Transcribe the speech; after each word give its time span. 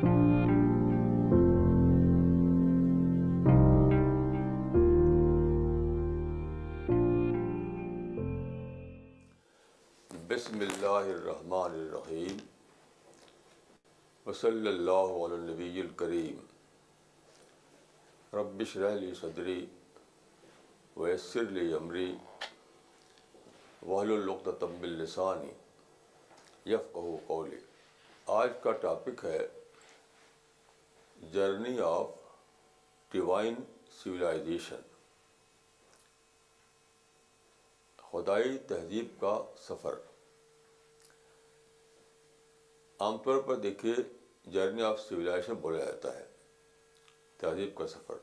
بسم 0.00 0.20
اللہ 10.58 11.06
الرحمن 11.06 11.74
الرحیم 11.74 12.40
وصلی 14.26 14.68
اللہ 14.68 15.12
علی 15.26 15.50
علیہ 15.52 15.74
الکریم 15.82 16.40
ربش 18.38 18.72
رحلی 18.76 19.10
صدری 19.20 19.60
ویسر 20.96 21.50
لی 21.52 21.66
وحل 23.86 24.10
وقت 24.28 24.48
تب 24.60 24.82
السانی 24.96 25.52
یف 26.72 26.86
قولی 27.26 27.58
آج 28.42 28.50
کا 28.62 28.70
ٹاپک 28.82 29.16
ہے 29.24 29.38
جرنی 31.32 31.78
آف 31.84 32.10
ڈیوائن 33.12 33.54
سویلائزیشن 34.02 34.80
خدائی 38.10 38.56
تہذیب 38.68 39.06
کا 39.20 39.34
سفر 39.66 39.98
عام 43.04 43.16
طور 43.24 43.40
پر 43.46 43.56
دیکھیے 43.66 43.94
جرنی 44.52 44.82
آف 44.82 45.00
سویلائزیشن 45.00 45.54
بولا 45.60 45.84
جاتا 45.84 46.14
ہے 46.18 46.24
تہذیب 47.40 47.74
کا 47.78 47.86
سفر 47.96 48.16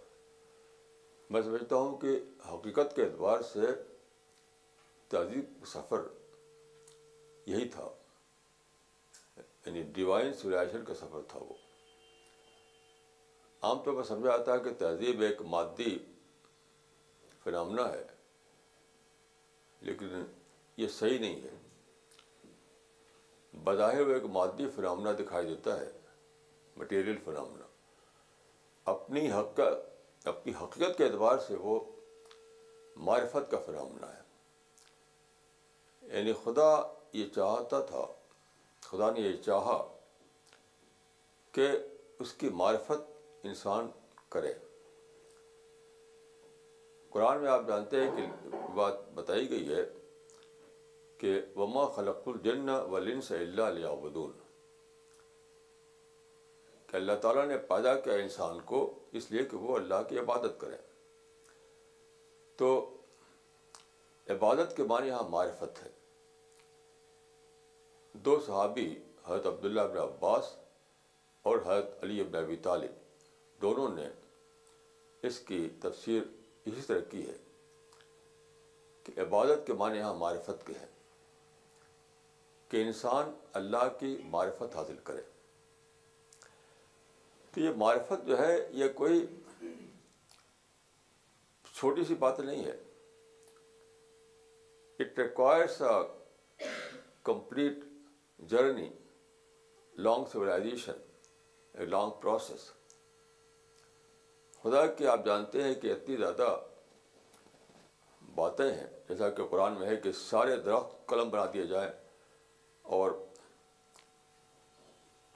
میں 1.29 1.41
سمجھتا 1.41 1.75
ہوں 1.75 1.97
کہ 2.01 2.17
حقیقت 2.53 2.95
کے 2.95 3.03
اعتبار 3.03 3.41
سے 3.53 3.73
تہذیب 5.11 5.45
کا 5.59 5.69
سفر 5.71 6.07
یہی 7.51 7.67
تھا 7.77 7.89
یعنی 9.37 9.83
ڈیوائن 9.93 10.33
سویلائزیشن 10.41 10.85
کا 10.87 10.93
سفر 11.05 11.21
تھا 11.31 11.39
وہ 11.49 11.53
عام 13.63 13.79
طور 13.83 13.93
پر 13.95 14.03
سمجھا 14.07 14.31
آتا 14.33 14.53
ہے 14.53 14.59
کہ 14.63 14.71
تہذیب 14.79 15.21
ایک 15.27 15.41
مادی 15.51 15.97
فنامنا 17.43 17.87
ہے 17.93 18.03
لیکن 19.87 20.23
یہ 20.77 20.87
صحیح 20.97 21.19
نہیں 21.19 21.41
ہے 21.43 21.55
بظاہر 23.63 24.01
وہ 24.07 24.13
ایک 24.13 24.25
مادی 24.33 24.67
فنامنا 24.75 25.11
دکھائی 25.19 25.47
دیتا 25.47 25.79
ہے 25.79 25.89
مٹیریل 26.77 27.17
فنامنا 27.25 27.65
اپنی 28.91 29.29
حق 29.31 29.59
اپنی 30.29 30.53
حقیقت 30.61 30.97
کے 30.97 31.05
اعتبار 31.05 31.37
سے 31.47 31.55
وہ 31.59 31.79
معرفت 33.07 33.51
کا 33.51 33.59
فنامنا 33.65 34.11
ہے 34.15 34.21
یعنی 36.17 36.33
خدا 36.43 36.71
یہ 37.17 37.27
چاہتا 37.35 37.79
تھا 37.89 38.05
خدا 38.87 39.11
نے 39.11 39.19
یہ 39.21 39.35
چاہا 39.45 39.77
کہ 41.53 41.67
اس 42.25 42.31
کی 42.41 42.49
معرفت 42.61 43.15
انسان 43.43 43.89
کرے 44.31 44.53
قرآن 47.11 47.39
میں 47.41 47.49
آپ 47.49 47.67
جانتے 47.67 47.99
ہیں 48.03 48.11
کہ 48.15 48.57
بات 48.75 48.99
بتائی 49.15 49.49
گئی 49.49 49.73
ہے 49.75 49.83
کہ 51.19 51.37
وما 51.55 51.85
خلق 51.95 52.27
الجن 52.27 52.69
و 52.69 52.97
لنص 52.99 53.31
اللہ 53.31 53.61
علیہ 53.61 53.95
کہ 56.89 56.95
اللہ 56.95 57.13
تعالیٰ 57.21 57.45
نے 57.47 57.57
پیدا 57.69 57.93
کیا 58.03 58.13
انسان 58.23 58.59
کو 58.65 58.79
اس 59.19 59.29
لیے 59.31 59.43
کہ 59.51 59.57
وہ 59.57 59.75
اللہ 59.77 60.03
کی 60.09 60.19
عبادت 60.19 60.59
کرے 60.59 60.75
تو 62.57 62.69
عبادت 64.35 64.75
کے 64.77 64.83
معنی 64.91 65.07
یہاں 65.07 65.27
معرفت 65.29 65.83
ہے 65.85 65.89
دو 68.27 68.39
صحابی 68.45 68.87
حضرت 69.25 69.45
عبداللہ 69.47 69.81
ابن 69.89 69.97
عباس 69.97 70.55
اور 71.49 71.57
حضرت 71.65 72.03
علی 72.03 72.19
ابن 72.21 72.35
ابی 72.43 72.55
طالب 72.69 73.05
دونوں 73.61 73.87
نے 73.95 74.07
اس 75.27 75.39
کی 75.47 75.67
تفسیر 75.81 76.21
اسی 76.69 76.81
طرح 76.87 76.99
کی 77.09 77.25
ہے 77.27 77.33
کہ 79.03 79.19
عبادت 79.21 79.65
کے 79.67 79.73
معنی 79.81 79.97
یہاں 79.97 80.13
معرفت 80.13 80.65
کے 80.67 80.73
ہیں 80.81 80.87
کہ 82.69 82.81
انسان 82.85 83.31
اللہ 83.61 83.87
کی 83.99 84.15
معرفت 84.29 84.75
حاصل 84.75 84.95
کرے 85.09 85.21
تو 87.51 87.59
یہ 87.59 87.69
معرفت 87.85 88.25
جو 88.27 88.37
ہے 88.39 88.55
یہ 88.83 88.87
کوئی 88.95 89.25
چھوٹی 91.73 92.03
سی 92.07 92.15
بات 92.25 92.39
نہیں 92.39 92.63
ہے 92.65 92.77
it 95.03 95.19
requires 95.19 95.81
a 95.89 96.67
complete 97.23 97.79
journey 98.49 98.89
long 100.07 100.25
civilisation 100.33 100.99
a 101.79 101.85
long 101.85 102.11
process 102.21 102.71
خدا 104.69 104.85
کہ 104.99 105.03
آپ 105.07 105.23
جانتے 105.25 105.61
ہیں 105.63 105.73
کہ 105.81 105.91
اتنی 105.91 106.15
زیادہ 106.17 106.47
باتیں 108.35 108.63
ہیں 108.65 108.87
جیسا 109.09 109.29
کہ 109.35 109.45
قرآن 109.51 109.73
میں 109.79 109.87
ہے 109.87 109.95
کہ 110.03 110.11
سارے 110.21 110.55
درخت 110.65 110.95
قلم 111.09 111.29
بنا 111.35 111.45
دیے 111.53 111.65
جائیں 111.67 111.89
اور 112.97 113.11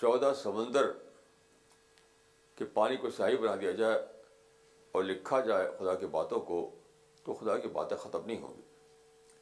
چودہ 0.01 0.31
سمندر 0.41 0.89
کے 2.57 2.65
پانی 2.73 2.95
کو 3.03 3.09
شاہی 3.17 3.37
بنا 3.43 3.55
دیا 3.61 3.71
جائے 3.81 3.95
اور 4.95 5.03
لکھا 5.03 5.39
جائے 5.47 5.67
خدا 5.79 5.93
کی 6.03 6.07
باتوں 6.17 6.39
کو 6.49 6.59
تو 7.25 7.33
خدا 7.41 7.57
کی 7.59 7.67
باتیں 7.79 7.97
ختم 8.03 8.25
نہیں 8.25 8.41
ہوں 8.41 8.53
گی 8.57 9.35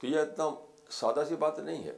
تو 0.00 0.06
یہ 0.14 0.18
اتنا 0.20 0.50
سادہ 1.00 1.24
سی 1.28 1.36
بات 1.46 1.58
نہیں 1.58 1.84
ہے 1.84 1.96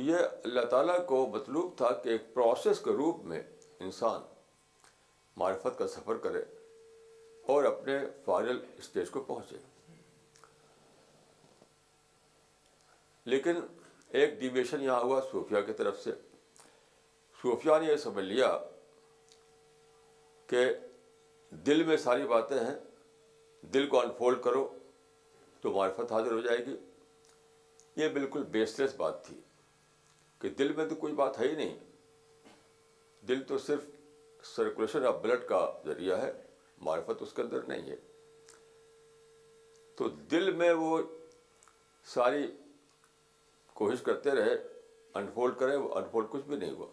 تو 0.00 0.04
یہ 0.06 0.16
اللہ 0.44 0.64
تعالیٰ 0.70 0.94
کو 1.06 1.16
مطلوب 1.32 1.72
تھا 1.76 1.88
کہ 2.02 2.08
ایک 2.08 2.20
پروسیس 2.34 2.78
کے 2.84 2.90
روپ 2.96 3.24
میں 3.30 3.40
انسان 3.86 4.20
معرفت 5.40 5.78
کا 5.78 5.86
سفر 5.94 6.16
کرے 6.26 6.38
اور 7.52 7.64
اپنے 7.70 7.98
فائنل 8.24 8.58
اسٹیج 8.78 9.10
کو 9.10 9.20
پہنچے 9.32 9.56
لیکن 13.34 13.60
ایک 14.20 14.38
ڈیویشن 14.40 14.82
یہاں 14.82 15.00
ہوا 15.00 15.20
صوفیہ 15.30 15.60
کی 15.66 15.72
طرف 15.82 16.02
سے 16.04 16.10
صوفیہ 17.42 17.78
نے 17.82 17.90
یہ 17.92 17.96
سمجھ 18.06 18.24
لیا 18.24 18.48
کہ 20.54 20.64
دل 21.66 21.82
میں 21.90 21.96
ساری 22.06 22.26
باتیں 22.34 22.58
ہیں 22.60 22.76
دل 23.74 23.86
کو 23.94 24.00
انفولڈ 24.00 24.42
کرو 24.44 24.66
تو 25.62 25.72
معرفت 25.74 26.12
حاضر 26.12 26.32
ہو 26.32 26.40
جائے 26.48 26.64
گی 26.66 26.76
یہ 28.02 28.08
بالکل 28.18 28.42
بیسلیس 28.58 28.94
بات 29.04 29.24
تھی 29.26 29.40
کہ 30.40 30.48
دل 30.58 30.72
میں 30.76 30.84
تو 30.88 30.94
کوئی 31.04 31.14
بات 31.14 31.38
ہے 31.40 31.48
ہی 31.48 31.54
نہیں 31.54 31.76
دل 33.28 33.42
تو 33.48 33.58
صرف 33.66 33.84
سرکولیشن 34.54 35.06
آف 35.06 35.14
بلڈ 35.22 35.46
کا 35.48 35.66
ذریعہ 35.86 36.20
ہے 36.22 36.32
معرفت 36.86 37.22
اس 37.22 37.32
کے 37.38 37.42
اندر 37.42 37.62
نہیں 37.68 37.90
ہے 37.90 37.96
تو 39.96 40.08
دل 40.30 40.50
میں 40.60 40.70
وہ 40.82 41.00
ساری 42.14 42.46
کوشش 43.80 44.02
کرتے 44.02 44.34
رہے 44.34 44.54
انفولڈ 45.20 45.58
کرے 45.58 45.74
وہ 45.76 45.94
انفولڈ 45.98 46.26
کچھ 46.30 46.44
بھی 46.46 46.56
نہیں 46.56 46.72
ہوا 46.78 46.86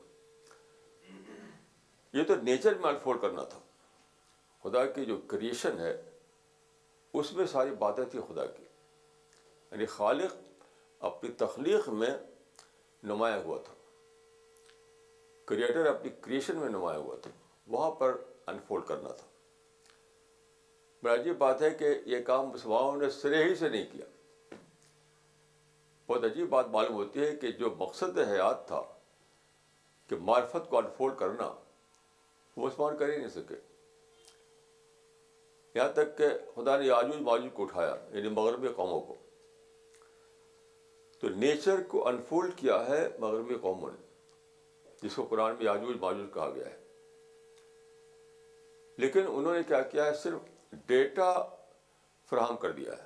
یہ 2.17 2.23
تو 2.27 2.35
نیچر 2.43 2.75
میں 2.81 2.89
انفولڈ 2.89 3.21
کرنا 3.21 3.43
تھا 3.53 3.59
خدا 4.63 4.85
کی 4.93 5.05
جو 5.05 5.17
کریشن 5.33 5.79
ہے 5.79 5.93
اس 7.19 7.31
میں 7.33 7.45
ساری 7.51 7.71
باتیں 7.79 8.03
تھیں 8.11 8.21
خدا 8.27 8.45
کی 8.57 8.63
یعنی 9.71 9.85
خالق 9.99 10.35
اپنی 11.11 11.29
تخلیق 11.45 11.89
میں 12.01 12.13
نمایاں 13.07 13.39
ہوا 13.45 13.57
تھا 13.65 13.73
کریٹر 15.51 15.85
اپنی 15.95 16.09
کریشن 16.21 16.57
میں 16.63 16.69
نمایاں 16.69 16.99
ہوا 16.99 17.15
تھا 17.23 17.31
وہاں 17.75 17.91
پر 18.01 18.15
انفولڈ 18.53 18.85
کرنا 18.87 19.11
تھا 19.19 19.27
بڑا 21.03 21.13
عجیب 21.13 21.37
بات 21.37 21.61
ہے 21.61 21.69
کہ 21.81 21.93
یہ 22.13 22.21
کام 22.29 22.47
مسلمانوں 22.53 22.95
نے 23.33 23.43
ہی 23.43 23.55
سے 23.55 23.69
نہیں 23.69 23.85
کیا 23.91 24.05
بہت 26.07 26.23
عجیب 26.25 26.49
بات 26.49 26.67
معلوم 26.75 26.95
ہوتی 26.95 27.19
ہے 27.23 27.31
کہ 27.41 27.51
جو 27.61 27.69
مقصد 27.77 28.17
حیات 28.31 28.67
تھا 28.67 28.81
کہ 30.09 30.15
معرفت 30.29 30.69
کو 30.69 30.77
انفولڈ 30.77 31.17
کرنا 31.19 31.47
وہ 31.53 32.65
مسلمان 32.65 32.97
کر 32.97 33.09
ہی 33.13 33.17
نہیں 33.17 33.33
سکے 33.39 33.55
یہاں 35.75 35.89
تک 35.99 36.17
کہ 36.17 36.27
خدا 36.55 36.77
نے 36.81 36.89
آجوج 36.99 37.21
ماجوج 37.29 37.49
کو 37.53 37.63
اٹھایا 37.63 37.95
یعنی 38.13 38.29
مغربی 38.37 38.67
قوموں 38.81 38.99
کو 39.09 39.15
تو 41.19 41.29
نیچر 41.43 41.81
کو 41.91 42.07
انفولڈ 42.07 42.53
کیا 42.55 42.75
ہے 42.87 43.07
مغربی 43.19 43.55
قوموں 43.61 43.89
نے 43.91 44.05
جس 45.01 45.13
کو 45.15 45.23
قرآن 45.29 45.55
میں 45.59 45.67
آجوج 45.67 45.95
ماجوج 45.99 46.25
کہا 46.33 46.49
گیا 46.55 46.65
ہے 46.69 46.75
لیکن 49.03 49.25
انہوں 49.27 49.53
نے 49.53 49.61
کیا 49.67 49.81
کیا 49.93 50.05
ہے 50.05 50.13
صرف 50.23 50.73
ڈیٹا 50.87 51.31
فراہم 52.29 52.55
کر 52.61 52.71
دیا 52.79 52.93
ہے 53.01 53.05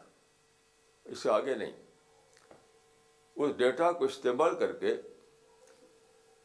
اس 1.11 1.19
سے 1.23 1.29
آگے 1.29 1.55
نہیں 1.55 1.71
اس 3.43 3.51
ڈیٹا 3.57 3.91
کو 4.01 4.05
استعمال 4.05 4.55
کر 4.59 4.71
کے 4.83 4.95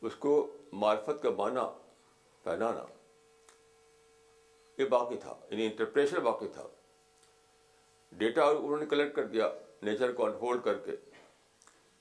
اس 0.07 0.15
کو 0.27 0.33
معرفت 0.85 1.23
کا 1.23 1.31
بانا 1.41 1.69
پہنانا 2.43 2.85
یہ 4.79 4.85
باقی 4.97 5.17
تھا 5.21 5.35
یعنی 5.51 5.67
انٹرپریشن 5.67 6.21
باقی 6.25 6.49
تھا 6.55 6.67
ڈیٹا 8.23 8.45
انہوں 8.49 8.79
نے 8.79 8.87
کلیکٹ 8.91 9.15
کر 9.17 9.27
دیا 9.37 9.49
نیچر 9.83 10.13
کو 10.19 10.25
انفولڈ 10.27 10.63
کر 10.65 10.79
کے 10.85 10.97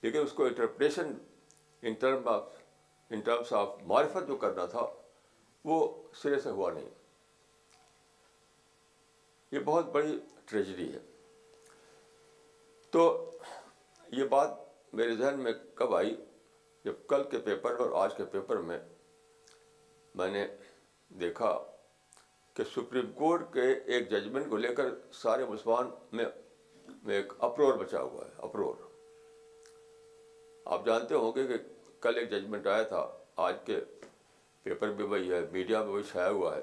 لیکن 0.01 0.21
اس 0.21 0.33
کو 0.33 0.45
interpretation 0.45 1.11
in 1.87 1.93
term 1.99 2.27
of 2.27 2.43
in 3.13 3.19
terms 3.25 3.53
of 3.53 3.69
معرفت 3.87 4.27
جو 4.27 4.35
کرنا 4.43 4.65
تھا 4.75 4.85
وہ 5.71 5.79
سرے 6.21 6.39
سے 6.39 6.49
ہوا 6.49 6.71
نہیں 6.73 6.89
یہ 9.51 9.59
بہت 9.65 9.91
بڑی 9.93 10.19
ٹریجڈی 10.49 10.91
ہے 10.93 10.99
تو 12.91 13.03
یہ 14.17 14.23
بات 14.31 14.53
میرے 14.95 15.15
ذہن 15.15 15.39
میں 15.43 15.51
کب 15.75 15.95
آئی 15.95 16.15
جب 16.85 16.93
کل 17.09 17.23
کے 17.31 17.37
پیپر 17.45 17.79
اور 17.85 17.91
آج 18.03 18.15
کے 18.17 18.25
پیپر 18.31 18.57
میں 18.71 18.77
میں 20.19 20.29
نے 20.31 20.45
دیکھا 21.19 21.57
کہ 22.55 22.63
سپریم 22.75 23.11
کورٹ 23.15 23.51
کے 23.53 23.61
ایک 23.93 24.09
ججمنٹ 24.11 24.49
کو 24.49 24.57
لے 24.57 24.73
کر 24.75 24.89
سارے 25.21 25.45
مسلمان 25.45 25.89
میں 26.17 27.15
ایک 27.15 27.33
اپرور 27.49 27.73
بچا 27.77 28.01
ہوا 28.01 28.25
ہے 28.25 28.31
اپرور 28.45 28.75
آپ 30.73 30.85
جانتے 30.85 31.15
ہوں 31.15 31.31
گے 31.35 31.45
کہ 31.47 31.55
کل 32.01 32.17
ایک 32.17 32.29
ججمنٹ 32.29 32.67
آیا 32.67 32.83
تھا 32.93 33.05
آج 33.47 33.55
کے 33.65 33.79
پیپر 34.63 34.91
میں 34.99 35.05
وہی 35.07 35.31
ہے 35.31 35.39
میڈیا 35.51 35.83
میں 35.83 35.91
وہی 35.93 36.03
چھایا 36.11 36.29
ہوا 36.29 36.55
ہے 36.55 36.61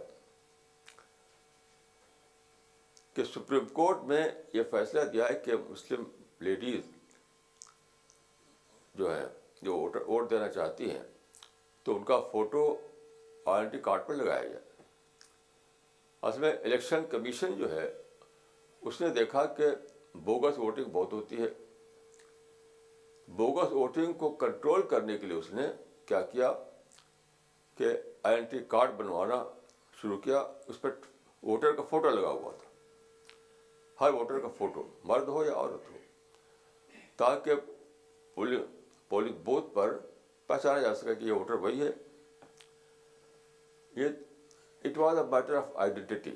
کہ 3.14 3.25
سپریم 3.34 3.64
کورٹ 3.72 4.02
میں 4.10 4.22
یہ 4.54 4.62
فیصلہ 4.70 5.04
دیا 5.12 5.28
ہے 5.28 5.38
کہ 5.44 5.56
مسلم 5.69 6.04
لیڈیز 6.44 6.90
جو 8.99 9.14
ہیں 9.14 9.26
جو 9.62 9.76
ووٹ 9.76 10.31
دینا 10.31 10.49
چاہتی 10.52 10.90
ہیں 10.90 11.02
تو 11.84 11.96
ان 11.96 12.04
کا 12.04 12.19
فوٹو 12.32 12.64
آئی 13.54 13.78
کارڈ 13.82 14.06
پر 14.06 14.14
لگایا 14.14 14.46
جائے 14.49 14.60
اصل 16.31 16.40
میں 16.40 16.52
الیکشن 16.62 17.04
کمیشن 17.10 17.52
جو 17.58 17.70
ہے 17.76 17.88
اس 18.90 19.00
نے 19.00 19.08
دیکھا 19.20 19.44
کہ 19.56 19.66
بوگس 20.25 20.58
ووٹنگ 20.58 20.90
بہت 20.93 21.12
ہوتی 21.12 21.40
ہے 21.43 21.49
بوگس 23.37 23.73
ووٹنگ 23.73 24.12
کو 24.19 24.29
کنٹرول 24.43 24.82
کرنے 24.88 25.17
کے 25.19 25.26
لیے 25.26 25.37
اس 25.37 25.50
نے 25.55 25.62
کیا 26.06 26.20
کیا 26.32 26.52
کہ 27.76 27.88
آئیڈینٹی 28.31 28.58
کارڈ 28.69 28.90
بنوانا 28.96 29.43
شروع 30.00 30.17
کیا 30.26 30.38
اس 30.69 30.81
پہ 30.81 30.88
ووٹر 31.43 31.73
کا 31.76 31.82
فوٹو 31.90 32.11
لگا 32.11 32.29
ہوا 32.31 32.52
تھا 32.58 34.05
ہر 34.05 34.12
ووٹر 34.14 34.38
کا 34.40 34.49
فوٹو 34.58 34.82
مرد 35.11 35.29
ہو 35.29 35.44
یا 35.44 35.52
عورت 35.55 35.88
ہو 35.90 35.96
تاکہ 37.17 37.55
پولنگ 38.34 38.62
پولنگ 39.08 39.43
بوتھ 39.44 39.73
پر 39.75 39.96
پہچانا 40.46 40.81
جا 40.81 40.94
سکے 40.94 41.14
کہ 41.14 41.25
یہ 41.25 41.32
ووٹر 41.32 41.55
وہی 41.64 41.81
ہے 41.87 41.90
یہ 44.00 44.88
it 44.88 44.99
was 44.99 45.19
a 45.19 45.25
matter 45.31 45.56
of 45.56 45.76
identity 45.87 46.35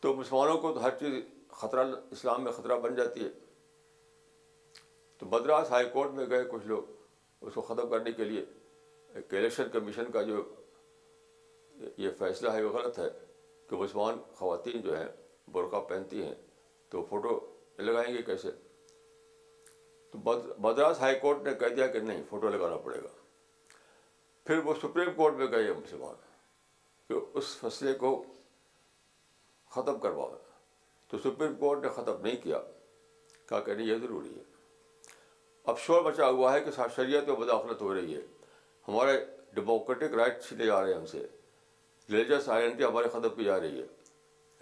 تو 0.00 0.14
مسلمانوں 0.16 0.56
کو 0.60 0.72
تو 0.74 0.82
ہر 0.84 0.90
چیز 1.00 1.22
خطرہ 1.60 1.84
اسلام 2.16 2.42
میں 2.44 2.52
خطرہ 2.52 2.76
بن 2.80 2.94
جاتی 2.94 3.24
ہے 3.24 3.28
تو 5.18 5.26
مدراس 5.32 5.70
ہائی 5.70 5.88
کورٹ 5.92 6.10
میں 6.14 6.26
گئے 6.30 6.44
کچھ 6.50 6.66
لوگ 6.66 6.82
اس 7.46 7.54
کو 7.54 7.60
ختم 7.62 7.88
کرنے 7.90 8.12
کے 8.12 8.24
لیے 8.24 8.44
ایک 9.18 9.34
الیکشن 9.34 9.68
کمیشن 9.72 10.10
کا 10.12 10.22
جو 10.30 10.42
یہ 11.98 12.10
فیصلہ 12.18 12.50
ہے 12.52 12.62
وہ 12.62 12.72
غلط 12.78 12.98
ہے 12.98 13.08
کہ 13.68 13.76
مسلمان 13.76 14.18
خواتین 14.38 14.80
جو 14.82 14.96
ہیں 14.96 15.06
برقع 15.52 15.80
پہنتی 15.88 16.22
ہیں 16.22 16.34
تو 16.90 17.02
فوٹو 17.10 17.38
لگائیں 17.84 18.12
گے 18.14 18.22
کیسے 18.22 18.50
تو 20.12 20.18
مدراس 20.66 21.00
ہائی 21.00 21.18
کورٹ 21.20 21.42
نے 21.46 21.54
کہہ 21.60 21.74
دیا 21.76 21.86
کہ 21.94 22.00
نہیں 22.00 22.22
فوٹو 22.28 22.48
لگانا 22.48 22.76
پڑے 22.84 22.98
گا 23.02 23.08
پھر 24.46 24.58
وہ 24.64 24.74
سپریم 24.82 25.12
کورٹ 25.16 25.34
میں 25.34 25.46
گئے 25.52 25.72
مسلمان 25.72 26.14
کہ 27.08 27.18
اس 27.38 27.56
فیصلے 27.60 27.92
کو 28.02 28.10
ختم 29.74 29.98
کروا 30.00 30.28
تو 31.10 31.18
سپریم 31.24 31.54
کورٹ 31.60 31.82
نے 31.84 31.88
ختم 31.96 32.20
نہیں 32.26 32.36
کیا 32.42 32.58
کہا 33.48 33.60
کہ 33.60 33.74
نہیں 33.74 33.86
یہ 33.86 33.96
ضروری 34.02 34.34
ہے 34.36 34.42
اب 35.68 35.78
شور 35.80 36.00
بچا 36.02 36.26
ہوا 36.28 36.52
ہے 36.52 36.60
کہ 36.64 36.70
شریعت 36.96 37.28
میں 37.28 37.36
بداخلت 37.36 37.82
ہو 37.82 37.94
رہی 37.94 38.14
ہے 38.14 38.20
ہمارے 38.88 39.16
ڈیموکریٹک 39.54 40.14
رائٹ 40.18 40.42
چھینے 40.42 40.66
جا 40.66 40.80
رہے 40.82 40.92
ہیں 40.92 40.98
ہم 40.98 41.06
سے 41.06 41.22
ریلیجس 42.12 42.48
آئیڈینٹی 42.56 42.84
ہمارے 42.84 43.08
ختم 43.12 43.28
کی 43.36 43.44
جا 43.44 43.58
رہی 43.60 43.80
ہے 43.80 43.84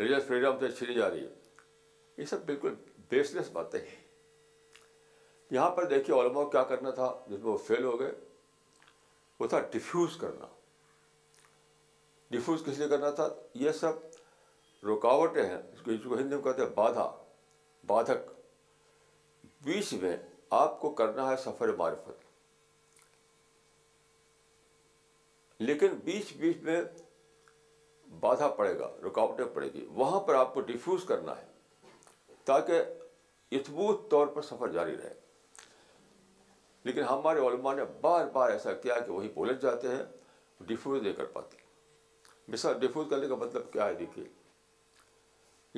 ریلیجس 0.02 0.26
فریڈم 0.26 0.58
سے 0.60 0.70
چھینی 0.78 0.94
جا 0.94 1.10
رہی 1.10 1.24
ہے 1.24 1.34
یہ 2.18 2.24
سب 2.30 2.44
بالکل 2.46 2.74
بیس 3.10 3.32
لیس 3.34 3.50
باتیں 3.52 3.78
ہیں 3.80 4.00
یہاں 5.54 5.70
پر 5.76 5.84
دیکھیے 5.88 6.20
علماء 6.20 6.44
کیا 6.50 6.62
کرنا 6.68 6.90
تھا 7.00 7.12
جس 7.26 7.38
میں 7.38 7.50
وہ 7.50 7.56
فیل 7.66 7.84
ہو 7.84 7.98
گئے 8.00 8.12
وہ 9.40 9.46
تھا 9.54 9.60
ڈیفیوز 9.72 10.16
کرنا 10.20 10.46
ڈیفیوز 12.30 12.62
کس 12.66 12.78
لیے 12.78 12.88
کرنا 12.88 13.10
تھا 13.18 13.28
یہ 13.64 13.72
سب 13.80 14.84
رکاوٹیں 14.88 15.42
ہیں 15.46 15.60
کو 15.84 16.14
ہندی 16.16 16.36
کہتے 16.44 16.62
ہیں 16.62 16.68
بادھا 16.76 17.10
بادھک 17.86 18.30
بیچ 19.64 19.92
میں 20.02 20.16
آپ 20.58 20.78
کو 20.80 20.88
کرنا 20.94 21.28
ہے 21.30 21.36
سفر 21.44 21.68
معرفت 21.76 22.24
لیکن 25.62 25.94
بیچ 26.04 26.32
بیچ 26.36 26.56
میں 26.62 26.80
بادھا 28.20 28.48
پڑے 28.56 28.78
گا 28.78 28.88
رکاوٹیں 29.04 29.44
پڑے 29.54 29.68
گی 29.74 29.84
وہاں 30.00 30.20
پر 30.26 30.34
آپ 30.34 30.52
کو 30.54 30.60
ڈیفیوز 30.70 31.04
کرنا 31.08 31.32
ہے 31.38 32.40
تاکہ 32.50 32.82
اتبوت 33.58 34.10
طور 34.10 34.26
پر 34.34 34.42
سفر 34.50 34.68
جاری 34.72 34.96
رہے 34.96 35.12
لیکن 36.88 37.02
ہمارے 37.10 37.46
علماء 37.48 37.74
نے 37.74 37.82
بار 38.00 38.26
بار 38.32 38.50
ایسا 38.50 38.72
کیا 38.84 38.98
کہ 39.00 39.10
وہی 39.12 39.28
پولیس 39.34 39.62
جاتے 39.62 39.88
ہیں 39.94 40.02
ڈیفیوز 40.72 41.02
نہیں 41.02 41.12
کر 41.18 41.24
پاتے 41.38 41.56
مثال 42.52 42.78
ڈیفیوز 42.80 43.06
کرنے 43.10 43.28
کا 43.28 43.34
مطلب 43.44 43.72
کیا 43.72 43.86
ہے 43.88 43.94
دیکھیے 44.04 44.24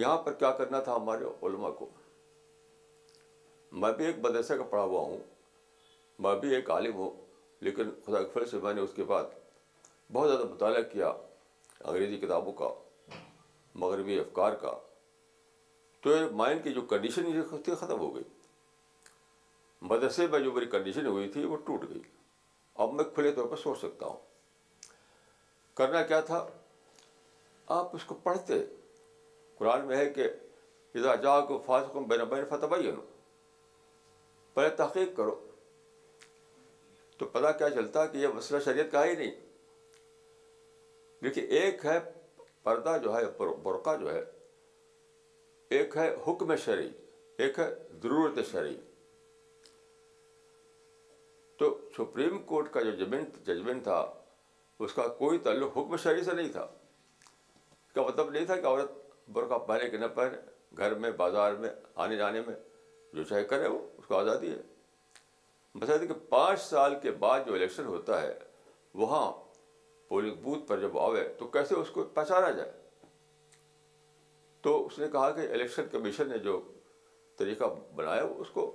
یہاں 0.02 0.16
پر 0.28 0.32
کیا 0.42 0.50
کرنا 0.60 0.80
تھا 0.88 0.96
ہمارے 0.96 1.32
علماء 1.46 1.70
کو 1.78 1.90
میں 3.82 3.90
بھی 3.98 4.04
ایک 4.06 4.16
مدرسہ 4.24 4.52
کا 4.54 4.62
پڑھا 4.70 4.82
ہوا 4.82 5.00
ہوں 5.02 5.16
میں 6.22 6.34
بھی 6.40 6.54
ایک 6.54 6.70
عالم 6.70 6.94
ہوں 6.96 7.10
لیکن 7.66 7.90
خدا 8.06 8.22
کے 8.22 8.44
سے 8.50 8.58
میں 8.62 8.72
نے 8.74 8.80
اس 8.80 8.90
کے 8.96 9.04
بعد 9.04 9.24
بہت 10.12 10.28
زیادہ 10.30 10.44
مطالعہ 10.52 10.82
کیا 10.92 11.08
انگریزی 11.80 12.16
کتابوں 12.26 12.52
کا 12.60 12.68
مغربی 13.84 14.18
افکار 14.18 14.52
کا 14.60 14.72
تو 16.02 16.10
مائنڈ 16.42 16.62
کی 16.64 16.72
جو 16.74 16.80
کنڈیشن 16.92 17.40
تھی 17.64 17.74
ختم 17.80 17.98
ہو 18.00 18.14
گئی 18.14 18.22
مدرسے 19.92 20.26
میں 20.30 20.38
جو 20.40 20.52
میری 20.52 20.66
کنڈیشن 20.74 21.06
ہوئی 21.06 21.28
تھی 21.32 21.44
وہ 21.46 21.56
ٹوٹ 21.64 21.84
گئی 21.88 22.02
اب 22.84 22.92
میں 22.98 23.04
کھلے 23.14 23.32
طور 23.38 23.46
پر 23.48 23.56
سوچ 23.62 23.78
سکتا 23.78 24.06
ہوں 24.06 24.86
کرنا 25.80 26.02
کیا 26.12 26.20
تھا 26.30 26.46
آپ 27.78 27.94
اس 27.96 28.04
کو 28.04 28.14
پڑھتے 28.22 28.58
قرآن 29.58 29.86
میں 29.86 29.96
ہے 29.96 30.08
کہ 30.16 30.28
فاصق 31.66 31.96
و 31.96 32.04
بین 32.12 32.24
بین 32.30 32.44
فتح 32.50 32.74
پہلے 34.54 34.68
تحقیق 34.76 35.14
کرو 35.16 35.34
تو 37.18 37.26
پتہ 37.32 37.50
کیا 37.58 37.70
چلتا 37.70 38.04
کہ 38.06 38.18
یہ 38.18 38.28
مسئلہ 38.34 38.58
شریعت 38.64 38.90
کا 38.92 39.04
ہی 39.04 39.14
نہیں 39.16 39.30
دیکھیے 41.22 41.44
ایک 41.60 41.84
ہے 41.86 41.98
پردہ 42.62 42.96
جو 43.02 43.16
ہے 43.16 43.22
برقع 43.64 43.94
جو 44.00 44.12
ہے 44.14 44.20
ایک 45.78 45.96
ہے 45.96 46.08
حکم 46.26 46.54
شرعی 46.64 46.88
ایک 47.44 47.58
ہے 47.58 47.68
ضرورت 48.02 48.38
شرعی 48.50 48.76
تو 51.58 51.76
سپریم 51.96 52.38
کورٹ 52.46 52.72
کا 52.72 52.80
جو 52.82 52.90
ججمنٹ 52.90 53.36
ججمنٹ 53.46 53.82
تھا 53.84 54.00
اس 54.84 54.92
کا 54.94 55.06
کوئی 55.18 55.38
تعلق 55.48 55.76
حکم 55.76 55.96
شرعی 56.02 56.24
سے 56.24 56.32
نہیں 56.34 56.48
تھا 56.52 56.66
کا 57.94 58.02
مطلب 58.02 58.30
نہیں 58.30 58.44
تھا 58.46 58.56
کہ 58.60 58.66
عورت 58.66 58.92
برقع 59.32 59.58
پہنے 59.66 59.88
کہ 59.90 59.98
نہ 59.98 60.06
پہنے 60.14 60.38
گھر 60.78 60.94
میں 61.02 61.10
بازار 61.16 61.52
میں 61.64 61.68
آنے 62.04 62.16
جانے 62.16 62.40
میں 62.46 62.54
جو 63.12 63.22
چاہے 63.24 63.44
کرے 63.50 63.66
وہ 63.68 63.78
اس 64.04 64.08
کو 64.08 64.16
آزادی 64.18 64.50
ہے 64.50 65.78
بتایا 65.80 66.04
کہ 66.06 66.14
پانچ 66.28 66.60
سال 66.60 66.94
کے 67.02 67.10
بعد 67.20 67.46
جو 67.46 67.54
الیکشن 67.54 67.84
ہوتا 67.86 68.20
ہے 68.22 68.32
وہاں 69.02 69.22
پولنگ 70.08 70.34
بوتھ 70.42 70.66
پر 70.68 70.80
جب 70.80 70.98
آوے 70.98 71.22
تو 71.38 71.46
کیسے 71.54 71.74
اس 71.74 71.90
کو 71.94 72.04
پہچانا 72.18 72.50
جائے 72.58 72.70
تو 74.62 74.74
اس 74.86 74.98
نے 74.98 75.08
کہا 75.12 75.30
کہ 75.38 75.46
الیکشن 75.52 75.88
کمیشن 75.92 76.28
نے 76.30 76.38
جو 76.48 76.60
طریقہ 77.38 77.64
بنایا 78.00 78.22
اس 78.42 78.50
کو 78.58 78.66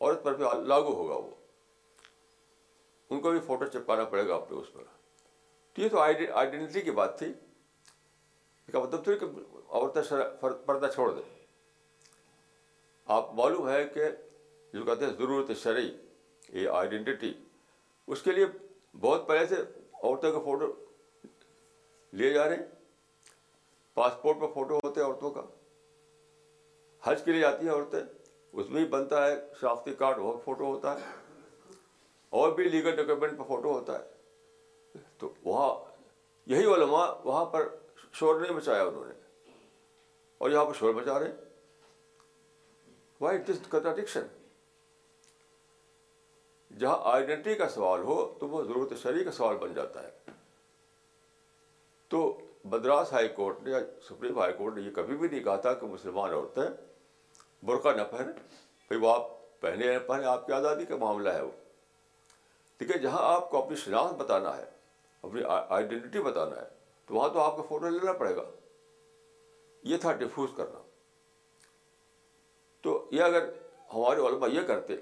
عورت 0.00 0.22
پر 0.22 0.34
بھی 0.36 0.44
لاگو 0.72 0.94
ہوگا 1.02 1.14
وہ 1.14 1.30
ان 3.14 3.20
کو 3.20 3.30
بھی 3.30 3.40
فوٹو 3.46 3.66
چپکانا 3.76 4.04
پڑے 4.14 4.26
گا 4.28 4.34
آپ 4.34 4.50
نے 4.52 4.58
اس 4.58 4.72
پر 4.72 4.82
تو 5.74 5.82
یہ 5.82 5.88
تو 5.94 5.98
آئیڈینٹی 6.00 6.80
کی 6.88 6.90
بات 7.02 7.18
تھی 7.18 7.26
اس 7.28 8.72
کا 8.72 8.80
مطلب 8.80 9.04
تھی 9.04 9.16
کہ 9.20 9.26
عورتیں 9.68 10.42
پردہ 10.66 10.90
چھوڑ 10.94 11.10
دیں 11.14 11.28
آپ 13.18 13.32
معلوم 13.34 13.68
ہے 13.68 13.84
کہ 13.94 14.08
جس 14.72 14.78
کو 14.80 14.84
کہتے 14.84 15.04
ہیں 15.06 15.12
ضرورت 15.18 15.50
شرعی 15.62 15.88
اے 16.52 16.66
آئیڈینٹی 16.78 17.32
اس 18.14 18.20
کے 18.22 18.30
لیے 18.32 18.46
بہت 19.00 19.20
پہلے 19.28 19.44
سے 19.46 19.54
عورتوں 20.02 20.30
کے 20.32 20.38
فوٹو 20.44 20.66
لیے 22.20 22.30
جا 22.32 22.44
رہے 22.48 22.56
ہیں 22.56 22.64
پاسپورٹ 23.94 24.36
پر 24.40 24.48
فوٹو 24.54 24.74
ہوتے 24.84 24.96
ہیں 25.00 25.06
عورتوں 25.06 25.30
کا 25.30 25.42
حج 27.04 27.18
کے 27.24 27.30
لیے 27.32 27.40
جاتی 27.40 27.64
ہیں 27.66 27.72
عورتیں 27.74 28.00
اس 28.52 28.66
میں 28.70 28.80
ہی 28.82 28.86
بنتا 28.94 29.16
ہے 29.26 29.34
شاختی 29.60 29.92
کارڈ 29.98 30.16
وہ 30.18 30.36
فوٹو 30.44 30.64
ہوتا 30.64 30.88
ہے 30.94 31.00
اور 32.40 32.48
بھی 32.56 32.64
لیگل 32.68 32.94
ڈاکیومنٹ 32.96 33.32
پر 33.38 33.44
فوٹو 33.48 33.72
ہوتا 33.72 33.92
ہے 33.98 34.04
تو 35.18 35.26
وہاں 35.44 35.68
یہی 36.50 36.64
علماء 36.74 37.06
وہاں 37.24 37.44
پر 37.54 37.62
شور 38.18 38.34
نہیں 38.40 38.52
بچایا 38.56 38.82
انہوں 38.82 39.04
نے 39.08 39.14
اور 40.38 40.48
یہاں 40.50 40.64
پر 40.64 40.72
شور 40.78 40.92
بچا 40.94 41.18
رہے 41.18 41.28
ہیں 41.30 41.36
کنٹراڈکشن 43.46 44.24
جہاں 46.78 46.96
آئیڈینٹی 47.12 47.54
کا 47.54 47.68
سوال 47.68 48.02
ہو 48.04 48.16
تو 48.40 48.48
وہ 48.48 48.62
ضرورت 48.64 48.92
شرعی 49.02 49.24
کا 49.24 49.32
سوال 49.32 49.56
بن 49.60 49.72
جاتا 49.74 50.02
ہے 50.02 50.32
تو 52.08 52.20
مدراس 52.72 53.12
ہائی 53.12 53.28
کورٹ 53.36 53.62
نے 53.62 53.70
یا 53.70 53.78
سپریم 54.08 54.38
ہائی 54.38 54.52
کورٹ 54.56 54.74
نے 54.76 54.82
یہ 54.82 54.90
کبھی 54.94 55.16
بھی 55.16 55.28
نہیں 55.28 55.42
کہا 55.44 55.56
تھا 55.66 55.72
کہ 55.80 55.86
مسلمان 55.86 56.32
عورتیں 56.32 56.66
برقع 57.66 57.92
نہ 57.96 58.02
پہنیں 58.10 58.32
بھائی 58.88 59.00
وہ 59.00 59.12
آپ 59.14 59.26
پہنے 59.60 59.92
نہ 59.92 59.98
پہنے 60.06 60.26
آپ 60.26 60.46
کی 60.46 60.52
آزادی 60.52 60.84
کا 60.88 60.96
معاملہ 60.96 61.30
ہے 61.34 61.42
وہ 61.42 61.50
ٹھیک 62.78 62.90
ہے 62.90 62.98
جہاں 62.98 63.18
آپ 63.34 63.50
کو 63.50 63.62
اپنی 63.62 63.76
شناخت 63.76 64.14
بتانا 64.20 64.56
ہے 64.56 64.64
اپنی 65.22 65.42
آئیڈینٹی 65.56 66.20
بتانا 66.22 66.56
ہے 66.60 66.66
تو 67.06 67.14
وہاں 67.14 67.28
تو 67.32 67.40
آپ 67.40 67.56
کو 67.56 67.62
فوٹو 67.68 67.88
لینا 67.88 68.12
پڑے 68.22 68.34
گا 68.36 68.44
یہ 69.90 69.96
تھا 70.00 70.12
ڈیفیوز 70.22 70.50
کرنا 70.56 70.78
تو 72.82 73.04
یہ 73.12 73.22
اگر 73.22 73.48
ہمارے 73.94 74.20
علماء 74.26 74.48
یہ 74.52 74.60
کرتے 74.66 74.94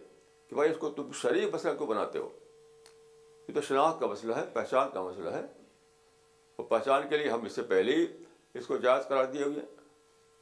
کہ 0.48 0.54
بھائی 0.56 0.70
اس 0.70 0.76
کو 0.80 0.90
تم 0.96 1.10
شریف 1.20 1.54
مسئلہ 1.54 1.74
کو 1.78 1.86
بناتے 1.86 2.18
ہو 2.18 2.28
یہ 3.48 3.54
تو 3.54 3.60
شناخت 3.68 4.00
کا 4.00 4.06
مسئلہ 4.06 4.34
ہے 4.36 4.44
پہچان 4.52 4.88
کا 4.92 5.02
مسئلہ 5.02 5.30
ہے 5.30 5.40
اور 6.56 6.64
پہچان 6.68 7.08
کے 7.08 7.16
لیے 7.16 7.30
ہم 7.30 7.44
اس 7.44 7.52
سے 7.54 7.62
پہلے 7.72 7.94
ہی 7.96 8.06
اس 8.58 8.66
کو 8.66 8.76
جائز 8.86 9.04
کرا 9.08 9.24
دیے 9.32 9.42
ہوئے 9.44 9.58
ہیں 9.58 9.76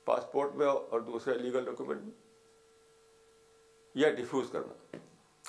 پاسپورٹ 0.06 0.54
میں 0.56 0.66
اور 0.66 1.00
دوسرے 1.08 1.34
لیگل 1.38 1.64
ڈاکیومنٹ 1.64 2.02
میں 2.04 2.12
یا 4.02 4.10
ڈیفیوز 4.20 4.50
کرنا 4.52 4.98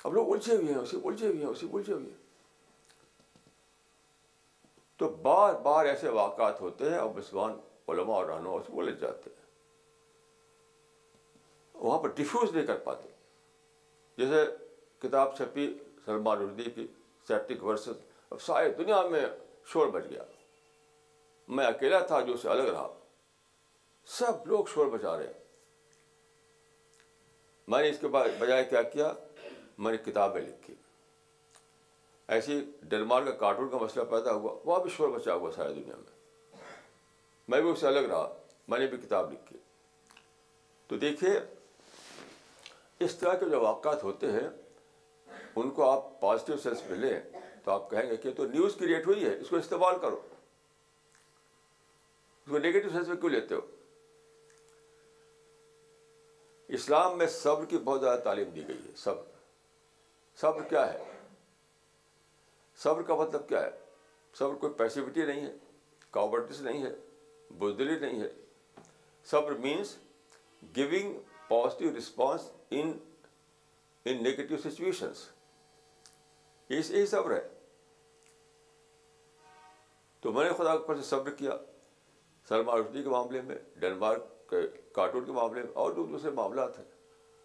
اب 0.04 0.12
لوگ 0.14 0.32
الجھے 0.32 0.56
ہوئے 0.56 0.72
ہیں 0.72 0.80
اسی 0.80 0.98
الجھے 1.04 1.26
ہوئے 1.26 1.38
ہیں 1.44 1.50
اسی 1.50 1.66
الجھے 1.72 1.92
ہوئے 1.92 2.06
ہیں 2.06 2.16
تو 4.98 5.08
بار 5.22 5.54
بار 5.62 5.86
ایسے 5.86 6.08
واقعات 6.22 6.60
ہوتے 6.60 6.90
ہیں 6.90 6.98
اور 6.98 7.10
مسلمان 7.16 7.56
علماء 7.92 8.14
اور 8.14 8.26
رہنما 8.28 8.56
اس 8.60 8.66
کو 8.72 8.80
لے 8.82 8.92
جاتے 9.00 9.30
وہاں 11.82 11.98
پر 12.02 12.08
ڈیفیوز 12.16 12.54
نہیں 12.54 12.66
کر 12.66 12.78
پاتے 12.86 13.08
جیسے 14.18 14.44
کتاب 15.02 15.36
چھپی 15.36 15.66
سلمان 16.04 16.38
رشدی 16.40 16.70
کی 16.74 16.86
سیٹک 17.28 17.62
ورسز 17.64 17.98
اب 18.30 18.40
سارے 18.42 18.70
دنیا 18.78 19.00
میں 19.10 19.24
شور 19.72 19.88
بچ 19.96 20.04
گیا 20.10 20.22
میں 21.58 21.66
اکیلا 21.66 21.98
تھا 22.12 22.20
جو 22.26 22.32
اسے 22.34 22.48
الگ 22.50 22.68
رہا 22.68 22.86
سب 24.18 24.46
لوگ 24.46 24.64
شور 24.72 24.86
بچا 24.96 25.16
رہے 25.18 25.26
ہیں 25.26 25.36
میں 27.72 27.80
نے 27.82 27.88
اس 27.90 27.98
کے 28.00 28.08
بجائے 28.38 28.64
کیا 28.70 28.82
کیا 28.94 29.12
میں 29.86 29.92
نے 29.92 29.98
کتابیں 30.04 30.40
لکھی 30.40 30.74
ایسی 32.36 32.60
ڈنمارک 32.94 33.38
کارٹون 33.40 33.68
کا 33.70 33.78
مسئلہ 33.82 34.04
پیدا 34.10 34.32
ہوا 34.34 34.54
وہاں 34.64 34.80
بھی 34.82 34.90
شور 34.96 35.08
بچا 35.18 35.34
ہوا 35.34 35.50
ساری 35.56 35.72
دنیا 35.74 35.96
میں 35.96 36.58
میں 37.52 37.60
بھی 37.60 37.70
اسے 37.70 37.86
الگ 37.86 38.08
رہا 38.12 38.28
میں 38.68 38.78
نے 38.78 38.86
بھی 38.94 38.98
کتاب 39.06 39.32
لکھی 39.32 39.58
تو 40.88 40.96
دیکھیے 41.06 41.38
اس 43.04 43.14
طرح 43.16 43.34
کے 43.40 43.46
جو 43.50 43.60
واقعات 43.60 44.02
ہوتے 44.04 44.30
ہیں 44.32 44.48
ان 45.60 45.70
کو 45.74 45.88
آپ 45.90 46.04
پازیٹیو 46.20 46.56
سینس 46.62 46.82
میں 46.88 46.96
لیں 46.98 47.18
تو 47.64 47.70
آپ 47.70 47.90
کہیں 47.90 48.08
گے 48.10 48.16
کہ 48.22 48.30
تو 48.36 48.46
نیوز 48.48 48.74
کریٹ 48.78 49.06
ہوئی 49.06 49.24
ہے 49.24 49.36
اس 49.38 49.48
کو 49.48 49.56
استعمال 49.56 49.98
کرو 50.02 50.20
اس 52.44 52.50
کو 52.50 52.58
نیگیٹو 52.58 52.88
سینس 52.92 53.08
میں 53.08 53.16
کیوں 53.16 53.30
لیتے 53.30 53.54
ہو 53.54 53.60
اسلام 56.78 57.16
میں 57.18 57.26
صبر 57.34 57.64
کی 57.68 57.78
بہت 57.84 58.00
زیادہ 58.00 58.20
تعلیم 58.24 58.48
دی 58.54 58.66
گئی 58.68 58.76
ہے 58.86 58.90
صبر 59.04 59.36
صبر 60.40 60.62
کیا 60.70 60.92
ہے 60.92 60.98
صبر 62.82 63.02
کا 63.02 63.14
مطلب 63.20 63.48
کیا 63.48 63.62
ہے 63.64 63.70
صبر 64.38 64.54
کوئی 64.64 64.72
پیسیوٹی 64.78 65.24
نہیں 65.26 65.44
ہے 65.46 65.52
کاورٹس 66.16 66.60
نہیں 66.60 66.82
ہے 66.82 66.90
بزدلی 67.58 67.98
نہیں 68.00 68.20
ہے 68.20 68.28
صبر 69.30 69.54
means 69.64 69.96
going 70.76 71.12
positive 71.48 71.96
response 71.96 72.48
in 72.76 72.92
in 74.06 74.22
negative 74.24 74.56
situations 74.68 75.24
اس 76.78 76.92
صبر 77.10 77.34
ہے 77.36 77.40
تو 80.20 80.32
میں 80.32 80.44
نے 80.44 80.50
خدا 80.58 80.76
پر 80.86 80.96
سے 80.96 81.02
صبر 81.08 81.30
کیا 81.34 81.56
سلما 82.48 82.76
رفدی 82.78 83.02
کے 83.02 83.08
معاملے 83.08 83.40
میں 83.46 83.54
ڈنمارک 83.80 84.24
کے 84.50 84.56
کارٹون 84.94 85.24
کے 85.24 85.32
معاملے 85.32 85.62
میں 85.62 85.72
اور 85.84 85.92
دوسرے 85.92 86.30
معاملات 86.36 86.78
ہیں 86.78 86.84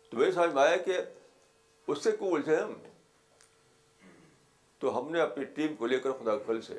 تو 0.09 0.17
میری 0.17 0.31
سمجھ 0.31 0.53
میں 0.53 0.61
آیا 0.63 0.75
کہ 0.85 0.97
اس 1.91 2.03
سے 2.03 2.11
کو 2.19 2.33
الجھے 2.35 2.55
ہم 2.57 2.73
تو 4.79 4.97
ہم 4.97 5.11
نے 5.11 5.21
اپنی 5.21 5.43
ٹیم 5.57 5.75
کو 5.75 5.87
لے 5.87 5.99
کر 6.05 6.11
خدا 6.23 6.35
کے 6.37 6.43
پھل 6.45 6.61
سے 6.61 6.77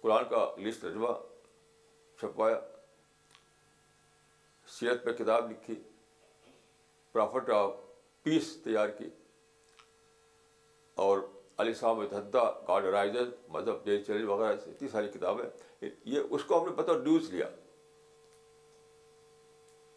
قرآن 0.00 0.24
کا 0.30 0.46
لسٹ 0.64 0.84
رجوا 0.84 1.12
چھپوایا 2.20 2.60
سیرت 4.78 5.04
پہ 5.04 5.12
کتاب 5.22 5.50
لکھی 5.50 5.74
پرافٹ 7.16 7.48
آف 7.50 7.70
پیس 8.22 8.46
تیار 8.62 8.88
کی 8.96 9.04
اور 11.04 11.18
علی 11.62 11.72
صاحب 11.74 12.24
گاڈ 12.68 12.84
رائزز 12.94 13.30
مذہب 13.52 13.84
ڈیلچی 13.84 14.22
وغیرہ 14.30 14.56
سے 14.64 14.70
اتنی 14.70 14.88
ساری 14.92 15.08
کتابیں 15.14 15.88
یہ 16.14 16.18
اس 16.38 16.44
کو 16.48 16.58
ہم 16.60 16.68
نے 16.68 16.74
پتہ 16.82 16.98
ڈیوز 17.04 17.30
لیا 17.34 17.46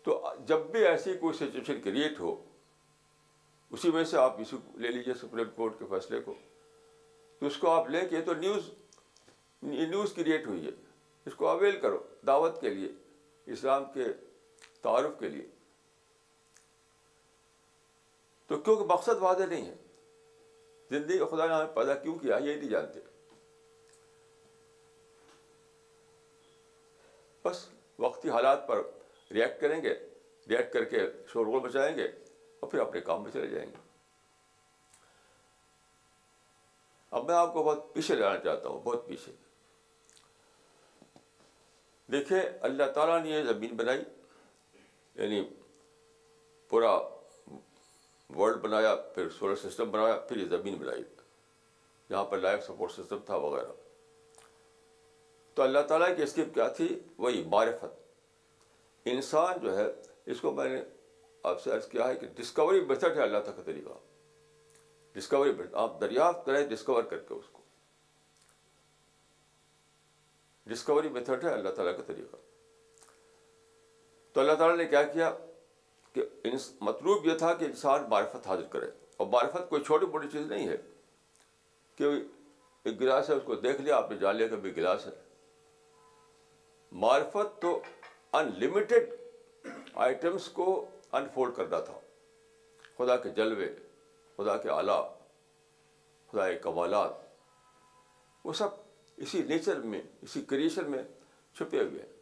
تو 0.04 0.22
جب 0.52 0.60
بھی 0.72 0.86
ایسی 0.88 1.14
کوئی 1.26 1.38
سچویشن 1.40 1.82
کریٹ 1.86 2.20
ہو 2.20 2.36
اسی 3.72 3.92
میں 3.94 4.04
سے 4.12 4.18
آپ 4.18 4.40
اسی 4.42 4.58
لے 4.86 4.92
لیجیے 4.92 5.14
سپریم 5.22 5.50
کورٹ 5.56 5.78
کے 5.80 5.86
فیصلے 5.90 6.22
کو 6.30 6.34
تو 7.40 7.46
اس 7.48 7.58
کو 7.66 7.70
آپ 7.72 7.90
لے 7.90 8.06
کے 8.10 8.22
تو 8.30 8.34
نیوز 8.48 8.70
نیوز 9.74 10.14
کریٹ 10.24 10.48
ہوئی 10.48 10.66
ہے 10.66 10.72
اس 11.28 11.36
کو 11.42 11.50
اویل 11.50 11.80
کرو 11.82 11.98
دعوت 12.28 12.60
کے 12.62 12.74
لیے 12.76 12.92
اسلام 13.58 13.92
کے 13.94 14.04
تعارف 14.84 15.20
کے 15.20 15.30
لیے 15.30 15.48
تو 18.50 18.58
کیونکہ 18.58 18.84
مقصد 18.92 19.22
واضح 19.22 19.44
نہیں 19.50 19.66
ہے 19.66 19.76
زندگی 20.92 21.18
کو 21.18 21.26
خدا 21.36 21.46
نے 21.48 21.54
ہمیں 21.54 21.74
پیدا 21.74 21.94
کیوں 22.04 22.14
کیا 22.20 22.38
یہ 22.44 22.56
نہیں 22.56 22.70
جانتے 22.70 23.00
بس 27.44 27.66
وقتی 28.06 28.30
حالات 28.30 28.66
پر 28.68 28.82
ریئیکٹ 29.34 29.60
کریں 29.62 29.82
گے 29.84 29.94
ریئیکٹ 30.50 30.74
کر 30.74 30.84
کے 30.94 31.02
شور 31.34 31.46
غور 31.48 31.62
بچائیں 31.68 31.96
گے 31.98 32.04
اور 32.08 32.70
پھر 32.72 32.80
اپنے 32.80 33.02
کام 33.12 33.22
میں 33.24 33.32
چلے 33.34 33.48
جائیں 33.50 33.70
گے 33.72 33.78
اب 37.18 37.26
میں 37.28 37.36
آپ 37.36 37.54
کو 37.54 37.64
بہت 37.64 37.94
پیچھے 37.94 38.16
لانا 38.16 38.40
چاہتا 38.44 38.70
ہوں 38.70 38.82
بہت 38.84 39.08
پیچھے 39.08 39.32
دیکھیں 42.12 42.40
اللہ 42.72 42.92
تعالیٰ 42.96 43.22
نے 43.24 43.30
یہ 43.30 43.44
زمین 43.54 43.76
بنائی 43.78 44.02
یعنی 45.22 45.44
پورا 46.70 46.92
ورلڈ 48.38 48.58
بنایا 48.62 48.96
پھر 49.14 49.30
سولر 49.38 49.56
سسٹم 49.68 49.90
بنایا 49.92 50.18
پھر 50.28 50.38
یہ 50.38 50.46
زمین 50.50 50.76
بنائی 50.80 51.04
جہاں 52.10 52.24
پر 52.26 52.40
لائف 52.40 52.64
سپورٹ 52.66 52.92
سسٹم 52.92 53.18
تھا 53.26 53.36
وغیرہ 53.46 53.72
تو 55.56 55.64
اللہ 55.64 55.80
تعالیٰ 55.88 56.16
کی 56.16 56.24
اسکیم 56.24 56.50
کیا 56.54 56.68
تھی 56.78 56.88
وہی 57.18 57.44
معرفت 57.52 59.08
انسان 59.14 59.60
جو 59.62 59.78
ہے 59.78 59.86
اس 60.32 60.42
کو 60.42 60.52
میں 60.54 60.70
نے 60.70 60.82
آپ 61.50 61.62
سے 61.64 61.72
عرض 61.72 61.88
کیا 61.88 62.08
ہے 62.08 62.16
کہ 62.20 62.28
ڈسکوری 62.36 62.82
میتھڈ 62.88 63.18
ہے 63.18 63.24
اللہ 63.24 63.40
تعالیٰ 63.46 63.56
کا 63.64 63.72
طریقہ 63.72 63.98
ڈسکوری 65.18 65.52
میتھڈ 65.58 65.76
آپ 65.84 66.00
دریافت 66.02 66.46
کریں 66.46 66.64
ڈسکور 66.70 67.04
کر 67.10 67.18
کے 67.28 67.34
اس 67.34 67.46
کو 67.52 67.58
ڈسکوری 70.70 71.10
میتھڈ 71.10 71.44
ہے 71.46 71.54
اللہ 71.54 71.70
تعالیٰ 71.76 71.96
کا 71.98 72.04
طریقہ 72.14 72.36
تو 74.34 74.42
اللہ 74.42 74.54
تعالیٰ 74.60 74.76
نے 74.78 74.86
کیا 74.88 75.04
کیا 75.14 75.32
کہ 76.14 76.22
مطلوب 76.82 77.26
یہ 77.28 77.38
تھا 77.38 77.54
کہ 77.60 77.66
انسان 77.66 78.04
معرفت 78.10 78.48
حاضر 78.48 78.68
کرے 78.72 78.86
اور 79.18 79.28
معرفت 79.32 79.70
کوئی 79.70 79.84
چھوٹی 79.84 80.06
موٹی 80.12 80.28
چیز 80.32 80.46
نہیں 80.52 80.68
ہے 80.68 80.76
کہ 81.96 82.04
ایک 82.84 83.00
گلاس 83.02 83.30
ہے 83.30 83.36
اس 83.36 83.42
کو 83.46 83.56
دیکھ 83.66 83.82
لیا 83.82 83.96
آپ 83.96 84.12
نے 84.12 84.18
جان 84.18 84.36
لیا 84.36 84.48
کہ 84.48 84.56
بھی 84.66 84.76
گلاس 84.78 85.06
ہے 85.08 85.12
معرفت 87.06 87.62
تو 87.62 87.80
ان 88.40 88.50
لمیٹڈ 88.60 89.16
آئٹمس 90.06 90.48
کو 90.60 90.70
انفولڈ 91.20 91.56
کرنا 91.56 91.80
تھا 91.90 92.00
خدا 92.98 93.16
کے 93.26 93.30
جلوے 93.36 93.68
خدا 94.38 94.58
کے 94.64 94.70
آلہ 94.70 95.02
خدا 96.32 96.48
کے 96.52 96.58
کمالات 96.64 97.28
وہ 98.44 98.54
سب 98.62 98.74
اسی 99.28 99.42
نیچر 99.50 99.80
میں 99.94 100.02
اسی 100.24 100.42
کریشن 100.50 100.92
میں 100.92 101.04
چھپے 101.58 101.78
ہوئے 101.84 102.02
ہیں 102.02 102.18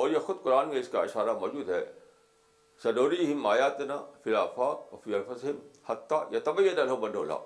اور 0.00 0.10
یہ 0.10 0.18
خود 0.26 0.36
قرآن 0.42 0.68
میں 0.68 0.78
اس 0.80 0.88
کا 0.88 1.00
اشارہ 1.08 1.32
موجود 1.40 1.68
ہے 1.70 1.84
سنوری 2.82 3.32
ہم 3.32 3.46
آیاتنا 3.46 4.00
فلافا 4.24 4.64
اور 4.64 5.50
حتیٰ 5.88 6.22
یا 6.32 6.38
طبیعت 6.44 6.76
ڈل 6.76 6.88
ہو 6.88 6.96
بڈولہ 7.00 7.38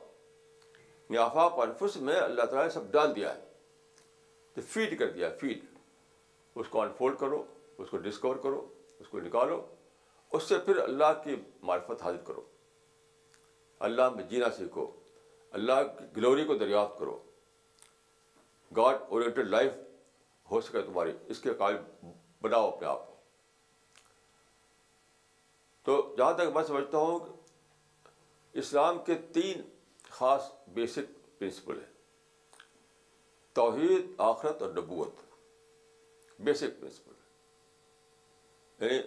یا 1.14 1.26
میں 1.36 2.20
اللہ 2.20 2.42
تعالیٰ 2.42 2.64
نے 2.64 2.70
سب 2.74 2.90
ڈال 2.92 3.14
دیا 3.16 3.34
ہے 3.34 3.40
تو 4.54 4.60
فیڈ 4.68 4.98
کر 4.98 5.10
دیا 5.14 5.28
فیڈ 5.40 5.64
اس 6.62 6.68
کو 6.70 6.80
انفولڈ 6.80 7.18
کرو 7.20 7.42
اس 7.78 7.90
کو 7.90 7.96
ڈسکور 8.04 8.36
کرو 8.42 8.60
اس 9.00 9.08
کو 9.08 9.20
نکالو 9.20 9.60
اس 10.36 10.42
سے 10.48 10.58
پھر 10.64 10.76
اللہ 10.82 11.12
کی 11.24 11.34
معرفت 11.70 12.02
حاضر 12.02 12.22
کرو 12.26 12.42
اللہ 13.88 14.08
میں 14.16 14.24
جینا 14.28 14.50
سیکھو 14.58 14.90
اللہ 15.58 15.82
کی 15.98 16.04
گلوری 16.16 16.44
کو 16.44 16.54
دریافت 16.62 16.98
کرو 16.98 17.18
گاڈ 18.76 19.02
اورینٹڈ 19.08 19.48
لائف 19.48 19.72
ہو 20.50 20.60
سکے 20.68 20.82
تمہاری 20.86 21.12
اس 21.34 21.40
کے 21.40 21.52
قابل 21.58 21.76
بناؤ 22.42 22.66
اپنے 22.68 22.88
آپ 22.88 23.06
کو 23.06 23.14
تو 25.84 25.92
جہاں 26.18 26.32
تک 26.38 26.46
میں 26.54 26.62
سمجھتا 26.68 26.96
ہوں 26.98 27.14
کہ 27.24 27.30
اسلام 28.58 28.94
کے 29.06 29.14
تین 29.32 29.56
خاص 30.10 30.42
بیسک 30.74 31.06
پرنسپل 31.38 31.76
ہیں 31.78 31.92
توحید 33.54 34.02
آخرت 34.30 34.62
اور 34.62 34.70
نبوت 34.76 35.14
بیسک 36.48 36.70
پرنسپل 36.80 37.14
یعنی 38.84 39.00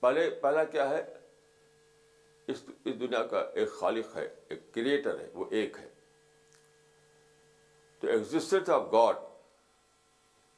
پہلے 0.00 0.22
پہلا 0.42 0.64
کیا 0.74 0.88
ہے 0.90 1.02
اس 2.52 2.58
دنیا 2.84 3.22
کا 3.30 3.40
ایک 3.60 3.68
خالق 3.80 4.08
ہے 4.16 4.26
ایک 4.48 4.60
کریٹر 4.74 5.14
ہے 5.20 5.28
وہ 5.34 5.44
ایک 5.60 5.70
ہے 5.78 5.88
تو 8.00 8.04
ایگزٹنس 8.08 8.68
آف 8.70 8.82
گاڈ 8.92 9.16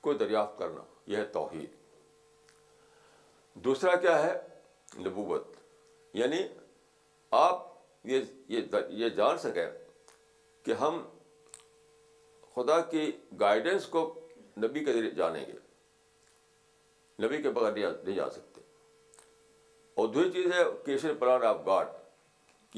کو 0.06 0.12
دریافت 0.20 0.58
کرنا 0.58 0.82
یہ 1.06 1.16
ہے 1.16 1.24
توحید 1.32 1.68
دوسرا 3.64 3.94
کیا 4.00 4.22
ہے 4.22 4.32
نبوت 5.06 5.46
یعنی 6.18 6.42
آپ 7.40 7.68
یہ 8.10 8.22
یہ 8.98 9.08
جان 9.16 9.38
سکیں 9.38 9.66
کہ 10.64 10.72
ہم 10.80 11.02
خدا 12.54 12.80
کی 12.90 13.10
گائیڈنس 13.40 13.86
کو 13.88 14.02
نبی 14.62 14.84
کے 14.84 14.92
ذریعے 14.92 15.10
جانیں 15.16 15.44
گے 15.46 15.58
نبی 17.26 17.42
کے 17.42 17.50
بغیر 17.58 17.90
نہیں 18.02 18.14
جا 18.14 18.28
سکتے 18.30 18.60
اور 20.00 20.08
دوسری 20.12 20.30
چیز 20.42 20.52
ہے 20.56 20.62
کیشن 20.84 21.14
پلان 21.18 21.42
آف 21.46 21.56
گاڈ 21.66 21.88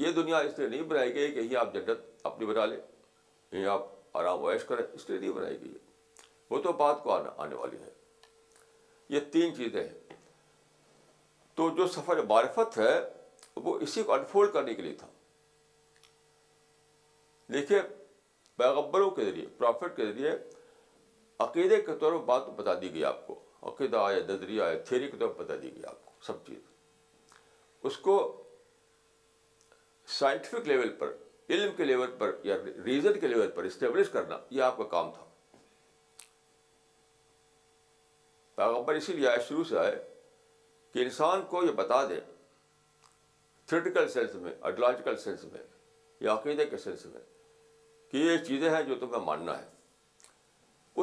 یہ 0.01 0.11
دنیا 0.11 0.37
اس 0.45 0.59
لیے 0.59 0.67
نہیں 0.67 0.81
بنائی 0.91 1.13
گئی 1.15 1.31
کہ 1.33 1.39
یہ 1.39 1.57
آپ 1.57 1.73
جنت 1.73 2.25
اپنی 2.29 2.45
بنا 2.45 2.65
لیں 2.65 2.77
یہ 3.51 3.67
آپ 3.69 3.87
آرام 4.17 4.43
ویش 4.43 4.63
کریں 4.67 4.83
اس 4.91 5.09
لیے 5.09 5.19
نہیں 5.19 5.31
بنائی 5.31 5.59
گئی 5.61 5.73
وہ 6.49 6.61
تو 6.61 6.71
بات 6.83 7.03
کو 7.03 7.11
آنے 7.43 7.55
والی 7.55 7.77
ہے 7.81 7.92
یہ 9.13 9.19
تین 9.33 9.55
چیزیں 9.55 9.81
ہیں 9.81 10.15
تو 11.59 11.69
جو 11.79 11.87
سفر 11.95 12.21
معرفت 12.29 12.77
ہے 12.77 12.93
وہ 13.65 13.75
اسی 13.87 14.03
کو 14.03 14.13
انفولڈ 14.13 14.53
کرنے 14.53 14.73
کے 14.75 14.81
لیے 14.85 14.95
تھا 15.01 15.07
دیکھیے 17.55 17.81
پیغبروں 18.61 19.09
کے 19.17 19.25
ذریعے 19.25 19.45
پرافٹ 19.57 19.95
کے 19.97 20.05
ذریعے 20.11 20.31
عقیدے 21.47 21.81
کے 21.89 21.95
طور 22.03 22.11
پر 22.17 22.23
بات 22.31 22.47
بتا 22.61 22.73
دی 22.81 22.91
گئی 22.93 23.03
آپ 23.11 23.25
کو 23.27 23.35
عقیدہ 23.71 23.97
آیا 24.07 24.23
نظریہ 24.29 24.61
آیا 24.67 24.79
تھیری 24.87 25.07
کے 25.11 25.17
طور 25.19 25.29
پر 25.33 25.43
بتا 25.43 25.55
دی 25.61 25.71
گئی 25.75 25.85
آپ 25.91 26.03
کو 26.05 26.17
سب 26.29 26.39
چیز 26.47 27.89
اس 27.89 27.97
کو 28.07 28.15
سائنٹیفک 30.17 30.67
لیول 30.71 30.93
پر 31.03 31.13
علم 31.55 31.75
کے 31.77 31.85
لیول 31.91 32.11
پر 32.19 32.35
یا 32.49 32.57
ریزن 32.85 33.19
کے 33.19 33.27
لیول 33.35 33.51
پر 33.59 33.69
اسٹیبلش 33.73 34.09
کرنا 34.17 34.37
یہ 34.57 34.69
آپ 34.69 34.77
کا 34.77 34.87
کام 34.95 35.11
تھا 35.17 35.29
پیغمبر 38.55 38.93
اسی 38.95 39.13
لیے 39.13 39.29
شروع 39.47 39.63
سے 39.69 39.77
آئے 39.79 39.95
کہ 40.93 40.99
انسان 41.03 41.41
کو 41.49 41.63
یہ 41.63 41.71
بتا 41.75 42.03
دے 42.09 42.19
تھریٹیکل 43.67 44.07
سینس 44.13 44.35
میں 44.41 44.51
آئیڈیولوجیکل 44.61 45.17
سینس 45.17 45.43
میں 45.51 45.61
یا 46.21 46.33
عقیدے 46.33 46.65
کے 46.69 46.77
سینس 46.77 47.05
میں 47.13 47.21
کہ 48.11 48.17
یہ 48.17 48.37
چیزیں 48.47 48.69
ہیں 48.69 48.81
جو 48.89 48.95
تمہیں 48.99 49.21
ماننا 49.25 49.53
ہے 49.59 49.65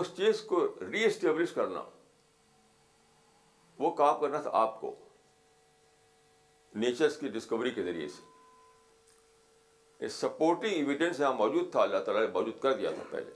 اس 0.01 0.07
چیز 0.17 0.41
کو 0.49 0.67
ری 0.93 1.05
اسٹیبلش 1.05 1.51
کرنا 1.53 1.83
وہ 3.79 3.91
کام 4.01 4.15
کرنا 4.21 4.39
تھا 4.41 4.51
آپ 4.63 4.73
کو 4.81 4.89
نیچرس 6.83 7.15
کی 7.19 7.29
ڈسکوری 7.39 7.71
کے 7.79 7.83
ذریعے 7.83 8.09
سے 8.19 8.23
سپورٹنگ 10.17 10.71
ایویڈینس 10.73 11.21
یہاں 11.21 11.33
موجود 11.35 11.71
تھا 11.73 11.81
اللہ 11.83 11.99
تعالیٰ 12.05 12.23
نے 12.27 12.33
موجود 12.33 12.61
کر 12.63 12.73
دیا 12.77 12.91
تھا 12.97 13.03
پہلے 13.11 13.31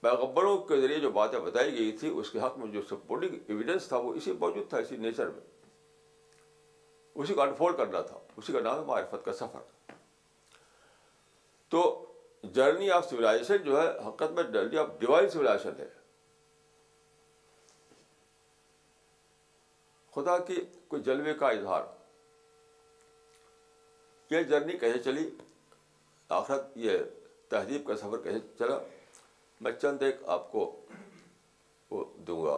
پیغبروں 0.00 0.56
کے 0.68 0.80
ذریعے 0.80 0.98
جو 1.00 1.10
باتیں 1.10 1.38
بتائی 1.40 1.72
گئی 1.78 1.92
تھی 2.00 2.08
اس 2.18 2.30
کے 2.30 2.38
حق 2.40 2.58
میں 2.58 2.66
جو 2.72 2.82
سپورٹنگ 2.90 3.36
ایویڈنس 3.48 3.88
تھا 3.88 3.96
وہ 3.98 4.12
اسی 4.14 4.32
موجود 4.40 4.68
تھا 4.70 4.78
اسی 4.78 4.96
نیچر 5.04 5.28
میں 5.28 5.40
اسی 7.22 7.34
کو 7.34 7.40
انفول 7.42 7.76
کرنا 7.76 8.00
تھا 8.08 8.18
اسی 8.36 8.52
کا 8.52 8.60
نام 8.64 8.90
ہے 8.90 9.16
کا 9.24 9.32
سفر 9.32 9.92
تو 11.74 11.84
جرنی 12.54 12.90
آف 12.92 13.08
سویلائزیشن 13.10 13.62
جو 13.64 13.80
ہے 13.80 13.86
حقیقت 13.88 14.32
میں 14.32 14.42
جرنی 14.54 14.78
آف 14.78 14.88
ڈیوائن 14.98 15.46
ہے 15.78 15.94
خدا 20.14 20.36
کی 20.48 20.60
کوئی 20.88 21.02
جلوے 21.06 21.32
کا 21.40 21.48
اظہار 21.56 21.82
یہ 24.30 24.42
جرنی 24.52 24.76
کیسے 24.78 24.98
چلی 25.02 25.28
آخرت 26.36 26.70
یہ 26.84 26.98
تہذیب 27.48 27.86
کا 27.86 27.96
سفر 27.96 28.22
کیسے 28.22 28.38
چلا 28.58 28.78
میں 29.62 29.72
چند 29.82 30.02
ایک 30.02 30.16
آپ 30.36 30.50
کو 30.52 30.70
وہ 31.90 32.04
دوں 32.26 32.42
گا 32.44 32.56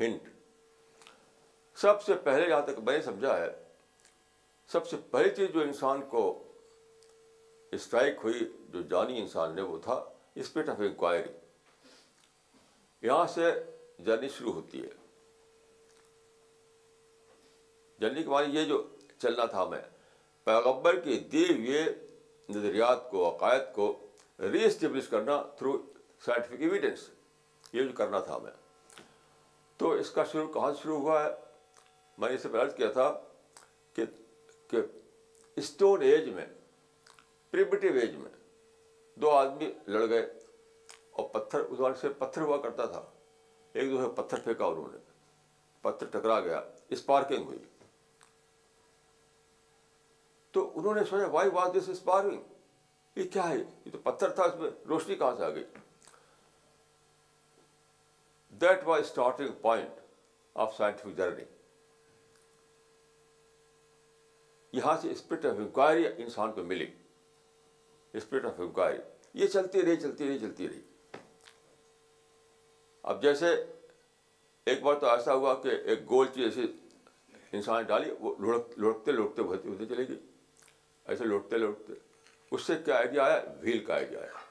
ہنٹ 0.00 0.28
سب 1.80 2.02
سے 2.02 2.14
پہلے 2.24 2.48
جہاں 2.48 2.60
تک 2.66 2.78
میں 2.84 2.96
نے 2.96 3.02
سمجھا 3.02 3.36
ہے 3.38 3.46
سب 4.72 4.86
سے 4.88 4.96
پہلی 5.10 5.30
چیز 5.36 5.50
جو 5.54 5.60
انسان 5.60 6.00
کو 6.10 6.22
اسٹرائک 7.72 8.20
ہوئی 8.24 8.46
جو 8.72 8.82
جانی 8.90 9.20
انسان 9.20 9.54
نے 9.54 9.62
وہ 9.62 9.78
تھا 9.82 10.02
اسپرٹ 10.44 10.68
آف 10.68 10.80
انکوائری 10.88 11.28
یہاں 13.06 13.26
سے 13.34 13.50
جرنی 14.04 14.28
شروع 14.38 14.52
ہوتی 14.52 14.82
ہے 14.82 14.88
جرنی 18.00 18.22
کے 18.22 18.28
معنی 18.28 18.56
یہ 18.58 18.64
جو 18.68 18.82
چلنا 19.18 19.44
تھا 19.54 19.64
میں 19.68 19.80
پیغبر 20.44 20.98
کی 21.04 21.18
دی 21.32 21.44
ہوئے 21.52 21.84
نظریات 22.56 23.10
کو 23.10 23.28
عقائد 23.28 23.72
کو 23.74 23.94
ری 24.40 24.64
اسٹیبلش 24.64 25.08
کرنا 25.08 25.40
تھرو 25.58 25.76
سائنٹیفک 26.24 26.62
ایویڈینس 26.62 27.08
یہ 27.72 27.82
جو 27.82 27.92
کرنا 27.96 28.18
تھا 28.24 28.34
ہمیں 28.36 28.50
تو 29.78 29.90
اس 30.00 30.10
کا 30.10 30.24
شروع 30.32 30.46
کہاں 30.52 30.72
سے 30.72 30.80
شروع 30.82 30.98
ہوا 31.00 31.22
ہے 31.22 31.28
میں 32.18 32.28
نے 32.28 32.34
اسے 32.34 32.48
پہلے 32.48 32.72
کیا 32.76 32.90
تھا 32.92 33.10
کہ 34.68 34.80
اسٹون 35.62 36.02
ایج 36.02 36.28
میں 36.34 36.46
پریمیٹیو 37.50 37.92
ایج 38.00 38.14
میں 38.16 38.30
دو 39.22 39.30
آدمی 39.30 39.70
لڑ 39.88 40.08
گئے 40.08 40.20
اور 41.10 41.28
پتھر 41.34 41.60
اس 41.60 41.80
وقت 41.80 41.98
سے 42.00 42.08
پتھر 42.18 42.42
ہوا 42.42 42.56
کرتا 42.62 42.86
تھا 42.86 43.02
ایک 43.72 43.90
دوسرے 43.90 44.08
پتھر 44.20 44.38
پھینکا 44.44 44.66
انہوں 44.66 44.90
نے 44.92 44.98
پتھر 45.82 46.06
ٹکرا 46.18 46.38
گیا 46.40 46.60
اسپارکنگ 46.96 47.44
ہوئی 47.46 47.58
تو 50.52 50.70
انہوں 50.80 50.94
نے 50.94 51.04
سوچا 51.10 51.26
وائی 51.32 51.50
واز 51.52 51.76
دس 51.78 51.88
اسپارکنگ 51.88 52.42
یہ 53.16 53.28
کیا 53.32 53.48
ہے 53.48 53.56
یہ 53.56 53.90
تو 53.90 53.98
پتھر 54.04 54.30
تھا 54.38 54.44
اس 54.44 54.54
میں 54.60 54.70
روشنی 54.88 55.14
کہاں 55.16 55.34
سے 55.36 55.44
آ 55.44 55.48
گئی 55.54 55.62
that 58.62 58.84
was 58.88 59.04
starting 59.04 59.52
point 59.60 60.00
of 60.64 60.76
scientific 60.76 61.16
journey 61.18 61.44
یہاں 64.78 64.96
سے 65.02 65.10
اسپرٹ 65.10 65.44
آف 65.46 65.58
انکوائری 65.58 66.04
انسان 66.22 66.52
کو 66.52 66.62
ملی 66.72 66.86
اسپرٹ 68.20 68.44
آف 68.46 68.60
انکوائری 68.60 68.98
یہ 69.42 69.46
چلتی 69.56 69.82
رہی 69.86 69.96
چلتی 70.00 70.28
رہی 70.28 70.38
چلتی 70.38 70.68
رہی 70.68 70.80
اب 73.12 73.22
جیسے 73.22 73.54
ایک 74.72 74.82
بار 74.82 74.94
تو 75.00 75.06
ایسا 75.08 75.34
ہوا 75.34 75.54
کہ 75.62 75.76
ایک 75.92 76.08
گول 76.10 76.26
چیز 76.34 76.44
ایسی 76.58 76.66
انسان 77.56 77.82
ڈالی 77.88 78.10
وہ 78.20 78.34
لڑکتے 78.76 79.12
لوٹتے 79.12 79.42
بھرتی 79.42 79.68
ہوتی 79.68 79.86
چلے 79.94 80.06
گی 80.08 80.18
ایسے 81.14 81.24
لوٹتے 81.24 81.58
لوٹتے 81.58 81.94
اس 82.56 82.62
سے 82.66 82.74
کیا 82.84 82.94
آئیڈیا 82.96 83.22
آیا 83.24 83.40
ویل 83.62 83.84
کا 83.84 83.94
آئیڈیا 83.94 84.18
آیا 84.20 84.44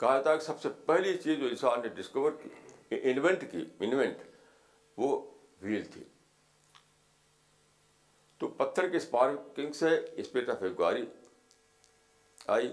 کہا 0.00 0.20
تھا 0.26 0.34
کہ 0.36 0.44
سب 0.44 0.60
سے 0.62 0.68
پہلی 0.86 1.16
چیز 1.22 1.38
جو 1.40 1.46
انسان 1.54 1.80
نے 1.82 1.88
ڈسکور 2.00 2.32
کی 2.42 3.00
انوینٹ 3.10 3.42
کی 3.52 3.64
انوینٹ 3.86 4.16
وہ 5.04 5.10
ویل 5.62 5.82
تھی 5.94 6.04
تو 8.38 8.48
پتھر 8.62 8.88
کی 8.90 8.96
اسپارکنگ 8.96 9.72
سے 9.82 9.94
اسپرٹ 10.24 10.48
آف 10.56 10.62
ایگواری 10.70 11.04
آئی 12.58 12.72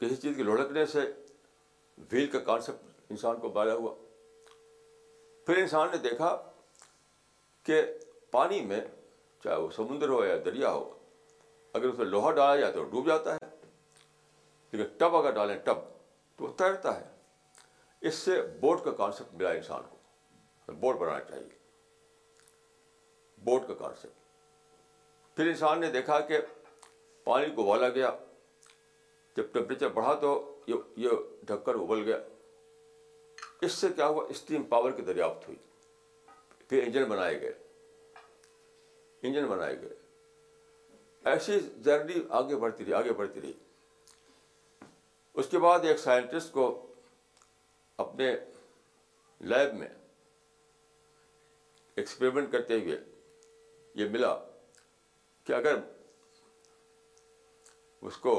کسی 0.00 0.16
چیز 0.24 0.36
کی 0.36 0.42
لڑکنے 0.48 0.86
سے 0.96 1.04
ویل 2.12 2.26
کا 2.32 2.38
کانسیپٹ 2.52 3.10
انسان 3.12 3.40
کو 3.40 3.48
بالا 3.60 3.74
ہوا 3.82 3.94
پھر 5.46 5.56
انسان 5.66 5.88
نے 5.92 5.98
دیکھا 6.08 6.36
کہ 7.66 7.82
پانی 8.36 8.60
میں 8.72 8.80
چاہے 9.44 9.56
وہ 9.62 9.70
سمندر 9.76 10.08
ہو 10.18 10.24
یا 10.24 10.36
دریا 10.44 10.70
ہو 10.76 10.90
اگر 11.74 11.86
اس 11.88 11.98
میں 11.98 12.04
لوہا 12.06 12.30
ڈالا 12.32 12.56
جائے 12.56 12.72
تو 12.72 12.82
ڈوب 12.90 13.06
جاتا 13.06 13.34
ہے 13.34 13.46
لیکن 14.72 14.92
ٹب 14.98 15.14
اگر 15.16 15.30
ڈالیں 15.38 15.56
ٹب 15.64 15.78
تو 16.36 16.44
وہ 16.44 16.52
تیرتا 16.58 16.94
ہے 17.00 18.08
اس 18.08 18.14
سے 18.24 18.40
بوٹ 18.60 18.84
کا 18.84 18.90
کانسیپٹ 19.00 19.34
ملا 19.40 19.50
انسان 19.60 19.82
کو 19.90 20.72
بوٹ 20.84 20.96
بنانا 20.98 21.24
چاہیے 21.30 21.48
بوٹ 23.44 23.66
کا 23.68 23.74
کانسیپٹ 23.80 25.36
پھر 25.36 25.46
انسان 25.46 25.80
نے 25.80 25.90
دیکھا 25.96 26.18
کہ 26.28 26.38
پانی 27.24 27.50
کو 27.54 27.62
ابالا 27.66 27.88
گیا 27.98 28.10
جب 29.36 29.52
ٹمپریچر 29.52 29.88
بڑھا 29.94 30.14
تو 30.26 30.32
یہ 30.98 31.10
ڈھک 31.46 31.64
کر 31.66 31.74
ابل 31.80 32.02
گیا 32.06 32.18
اس 33.66 33.72
سے 33.80 33.88
کیا 33.96 34.06
ہوا 34.06 34.24
اسٹیم 34.36 34.62
پاور 34.74 34.92
کی 34.96 35.02
دریافت 35.10 35.48
ہوئی 35.48 35.56
پھر 36.68 36.82
انجن 36.84 37.04
بنائے 37.16 37.40
گئے 37.40 37.52
انجن 39.26 39.46
بنائے 39.48 39.80
گئے 39.82 40.02
ایسی 41.32 41.58
جرنی 41.84 42.18
آگے 42.38 42.56
بڑھتی 42.62 42.84
رہی 42.84 42.94
آگے 42.94 43.12
بڑھتی 43.18 43.40
رہی 43.40 43.52
اس 45.42 45.46
کے 45.50 45.58
بعد 45.58 45.84
ایک 45.88 45.98
سائنٹسٹ 45.98 46.52
کو 46.52 46.66
اپنے 48.04 48.34
لیب 49.52 49.74
میں 49.76 49.86
ایکسپریمنٹ 52.02 52.50
کرتے 52.52 52.78
ہوئے 52.80 52.98
یہ 54.02 54.08
ملا 54.12 54.34
کہ 55.46 55.52
اگر 55.52 55.78
اس 58.10 58.16
کو 58.26 58.34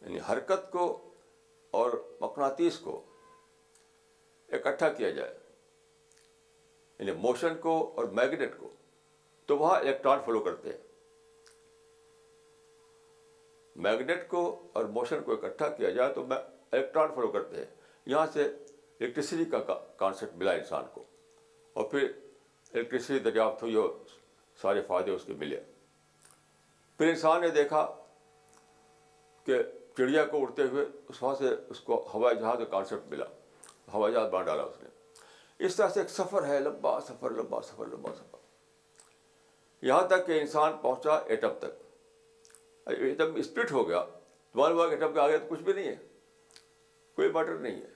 یعنی 0.00 0.18
حرکت 0.30 0.70
کو 0.72 0.86
اور 1.80 1.90
مقناطیس 2.20 2.78
کو 2.84 3.00
اکٹھا 4.58 4.88
کیا 4.98 5.10
جائے 5.18 5.34
یعنی 6.98 7.12
موشن 7.26 7.54
کو 7.62 7.78
اور 7.96 8.04
میگنیٹ 8.20 8.56
کو 8.58 8.70
تو 9.46 9.56
وہاں 9.58 9.78
الیکٹران 9.80 10.18
فلو 10.26 10.40
کرتے 10.44 10.70
ہیں 10.72 10.84
میگنیٹ 13.84 14.26
کو 14.28 14.40
اور 14.72 14.84
موشن 14.98 15.22
کو 15.24 15.32
اکٹھا 15.32 15.68
کیا 15.76 15.90
جائے 15.96 16.12
تو 16.12 16.24
میں 16.26 16.36
الیکٹران 16.70 17.08
فالو 17.14 17.28
کرتے 17.30 17.56
ہیں 17.56 17.64
یہاں 18.10 18.26
سے 18.32 18.44
الیکٹریسٹی 18.44 19.44
کا 19.54 19.58
کانسیپٹ 19.98 20.36
ملا 20.42 20.52
انسان 20.60 20.84
کو 20.92 21.04
اور 21.80 21.84
پھر 21.90 22.06
الیکٹریسٹی 22.72 23.18
دریافت 23.28 23.62
ہوئی 23.62 23.74
اور 23.82 23.90
سارے 24.62 24.82
فائدے 24.86 25.10
اس 25.14 25.24
کے 25.26 25.34
ملے 25.38 25.60
پھر 26.98 27.08
انسان 27.08 27.40
نے 27.40 27.48
دیکھا 27.60 27.84
کہ 29.46 29.62
چڑیا 29.96 30.24
کو 30.30 30.42
اڑتے 30.42 30.62
ہوئے 30.70 30.84
اس 31.08 31.22
وہاں 31.22 31.34
سے 31.38 31.54
اس 31.70 31.80
کو 31.80 32.02
ہوائی 32.14 32.36
جہاز 32.38 32.58
کا 32.58 32.64
کانسیپٹ 32.70 33.10
ملا 33.12 33.24
ہوائی 33.94 34.14
جہاز 34.14 34.28
بنا 34.30 34.42
ڈالا 34.44 34.62
اس 34.62 34.82
نے 34.82 35.64
اس 35.66 35.76
طرح 35.76 35.88
سے 35.88 36.00
ایک 36.00 36.10
سفر 36.10 36.46
ہے 36.46 36.58
لمبا 36.60 36.98
سفر 37.08 37.30
لمبا 37.36 37.60
سفر 37.70 37.86
لمبا 37.86 38.12
سفر 38.14 39.84
یہاں 39.86 40.06
تک 40.08 40.26
کہ 40.26 40.40
انسان 40.40 40.72
پہنچا 40.82 41.14
ایٹم 41.26 41.52
تک 41.60 41.82
دم 43.18 43.34
اسپلٹ 43.38 43.72
ہو 43.72 43.88
گیا 43.88 44.00
تو 44.10 44.58
معلومات 44.58 44.98
جب 45.00 45.14
کے 45.14 45.20
آگے 45.20 45.38
تو 45.38 45.46
کچھ 45.48 45.62
بھی 45.62 45.72
نہیں 45.72 45.86
ہے 45.88 45.94
کوئی 47.16 47.28
میٹر 47.32 47.58
نہیں 47.58 47.80
ہے 47.80 47.94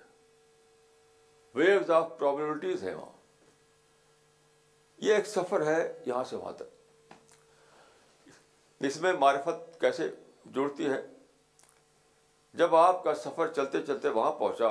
ویوز 1.55 1.91
آف 1.91 2.11
پرابلمٹیز 2.19 2.83
ہیں 2.85 2.95
وہاں 2.95 3.19
یہ 5.05 5.15
ایک 5.15 5.27
سفر 5.27 5.65
ہے 5.67 5.81
یہاں 6.07 6.25
سے 6.31 6.37
وہاں 6.37 6.53
تک 6.57 6.79
اس 8.89 9.01
میں 9.01 9.13
معرفت 9.21 9.81
کیسے 9.81 10.09
جڑتی 10.55 10.87
ہے 10.91 11.01
جب 12.61 12.75
آپ 12.77 13.03
کا 13.05 13.15
سفر 13.15 13.53
چلتے 13.57 13.83
چلتے 13.87 14.09
وہاں 14.19 14.33
پہنچا 14.39 14.69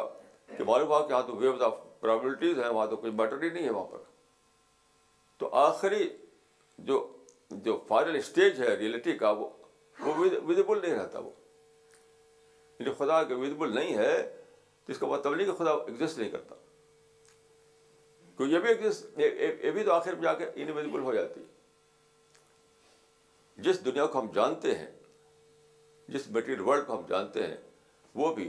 کہ 0.58 0.64
معلوم 0.68 0.88
ہوا 0.88 1.02
کہ 1.08 1.12
یہاں 1.14 1.22
تو 1.28 1.36
ویوز 1.38 1.62
آف 1.64 1.74
پرابلمٹیز 2.00 2.60
ہیں 2.60 2.70
وہاں 2.70 2.88
تو 2.88 2.96
کوئی 2.98 3.12
میٹر 3.14 3.42
ہی 3.44 3.50
نہیں 3.50 3.64
ہے 3.66 3.70
وہاں 3.72 3.92
پر 3.92 3.98
تو 5.38 5.50
آخری 5.66 6.08
جو 6.90 7.06
جو 7.64 7.78
فائنل 7.88 8.16
اسٹیج 8.16 8.60
ہے 8.62 8.76
ریئلٹی 8.78 9.14
کا 9.18 9.30
وہ 9.38 9.50
وہ 10.06 10.14
ویزیبل 10.46 10.82
نہیں 10.82 10.94
رہتا 10.96 11.20
وہ 11.20 11.30
جو 11.32 12.84
یعنی 12.86 12.94
خدا 12.98 13.22
کے 13.28 13.34
ویزیبل 13.36 13.76
نہیں 13.76 13.98
ہے 13.98 14.14
تو 14.86 14.92
اس 14.92 14.98
کا 15.00 15.08
مطلب 15.08 15.36
نہیں 15.36 15.46
کہ 15.48 15.54
خدا 15.64 15.72
ایگزسٹ 15.72 16.18
نہیں 16.18 16.30
کرتا 16.30 16.56
کیونکہ 18.38 18.54
یہ 18.54 18.60
بھی 18.60 18.70
ایگزسٹ 18.70 19.20
یہ 19.20 19.72
بھی 19.74 19.84
تو 19.84 19.94
آخر 19.94 20.14
میں 20.14 20.24
جا 20.24 20.34
کے 20.34 20.46
انویزیبل 20.56 20.86
یعنی 20.96 21.06
ہو 21.06 21.14
جاتی 21.14 21.42
جس 23.68 23.84
دنیا 23.86 24.06
کو 24.06 24.20
ہم 24.20 24.28
جانتے 24.34 24.76
ہیں 24.78 24.90
جس 26.14 26.30
میٹیریل 26.32 26.60
ورلڈ 26.68 26.86
کو 26.88 26.98
ہم 26.98 27.02
جانتے 27.10 27.46
ہیں 27.48 27.58
وہ 28.20 28.34
بھی 28.36 28.48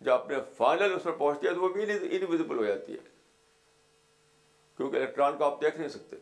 جب 0.00 0.12
اپنے 0.12 0.36
فائنل 0.56 0.94
اس 0.94 1.02
پر 1.02 1.12
پہنچتی 1.12 1.46
ہے 1.46 1.54
تو 1.54 1.60
وہ 1.60 1.68
بھی 1.68 1.82
انویزیبل 1.82 2.28
یعنی, 2.28 2.58
ہو 2.58 2.64
جاتی 2.66 2.92
ہے 2.92 3.10
کیونکہ 4.76 4.96
الیکٹران 4.96 5.36
کو 5.38 5.44
آپ 5.44 5.60
دیکھ 5.62 5.78
نہیں 5.78 5.88
سکتے 5.88 6.16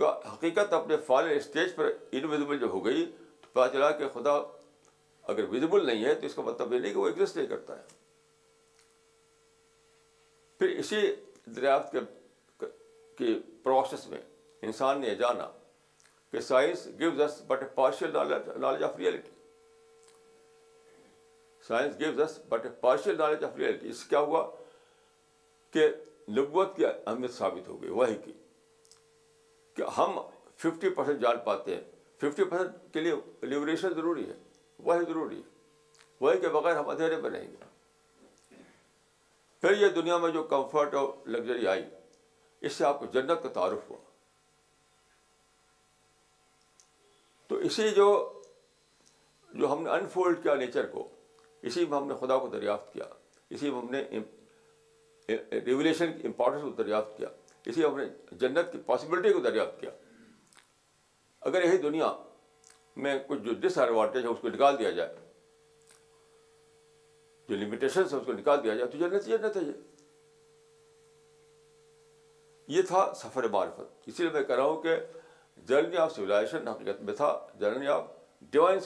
حقیقت 0.00 0.72
اپنے 0.72 0.96
فال 1.06 1.28
اسٹیج 1.30 1.74
پر 1.76 1.90
انویزبل 2.10 2.58
جو 2.58 2.66
ہو 2.72 2.84
گئی 2.84 3.04
تو 3.40 3.48
پتا 3.52 3.68
چلا 3.72 3.90
کہ 3.98 4.08
خدا 4.14 4.32
اگر 5.32 5.44
ویزبل 5.50 5.86
نہیں 5.86 6.04
ہے 6.04 6.14
تو 6.20 6.26
اس 6.26 6.34
کا 6.34 6.42
مطلب 6.42 6.72
یہ 6.72 6.78
نہیں 6.78 6.92
کہ 6.92 6.98
وہ 6.98 7.08
ایگزسٹ 7.08 7.36
نہیں 7.36 7.46
کرتا 7.46 7.76
ہے 7.78 7.82
پھر 10.58 10.76
اسی 10.78 11.00
دریافت 11.56 11.96
کے 13.18 13.34
پروسیس 13.64 14.06
میں 14.10 14.20
انسان 14.66 15.00
نے 15.00 15.06
یہ 15.08 15.14
جانا 15.14 15.50
کہ 16.32 16.40
science 16.40 16.86
gives 16.98 17.20
us 17.20 17.40
but 17.46 17.62
a 17.62 17.68
partial 17.74 18.12
knowledge 18.60 18.82
of 18.82 18.96
reality 18.98 19.30
science 21.68 21.98
gives 21.98 22.20
us 22.20 22.38
but 22.48 22.66
a 22.66 22.70
partial 22.80 23.18
knowledge 23.18 23.44
of 23.44 23.56
reality 23.58 23.88
اس 23.88 24.04
کیا 24.10 24.20
ہوا 24.28 24.50
کہ 25.72 25.88
نبوت 26.38 26.76
کی 26.76 26.86
اہمیت 26.86 27.34
ثابت 27.34 27.68
ہو 27.68 27.80
گئی 27.82 27.90
وہی 27.90 28.14
کی 28.24 28.32
کہ 29.74 29.82
ہم 29.98 30.18
ففٹی 30.62 30.90
پرسینٹ 30.94 31.20
جان 31.20 31.36
پاتے 31.44 31.74
ہیں 31.74 31.82
ففٹی 32.22 32.44
پرسینٹ 32.50 32.92
کے 32.94 33.00
لیے 33.00 33.12
لیبریشن 33.52 33.94
ضروری 33.94 34.28
ہے 34.28 34.34
وہی 34.88 35.04
ضروری 35.08 35.36
ہے 35.36 35.50
وہی 36.20 36.40
کے 36.40 36.48
بغیر 36.56 36.76
ہم 36.78 36.88
اندھیرے 36.88 37.16
میں 37.20 37.30
رہیں 37.30 37.50
گے 37.50 37.70
پھر 39.60 39.76
یہ 39.80 39.88
دنیا 39.96 40.16
میں 40.18 40.30
جو 40.36 40.42
کمفرٹ 40.52 40.94
اور 41.00 41.08
لگژری 41.34 41.66
آئی 41.68 41.82
اس 42.68 42.72
سے 42.72 42.84
آپ 42.84 42.98
کو 43.00 43.06
جنت 43.12 43.42
کا 43.42 43.48
تعارف 43.54 43.90
ہوا 43.90 43.96
تو 47.48 47.56
اسی 47.68 47.88
جو 47.96 48.06
جو 49.60 49.72
ہم 49.72 49.82
نے 49.82 49.90
انفولڈ 49.90 50.42
کیا 50.42 50.54
نیچر 50.64 50.86
کو 50.92 51.08
اسی 51.70 51.84
میں 51.86 51.98
ہم 51.98 52.06
نے 52.08 52.14
خدا 52.20 52.38
کو 52.38 52.46
دریافت 52.52 52.92
کیا 52.92 53.04
اسی 53.56 53.70
میں 53.70 53.78
ہم 53.80 53.90
نے 53.90 55.60
ریولیشن 55.66 56.12
کی 56.20 56.26
امپورٹنس 56.26 56.62
کو 56.62 56.68
دریافت 56.82 57.16
کیا 57.16 57.28
ہم 57.66 57.98
نے 58.00 58.04
جنت 58.40 58.72
کی 58.72 58.78
پاسبلٹی 58.86 59.32
کو 59.32 59.40
دریافت 59.40 59.80
کیا 59.80 59.90
اگر 61.50 61.64
یہی 61.64 61.78
دنیا 61.82 62.12
میں 63.04 63.18
کچھ 63.26 63.38
جو 63.42 63.52
ڈس 63.60 63.78
ایڈوانٹیج 63.78 64.24
ہے 64.24 64.30
اس 64.30 64.38
کو 64.40 64.48
نکال 64.48 64.78
دیا 64.78 64.90
جائے 64.98 65.14
جو 67.48 67.56
لمیٹیشن 67.56 68.00
ہے 68.12 68.16
اس 68.16 68.26
کو 68.26 68.32
نکال 68.32 68.62
دیا 68.64 68.74
جائے 68.76 68.86
تو 68.90 68.98
جنت 68.98 69.26
جنت 69.26 69.56
ہے 69.56 69.60
یہ 72.74 72.82
تھا 72.88 73.12
سفر 73.22 73.48
معرفت 73.52 74.08
اسی 74.08 74.22
لیے 74.22 74.32
میں 74.32 74.42
کہہ 74.42 74.54
رہا 74.56 74.64
ہوں 74.64 74.82
کہ 74.82 74.96
جرنی 75.68 75.96
آف 76.02 76.18
حقیقت 76.18 77.00
میں 77.08 77.14
تھا 77.14 77.32
جرنی 77.60 77.86
آف 77.96 78.04
ڈیوائن 78.50 78.78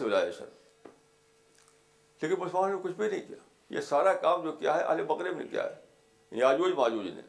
لیکن 2.20 2.38
مسلمان 2.40 2.70
نے 2.70 2.76
کچھ 2.82 2.92
بھی 2.96 3.08
نہیں 3.08 3.26
کیا 3.26 3.36
یہ 3.76 3.80
سارا 3.86 4.12
کام 4.20 4.42
جو 4.44 4.52
کیا 4.60 4.76
ہے 4.76 4.82
عالم 4.90 5.04
مغرب 5.08 5.36
نے 5.38 5.44
کیا 5.48 5.62
ہے 5.64 6.42
آجوج 6.44 6.72
ماجوج 6.76 7.06
نے 7.14 7.20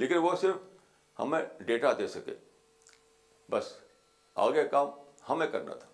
لیکن 0.00 0.18
وہ 0.24 0.34
صرف 0.40 0.56
ہمیں 1.20 1.40
ڈیٹا 1.70 1.92
دے 1.98 2.06
سکے 2.08 2.34
بس 3.50 3.66
آگے 4.44 4.62
کام 4.74 4.86
ہمیں 5.28 5.46
کرنا 5.54 5.74
تھا 5.80 5.88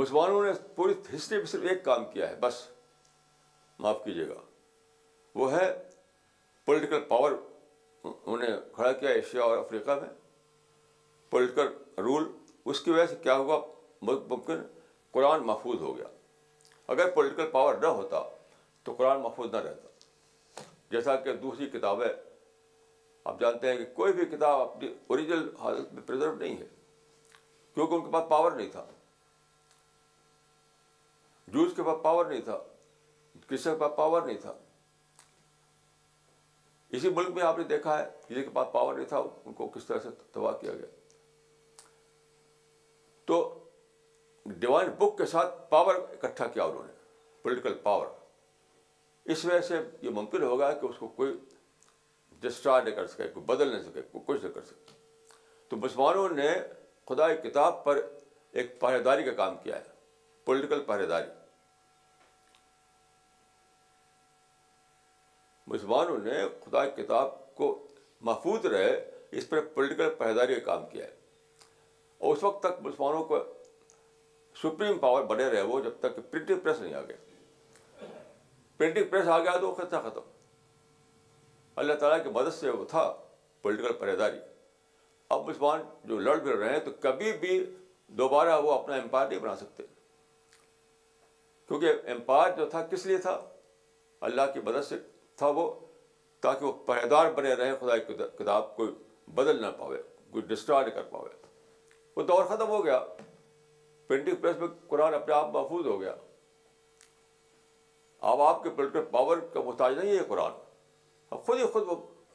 مسلمانوں 0.00 0.42
نے 0.44 0.52
پوری 0.76 0.94
ہسٹری 1.14 1.38
میں 1.38 1.50
صرف 1.52 1.66
ایک 1.72 1.84
کام 1.84 2.04
کیا 2.14 2.28
ہے 2.30 2.36
بس 2.46 2.56
معاف 3.86 4.02
کیجیے 4.04 4.28
گا 4.28 4.40
وہ 5.42 5.52
ہے 5.52 5.62
پولیٹیکل 6.70 7.04
پاور 7.14 7.36
انہوں 8.10 8.36
نے 8.46 8.50
کھڑا 8.74 8.92
کیا 9.02 9.10
ایشیا 9.22 9.42
اور 9.44 9.56
افریقہ 9.58 9.98
میں 10.00 10.10
پولیٹیکل 11.34 11.70
رول 12.08 12.28
اس 12.72 12.80
کی 12.80 12.90
وجہ 12.96 13.06
سے 13.12 13.16
کیا 13.28 13.36
ہوا 13.44 13.60
ممکن 14.12 14.66
قرآن 15.18 15.46
محفوظ 15.52 15.80
ہو 15.88 15.96
گیا 15.96 16.10
اگر 16.96 17.10
پولیٹیکل 17.20 17.50
پاور 17.58 17.80
نہ 17.86 17.96
ہوتا 18.00 18.22
تو 18.88 18.94
قرآن 18.94 19.20
محفوظ 19.28 19.52
نہ 19.54 19.60
رہتا 19.68 19.92
جیسا 20.94 21.14
کہ 21.24 21.32
دوسری 21.42 21.66
کتابیں 21.70 22.08
آپ 23.30 23.38
جانتے 23.40 23.70
ہیں 23.70 23.76
کہ 23.78 23.84
کوئی 23.94 24.12
بھی 24.18 24.24
کتاب 24.36 24.60
اپنی 24.60 24.88
اوریجنل 25.14 25.48
حالت 25.60 25.92
میں 25.94 26.02
پرزرو 26.06 26.34
نہیں 26.34 26.56
ہے 26.60 26.66
کیونکہ 27.74 27.94
ان 27.94 28.04
کے 28.04 28.10
پاس 28.12 28.28
پاور 28.30 28.52
نہیں 28.58 28.68
تھا 28.76 28.84
جوس 31.56 31.72
کے 31.76 31.82
پاس 31.90 32.02
پاور 32.02 32.24
نہیں 32.30 32.40
تھا 32.50 32.58
کرسچن 33.48 33.72
کے 33.74 33.78
پاس 33.80 33.96
پاور 33.96 34.22
نہیں 34.28 34.36
تھا 34.46 34.52
اسی 36.98 37.10
ملک 37.20 37.30
میں 37.38 37.42
آپ 37.42 37.58
نے 37.58 37.64
دیکھا 37.76 37.98
ہے 37.98 38.04
کسی 38.28 38.40
کے 38.42 38.50
پاس 38.60 38.72
پاور 38.72 38.94
نہیں 38.96 39.08
تھا 39.14 39.22
ان 39.44 39.52
کو 39.60 39.68
کس 39.78 39.86
طرح 39.92 39.98
سے 40.08 40.16
تباہ 40.34 40.56
کیا 40.60 40.74
گیا 40.80 41.86
تو 43.30 43.40
ڈیوائن 44.64 44.90
بک 44.98 45.18
کے 45.22 45.26
ساتھ 45.36 45.60
پاور 45.70 45.94
اکٹھا 46.20 46.46
کیا 46.56 46.64
انہوں 46.72 46.86
نے 46.92 47.40
پولیٹیکل 47.42 47.74
پاور 47.88 48.06
اس 49.32 49.44
وجہ 49.44 49.60
سے 49.68 49.78
یہ 50.02 50.10
ممکن 50.14 50.42
ہوگا 50.42 50.72
کہ 50.80 50.86
اس 50.86 50.96
کو 50.98 51.06
کوئی 51.20 51.32
ڈسٹرار 52.40 52.82
نہیں 52.82 52.94
کر 52.94 53.06
سکے 53.12 53.28
کوئی 53.34 53.44
بدل 53.46 53.68
نہیں 53.72 53.82
سکے 53.82 54.00
کوئی 54.12 54.22
کچھ 54.26 54.42
نہیں 54.44 54.52
کر 54.54 54.64
سکے 54.64 54.92
تو 55.68 55.76
مسلمانوں 55.84 56.28
نے 56.34 56.48
کی 57.06 57.48
کتاب 57.48 57.82
پر 57.84 58.00
ایک 58.60 58.78
پہرے 58.80 58.98
داری 59.02 59.22
کا 59.24 59.32
کام 59.36 59.56
کیا 59.62 59.76
ہے 59.78 59.92
پولیٹیکل 60.46 60.82
پہرے 60.86 61.06
داری 61.06 61.28
مسلمانوں 65.74 66.18
نے 66.24 66.42
کی 66.62 66.90
کتاب 67.02 67.32
کو 67.56 67.68
محفوظ 68.30 68.66
رہے 68.66 68.94
اس 69.38 69.48
پر 69.48 69.60
پولیٹیکل 69.74 70.08
پولیٹیکل 70.18 70.38
داری 70.40 70.58
کا 70.60 70.60
کام 70.66 70.86
کیا 70.90 71.04
ہے 71.06 71.22
اور 72.26 72.36
اس 72.36 72.42
وقت 72.44 72.62
تک 72.62 72.80
مسلمانوں 72.86 73.24
کو 73.30 73.42
سپریم 74.62 74.98
پاور 74.98 75.22
بنے 75.34 75.48
رہے 75.50 75.62
وہ 75.70 75.80
جب 75.84 75.98
تک 76.00 76.16
کہ 76.16 76.30
پریس 76.54 76.80
نہیں 76.80 76.94
آ 76.94 77.00
گئے 77.08 77.32
پرنٹنگ 78.84 79.08
پریس 79.10 79.28
آ 79.32 79.38
گیا 79.42 79.56
تو 79.60 79.68
وہ 79.70 79.84
تھا 79.90 80.00
ختم 80.00 80.30
اللہ 81.80 81.92
تعالیٰ 82.00 82.22
کی 82.24 82.30
مدد 82.34 82.54
سے 82.54 82.70
وہ 82.70 82.84
تھا 82.90 83.02
پولیٹیکل 83.62 83.92
پہیداری 84.00 84.36
اب 85.36 85.48
مسلمان 85.48 85.82
جو 86.08 86.18
لڑ 86.20 86.36
بھی 86.40 86.52
رہے 86.58 86.72
ہیں 86.72 86.80
تو 86.84 86.90
کبھی 87.00 87.32
بھی 87.40 87.58
دوبارہ 88.20 88.58
وہ 88.64 88.72
اپنا 88.72 88.94
امپائر 88.96 89.28
نہیں 89.28 89.38
بنا 89.40 89.54
سکتے 89.56 89.82
کیونکہ 91.68 92.10
امپائر 92.12 92.52
جو 92.56 92.66
تھا 92.70 92.82
کس 92.90 93.06
لیے 93.06 93.16
تھا 93.26 93.38
اللہ 94.30 94.50
کی 94.54 94.60
مدد 94.64 94.84
سے 94.88 94.96
تھا 95.38 95.48
وہ 95.60 95.68
تاکہ 96.46 96.64
وہ 96.66 96.72
پہدار 96.86 97.30
بنے 97.36 97.54
رہے 97.54 97.72
خدا 97.80 97.96
کی 97.96 98.14
کتاب 98.38 98.74
کو 98.76 98.86
بدل 99.40 99.60
نہ 99.62 99.70
پاوے 99.78 100.02
کوئی 100.32 100.44
نہ 100.68 100.88
کر 100.94 101.02
پاوے 101.10 101.32
وہ 102.16 102.22
دور 102.32 102.44
ختم 102.50 102.68
ہو 102.68 102.84
گیا 102.84 102.98
پرنٹنگ 104.08 104.36
پریس 104.40 104.56
میں 104.60 104.68
قرآن 104.88 105.14
اپنے 105.14 105.34
آپ 105.34 105.52
محفوظ 105.54 105.86
ہو 105.86 106.00
گیا 106.00 106.14
اب 108.32 108.40
آپ 108.42 108.62
کے 108.62 108.70
پولیٹیکل 108.76 109.04
پاور 109.10 109.38
کا 109.52 109.60
محتاج 109.62 109.98
نہیں 109.98 110.16
ہے 110.18 110.22
قرآن 110.28 110.52
اب 111.34 111.42
خود 111.46 111.58
ہی 111.58 111.64
خود 111.72 111.88
وہ 111.88 111.94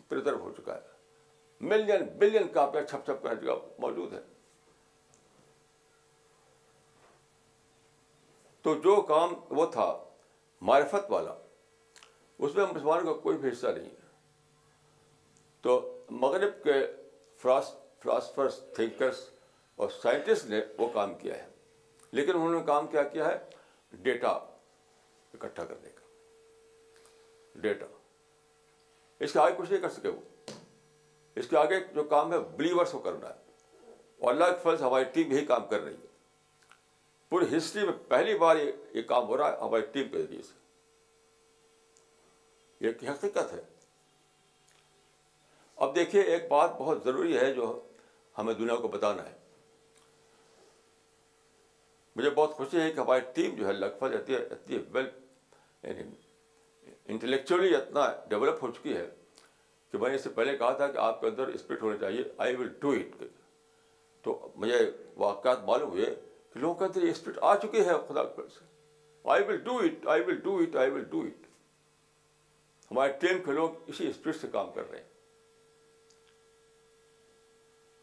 پرزرو 0.10 0.38
ہو 0.40 0.52
چکا 0.58 0.74
ہے 0.76 1.68
ملین 1.70 2.04
بلین 2.18 2.48
کاپیاں 2.54 2.84
چھپ 2.90 3.06
چھپ 3.06 3.24
کر 3.24 3.36
جگہ 3.36 3.54
موجود 3.86 4.14
ہے 4.14 4.20
تو 8.64 8.74
جو 8.84 8.96
کام 9.12 9.34
وہ 9.60 9.66
تھا 9.78 9.86
معرفت 10.70 11.10
والا 11.12 11.34
اس 11.34 12.56
میں 12.56 12.66
مسلمانوں 12.74 13.14
کا 13.14 13.20
کوئی 13.22 13.38
بھی 13.38 13.50
حصہ 13.52 13.68
نہیں 13.78 13.90
ہے 13.90 14.12
تو 15.62 15.80
مغرب 16.26 16.64
کے 16.64 16.76
فلاسفرس 17.42 18.60
تھنکرس 18.76 19.26
اور 19.84 19.90
سائنٹسٹ 20.02 20.46
نے 20.50 20.62
وہ 20.78 20.90
کام 21.00 21.14
کیا 21.22 21.38
ہے 21.38 21.48
لیکن 22.20 22.36
انہوں 22.36 22.54
نے 22.60 22.62
کام 22.68 22.88
کیا 22.96 23.04
کیا 23.18 23.28
ہے 23.32 23.98
ڈیٹا 24.08 24.38
اکٹھا 25.34 25.64
کرنے 25.64 25.90
کا 25.96 27.60
ڈیٹا 27.62 27.86
اس 29.24 29.34
کے 29.34 29.40
آگے 29.40 29.54
کچھ 29.58 29.72
نہیں 29.72 29.82
کر 29.82 29.90
سکے 29.90 30.08
وہ 30.08 30.52
اس 31.40 31.48
کے 31.50 31.58
آگے 31.58 31.80
جو 31.96 32.04
کام 32.14 32.32
ہے 32.34 32.40
بلیورس 32.58 32.92
کو 32.92 33.00
کرنا 33.00 33.30
ہے 33.30 33.48
اور 34.20 34.32
اللہ 34.34 34.52
کے 34.54 34.60
فرض 34.64 34.82
ہماری 34.82 35.04
ٹیم 35.14 35.32
یہی 35.32 35.46
کام 35.46 35.68
کر 35.70 35.82
رہی 35.82 35.94
ہے 35.96 36.08
پوری 37.30 37.56
ہسٹری 37.58 37.84
میں 37.86 37.94
پہلی 38.08 38.38
بار 38.38 38.56
یہ 38.56 38.72
یہ 38.94 39.02
کام 39.08 39.28
ہو 39.28 39.38
رہا 39.38 39.52
ہے 39.52 39.58
ہماری 39.62 39.84
ٹیم 39.92 40.08
کے 40.12 40.22
ذریعے 40.22 40.42
سے 40.48 40.58
یہ 42.88 43.10
حقیقت 43.10 43.54
ہے 43.54 43.62
اب 45.86 45.94
دیکھیے 45.96 46.22
ایک 46.32 46.48
بات 46.50 46.72
بہت 46.78 47.04
ضروری 47.04 47.38
ہے 47.38 47.54
جو 47.54 47.80
ہمیں 48.38 48.54
دنیا 48.54 48.76
کو 48.82 48.88
بتانا 48.88 49.24
ہے 49.30 49.38
مجھے 52.16 52.30
بہت 52.30 52.54
خوشی 52.56 52.80
ہے 52.82 52.92
کہ 52.92 53.00
ہماری 53.00 53.22
ٹیم 53.34 53.56
جو 53.56 53.68
ہے 53.68 53.74
لگ 53.74 54.02
ویل 54.04 55.06
یعنی 55.84 56.04
انٹلیکچولی 57.14 57.76
اتنا 57.76 58.06
ڈیولپ 58.30 58.64
ہو 58.64 58.72
چکی 58.72 58.96
ہے 58.98 59.06
کہ 59.92 59.98
میں 59.98 60.10
نے 60.10 60.16
اس 60.16 60.24
سے 60.24 60.30
پہلے 60.36 60.58
کہا 60.58 60.72
تھا 60.82 60.88
کہ 60.92 60.98
آپ 61.04 61.22
کے 61.22 61.28
اندر 61.28 61.48
اسپرٹ 61.54 61.82
ہونا 61.82 61.98
چاہیے 62.00 62.24
آئی 62.46 62.56
ول 62.56 62.68
ڈو 62.80 62.90
اٹ 63.00 63.24
تو 64.24 64.40
مجھے 64.64 64.80
واقعات 65.18 65.64
معلوم 65.68 65.90
ہوئے 65.92 66.06
کہ 66.54 66.60
لوگوں 66.60 66.74
کے 66.80 66.86
اندر 66.86 67.04
یہ 67.04 67.12
اسپرٹ 67.12 67.38
آ 67.52 67.56
چکی 67.64 67.86
ہے 67.86 67.94
خدا 68.10 68.24
پر 68.36 68.48
سے 68.58 68.66
I 69.32 69.44
will 69.48 69.58
do 69.64 69.78
it 69.86 70.08
I 70.16 70.22
will 70.28 70.40
do 70.44 70.56
it 70.64 70.76
I 70.84 70.92
will 70.92 71.04
do 71.10 71.20
it 71.26 71.46
ہمارے 72.92 73.12
ٹیم 73.20 73.42
کے 73.46 73.52
لوگ 73.52 73.90
اسی 73.90 74.08
اسپرٹ 74.10 74.36
سے 74.36 74.48
کام 74.52 74.72
کر 74.76 74.90
رہے 74.90 74.98
ہیں 74.98 75.08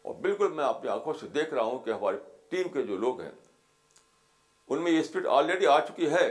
اور 0.07 0.13
بالکل 0.25 0.51
میں 0.55 0.63
اپنی 0.65 0.89
آنکھوں 0.89 1.13
سے 1.19 1.27
دیکھ 1.35 1.53
رہا 1.53 1.61
ہوں 1.63 1.79
کہ 1.85 1.89
ہماری 1.91 2.17
ٹیم 2.49 2.67
کے 2.73 2.83
جو 2.91 2.97
لوگ 2.97 3.21
ہیں 3.21 3.31
ان 4.69 4.81
میں 4.83 4.91
یہ 4.91 4.99
اسپرٹ 4.99 5.25
آلریڈی 5.31 5.65
آ 5.71 5.79
چکی 5.87 6.09
ہے 6.11 6.27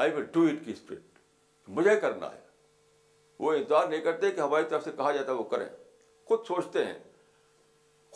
آئی 0.00 0.12
ول 0.16 0.24
ڈو 0.34 0.42
اٹ 0.48 0.64
کی 0.64 0.72
اسپرٹ 0.72 1.18
مجھے 1.78 1.94
کرنا 2.00 2.30
ہے 2.34 2.38
وہ 3.44 3.52
انتظار 3.54 3.86
نہیں 3.88 4.00
کرتے 4.04 4.30
کہ 4.34 4.40
ہماری 4.40 4.64
طرف 4.68 4.84
سے 4.84 4.90
کہا 4.96 5.10
جاتا 5.12 5.32
ہے 5.32 5.36
وہ 5.36 5.42
کریں 5.54 5.66
خود 6.28 6.44
سوچتے 6.48 6.84
ہیں 6.84 6.94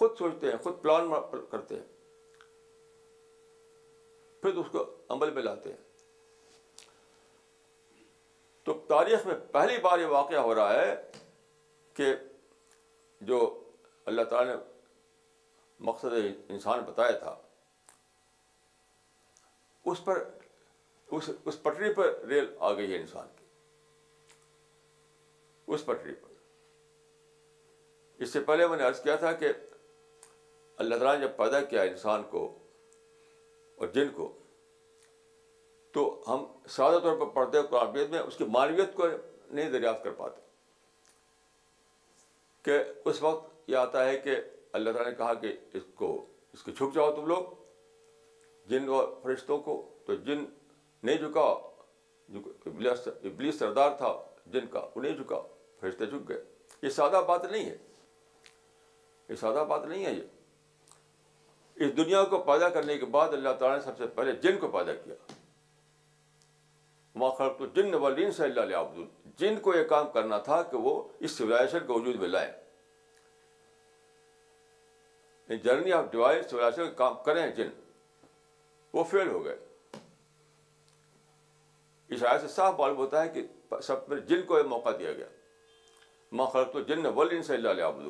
خود 0.01 0.15
سوچتے 0.19 0.51
ہیں 0.51 0.59
خود 0.67 0.81
پلان 0.83 1.11
کرتے 1.51 1.75
ہیں 1.75 2.41
پھر 4.43 4.57
اس 4.63 4.71
کو 4.77 4.85
عمل 5.17 5.31
میں 5.39 5.43
لاتے 5.43 5.73
ہیں 5.73 6.89
تو 8.69 8.73
تاریخ 8.95 9.27
میں 9.27 9.35
پہلی 9.57 9.77
بار 9.89 9.99
یہ 10.05 10.13
واقعہ 10.17 10.45
ہو 10.49 10.55
رہا 10.61 10.81
ہے 10.81 10.95
کہ 12.01 12.13
جو 13.33 13.41
اللہ 14.13 14.31
تعالیٰ 14.31 14.55
نے 14.55 14.61
مقصد 15.91 16.17
انسان 16.57 16.81
بتایا 16.91 17.19
تھا 17.27 17.35
اس 19.93 20.05
پر 20.05 20.23
اس 21.17 21.29
اس 21.47 21.63
پٹری 21.63 21.93
پر 21.95 22.13
ریل 22.29 22.47
آ 22.69 22.73
گئی 22.77 22.93
ہے 22.93 22.99
انسان 23.01 23.27
کی 23.37 23.45
اس 25.75 25.85
پٹری 25.87 26.15
پر 26.23 26.33
اس 28.23 28.33
سے 28.33 28.41
پہلے 28.51 28.67
میں 28.69 28.77
نے 28.77 28.85
عرض 28.85 29.01
کیا 29.03 29.15
تھا 29.25 29.33
کہ 29.43 29.51
اللہ 30.85 30.95
تعالیٰ 31.01 31.15
نے 31.21 31.27
جب 31.27 31.37
پیدا 31.37 31.61
کیا 31.73 31.83
انسان 31.91 32.23
کو 32.31 32.41
اور 33.83 33.89
جن 33.95 34.09
کو 34.15 34.33
تو 35.95 36.05
ہم 36.27 36.45
سادہ 36.77 36.99
طور 37.03 37.17
پر 37.19 37.27
پڑھتے 37.35 37.59
ہیں 37.59 37.67
قرآبیت 37.71 38.09
میں 38.11 38.21
اس 38.29 38.37
کی 38.37 38.45
معنویت 38.57 38.95
کو 38.95 39.07
نہیں 39.09 39.71
دریافت 39.71 40.05
کر 40.05 40.13
پاتے 40.23 40.41
کہ 42.69 42.79
اس 43.11 43.23
وقت 43.23 43.53
یہ 43.71 43.77
آتا 43.77 44.05
ہے 44.09 44.17
کہ 44.27 44.37
اللہ 44.79 44.91
تعالیٰ 44.97 45.11
نے 45.13 45.17
کہا 45.19 45.35
کہ 45.45 45.53
اس 45.79 45.83
کو 46.03 46.09
اس 46.57 46.63
کے 46.65 46.73
چھپ 46.79 46.95
جاؤ 46.95 47.15
تم 47.17 47.27
لوگ 47.35 47.53
جن 48.73 48.89
اور 48.99 49.09
فرشتوں 49.23 49.59
کو 49.69 49.75
تو 50.07 50.15
جن 50.29 50.45
نہیں 51.05 51.17
جھکا 51.23 51.41
ابلیس 53.29 53.59
سردار 53.59 53.91
تھا 53.97 54.13
جن 54.53 54.67
کا 54.73 54.81
وہ 54.95 55.03
نہیں 55.03 55.17
جھکا 55.17 55.41
فرشتے 55.81 56.07
جھک 56.07 56.29
گئے 56.29 56.43
یہ 56.83 56.89
سادہ 56.99 57.21
بات 57.29 57.45
نہیں 57.51 57.65
ہے 57.65 57.77
یہ 59.29 59.35
سادہ 59.41 59.65
بات 59.69 59.85
نہیں 59.87 60.05
ہے 60.05 60.13
یہ 60.13 60.23
اس 61.85 61.97
دنیا 61.97 62.23
کو 62.31 62.39
پیدا 62.51 62.69
کرنے 62.77 62.97
کے 62.99 63.07
بعد 63.19 63.33
اللہ 63.41 63.53
تعالیٰ 63.59 63.77
نے 63.79 63.85
سب 63.85 63.99
سے 63.99 64.07
پہلے 64.15 64.33
جن 64.43 64.59
کو 64.61 64.69
پیدا 64.79 64.95
کیا 65.05 65.15
جن 67.75 67.95
والین 68.03 68.31
صلی 68.37 68.61
اللہ 68.61 68.77
عبد 68.77 69.39
جن 69.41 69.57
کو 69.63 69.75
یہ 69.75 69.83
کام 69.89 70.11
کرنا 70.13 70.39
تھا 70.49 70.61
کہ 70.71 70.77
وہ 70.87 70.95
اس 71.27 71.31
سولاشن 71.39 71.87
کے 71.87 71.93
وجود 71.93 72.17
میں 72.21 72.29
لائیں 72.29 72.51
جرنی 75.65 75.93
آف 75.93 76.11
ڈیوائز 76.11 76.55
کا 76.77 76.85
کام 77.03 77.15
کریں 77.25 77.47
جن 77.57 77.69
وہ 78.95 79.05
فیل 79.11 79.29
ہو 79.29 79.45
گئے 79.45 79.57
شاعر 82.21 82.39
سے 82.39 82.49
صاف 82.55 82.75
معلوم 82.79 82.97
ہوتا 82.97 83.23
ہے 83.23 83.29
کہ 83.35 83.81
سب 83.83 84.09
میں 84.09 84.19
جن 84.29 84.43
کو 84.47 84.59
یہ 84.59 84.63
موقع 84.69 84.91
دیا 84.99 85.13
گیا 85.13 85.27
ماں 86.41 86.47
خلق 86.53 86.73
تو 86.73 86.81
جن 86.91 87.07
ول 87.15 87.43
صلی 87.43 87.71
علیہ 87.71 87.85
صاحب 87.85 88.03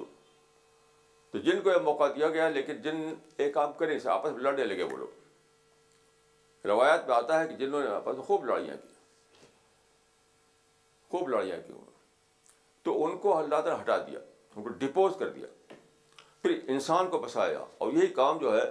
تو 1.32 1.38
جن 1.46 1.60
کو 1.62 1.70
یہ 1.70 1.78
موقع 1.84 2.04
دیا 2.16 2.28
گیا 2.30 2.48
لیکن 2.48 2.80
جن 2.82 3.04
ایک 3.36 3.54
کام 3.54 3.72
کریں 3.78 3.98
آپس 4.10 4.32
میں 4.32 4.40
لڑنے 4.42 4.64
لگے 4.64 4.82
وہ 4.90 4.96
لوگ 4.96 6.66
روایت 6.66 7.06
میں 7.08 7.14
آتا 7.16 7.40
ہے 7.40 7.48
کہ 7.48 7.54
جنہوں 7.64 7.82
نے 7.82 7.88
آپس 7.90 8.16
میں 8.16 8.24
خوب 8.24 8.44
لڑائیاں 8.46 8.76
کی 8.82 8.92
خوب 11.10 11.28
لڑائیاں 11.28 11.56
کی 11.66 11.72
انہوں 11.72 11.92
تو 12.84 13.04
ان 13.04 13.16
کو 13.18 13.36
اللہ 13.38 13.60
تعالیٰ 13.64 13.80
ہٹا 13.80 13.96
دیا 14.06 14.18
ان 14.56 14.62
کو 14.62 14.68
ڈپوز 14.78 15.12
کر 15.18 15.28
دیا 15.32 15.46
پھر 16.42 16.58
انسان 16.72 17.08
کو 17.10 17.18
بسایا 17.18 17.64
اور 17.84 17.92
یہی 17.92 18.06
کام 18.20 18.38
جو 18.38 18.56
ہے 18.56 18.62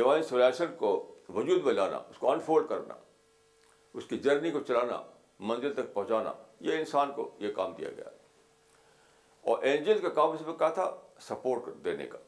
ڈیوائن 0.00 0.22
سولیشن 0.28 0.74
کو 0.78 0.92
وجود 1.34 1.64
میں 1.64 1.72
لانا 1.74 1.96
اس 2.10 2.18
کو 2.18 2.30
انفولڈ 2.32 2.68
کرنا 2.68 2.94
اس 3.94 4.06
کی 4.08 4.18
جرنی 4.24 4.50
کو 4.50 4.60
چلانا 4.68 5.00
منزل 5.48 5.72
تک 5.74 5.92
پہنچانا 5.94 6.32
یہ 6.68 6.78
انسان 6.78 7.12
کو 7.16 7.30
یہ 7.40 7.52
کام 7.56 7.72
دیا 7.78 7.90
گیا 7.96 8.08
اور 9.50 9.62
اینجل 9.64 9.98
کا 10.02 10.08
کام 10.18 10.30
اس 10.30 10.40
میں 10.46 10.54
کہا 10.58 10.68
تھا 10.78 10.90
سپورٹ 11.28 11.68
دینے 11.84 12.06
کا 12.06 12.18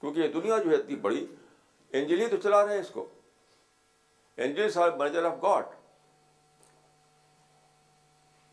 کیونکہ 0.00 0.20
یہ 0.20 0.28
دنیا 0.32 0.58
جو 0.64 0.70
ہے 0.70 0.76
اتنی 0.76 0.96
بڑی 1.06 1.24
اینجل 1.98 2.20
ہی 2.20 2.26
تو 2.30 2.36
چلا 2.42 2.64
رہے 2.66 2.74
ہیں 2.74 2.80
اس 2.80 2.90
کو 2.94 3.06
angels 4.46 4.76
are 4.78 4.90
manager 4.98 5.24
of 5.24 5.42
God 5.42 5.64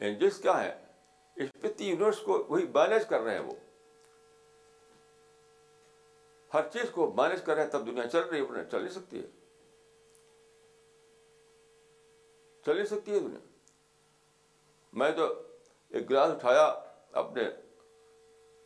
angels 0.04 0.38
کیا 0.42 0.64
ہے 0.64 0.74
اس 1.44 1.52
پتی 1.62 1.90
یونیورس 1.90 2.20
کو 2.26 2.44
وہی 2.50 2.66
مینیج 2.74 3.06
کر 3.10 3.22
رہے 3.22 3.34
ہیں 3.34 3.44
وہ 3.46 3.54
ہر 6.54 6.68
چیز 6.74 6.90
کو 6.92 7.12
مینیج 7.18 7.42
کر 7.46 7.56
رہے 7.56 7.64
ہیں 7.64 7.72
تب 7.72 7.86
دنیا 7.88 8.08
چل 8.08 8.20
رہی 8.32 8.40
ہے 8.58 8.64
چل 8.72 8.82
نہیں 8.82 8.94
سکتی 8.94 9.20
ہے 9.22 9.26
چل 12.66 12.76
نہیں 12.76 12.86
سکتی 12.86 13.14
ہے 13.14 13.20
دنیا 13.20 13.40
میں 15.00 15.10
تو 15.16 15.26
ایک 15.90 16.10
گلاس 16.10 16.32
اٹھایا 16.32 16.64
اپنے 17.22 17.44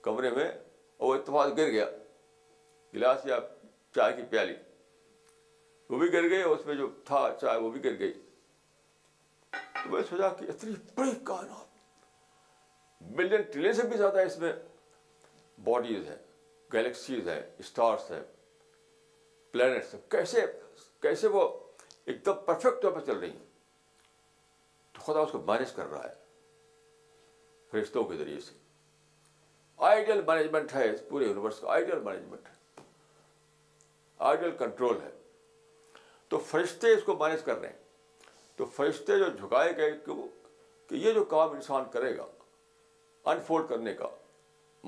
کمرے 0.03 0.29
میں 0.35 0.47
اور 0.49 1.07
وہ 1.07 1.15
اتفاق 1.15 1.55
گر 1.57 1.69
گیا 1.71 1.85
گلاس 2.93 3.25
یا 3.25 3.39
چائے 3.95 4.13
کی 4.15 4.21
پیالی 4.29 4.53
وہ 5.89 5.97
بھی 5.99 6.11
گر 6.13 6.29
گئی 6.29 6.41
اس 6.51 6.65
میں 6.65 6.75
جو 6.75 6.87
تھا 7.05 7.25
چائے 7.41 7.57
وہ 7.59 7.69
بھی 7.71 7.83
گر 7.83 7.99
گئی 7.99 8.11
تو 9.83 9.89
میں 9.89 10.01
سوچا 10.09 10.29
کہ 10.39 10.45
اتنی 10.51 10.71
بڑی 10.97 11.11
کائنات 11.27 11.67
ملین 13.17 13.41
ٹریلین 13.51 13.73
سے 13.73 13.87
بھی 13.87 13.97
زیادہ 13.97 14.21
اس 14.27 14.37
میں 14.39 14.51
باڈیز 15.63 16.07
ہیں 16.09 16.17
گلیکسیز 16.73 17.27
ہیں 17.29 17.41
اسٹارس 17.59 18.09
ہیں 18.11 18.23
پلانٹس 19.51 19.93
ہیں 19.93 20.01
کیسے 20.11 20.45
کیسے 21.01 21.27
وہ 21.37 21.47
ایک 22.05 22.25
دم 22.25 22.43
پرفیکٹ 22.45 22.81
طور 22.81 22.91
پہ 22.99 23.05
چل 23.05 23.17
رہی 23.17 23.29
ہیں 23.29 23.47
تو 25.03 25.11
خدا 25.11 25.19
اس 25.23 25.31
کو 25.31 25.39
مینج 25.47 25.71
کر 25.75 25.89
رہا 25.89 26.03
ہے 26.03 26.13
فرشتوں 27.71 28.03
کے 28.05 28.15
ذریعے 28.17 28.39
سے 28.45 28.55
آئیڈیل 29.89 30.21
مینجمنٹ 30.27 30.73
ہے 30.75 30.89
اس 30.89 31.01
پورے 31.09 31.25
یونیورس 31.25 31.59
کا 31.59 31.71
آئیڈیل 31.73 31.99
مینجمنٹ 32.05 32.47
ہے 32.49 32.83
آئیڈیل 34.29 34.51
کنٹرول 34.59 34.97
ہے 35.01 35.09
تو 36.29 36.37
فرشتے 36.47 36.93
اس 36.93 37.03
کو 37.03 37.15
مینج 37.19 37.43
کر 37.43 37.57
رہے 37.59 37.69
ہیں 37.69 38.57
تو 38.57 38.65
فرشتے 38.75 39.17
جو 39.19 39.29
جھکائے 39.37 39.75
گئے 39.77 39.91
کہ 40.05 40.11
وہ 40.11 40.27
کہ 40.89 40.95
یہ 41.05 41.13
جو 41.13 41.23
کام 41.35 41.51
انسان 41.55 41.83
کرے 41.91 42.15
گا 42.17 42.25
انفولڈ 43.31 43.69
کرنے 43.69 43.93
کا 44.01 44.07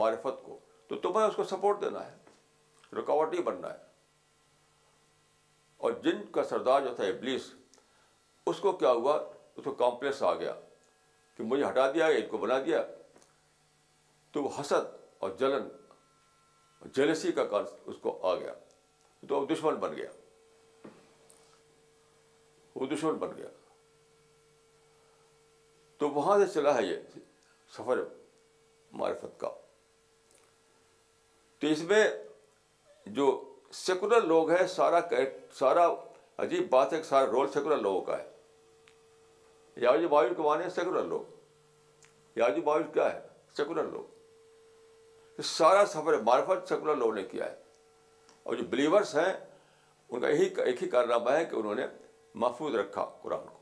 معرفت 0.03 0.43
کو 0.45 0.57
تو 0.87 0.95
تمہیں 1.05 1.25
اس 1.27 1.35
کو 1.35 1.43
سپورٹ 1.55 1.81
دینا 1.81 2.05
ہے 2.07 2.97
رکاوٹ 2.99 3.33
ہی 3.33 3.41
بننا 3.51 3.73
ہے 3.73 3.89
اور 5.85 5.91
جن 6.03 6.23
کا 6.31 6.43
سردار 6.49 6.81
جو 6.87 6.95
تھا 6.95 7.03
ابلیس 7.13 7.51
اس 8.49 8.59
کو 8.59 8.71
کیا 8.83 8.91
ہوا 9.01 9.17
کمپلیکس 9.77 10.21
آ 10.23 10.33
گیا 10.39 10.53
کہ 11.37 11.43
مجھے 11.43 11.63
ہٹا 11.67 11.89
دیا 11.91 12.05
ان 12.05 12.27
کو 12.29 12.37
بنا 12.37 12.57
دیا 12.65 12.81
تو 14.31 14.43
وہ 14.43 14.49
حسد 14.59 14.93
اور 15.23 15.29
جلن 15.39 15.67
جلیسی 16.95 17.31
کا 17.31 17.43
اس 17.57 17.95
کو 18.01 18.17
آ 18.27 18.33
گیا 18.35 18.53
تو 19.27 19.39
وہ 19.39 19.45
دشمن 19.53 19.75
بن 19.79 19.95
گیا 19.97 20.09
وہ 22.75 22.87
دشمن 22.95 23.15
بن 23.23 23.35
گیا 23.37 23.47
تو 25.99 26.09
وہاں 26.09 26.37
سے 26.39 26.45
چلا 26.53 26.73
ہے 26.77 26.83
یہ 26.83 27.19
سفر 27.77 27.97
معرفت 29.01 29.39
کا 29.39 29.49
تو 31.59 31.67
اس 31.67 31.81
میں 31.89 32.03
جو 33.19 33.25
سیکولر 33.81 34.21
لوگ 34.27 34.49
ہیں 34.51 34.65
سارا 34.67 34.99
سارا 35.59 35.87
عجیب 36.43 36.69
بات 36.69 36.93
ہے 36.93 36.97
کہ 36.97 37.03
سارا 37.07 37.25
رول 37.31 37.47
سیکولر 37.53 37.77
لوگوں 37.81 38.01
کا 38.05 38.17
ہے 38.17 38.23
کے 39.75 40.41
معنی 40.43 40.69
سیکولر 40.75 41.03
لوگ 41.03 42.39
کیا 42.93 43.11
ہے 43.13 43.19
سیکولر 43.57 43.83
لوگ 43.83 44.19
یہ 45.37 45.41
سارا 45.51 45.85
سفر 45.93 46.17
معرفت 46.25 46.67
سیکولر 46.69 46.95
لوگوں 46.95 47.13
نے 47.15 47.23
کیا 47.31 47.45
ہے 47.45 47.55
اور 48.43 48.55
جو 48.55 48.63
بلیورس 48.69 49.15
ہیں 49.15 49.33
ان 50.09 50.19
کا 50.21 50.29
یہی 50.29 50.49
ایک 50.65 50.83
ہی 50.83 50.89
کارنامہ 50.89 51.31
ہے 51.31 51.45
کہ 51.45 51.55
انہوں 51.55 51.75
نے 51.75 51.85
محفوظ 52.43 52.75
رکھا 52.75 53.03
قرآن 53.21 53.47
کو 53.49 53.57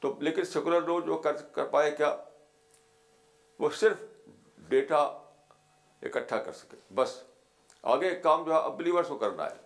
تو 0.00 0.14
لیکن 0.22 0.44
سیکولر 0.44 0.80
لوگ 0.86 1.00
جو 1.06 1.16
کر 1.54 1.64
پائے 1.70 1.90
کیا 1.96 2.14
وہ 3.58 3.68
صرف 3.80 4.00
ڈیٹا 4.68 4.98
اکٹھا 4.98 6.38
کر 6.42 6.52
سکے 6.52 6.76
بس 6.94 7.14
آگے 7.92 8.14
کام 8.22 8.44
جو 8.44 8.52
ہے 8.52 8.58
اب 8.64 8.76
بلیورس 8.76 9.08
کو 9.08 9.16
کرنا 9.18 9.44
ہے 9.46 9.62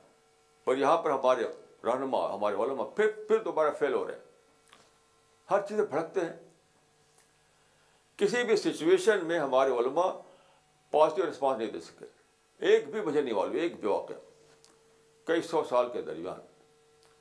اور 0.71 0.77
یہاں 0.77 0.97
پر 1.03 1.11
ہمارے 1.11 1.45
رہنما 1.85 2.19
ہمارے 2.35 2.57
علماء 2.65 2.85
پھر 2.97 3.11
پھر 3.29 3.43
دوبارہ 3.43 3.71
فیل 3.79 3.95
ہو 3.95 4.07
رہے 4.07 4.15
ہیں 4.15 4.27
ہر 5.51 5.61
چیزیں 5.69 5.85
بھڑکتے 5.85 6.21
ہیں 6.21 6.33
کسی 8.19 8.43
بھی 8.45 8.57
سچویشن 8.57 9.25
میں 9.27 9.39
ہمارے 9.41 9.71
علماء 9.79 10.09
پازیٹیو 10.91 11.31
رسپانس 11.31 11.59
نہیں 11.59 11.71
دے 11.73 11.81
سکے 11.81 12.07
ایک 12.71 12.89
بھی 12.93 13.01
وجہ 13.07 13.21
نہیں 13.21 13.35
والو 13.35 13.59
ایک 13.59 13.79
بھی 13.81 13.89
واقعہ 13.89 14.17
کئی 15.27 15.43
سو 15.51 15.63
سال 15.69 15.89
کے 15.93 16.03
درمیان 16.03 16.41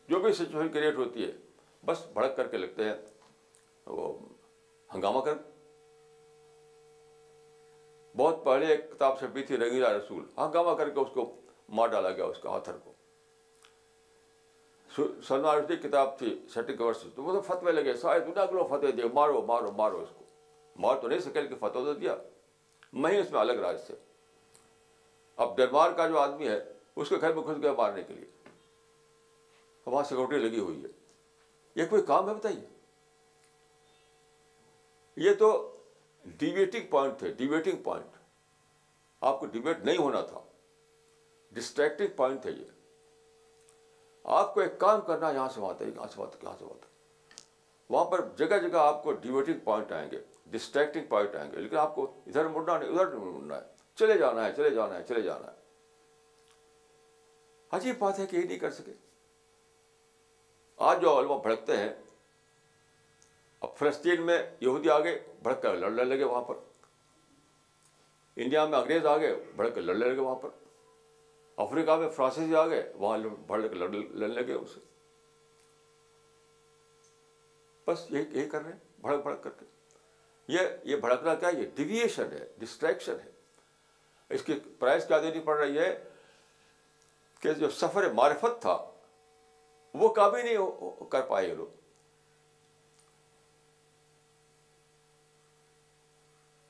جو 0.10 0.20
بھی 0.20 0.32
سچویشن 0.34 0.72
کریٹ 0.74 0.96
ہوتی 0.98 1.26
ہے 1.26 1.32
بس 1.86 2.06
بھڑک 2.14 2.36
کر 2.38 2.48
کے 2.48 2.58
لگتے 2.58 2.84
ہیں 2.84 2.96
وہ 4.00 4.14
ہنگامہ 4.96 5.20
کر 5.22 5.34
بہت 8.18 8.44
پہلے 8.46 8.66
ایک 8.74 8.92
کتاب 8.92 9.20
چھپی 9.20 9.42
تھی 9.48 9.58
رنگیلا 9.58 9.98
رسول 9.98 10.24
ہنگامہ 10.38 10.72
کر 10.78 10.90
کے 10.94 11.00
اس 11.00 11.10
کو 11.14 11.32
مار 11.78 11.88
ڈالا 11.90 12.10
گیا 12.12 12.26
اس 12.26 12.38
کا 12.44 12.50
آتھر 12.56 12.78
کو 12.84 12.94
رشدی 15.00 15.76
کتاب 15.88 16.18
تھی 16.20 16.76
کور 16.78 16.94
سے 16.94 17.08
تو 17.16 17.24
وہ 17.24 17.34
تو 17.34 17.42
فتوے 17.48 17.72
لگے 17.72 17.94
سارے 18.02 18.20
دنیا 18.26 18.46
کے 18.46 18.56
لوگ 18.56 18.66
فتح 18.70 18.96
دے 18.98 19.08
مارو 19.14 19.42
مارو 19.48 19.72
مارو 19.78 20.02
اس 20.02 20.10
کو 20.18 20.24
مار 20.82 20.96
تو 21.02 21.08
نہیں 21.08 21.20
سکے 21.20 21.42
کہ 21.48 21.56
فتح 21.60 21.84
تو 21.86 21.94
دیا 21.94 22.16
میں 23.04 23.12
ہی 23.12 23.20
اس 23.20 23.32
میں 23.32 23.40
الگ 23.40 23.60
راج 23.64 23.78
سے 23.88 23.94
اب 25.46 25.58
دربار 25.58 25.92
کا 25.98 26.08
جو 26.08 26.20
آدمی 26.20 26.48
ہے 26.48 26.60
اس 26.96 27.10
کے 27.10 27.16
گھر 27.22 27.34
میں 27.34 27.44
گھس 27.54 27.62
گیا 27.64 27.74
مارنے 27.78 28.04
کے 28.04 28.14
لیے 28.14 28.26
وہاں 29.86 30.04
سیکورٹی 30.10 30.38
لگی 30.38 30.60
ہوئی 30.60 30.84
ہے 30.84 30.88
یہ 31.82 31.86
کوئی 31.90 32.02
کام 32.08 32.30
ہے 32.30 32.34
بتائیے 32.34 32.66
یہ 35.28 35.34
تو 35.40 35.50
ڈیبیٹنگ 36.40 36.88
پوائنٹ 36.90 37.18
تھے 37.20 37.32
ڈیبیٹنگ 37.38 37.78
پوائنٹ 37.84 38.16
آپ 39.30 39.40
کو 39.40 39.46
ڈیبیٹ 39.54 39.86
نہیں 39.86 39.98
ہونا 39.98 40.22
تھا 40.32 40.40
ڈسٹریکٹنگ 41.54 42.16
پوائنٹ 42.16 42.42
تھے 42.42 42.52
یہ 42.52 42.66
آپ 44.36 44.54
کو 44.54 44.60
ایک 44.62 44.78
کام 44.80 45.02
کرنا 45.08 45.30
یہاں 45.32 45.48
سے 45.54 45.60
وہاں 45.62 45.74
تک 45.78 45.84
یہاں 45.96 46.08
سے 46.14 46.20
وہاں 46.20 46.30
تک 46.32 46.38
تک 46.38 46.44
یہاں 46.44 46.56
سے 46.60 46.66
وہاں 46.66 46.86
وہاں 47.90 48.06
پر 48.12 48.22
جگہ 48.38 48.58
جگہ 48.68 48.78
آپ 48.78 49.04
کو 49.04 49.12
ڈیویٹنگ 49.22 49.60
پوائنٹ 49.64 49.92
آئیں 49.92 50.10
گے 50.12 50.18
ڈسٹریکٹنگ 50.52 51.04
پوائنٹ 51.10 51.36
آئیں 51.36 51.52
گے 51.52 51.60
لیکن 51.62 51.78
آپ 51.78 51.94
کو 51.96 52.06
ادھر 52.26 52.48
مڑنا 52.48 52.78
نہیں 52.78 52.90
ادھر 52.90 53.16
مڑنا 53.16 53.56
ہے 53.56 53.62
چلے 54.00 54.18
جانا 54.18 54.46
ہے 54.46 54.52
چلے 54.58 54.70
جانا 54.76 54.96
ہے 54.98 55.04
چلے 55.10 55.22
جانا 55.22 55.52
ہے 55.52 55.56
عجیب 57.78 57.98
بات 58.00 58.20
ہے 58.20 58.26
کہ 58.26 58.36
یہ 58.38 58.46
نہیں 58.46 58.60
کر 58.60 58.72
سکے 58.72 58.92
آج 60.90 61.02
جو 61.02 61.18
علما 61.20 61.38
بھڑکتے 61.48 61.78
ہیں 61.78 61.90
اب 63.68 63.76
فلسطین 63.78 64.22
میں 64.26 64.42
یہودی 64.62 64.90
آگے 64.90 65.18
کر 65.62 65.76
لڑنے 65.76 66.04
لگے 66.04 66.24
وہاں 66.24 66.42
پر 66.48 66.56
انڈیا 68.44 68.66
میں 68.66 68.78
انگریز 68.80 69.06
آگے 69.16 69.34
بڑھ 69.56 69.70
کر 69.76 69.82
لڑنے 69.82 70.06
لگے 70.06 70.20
وہاں 70.22 70.36
پر 70.42 70.50
افریقہ 71.64 71.92
میں 71.98 72.10
فرانسیسی 72.16 72.56
آ 72.56 72.66
گئے 72.68 72.82
وہاں 73.00 73.18
لوگ 73.18 73.74
لڑنے 73.74 74.52
اس 74.54 74.70
سے 74.74 74.80
بس 77.88 78.06
یہی 78.12 78.48
کر 78.50 78.62
رہے 78.62 78.72
ہیں 78.72 79.02
بھڑک 79.02 79.22
بھڑک 79.24 79.44
کر 79.44 79.50
کے 79.60 79.66
یہ 80.48 80.60
یہ 80.62 80.68
یہ 80.90 80.96
بھڑکنا 81.06 81.34
کیا 81.46 81.50
ڈیویشن 81.76 82.32
ہے 82.34 82.44
ڈسٹریکشن 82.60 83.18
ہے 83.26 83.32
اس 84.36 84.44
کی 84.44 84.60
پرائز 84.80 85.06
کیا 85.08 85.20
دینی 85.22 85.40
پڑ 85.46 85.58
رہی 85.60 85.78
ہے 85.80 85.94
کہ 87.42 87.54
جو 87.64 87.70
سفر 87.80 88.10
معرفت 88.14 88.62
تھا 88.62 88.78
وہ 90.00 90.10
کبھی 90.16 90.42
نہیں 90.42 91.10
کر 91.10 91.22
پائے 91.34 91.54
لوگ 91.56 91.68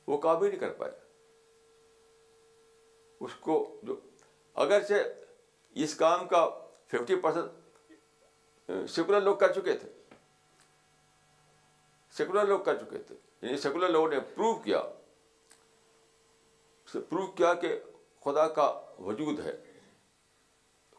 وہ 0.08 0.18
کابی 0.24 0.50
نہیں 0.50 0.60
کر 0.60 0.70
پائے 0.80 0.92
اس 3.26 3.34
کو 3.46 3.56
جو 3.88 3.96
اگرچہ 4.64 4.94
اس 5.84 5.94
کام 5.96 6.28
کا 6.28 6.46
ففٹی 6.92 7.16
پرسینٹ 7.22 8.90
سیکولر 8.90 9.22
لوگ 9.22 9.36
کر 9.42 9.52
چکے 9.54 9.74
تھے 9.78 9.90
سیکولر 12.18 12.46
لوگ 12.48 12.60
کر 12.66 12.78
چکے 12.78 12.98
تھے 13.08 13.16
یعنی 13.42 13.58
سیکولر 13.66 13.90
لوگوں 13.90 14.10
نے 14.10 14.20
پروو 14.36 14.54
کیا 14.64 14.82
پروو 16.94 17.26
کیا 17.42 17.54
کہ 17.62 17.74
خدا 18.24 18.48
کا 18.60 18.68
وجود 19.00 19.40
ہے 19.46 19.54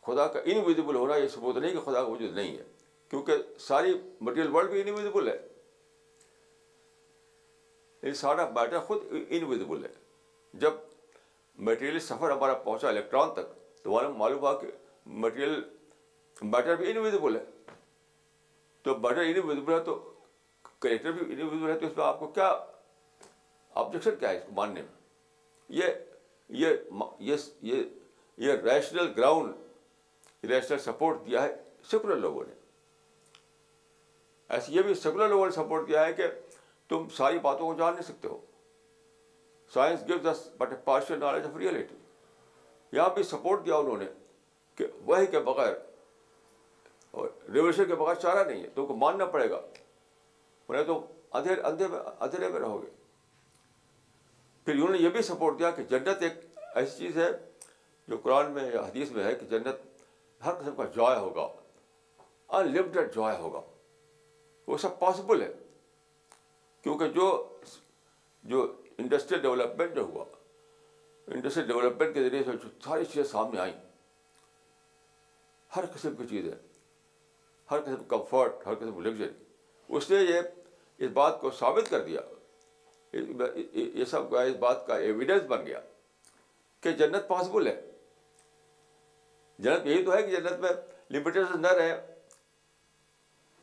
خدا 0.06 0.26
کا 0.32 0.40
انویزبل 0.44 0.94
ہونا 0.94 1.16
یہ 1.16 1.28
ثبوت 1.34 1.56
نہیں 1.56 1.72
کہ 1.72 1.80
خدا 1.84 2.04
کا 2.04 2.10
وجود 2.10 2.36
نہیں 2.36 2.56
ہے 2.58 2.64
کیونکہ 3.10 3.42
ساری 3.66 3.94
مٹیریل 4.20 4.54
ورلڈ 4.54 4.70
بھی 4.70 4.80
انویزبل 4.80 5.28
ہے 5.28 5.36
یعنی 8.02 8.14
سارا 8.24 8.48
میٹر 8.60 8.80
خود 8.88 9.04
انویزبل 9.28 9.84
ہے 9.84 9.92
جب 10.64 10.72
میٹیریل 11.66 11.98
سفر 12.00 12.30
ہمارا 12.30 12.54
پہنچا 12.54 12.88
الیکٹران 12.88 13.30
تک 13.34 13.48
تو 13.82 13.90
والوں 13.92 14.12
معلوم 14.18 14.38
ہوا 14.40 14.52
کہ 14.60 14.66
میٹیریل 15.22 15.60
بیٹر 16.50 16.74
بھی 16.76 16.90
انویزیبل 16.90 17.36
ہے 17.36 17.40
تو 18.82 18.94
بیٹر 19.06 19.20
انویزیبل 19.22 19.72
ہے 19.72 19.78
تو 19.84 19.94
کریکٹر 20.80 21.12
بھی 21.12 21.20
انویزبل 21.34 21.68
ہے 21.70 21.78
تو 21.78 21.86
اس 21.86 21.96
میں 21.96 22.04
آپ 22.04 22.18
کو 22.20 22.26
کیا 22.36 22.52
آبجیکشن 23.82 24.16
کیا 24.20 24.30
ہے 24.30 24.36
اس 24.36 24.42
کو 24.48 24.52
ماننے 24.60 24.82
میں 24.82 25.76
یہ 26.48 27.36
یہ 28.38 28.52
ریشنل 28.64 29.12
گراؤنڈ 29.16 30.46
ریشنل 30.50 30.78
سپورٹ 30.78 31.26
دیا 31.26 31.42
ہے 31.42 31.54
سیکولر 31.90 32.16
لوگوں 32.16 32.44
نے 32.48 32.54
ایسے 34.56 34.72
یہ 34.72 34.82
بھی 34.82 34.94
سیکولر 35.02 35.28
لوگوں 35.28 35.46
نے 35.46 35.52
سپورٹ 35.52 35.88
دیا 35.88 36.06
ہے 36.06 36.12
کہ 36.14 36.26
تم 36.88 37.08
ساری 37.16 37.38
باتوں 37.42 37.66
کو 37.66 37.74
جان 37.78 37.92
نہیں 37.94 38.08
سکتے 38.12 38.28
ہو 38.28 38.38
science 39.74 40.00
give 40.08 40.16
this 40.30 40.48
but 40.58 40.70
a 40.72 40.76
partial 40.84 41.18
knowledge 41.20 41.46
of 41.46 41.56
reality 41.56 41.94
یہاں 42.96 43.08
بھی 43.14 43.22
سپورٹ 43.32 43.64
دیا 43.66 43.76
انہوں 43.76 43.98
نے 43.98 44.04
کہ 44.76 44.86
وہی 45.06 45.26
کے 45.34 45.38
بغیر 45.50 45.72
اور 47.18 47.28
ریولیوشن 47.54 47.84
کے 47.88 47.94
بغیر 47.94 48.14
چارہ 48.22 48.46
نہیں 48.48 48.62
ہے 48.62 48.68
تو 48.74 48.80
ان 48.82 48.86
کو 48.88 48.96
ماننا 48.96 49.24
پڑے 49.34 49.50
گا 49.50 49.60
انہیں 50.68 50.84
تو 50.84 51.00
اندھیرے 51.38 51.60
اندھیرے 51.60 51.88
میں 51.90 51.98
اندھیرے 52.24 52.48
میں 52.52 52.60
رہو 52.60 52.82
گے 52.82 52.88
پھر 54.64 54.74
انہوں 54.74 54.88
نے 54.92 54.98
یہ 54.98 55.08
بھی 55.10 55.22
سپورٹ 55.30 55.58
دیا 55.58 55.70
کہ 55.76 55.82
جنت 55.90 56.22
ایک 56.22 56.40
ایسی 56.74 56.98
چیز 56.98 57.16
ہے 57.18 57.28
جو 58.08 58.16
قرآن 58.22 58.50
میں 58.52 58.70
یا 58.72 58.80
حدیث 58.80 59.10
میں 59.12 59.24
ہے 59.24 59.34
کہ 59.40 59.46
جنت 59.50 59.86
ہر 60.46 60.54
قسم 60.60 60.74
کا 60.76 60.84
جوائے 60.96 61.18
ہوگا 61.18 61.48
ان 62.58 62.72
لمٹیڈ 62.74 63.14
جوائے 63.14 63.36
ہوگا 63.40 63.60
وہ 64.66 64.76
سب 64.78 64.98
پاسبل 64.98 65.42
ہے 65.42 65.52
کیونکہ 66.82 67.08
جو 67.20 67.26
جو 68.52 68.66
انڈسٹریل 68.98 69.40
ڈیولپمنٹ 69.40 69.94
جو 69.94 70.02
ہوا 70.12 70.24
انڈسٹریل 71.34 71.66
ڈیولپمنٹ 71.66 72.14
کے 72.14 72.22
ذریعے 72.28 72.42
سے 72.44 72.68
ساری 72.84 73.04
چیزیں 73.12 73.30
سامنے 73.32 73.60
آئیں 73.60 73.72
ہر 75.76 75.84
قسم 75.94 76.14
کی 76.16 76.26
چیزیں 76.30 76.50
ہر 77.70 77.80
قسم 77.84 78.04
کمفرٹ 78.08 78.66
ہر 78.66 78.74
قسم 78.74 78.94
کی 78.94 79.08
لگژری 79.08 79.28
اس 79.96 80.10
نے 80.10 80.16
یہ 80.22 80.40
اس 81.06 81.10
بات 81.14 81.40
کو 81.40 81.50
ثابت 81.58 81.90
کر 81.90 82.00
دیا 82.06 82.20
یہ 83.12 84.04
سب 84.10 84.30
کا 84.30 84.42
اس 84.50 84.56
بات 84.66 84.86
کا 84.86 84.96
ایویڈینس 85.08 85.42
بن 85.48 85.66
گیا 85.66 85.80
کہ 86.82 86.92
جنت 87.02 87.28
پاسبل 87.28 87.66
ہے 87.66 87.80
جنت 89.58 89.86
یہی 89.86 90.04
تو 90.04 90.14
ہے 90.16 90.22
کہ 90.22 90.36
جنت 90.36 90.58
میں 90.60 90.68
لمیٹیشن 91.16 91.62
نہ 91.62 91.68
رہے 91.78 91.96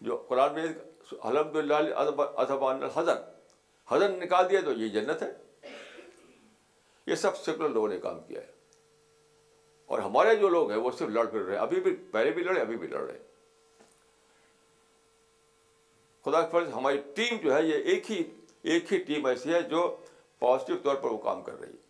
جو 0.08 0.18
قرآن 0.28 0.54
میں 0.54 0.66
الحمد 0.68 1.56
للہ 1.56 1.94
اضبان 2.44 2.84
الحضر 2.84 3.16
حضر 3.90 4.10
نکال 4.18 4.50
دیا 4.50 4.60
تو 4.66 4.72
یہ 4.82 4.88
جنت 5.00 5.22
ہے 5.24 5.32
یہ 7.08 7.16
سب 7.24 7.38
سیکولر 7.38 7.70
لوگوں 7.70 7.88
نے 7.90 7.98
کام 8.02 8.20
کیا 8.28 8.42
ہے 8.42 8.54
اور 9.94 10.00
ہمارے 10.00 10.36
جو 10.36 10.50
لوگ 10.50 10.72
ہیں 10.72 10.78
وہ 10.86 10.92
صرف 11.00 11.10
لڑ 11.18 11.26
پھر 11.32 11.42
رہے 11.46 11.58
ابھی 11.66 11.80
بھی 11.88 11.96
پہلے 12.12 12.30
بھی 12.38 12.44
لڑے 12.44 12.60
ابھی 12.62 12.78
بھی 12.78 12.88
لڑ 12.88 13.00
رہے 13.02 13.18
خدا 16.26 16.42
کے 16.42 16.48
فرض 16.52 16.68
ہماری 16.74 16.98
ٹیم 17.16 17.38
جو 17.44 17.54
ہے 17.56 17.62
یہ 17.66 17.92
ایک 17.94 18.10
ہی 18.12 18.24
ایک 18.74 18.94
ہی 18.94 18.98
ٹیم 19.10 19.26
ایسی 19.26 19.54
ہے 19.54 19.62
جو 19.74 19.82
پازیٹیو 20.40 20.76
طور 20.84 20.96
پر 21.04 21.12
وہ 21.12 21.18
کام 21.26 21.42
کر 21.44 21.60
رہی 21.60 21.70
ہے 21.72 21.84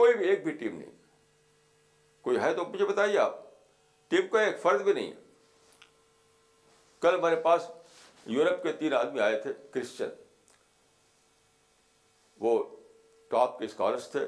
کوئی 0.00 0.14
بھی 0.16 0.28
ایک 0.28 0.42
بھی 0.44 0.52
ٹیم 0.62 0.76
نہیں 0.78 0.90
کوئی 2.24 2.38
ہے 2.42 2.52
تو 2.54 2.64
مجھے 2.72 2.84
بتائیے 2.86 3.18
آپ 3.18 3.38
ٹیم 4.10 4.26
کا 4.32 4.40
ایک 4.42 4.60
فرض 4.62 4.82
بھی 4.82 4.92
نہیں 4.92 5.10
ہے 5.10 5.22
کل 7.00 7.14
ہمارے 7.14 7.36
پاس 7.48 7.70
یورپ 8.34 8.62
کے 8.62 8.72
تین 8.82 8.94
آدمی 8.94 9.20
آئے 9.20 9.40
تھے 9.40 9.52
کرسچن 9.72 10.10
وہ 12.40 12.62
ٹاپ 13.30 13.58
کے 13.58 13.64
اسکالرس 13.64 14.08
تھے 14.10 14.20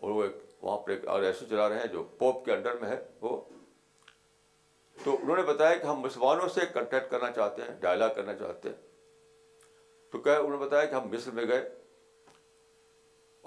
اور 0.00 0.10
وہ 0.10 0.22
ایک 0.22 0.36
وہاں 0.62 0.76
پر 0.84 0.90
ایک 0.90 1.06
آر 1.08 1.24
چلا 1.50 1.68
رہے 1.68 1.78
ہیں 1.80 1.86
جو 1.92 2.02
پوپ 2.18 2.44
کے 2.44 2.52
انڈر 2.52 2.76
میں 2.80 2.88
ہے 2.88 2.98
وہ 3.20 3.40
تو 5.04 5.16
انہوں 5.22 5.36
نے 5.36 5.42
بتایا 5.52 5.74
کہ 5.82 5.86
ہم 5.86 6.00
مسلمانوں 6.00 6.48
سے 6.54 6.60
کنٹیکٹ 6.74 7.10
کرنا 7.10 7.30
چاہتے 7.32 7.62
ہیں 7.62 7.74
ڈائلاگ 7.80 8.08
کرنا 8.14 8.34
چاہتے 8.38 8.68
ہیں 8.68 8.76
تو 10.12 10.18
کہ 10.20 10.34
انہوں 10.36 10.50
نے 10.58 10.64
بتایا 10.66 10.84
کہ 10.84 10.94
ہم 10.94 11.08
مصر 11.12 11.30
میں 11.34 11.44
گئے 11.48 11.68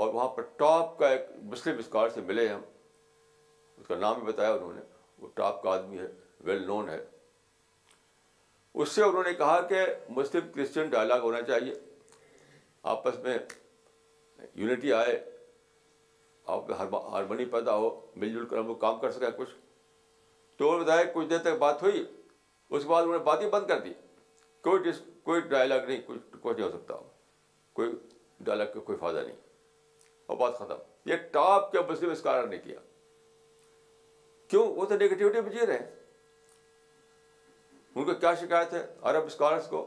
اور 0.03 0.13
وہاں 0.13 0.27
پر 0.35 0.41
ٹاپ 0.57 0.97
کا 0.99 1.09
ایک 1.09 1.25
مسلم 1.51 1.77
اسکار 1.79 2.09
سے 2.13 2.21
ملے 2.27 2.47
ہم 2.47 2.61
اس 3.77 3.87
کا 3.87 3.95
نام 3.99 4.19
بھی 4.19 4.31
بتایا 4.31 4.53
انہوں 4.53 4.73
نے 4.73 4.81
وہ 5.19 5.27
ٹاپ 5.35 5.61
کا 5.63 5.71
آدمی 5.73 5.99
ہے 5.99 6.07
ویل 6.43 6.65
نون 6.67 6.89
ہے 6.89 6.97
اس 8.73 8.89
سے 8.91 9.01
انہوں 9.03 9.23
نے 9.23 9.33
کہا 9.43 9.59
کہ 9.69 9.85
مسلم 10.15 10.51
کرسچن 10.55 10.89
ڈائلاگ 10.89 11.19
ہونا 11.21 11.41
چاہیے 11.47 11.73
آپس 12.89 13.17
میں 13.23 13.37
یونٹی 14.55 14.93
آئے 14.93 15.17
آپ 16.53 16.69
میں 16.69 16.77
ہارمونی 17.11 17.45
پیدا 17.55 17.75
ہو 17.75 17.89
مل 18.21 18.33
جل 18.33 18.45
کر 18.49 18.57
ہم 18.57 18.67
لوگ 18.67 18.75
کام 18.85 18.99
کر 18.99 19.11
سکیں 19.11 19.29
کچھ 19.37 19.49
تو 20.57 20.77
بتایا 20.79 21.03
کچھ 21.13 21.27
دیر 21.29 21.37
تک 21.43 21.57
بات 21.59 21.83
ہوئی 21.83 22.03
اس 22.69 22.83
کے 22.83 22.89
بعد 22.89 23.01
انہوں 23.01 23.17
نے 23.17 23.23
باتیں 23.23 23.49
بند 23.49 23.67
کر 23.67 23.79
دی 23.81 23.93
کوئی 24.63 24.81
ڈس 24.83 25.01
کوئی 25.23 25.41
ڈائلاگ 25.49 25.85
نہیں 25.87 26.01
کچھ 26.07 26.19
کچھ 26.41 26.57
نہیں 26.57 26.65
ہو 26.67 26.71
سکتا 26.77 26.95
کوئی 27.75 27.91
ڈائلاگ 28.43 28.65
کا 28.73 28.79
کوئی 28.91 28.97
فائدہ 28.97 29.19
نہیں 29.25 29.35
اور 30.27 30.37
بات 30.37 30.57
ختم 30.59 31.09
یہ 31.09 31.15
ٹاپ 31.31 31.71
کے 31.71 31.79
مسلم 31.89 32.13
کارن 32.23 32.49
نے 32.49 32.57
کیا 32.63 32.79
کیوں 34.49 34.65
وہ 34.75 34.85
تو 34.85 34.95
نگیٹیوٹی 34.95 35.41
میں 35.41 35.51
جی 35.51 35.65
رہے 35.65 35.77
ہیں 35.77 35.87
ان 37.95 38.03
کو 38.05 38.13
کیا 38.13 38.33
شکایت 38.41 38.73
ہے 38.73 38.85
عرب 39.09 39.25
اسکالرس 39.25 39.67
کو 39.67 39.85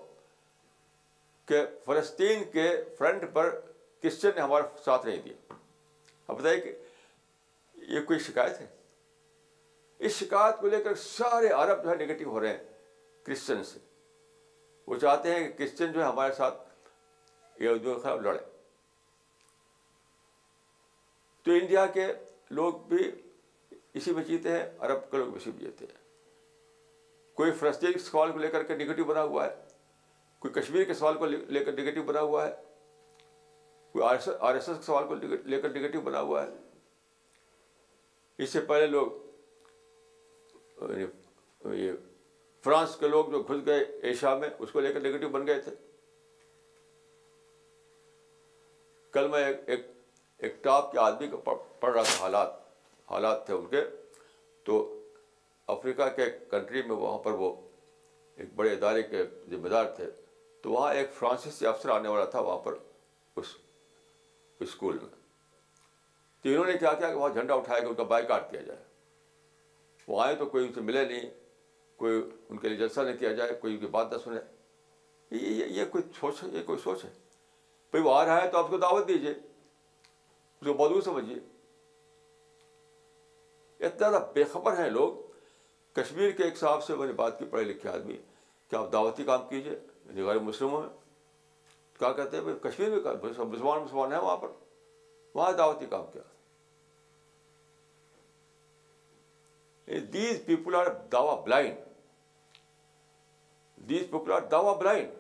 کہ 1.47 1.61
فلسطین 1.85 2.45
کے 2.53 2.69
فرنٹ 2.99 3.25
پر 3.33 3.51
کرسچن 4.03 4.31
نے 4.35 4.41
ہمارا 4.41 4.67
ساتھ 4.85 5.07
نہیں 5.07 5.21
دیا 5.25 5.55
اب 6.29 6.39
بتائیے 6.41 6.61
کہ 6.61 6.73
یہ 7.95 8.01
کوئی 8.11 8.19
شکایت 8.29 8.61
ہے 8.61 8.67
اس 10.07 10.19
شکایت 10.19 10.59
کو 10.61 10.69
لے 10.69 10.83
کر 10.85 10.95
سارے 11.05 11.49
عرب 11.57 11.83
جو 11.85 11.91
ہے 11.91 11.95
نگیٹو 12.05 12.31
ہو 12.31 12.41
رہے 12.41 12.49
ہیں 12.49 13.25
کرسچن 13.27 13.63
سے 13.65 13.79
وہ 14.87 14.97
چاہتے 15.01 15.35
ہیں 15.35 15.47
کہ 15.49 15.53
کرسچن 15.59 15.93
جو 15.93 16.01
ہے 16.03 16.07
ہمارے 16.07 16.33
ساتھ 16.37 16.63
خلاف 17.59 18.21
لڑے 18.21 18.39
تو 21.43 21.53
انڈیا 21.53 21.85
کے 21.95 22.07
لوگ 22.59 22.73
بھی 22.89 23.11
اسی 23.99 24.13
میں 24.15 24.23
جیتے 24.25 24.53
ہیں 24.53 24.65
عرب 24.87 25.11
کے 25.11 25.17
لوگ 25.17 25.27
بھی 25.31 25.37
اسی 25.41 25.51
میں 25.51 25.61
جیتے 25.61 25.85
ہیں 25.91 26.03
کوئی 27.37 27.53
فلسطین 27.61 27.99
سوال 28.05 28.33
کو 28.33 28.39
لے 28.39 28.49
کر 28.51 28.63
کے 28.63 28.75
نگیٹو 28.77 29.05
بنا 29.05 29.23
ہوا 29.23 29.47
ہے 29.47 29.53
کوئی 30.45 30.55
کشمیر 30.61 30.83
کے 30.85 30.95
سوال 30.95 31.15
کو 31.19 31.27
لے 31.27 31.63
کر 31.65 31.73
نگیٹو 31.73 32.03
بنا 32.07 32.21
ہوا 32.21 32.47
ہے 32.47 32.51
کوئی 33.93 34.05
آر 34.07 34.15
ایس 34.55 34.69
ایس 34.69 34.77
کے 34.77 34.83
سوال 34.87 35.07
کو 35.09 35.15
لے 35.51 35.61
کر 35.61 35.69
نگیٹو 35.75 36.01
بنا 36.05 36.21
ہوا 36.21 36.43
ہے 36.47 36.49
اس 38.43 38.51
سے 38.53 38.61
پہلے 38.69 38.87
لوگ 38.87 39.07
یعنی 40.91 41.85
یہ 41.85 41.93
فرانس 42.65 42.97
کے 43.01 43.09
لوگ 43.09 43.31
جو 43.31 43.43
گھس 43.43 43.65
گئے 43.67 43.85
ایشیا 44.09 44.35
میں 44.39 44.49
اس 44.59 44.73
کو 44.73 44.81
لے 44.81 44.93
کر 44.93 45.01
نگیٹو 45.07 45.29
بن 45.37 45.47
گئے 45.47 45.61
تھے 45.61 45.73
کل 49.13 49.29
میں 49.31 49.45
ایک 49.45 49.57
ایک, 49.69 49.87
ایک 50.39 50.63
ٹاپ 50.65 50.91
کے 50.93 50.99
آدمی 51.07 51.29
کو 51.31 51.37
پڑھ 51.45 51.93
رہا 51.95 52.03
تھا 52.03 52.23
حالات 52.25 52.51
حالات 53.11 53.45
تھے 53.47 53.55
ان 53.55 53.65
کے 53.71 53.81
تو 54.67 54.77
افریقہ 55.77 56.09
کے 56.17 56.29
کنٹری 56.51 56.83
میں 56.89 56.97
وہاں 56.97 57.19
پر 57.25 57.33
وہ 57.45 57.51
ایک 58.37 58.55
بڑے 58.57 58.73
ادارے 58.73 59.03
کے 59.15 59.25
ذمہ 59.51 59.69
دار 59.77 59.85
تھے 59.97 60.07
تو 60.65 60.71
وہاں 60.73 60.93
ایک 60.95 61.11
فرانسیسی 61.15 61.67
افسر 61.67 61.91
آنے 61.91 62.09
والا 62.09 62.25
تھا 62.35 62.41
وہاں 62.45 62.59
پر 62.67 62.75
اس 63.41 63.47
اسکول 64.67 64.99
میں 65.03 65.09
تو 66.43 66.49
انہوں 66.51 66.65
نے 66.67 66.77
کیا 66.79 66.93
کیا 67.01 67.09
کہ 67.11 67.15
وہاں 67.17 67.35
جھنڈا 67.35 67.55
اٹھایا 67.55 67.81
کہ 67.81 67.87
ان 67.87 67.95
کا 67.95 68.03
بائک 68.13 68.29
کیا 68.51 68.61
جائے 68.69 68.79
وہ 70.07 70.23
آئے 70.23 70.35
تو 70.37 70.47
کوئی 70.55 70.67
ان 70.67 70.73
سے 70.75 70.81
ملے 70.89 71.05
نہیں 71.09 71.29
کوئی 71.99 72.21
ان 72.49 72.57
کے 72.63 72.69
لیے 72.69 72.77
جلسہ 72.79 73.01
نہیں 73.01 73.17
کیا 73.17 73.33
جائے 73.43 73.55
کوئی 73.61 73.75
ان 73.75 73.81
کی 73.81 73.87
بات 73.99 74.13
نہ 74.13 74.19
سنے 74.25 74.39
یہ 75.41 75.65
یہ 75.81 75.85
کوئی 75.93 76.05
سوچ 76.21 76.43
ہے 76.43 76.49
یہ 76.59 76.63
کوئی 76.67 76.79
سوچ 76.85 77.05
ہے 77.05 77.11
بھائی 77.93 78.05
وہ 78.05 78.15
آ 78.15 78.25
رہا 78.27 78.43
ہے 78.43 78.51
تو 78.51 78.59
آپ 78.59 78.71
کو 78.71 78.79
دعوت 78.89 79.09
دیجیے 79.09 79.31
اس 79.31 80.67
کو 80.67 80.73
بدو 80.85 81.01
سمجھیے 81.13 81.39
اتنا 83.87 84.11
زیادہ 84.11 84.25
بے 84.35 84.45
خبر 84.53 84.79
ہیں 84.79 84.91
لوگ 84.91 85.17
کشمیر 86.01 86.31
کے 86.37 86.43
ایک 86.45 86.57
صاحب 86.57 86.85
سے 86.85 86.95
میں 86.97 87.07
نے 87.07 87.13
بات 87.25 87.39
کی 87.39 87.45
پڑھے 87.51 87.65
لکھے 87.65 87.89
آدمی 87.91 88.17
کہ 88.71 88.77
آپ 88.77 88.93
دعوتی 88.93 89.25
کام 89.25 89.49
کیجیے 89.49 89.79
غیر 90.15 90.39
مسلم 90.39 90.71
میں 90.81 90.89
کیا 91.99 92.13
کہتے 92.13 92.37
ہیں 92.37 92.55
کشمیر 92.63 92.89
میں 92.91 93.01
مسلمان 93.23 93.81
مسلمان 93.83 94.13
ہیں 94.13 94.19
وہاں 94.19 94.37
پر 94.37 94.49
وہاں 95.35 95.53
دعوتی 95.59 95.87
کام 95.91 96.05
کیا 96.13 96.23
دیز 100.13 100.41
پیپل 100.47 100.75
آر 100.75 100.87
داوا 101.13 101.35
بلائنڈ 101.45 102.59
دیز 103.89 104.03
پیپل 104.11 104.33
آر 104.33 104.41
داوا 104.51 104.73
بلائنڈ 104.79 105.11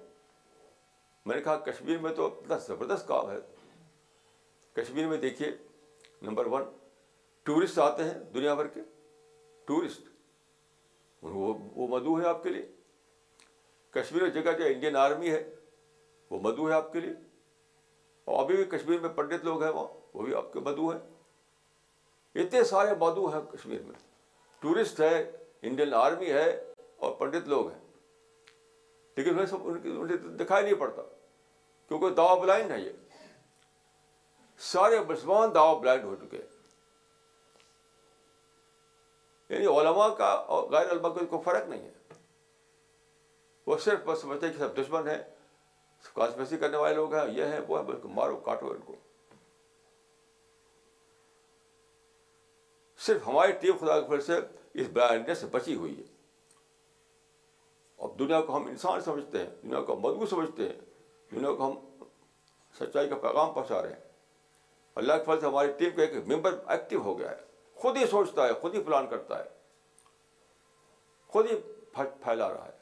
میں 1.27 1.37
نے 1.37 1.43
کہا 1.43 1.57
کشمیر 1.67 1.99
میں 2.01 2.13
تو 2.15 2.27
اتنا 2.27 2.57
زبردست 2.67 3.09
کام 3.09 3.31
ہے 3.31 3.37
کشمیر 4.81 5.07
میں 5.09 5.17
دیکھیے 5.19 5.51
نمبر 6.23 6.47
ون 6.53 6.63
ٹورسٹ 7.45 7.79
آتے 7.79 8.05
ہیں 8.05 8.19
دنیا 8.35 8.55
بھر 8.55 8.67
کے 8.75 8.81
ٹورسٹ 9.67 10.09
وہ 11.23 11.87
مدعو 11.89 12.21
ہے 12.21 12.27
آپ 12.29 12.43
کے 12.43 12.49
لیے 12.51 12.65
کشمیر 13.95 14.29
جگہ 14.35 14.53
جو 14.59 14.65
انڈین 14.67 14.97
آرمی 14.97 15.31
ہے 15.31 15.43
وہ 16.31 16.39
مدعو 16.47 16.69
ہے 16.69 16.75
آپ 16.75 16.93
کے 16.93 17.01
لیے 17.01 17.13
اور 18.33 18.43
ابھی 18.43 18.57
بھی 18.57 18.65
کشمیر 18.77 19.01
میں 19.01 19.09
پنڈت 19.19 19.45
لوگ 19.45 19.63
ہیں 19.63 19.71
وہاں 19.71 20.03
وہ 20.17 20.23
بھی 20.27 20.35
آپ 20.35 20.53
کے 20.53 20.61
مدعو 20.69 20.89
ہیں 20.89 22.43
اتنے 22.43 22.63
سارے 22.71 22.95
مدعو 23.01 23.27
ہیں 23.35 23.41
کشمیر 23.53 23.83
میں 23.87 23.95
ٹورسٹ 24.61 25.01
ہے 25.01 25.15
انڈین 25.71 25.95
آرمی 26.05 26.31
ہے 26.33 26.49
اور 27.07 27.15
پنڈت 27.19 27.49
لوگ 27.49 27.71
ہیں 27.71 27.81
لیکن 29.17 29.45
سب 29.47 29.67
دکھائی 30.41 30.65
نہیں 30.65 30.79
پڑتا 30.81 31.03
کیونکہ 31.89 32.15
دعو 32.21 32.39
بلائنڈ 32.41 32.71
ہے 32.73 32.79
یہ 32.81 33.19
سارے 34.73 34.99
مسلمان 35.09 35.49
بلائنڈ 35.81 36.05
ہو 36.05 36.15
چکے 36.23 36.37
ہیں 36.37 36.53
یعنی 39.49 39.67
علماء 39.79 40.09
کا 40.19 40.27
اور 40.55 40.69
غیر 40.71 40.91
علماء 40.93 41.09
کا 41.17 41.25
کوئی 41.31 41.43
فرق 41.45 41.69
نہیں 41.69 41.83
ہے 41.85 41.93
وہ 43.67 43.77
صرف 43.85 44.05
بس 44.07 44.21
سمجھتے 44.21 44.47
ہیں 44.47 44.53
کہ 44.55 44.59
سب 44.59 44.77
دشمن 44.77 45.09
ہیں 45.09 45.23
کانسپریسی 46.15 46.57
کرنے 46.59 46.77
والے 46.77 46.95
لوگ 46.95 47.15
ہیں 47.15 47.25
یہ 47.37 47.45
ہیں 47.53 47.61
وہ 47.69 47.79
ہیں 47.79 47.85
بلکہ 47.87 48.09
مارو 48.15 48.37
کاٹو 48.47 48.71
ان 48.71 48.81
کو 48.87 48.97
صرف 53.07 53.27
ہماری 53.29 53.53
ٹیم 53.61 53.77
خدا 53.81 54.01
کے 54.01 54.07
پھر 54.09 54.21
سے 54.27 54.39
اس 54.83 54.87
برنے 54.93 55.35
سے 55.35 55.47
بچی 55.53 55.75
ہوئی 55.75 55.97
ہے 55.99 56.03
اب 58.05 58.19
دنیا 58.19 58.41
کو 58.47 58.57
ہم 58.57 58.67
انسان 58.67 59.01
سمجھتے 59.01 59.39
ہیں 59.39 59.47
دنیا 59.63 59.81
کو 59.81 59.95
ہم 59.95 60.01
مدبو 60.03 60.27
سمجھتے 60.31 60.69
ہیں 60.69 60.79
دنیا 61.31 61.53
کو 61.55 61.67
ہم 61.67 61.79
سچائی 62.79 63.09
کا 63.09 63.17
پیغام 63.23 63.53
پہنچا 63.55 63.83
رہے 63.83 63.89
ہیں 63.93 64.03
اللہ 65.03 65.13
کے 65.19 65.25
فضل 65.27 65.41
سے 65.41 65.47
ہماری 65.47 65.73
ٹیم 65.79 65.91
کا 65.97 66.03
ایک 66.03 66.13
ممبر 66.33 66.59
ایکٹیو 66.73 67.01
ہو 67.05 67.19
گیا 67.19 67.31
ہے 67.31 67.37
خود 67.83 67.97
ہی 67.97 68.07
سوچتا 68.11 68.47
ہے 68.49 68.53
خود 68.61 68.75
ہی 68.75 68.83
پلان 68.87 69.07
کرتا 69.11 69.39
ہے 69.39 69.49
خود 71.33 71.51
ہی 71.51 71.57
پھیلا 71.97 72.49
رہا 72.53 72.67
ہے 72.67 72.74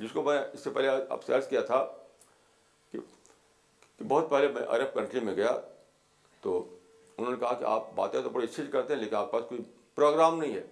جس 0.00 0.12
کو 0.12 0.22
میں 0.22 0.36
اس 0.54 0.62
سے 0.64 0.70
پہلے 0.76 0.88
عرض 1.34 1.48
کیا 1.48 1.60
تھا 1.70 1.84
کہ 2.92 2.98
بہت 4.08 4.30
پہلے 4.30 4.48
میں 4.52 4.62
عرب 4.76 4.94
کنٹری 4.94 5.20
میں 5.24 5.34
گیا 5.36 5.50
تو 6.40 6.58
انہوں 7.16 7.32
نے 7.32 7.38
کہا 7.40 7.52
کہ 7.58 7.64
آپ 7.72 7.92
باتیں 7.94 8.20
تو 8.22 8.30
بڑی 8.36 8.44
اچھی 8.46 8.66
کرتے 8.76 8.94
ہیں 8.94 9.00
لیکن 9.00 9.16
آپ 9.16 9.30
کے 9.30 9.36
پاس 9.36 9.48
کوئی 9.48 9.60
پروگرام 9.94 10.38
نہیں 10.40 10.54
ہے 10.54 10.62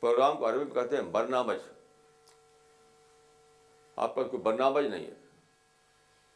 پروگرام 0.00 0.36
کو 0.38 0.48
عربی 0.48 0.64
میں 0.64 0.74
کہتے 0.74 0.96
ہیں 0.96 1.02
برنامج 1.18 1.58
آپ 3.96 4.14
کے 4.14 4.20
پاس 4.20 4.30
کوئی 4.30 4.42
برنامج 4.42 4.86
نہیں 4.94 5.04
ہے 5.06 5.20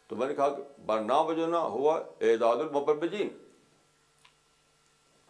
تو 0.08 0.16
میں 0.16 0.28
نے 0.28 0.34
کہا 0.34 0.48
کہ 0.56 0.62
برنامج 0.86 1.40
نہ 1.54 1.64
ہوا 1.76 1.94
اعداد 2.28 2.56
المبربجین 2.56 3.08
بجین 3.10 3.28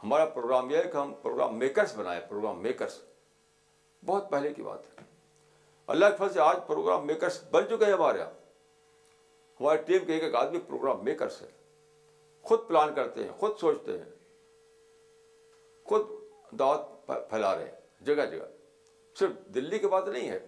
ہمارا 0.03 0.25
پروگرام 0.35 0.71
یہ 0.71 0.77
ہے 0.77 0.91
کہ 0.93 0.97
ہم 0.97 1.15
پروگرام 1.23 1.59
میکرس 1.59 1.95
بنائے 1.97 2.21
پروگرام 2.29 2.63
میکرس 2.63 2.99
بہت 4.07 4.31
پہلے 4.31 4.53
کی 4.55 4.63
بات 4.63 4.85
ہے 4.99 5.05
اللہ 5.95 6.07
کے 6.11 6.17
فضل 6.19 6.33
سے 6.35 6.41
آج 6.41 6.57
پروگرام 6.67 7.07
میکرس 7.07 7.43
بن 7.51 7.69
چکے 7.71 7.85
ہیں 7.85 7.93
ہمارے 7.93 8.19
یہاں 8.19 8.31
ہماری 9.61 9.79
ٹیم 9.87 10.05
کے 10.07 10.13
ایک 10.13 10.23
ایک 10.25 10.35
آدمی 10.35 10.59
پروگرام 10.69 11.05
میکرس 11.05 11.41
ہے 11.43 11.47
خود 12.49 12.67
پلان 12.69 12.95
کرتے 12.95 13.25
ہیں 13.25 13.33
خود 13.39 13.57
سوچتے 13.61 13.99
ہیں 13.99 14.09
خود 15.89 16.07
دعوت 16.59 16.87
پھیلا 17.31 17.55
رہے 17.57 17.65
ہیں 17.65 18.05
جگہ 18.07 18.27
جگہ 18.33 18.47
صرف 19.19 19.39
دلی 19.55 19.79
کی 19.79 19.87
بات 19.93 20.09
نہیں 20.09 20.29
ہے 20.31 20.39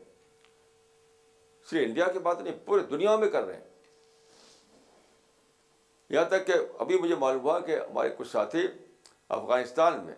صرف 1.70 1.80
انڈیا 1.86 2.07
کی 2.12 2.18
بات 2.28 2.41
نہیں 2.41 2.55
پورے 2.64 2.82
دنیا 2.91 3.16
میں 3.16 3.28
کر 3.30 3.45
رہے 3.47 3.57
ہیں 3.57 3.66
یہاں 6.11 6.24
تک 6.34 6.47
کہ 6.47 6.53
ابھی 6.82 6.99
مجھے 7.01 7.14
معلوم 7.22 7.43
ہوا 7.43 7.59
کہ 7.68 7.76
ہمارے 7.78 8.11
کچھ 8.16 8.28
ساتھی 8.30 8.66
افغانستان 9.39 10.05
میں 10.05 10.14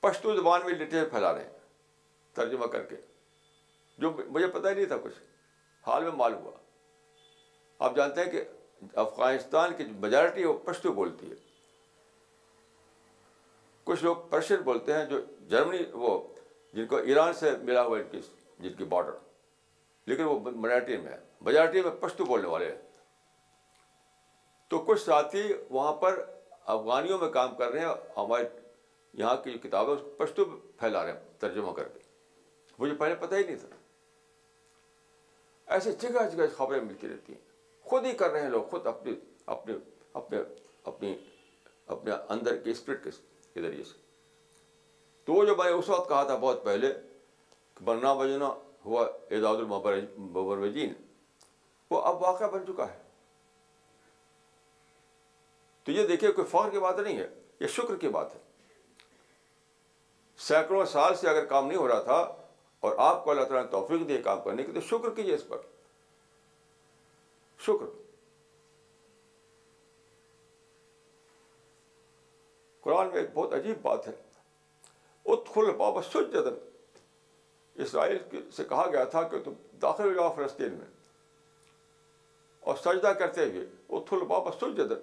پشتو 0.00 0.34
زبان 0.36 0.60
میں 0.64 0.74
لٹے 0.74 1.04
پھیلا 1.10 1.32
رہے 1.34 1.42
ہیں 1.44 1.56
ترجمہ 2.34 2.66
کر 2.72 2.82
کے 2.92 2.96
جو 3.98 4.10
مجھے 4.34 4.46
پتہ 4.46 4.68
ہی 4.68 4.74
نہیں 4.74 4.86
تھا 4.90 4.96
کچھ 5.04 5.14
حال 5.86 6.02
میں 6.04 6.12
معلوم 6.20 6.42
ہوا 6.44 6.56
آپ 7.88 7.94
جانتے 7.96 8.24
ہیں 8.24 8.30
کہ 8.30 8.42
افغانستان 9.04 9.72
کی 9.76 9.84
میجارٹی 10.04 10.44
وہ 10.44 10.52
پشتو 10.64 10.92
بولتی 10.98 11.30
ہے 11.30 11.36
کچھ 13.84 14.02
لوگ 14.04 14.16
پرشین 14.30 14.60
بولتے 14.64 14.92
ہیں 14.94 15.04
جو 15.12 15.20
جرمنی 15.50 15.78
وہ 16.04 16.16
جن 16.74 16.86
کو 16.86 16.96
ایران 17.10 17.32
سے 17.34 17.50
ملا 17.62 17.82
ہوا 17.84 17.98
ان 17.98 18.04
کی 18.10 18.20
جن 18.64 18.72
کی 18.78 18.84
باڈر 18.94 19.14
لیکن 20.10 20.24
وہ 20.24 20.38
میراٹی 20.66 20.96
میں 20.96 21.12
ہے 21.12 21.16
میجارٹی 21.46 21.82
میں 21.82 21.90
پشتو 22.00 22.24
بولنے 22.24 22.48
والے 22.48 22.70
ہیں 22.70 22.76
تو 24.70 24.78
کچھ 24.88 25.00
ساتھی 25.02 25.42
وہاں 25.70 25.92
پر 26.04 26.22
افغانیوں 26.76 27.18
میں 27.18 27.28
کام 27.38 27.54
کر 27.56 27.70
رہے 27.72 27.84
ہیں 27.86 27.94
ہمارے 28.16 28.44
یہاں 29.22 29.36
کی 29.44 29.52
جو 29.52 29.58
کتابیں 29.66 29.94
پشتو 30.18 30.44
پھیلا 30.78 31.04
رہے 31.04 31.12
ہیں 31.12 31.38
ترجمہ 31.40 31.72
کر 31.78 31.88
کے 31.94 31.98
مجھے 32.78 32.94
پہلے 32.94 33.14
پتہ 33.20 33.34
ہی 33.34 33.44
نہیں 33.44 33.56
تھا 33.62 33.77
ایسے 35.74 35.92
جگہ 36.02 36.22
جگہ 36.32 36.44
خبریں 36.56 36.80
ملتی 36.80 37.08
رہتی 37.08 37.32
ہیں 37.32 37.40
خود 37.88 38.04
ہی 38.06 38.12
کر 38.20 38.30
رہے 38.30 38.42
ہیں 38.42 38.48
لوگ 38.50 38.62
خود 38.70 38.86
اپنے 38.86 39.12
اپنے 39.54 39.74
اپنے 40.20 40.38
اپنی 40.90 41.14
اپنے 41.94 42.12
اندر 42.34 42.56
کے 42.64 42.70
اسپرٹ 42.70 43.04
کے 43.54 43.60
ذریعے 43.60 43.84
سے 43.84 43.98
تو 45.24 45.32
وہ 45.32 45.44
جو 45.46 45.56
میں 45.56 45.64
نے 45.70 45.76
اس 45.76 45.88
وقت 45.88 46.08
کہا 46.08 46.22
تھا 46.30 46.34
بہت 46.40 46.64
پہلے 46.64 46.92
کہ 47.78 47.84
بننا 47.84 48.12
بجنا 48.22 48.50
ہوا 48.84 49.04
اعداد 49.30 49.60
مبر 49.70 50.58
وجین 50.58 50.92
وہ 51.90 52.00
اب 52.12 52.22
واقعہ 52.22 52.46
بن 52.50 52.66
چکا 52.66 52.88
ہے 52.92 52.98
تو 55.84 55.92
یہ 55.92 56.06
دیکھیے 56.06 56.30
کوئی 56.38 56.46
فخر 56.50 56.70
کی 56.70 56.78
بات 56.80 56.98
نہیں 56.98 57.16
ہے 57.18 57.26
یہ 57.60 57.66
شکر 57.76 57.96
کی 58.00 58.08
بات 58.16 58.34
ہے 58.34 58.40
سینکڑوں 60.46 60.84
سال 60.92 61.14
سے 61.20 61.28
اگر 61.28 61.44
کام 61.52 61.66
نہیں 61.66 61.78
ہو 61.78 61.86
رہا 61.88 62.00
تھا 62.08 62.26
اور 62.84 62.96
آپ 63.02 63.22
کو 63.24 63.30
اللہ 63.30 63.44
تعالیٰ 63.44 63.62
نے 63.64 63.70
توفیق 63.70 64.08
دی 64.08 64.16
کام 64.22 64.40
کرنے 64.42 64.62
کی 64.64 64.72
تو 64.72 64.80
شکر 64.88 65.14
کیجیے 65.14 65.34
اس 65.34 65.46
پر 65.48 65.58
شکر 67.66 67.96
قرآن 72.82 73.08
میں 73.12 73.20
ایک 73.20 73.28
بہت 73.34 73.54
عجیب 73.54 73.80
بات 73.82 74.06
ہے 74.08 74.12
اتخل 75.32 75.70
بابا 75.76 76.02
سجدن 76.12 76.66
اسرائیل 77.82 78.40
سے 78.56 78.64
کہا 78.68 78.86
گیا 78.92 79.04
تھا 79.14 79.22
کہ 79.32 79.42
تم 79.44 79.52
داخل 79.82 80.04
ہو 80.06 80.12
جاؤ 80.20 80.32
فلسطین 80.36 80.72
میں 80.74 80.86
اور 82.70 82.76
سجدہ 82.84 83.12
کرتے 83.18 83.44
ہوئے 83.44 83.64
اتخل 83.98 84.24
بابا 84.28 84.50
سجدن 84.60 84.94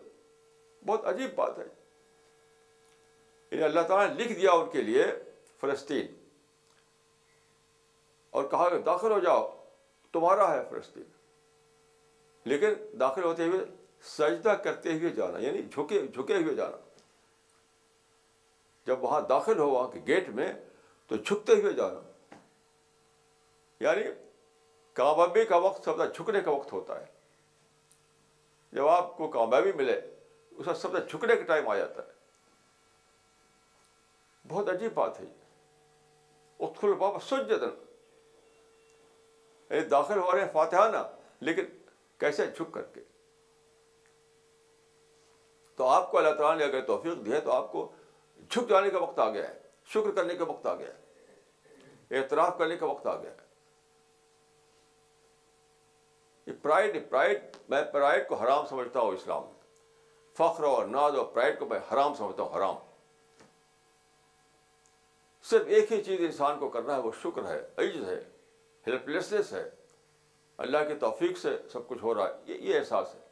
بہت 0.88 1.06
عجیب 1.12 1.36
بات 1.36 1.58
ہے 1.60 1.64
یعنی 3.52 3.64
اللہ 3.64 3.82
تعالیٰ 3.88 4.14
نے 4.16 4.24
لکھ 4.24 4.34
دیا 4.40 4.52
ان 4.52 4.70
کے 4.72 4.82
لیے 4.82 5.06
فلسطین 5.62 6.06
اور 8.36 8.44
کہا 8.52 8.68
کہ 8.70 8.78
داخل 8.86 9.12
ہو 9.12 9.20
جاؤ 9.26 9.44
تمہارا 10.14 10.48
ہے 10.54 10.60
فلسطین 10.70 11.04
لیکن 12.52 12.74
داخل 13.00 13.24
ہوتے 13.24 13.46
ہوئے 13.48 13.60
سجدہ 14.08 14.56
کرتے 14.64 14.94
ہوئے 15.00 15.10
جانا 15.20 15.40
یعنی 15.44 15.62
جھکے 15.72 16.00
جھکے 16.02 16.38
ہوئے 16.38 16.56
جانا 16.56 16.78
جب 18.88 19.04
وہاں 19.04 19.20
داخل 19.30 19.60
ہو 19.60 19.68
وہاں 19.70 19.88
کے 19.94 20.00
گیٹ 20.08 20.28
میں 20.40 20.52
تو 21.12 21.16
جھکتے 21.18 21.54
ہوئے 21.62 21.72
جانا 21.78 22.36
یعنی 23.86 24.04
کامیابی 25.02 25.46
کا 25.54 25.58
وقت 25.68 25.86
سے 25.90 25.96
جھکنے 26.12 26.42
کا 26.42 26.52
وقت 26.52 26.74
ہوتا 26.74 27.00
ہے 27.00 27.06
جب 28.80 28.88
آپ 28.98 29.16
کو 29.18 29.28
کامیابی 29.38 29.72
ملے 29.84 30.00
اس 30.58 30.68
وقت 30.68 30.82
سب 30.82 30.98
جھکنے 31.08 31.36
کا 31.36 31.50
ٹائم 31.54 31.70
آ 31.70 31.78
جاتا 31.78 32.04
ہے 32.04 32.14
بہت 34.54 34.70
عجیب 34.76 34.94
بات 35.02 35.20
ہے 35.22 35.26
بابا 37.00 37.20
سجدن 37.30 37.82
داخل 39.70 40.18
ہو 40.18 40.32
رہے 40.32 40.42
ہیں 40.42 40.52
فاتحہ 40.54 40.90
نا 40.92 41.04
لیکن 41.46 41.66
کیسے 42.20 42.46
جھک 42.48 42.74
کر 42.74 42.82
کے 42.94 43.02
تو 45.78 45.88
آپ 45.90 46.12
کو 46.12 46.18
اللہ 46.18 46.34
تعالیٰ 46.38 46.58
نے 46.58 46.64
اگر 46.64 46.86
توفیق 46.88 47.26
دی 47.26 47.32
ہے 47.32 47.40
تو 47.48 47.52
آپ 47.52 47.72
کو 47.72 47.90
جھک 48.50 48.70
جانے 48.70 48.90
کا 48.90 48.98
وقت 49.04 49.20
آ 49.20 49.30
گیا 49.34 49.48
ہے 49.50 49.54
شکر 49.94 50.12
کرنے 50.16 50.36
کا 50.38 50.44
وقت 50.50 50.66
آ 50.66 50.74
گیا 50.76 50.88
ہے 50.88 52.20
اعتراف 52.20 52.58
کرنے 52.58 52.78
کا 52.78 52.86
وقت 52.86 53.08
آ 53.08 53.16
گیا 53.22 53.32
ہے 53.32 53.44
پرائڈ 56.62 56.98
پرائڈ 57.10 57.40
میں 57.70 57.82
پرائڈ 57.94 58.28
کو 58.28 58.36
حرام 58.36 58.66
سمجھتا 58.70 59.00
ہوں 59.00 59.12
اسلام 59.14 59.44
فخر 60.38 60.64
اور 60.64 60.86
ناز 60.88 61.16
اور 61.18 61.26
پرائڈ 61.34 61.58
کو 61.60 61.66
میں 61.70 61.80
حرام 61.92 62.14
سمجھتا 62.18 62.44
ہوں 62.44 62.58
حرام 62.58 62.76
صرف 65.50 65.68
ایک 65.78 65.92
ہی 65.94 66.04
چیز 66.04 66.20
انسان 66.26 66.60
کو 66.60 66.70
کرنا 66.70 66.96
ہے 66.96 67.02
وہ 67.02 67.12
شکر 67.24 67.46
ہے 67.50 67.60
عیز 67.86 68.04
ہے 68.10 68.20
ہیلپ 68.88 69.08
لیسنیس 69.10 69.52
ہے 69.54 69.64
اللہ 70.66 70.84
کی 70.88 70.94
توفیق 71.00 71.38
سے 71.38 71.56
سب 71.72 71.88
کچھ 71.88 72.04
ہو 72.04 72.14
رہا 72.16 72.28
ہے 72.48 72.56
یہ 72.68 72.78
احساس 72.80 73.14
ہے 73.16 73.24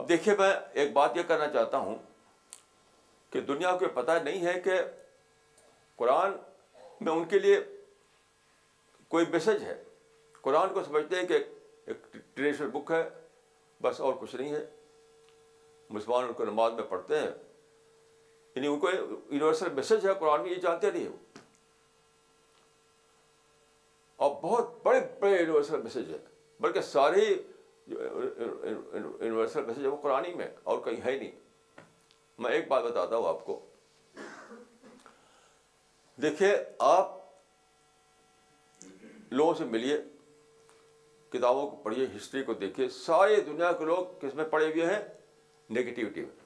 اب 0.00 0.08
دیکھیے 0.08 0.34
میں 0.38 0.52
ایک 0.80 0.92
بات 0.92 1.16
یہ 1.16 1.22
کرنا 1.28 1.46
چاہتا 1.52 1.78
ہوں 1.86 1.94
کہ 3.32 3.40
دنیا 3.48 3.76
کو 3.78 3.88
پتہ 3.94 4.12
نہیں 4.24 4.44
ہے 4.46 4.60
کہ 4.64 4.80
قرآن 5.96 6.32
میں 7.04 7.12
ان 7.12 7.24
کے 7.28 7.38
لیے 7.38 7.58
کوئی 9.14 9.26
میسج 9.32 9.62
ہے 9.64 9.74
قرآن 10.40 10.72
کو 10.74 10.82
سمجھتے 10.84 11.16
ہیں 11.16 11.26
کہ 11.28 11.34
ایک 11.34 12.02
ٹریڈیشنل 12.12 12.70
بک 12.72 12.90
ہے 12.90 13.02
بس 13.82 14.00
اور 14.06 14.14
کچھ 14.20 14.34
نہیں 14.36 14.52
ہے 14.54 14.64
مسلمان 15.90 16.24
ان 16.24 16.32
کو 16.34 16.44
نماز 16.44 16.72
میں 16.72 16.84
پڑھتے 16.90 17.18
ہیں 17.18 17.28
یعنی 18.56 18.66
ان 18.68 18.78
کو 18.78 18.90
یونیورسل 18.90 19.72
میسج 19.74 20.06
ہے 20.06 20.12
قرآن 20.20 20.40
میں 20.42 20.50
یہ 20.50 20.60
جانتے 20.62 20.90
نہیں 20.90 21.08
وہ 24.18 24.28
بہت 24.42 24.74
بڑے 24.82 24.98
بڑے 25.20 25.36
یونیورسل 25.40 25.80
میسج 25.82 26.10
ہے 26.12 26.18
بلکہ 26.60 26.80
سارے 26.88 27.22
یونیورسل 27.88 29.64
میسج 29.66 29.80
ہے 29.82 29.88
وہ 29.88 29.96
قرآن 30.02 30.24
میں 30.36 30.46
اور 30.64 30.78
کہیں 30.84 31.04
ہے 31.04 31.16
نہیں 31.18 31.30
میں 32.42 32.50
ایک 32.52 32.68
بات 32.68 32.84
بتاتا 32.84 33.16
ہوں 33.16 33.28
آپ 33.28 33.44
کو 33.44 33.58
دیکھیے 36.22 36.52
آپ 36.90 37.20
لوگوں 39.32 39.54
سے 39.58 39.64
ملیے 39.64 39.96
کتابوں 41.32 41.66
کو 41.70 41.76
پڑھیے 41.82 42.06
ہسٹری 42.16 42.42
کو 42.44 42.54
دیکھیے 42.62 42.88
سارے 43.04 43.40
دنیا 43.46 43.72
کے 43.78 43.84
لوگ 43.84 44.18
کس 44.20 44.34
میں 44.34 44.44
پڑھے 44.50 44.66
ہوئے 44.72 44.86
ہیں 44.94 45.00
نگیٹیوٹی 45.78 46.24
میں 46.24 46.41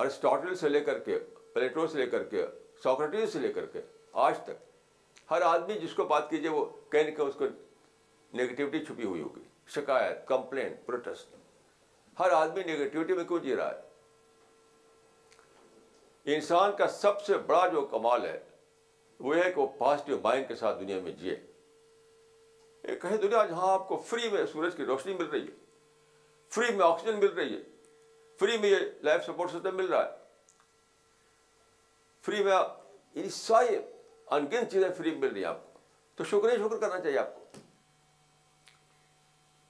ارسٹاٹل 0.00 0.54
سے 0.56 0.68
لے 0.68 0.80
کر 0.84 0.98
کے 1.04 1.18
پلیٹو 1.54 1.86
سے 1.86 1.98
لے 1.98 2.06
کر 2.10 2.22
کے 2.30 2.44
ساکرٹیز 2.84 3.32
سے 3.32 3.38
لے 3.38 3.52
کر 3.52 3.66
کے 3.72 3.80
آج 4.26 4.38
تک 4.44 5.30
ہر 5.30 5.42
آدمی 5.42 5.78
جس 5.78 5.94
کو 5.94 6.04
بات 6.06 6.30
کیجیے 6.30 6.48
وہ 6.50 6.64
کہیں 6.92 7.02
نہ 7.04 7.10
کہیں 7.16 7.26
اس 7.26 7.34
کو 7.38 7.44
نگیٹیوٹی 8.38 8.84
چھپی 8.84 9.04
ہوئی 9.04 9.20
ہوگی 9.22 9.42
شکایت 9.74 10.26
کمپلین 10.28 10.74
پروٹیسٹ 10.86 11.34
ہر 12.20 12.30
آدمی 12.36 12.62
نگیٹیوٹی 12.72 13.12
میں 13.14 13.24
کیوں 13.24 13.38
جی 13.42 13.56
رہا 13.56 13.70
ہے 13.70 13.90
انسان 16.34 16.72
کا 16.78 16.86
سب 16.88 17.20
سے 17.26 17.38
بڑا 17.46 17.66
جو 17.72 17.80
کمال 17.90 18.24
ہے 18.26 18.38
وہ 19.20 19.34
ہے 19.36 19.50
کہ 19.52 19.60
وہ 19.60 19.66
پازیٹیو 19.78 20.18
مائنڈ 20.22 20.48
کے 20.48 20.54
ساتھ 20.56 20.80
دنیا 20.80 20.98
میں 21.02 21.12
جیے 21.18 21.36
کہیں 23.02 23.16
دنیا 23.22 23.44
جہاں 23.46 23.72
آپ 23.72 23.86
کو 23.88 23.96
فری 24.06 24.28
میں 24.30 24.44
سورج 24.52 24.76
کی 24.76 24.84
روشنی 24.84 25.14
مل 25.14 25.26
رہی 25.32 25.42
ہے 25.46 25.54
فری 26.54 26.72
میں 26.76 26.86
آکسیجن 26.86 27.18
مل 27.20 27.32
رہی 27.36 27.54
ہے 27.54 27.60
فری 28.42 28.56
میں 28.58 28.68
یہ 28.68 28.76
لائف 29.04 29.24
سپورٹ 29.24 29.50
سسٹم 29.50 29.76
مل 29.76 29.86
رہا 29.86 30.04
ہے 30.04 30.14
فری 32.26 32.42
میں 32.44 32.52
یعنی 32.52 33.28
ساری 33.34 33.76
انگن 34.36 34.68
چیزیں 34.70 34.88
فری 34.96 35.14
مل 35.16 35.32
رہی 35.32 35.40
ہیں 35.42 35.48
آپ 35.48 35.58
کو 35.74 35.78
تو 36.16 36.24
شکر 36.30 36.50
ہی 36.50 36.56
شکر 36.62 36.78
کرنا 36.78 36.98
چاہیے 37.02 37.18
آپ 37.18 37.34
کو 37.34 37.60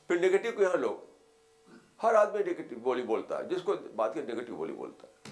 پھر 0.07 0.18
نگیٹو 0.23 0.77
لوگ 0.77 1.75
ہر 2.03 2.14
آدمی 2.23 2.43
نگیٹو 2.51 2.79
بولی 2.89 3.03
بولتا 3.12 3.39
ہے 3.39 3.45
جس 3.49 3.62
کو 3.64 3.75
بات 3.97 4.14
کی 4.14 4.23
نگیٹو 4.33 4.57
بولی 4.62 4.73
بولتا 4.79 5.09
ہے 5.09 5.31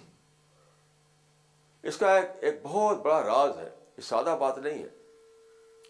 اس 1.88 1.96
کا 1.98 2.14
ایک 2.16 2.44
ایک 2.48 2.60
بہت 2.62 3.00
بڑا 3.06 3.20
راز 3.26 3.58
ہے 3.58 3.68
یہ 3.96 4.02
سادہ 4.12 4.36
بات 4.40 4.58
نہیں 4.66 4.82
ہے 4.82 5.88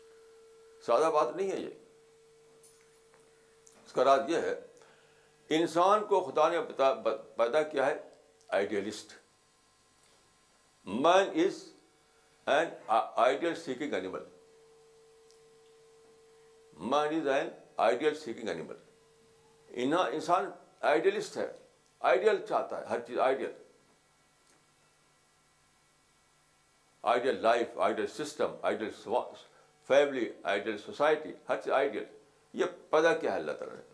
سادہ 0.86 1.10
بات 1.14 1.36
نہیں 1.36 1.50
ہے 1.50 1.60
یہ 1.60 2.90
اس 3.84 3.92
کا 3.92 4.04
راز 4.10 4.30
یہ 4.30 4.50
ہے 4.50 4.58
انسان 5.56 6.04
کو 6.08 6.20
خدا 6.24 6.48
نے 6.50 6.58
پیدا 7.36 7.62
کیا 7.70 7.86
ہے 7.86 7.96
idealist 8.58 9.12
man 11.06 11.30
is 11.44 11.62
an 12.54 12.68
ideal 13.24 13.54
seeking 13.64 13.94
animal 13.94 14.22
man 16.92 17.18
is 17.20 17.26
an 17.36 17.48
ideal 17.88 18.14
seeking 18.24 18.48
animal 18.48 19.94
انسان 20.14 20.50
آئیڈیلسٹ 20.92 21.36
ہے 21.36 21.46
آئیڈیل 22.12 22.44
چاہتا 22.48 22.80
ہے 22.80 22.84
ہر 22.90 23.00
چیز 23.06 23.18
ideal 23.26 23.50
ideal 27.10 27.40
life 27.42 27.78
ideal 27.88 28.06
system 28.22 28.54
ideal 28.70 28.90
family 29.88 30.30
ideal 30.52 30.78
society 30.86 31.32
ہر 31.48 31.60
چیز 31.64 31.72
آئیڈیل 31.72 32.04
یہ 32.60 32.76
پیدا 32.90 33.14
کیا 33.16 33.32
ہے 33.34 33.38
اللہ 33.38 33.52
تعالیٰ 33.58 33.76
نے 33.76 33.88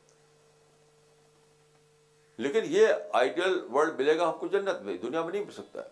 لیکن 2.44 2.64
یہ 2.68 2.86
آئیڈیل 3.20 3.54
ورلڈ 3.72 3.94
ملے 4.00 4.14
گا 4.18 4.24
ہم 4.28 4.36
کو 4.38 4.46
جنت 4.54 4.80
میں 4.84 4.94
دنیا 5.02 5.20
میں 5.24 5.32
نہیں 5.32 5.44
مل 5.44 5.52
سکتا 5.52 5.82
ہے 5.82 5.88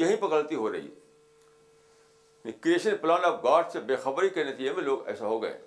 یہیں 0.00 0.16
پہ 0.20 0.26
غلطی 0.34 0.54
ہو 0.54 0.68
رہی 0.72 0.86
ہے 0.86 0.92
کریشن 2.52 2.94
پلان 3.00 3.24
آف 3.24 3.34
گاڈ 3.44 3.64
سے 3.72 3.80
بے 3.88 3.96
خبری 4.02 4.28
کے 4.28 4.44
نتیجے 4.44 4.72
میں 4.74 4.82
لوگ 4.82 4.98
ایسا 5.08 5.24
ہو 5.26 5.42
گئے 5.42 5.58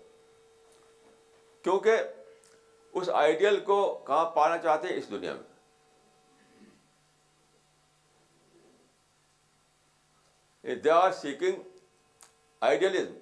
کیونکہ 1.63 1.93
اس 3.01 3.09
آئیڈیل 3.13 3.59
کو 3.65 3.83
کہاں 4.07 4.25
پانا 4.35 4.57
چاہتے 4.63 4.87
ہیں 4.87 4.95
اس 4.97 5.07
دنیا 5.11 5.33
میں 5.33 5.43
they 10.83 10.89
are 10.91 11.11
seeking 11.21 11.55
idealism 12.69 13.13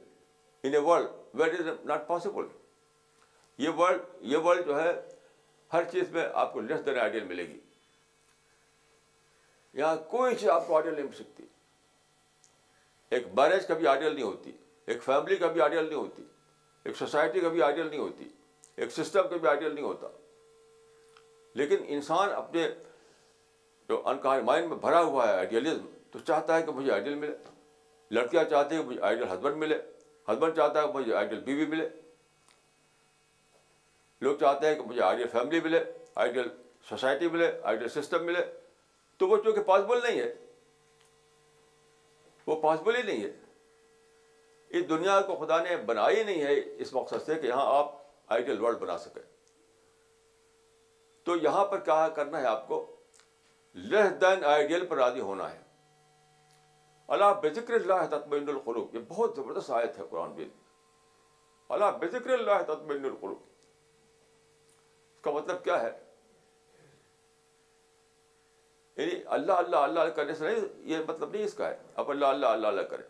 in 0.67 0.71
a 0.73 0.79
world 0.83 1.07
what 1.41 1.51
is 1.59 1.65
not 1.85 2.01
possible 2.07 2.43
یہ 3.63 3.69
ورلڈ 3.77 4.01
یہ 4.31 4.37
ورلڈ 4.45 4.63
جو 4.67 4.73
ہے 4.81 4.91
ہر 5.73 5.83
چیز 5.91 6.09
میں 6.13 6.25
آپ 6.41 6.53
کو 6.53 6.61
لیس 6.61 6.85
دین 6.85 6.97
آئیڈیل 6.99 7.23
ملے 7.27 7.47
گی 7.47 7.57
یہاں 9.79 9.95
کوئی 10.09 10.35
چیز 10.35 10.49
آپ 10.49 10.67
کو 10.67 10.75
آئیڈیل 10.75 10.93
نہیں 10.93 11.05
مل 11.05 11.15
سکتی 11.15 11.43
ایک 13.15 13.27
میرج 13.37 13.65
کا 13.67 13.73
بھی 13.73 13.87
آئیڈیل 13.87 14.13
نہیں 14.13 14.25
ہوتی 14.25 14.51
ایک 14.85 15.01
فیملی 15.03 15.35
کا 15.35 15.47
بھی 15.55 15.61
آئیڈیل 15.61 15.85
نہیں 15.85 15.97
ہوتی 15.99 16.23
ایک 16.83 16.95
سوسائٹی 16.97 17.39
کا 17.39 17.47
بھی 17.55 17.61
آئیڈیل 17.63 17.87
نہیں 17.89 17.99
ہوتی 17.99 18.27
ایک 18.75 18.91
سسٹم 18.91 19.27
کا 19.29 19.35
بھی 19.37 19.47
آئیڈیل 19.49 19.73
نہیں 19.75 19.85
ہوتا 19.85 20.07
لیکن 21.59 21.83
انسان 21.95 22.29
اپنے 22.35 22.67
جو 23.89 24.01
انکار 24.09 24.41
مائنڈ 24.51 24.67
میں 24.69 24.77
بھرا 24.81 25.01
ہوا 25.03 25.27
ہے 25.27 25.33
آئیڈیلزم 25.37 25.85
تو 26.11 26.19
چاہتا 26.27 26.57
ہے 26.57 26.61
کہ 26.65 26.71
مجھے 26.71 26.91
آئیڈیل 26.91 27.15
ملے 27.15 27.33
لڑکیاں 28.15 28.43
چاہتی 28.49 28.75
ہیں 28.75 28.81
کہ 28.83 28.89
مجھے 28.89 29.01
آئیڈیل 29.01 29.27
ہسبینڈ 29.31 29.55
ملے 29.63 29.77
ہسبینڈ 30.29 30.55
چاہتا 30.55 30.81
ہے 30.81 30.87
کہ 30.87 30.97
مجھے 30.97 31.13
آئیڈیل 31.15 31.39
بیوی 31.45 31.65
ملے 31.65 31.87
لوگ 34.25 34.37
چاہتے 34.43 34.67
ہیں 34.67 34.75
کہ 34.75 34.81
مجھے 34.91 35.01
آئیڈیل 35.07 35.27
فیملی 35.31 35.59
ملے 35.65 35.79
آئیڈیل 36.23 36.47
سوسائٹی 36.89 37.27
ملے 37.33 37.49
آئیڈیل 37.71 37.89
سسٹم 38.01 38.25
ملے 38.29 38.43
تو 39.21 39.27
وہ 39.31 39.37
چونکہ 39.47 39.63
پاسبل 39.71 40.01
نہیں 40.07 40.19
ہے 40.19 40.29
وہ 42.47 42.55
پاسبل 42.63 42.95
ہی 42.97 43.01
نہیں 43.09 43.23
ہے 43.23 43.31
اس 44.79 44.87
دنیا 44.89 45.19
کو 45.29 45.35
خدا 45.43 45.61
نے 45.67 45.75
بنایا 45.91 46.23
نہیں 46.29 46.41
ہے 46.49 46.55
اس 46.85 46.91
مقصد 46.97 47.23
سے 47.29 47.35
کہ 47.45 47.47
یہاں 47.51 47.65
آپ 47.77 47.93
آئیڈیل 48.37 48.59
ورلڈ 48.63 48.81
بنا 48.85 48.97
سکیں 49.05 49.23
تو 51.29 51.35
یہاں 51.45 51.63
پر 51.73 51.79
کیا 51.89 51.99
کرنا 52.19 52.41
ہے 52.41 52.47
آپ 52.55 52.67
کو 52.67 52.79
لہ 53.93 54.09
دین 54.25 54.45
آئیڈیل 54.55 54.85
پر 54.91 55.01
راضی 55.05 55.25
ہونا 55.29 55.49
ہے 55.53 55.63
اللہ 57.15 57.33
بے 57.41 57.49
ذکر 57.55 57.79
اللہ 57.79 58.05
یہ 58.09 58.99
بہت 59.07 59.35
زبردست 59.39 59.71
آیت 59.79 59.97
ہے 59.99 60.03
قرآن 60.13 60.31
بھی 60.41 60.47
اللہ 61.75 62.05
اللہ 62.37 62.63
تطمین 62.69 63.05
القلوب 63.11 63.43
کا 65.25 65.31
مطلب 65.37 65.57
کیا 65.63 65.75
ہے 65.81 65.89
یعنی 68.97 69.13
اللہ 69.35 69.59
اللہ 69.61 69.85
اللہ 69.85 70.09
کرنے 70.19 70.33
سے 70.39 70.43
نہیں 70.47 70.67
یہ 70.89 71.01
مطلب 71.07 71.31
نہیں 71.33 71.43
اس 71.49 71.53
کا 71.61 71.67
ہے 71.69 71.73
اب 72.01 72.09
اللہ 72.15 72.29
اللہ 72.35 72.53
اللہ 72.57 72.69
اللہ 72.81 73.09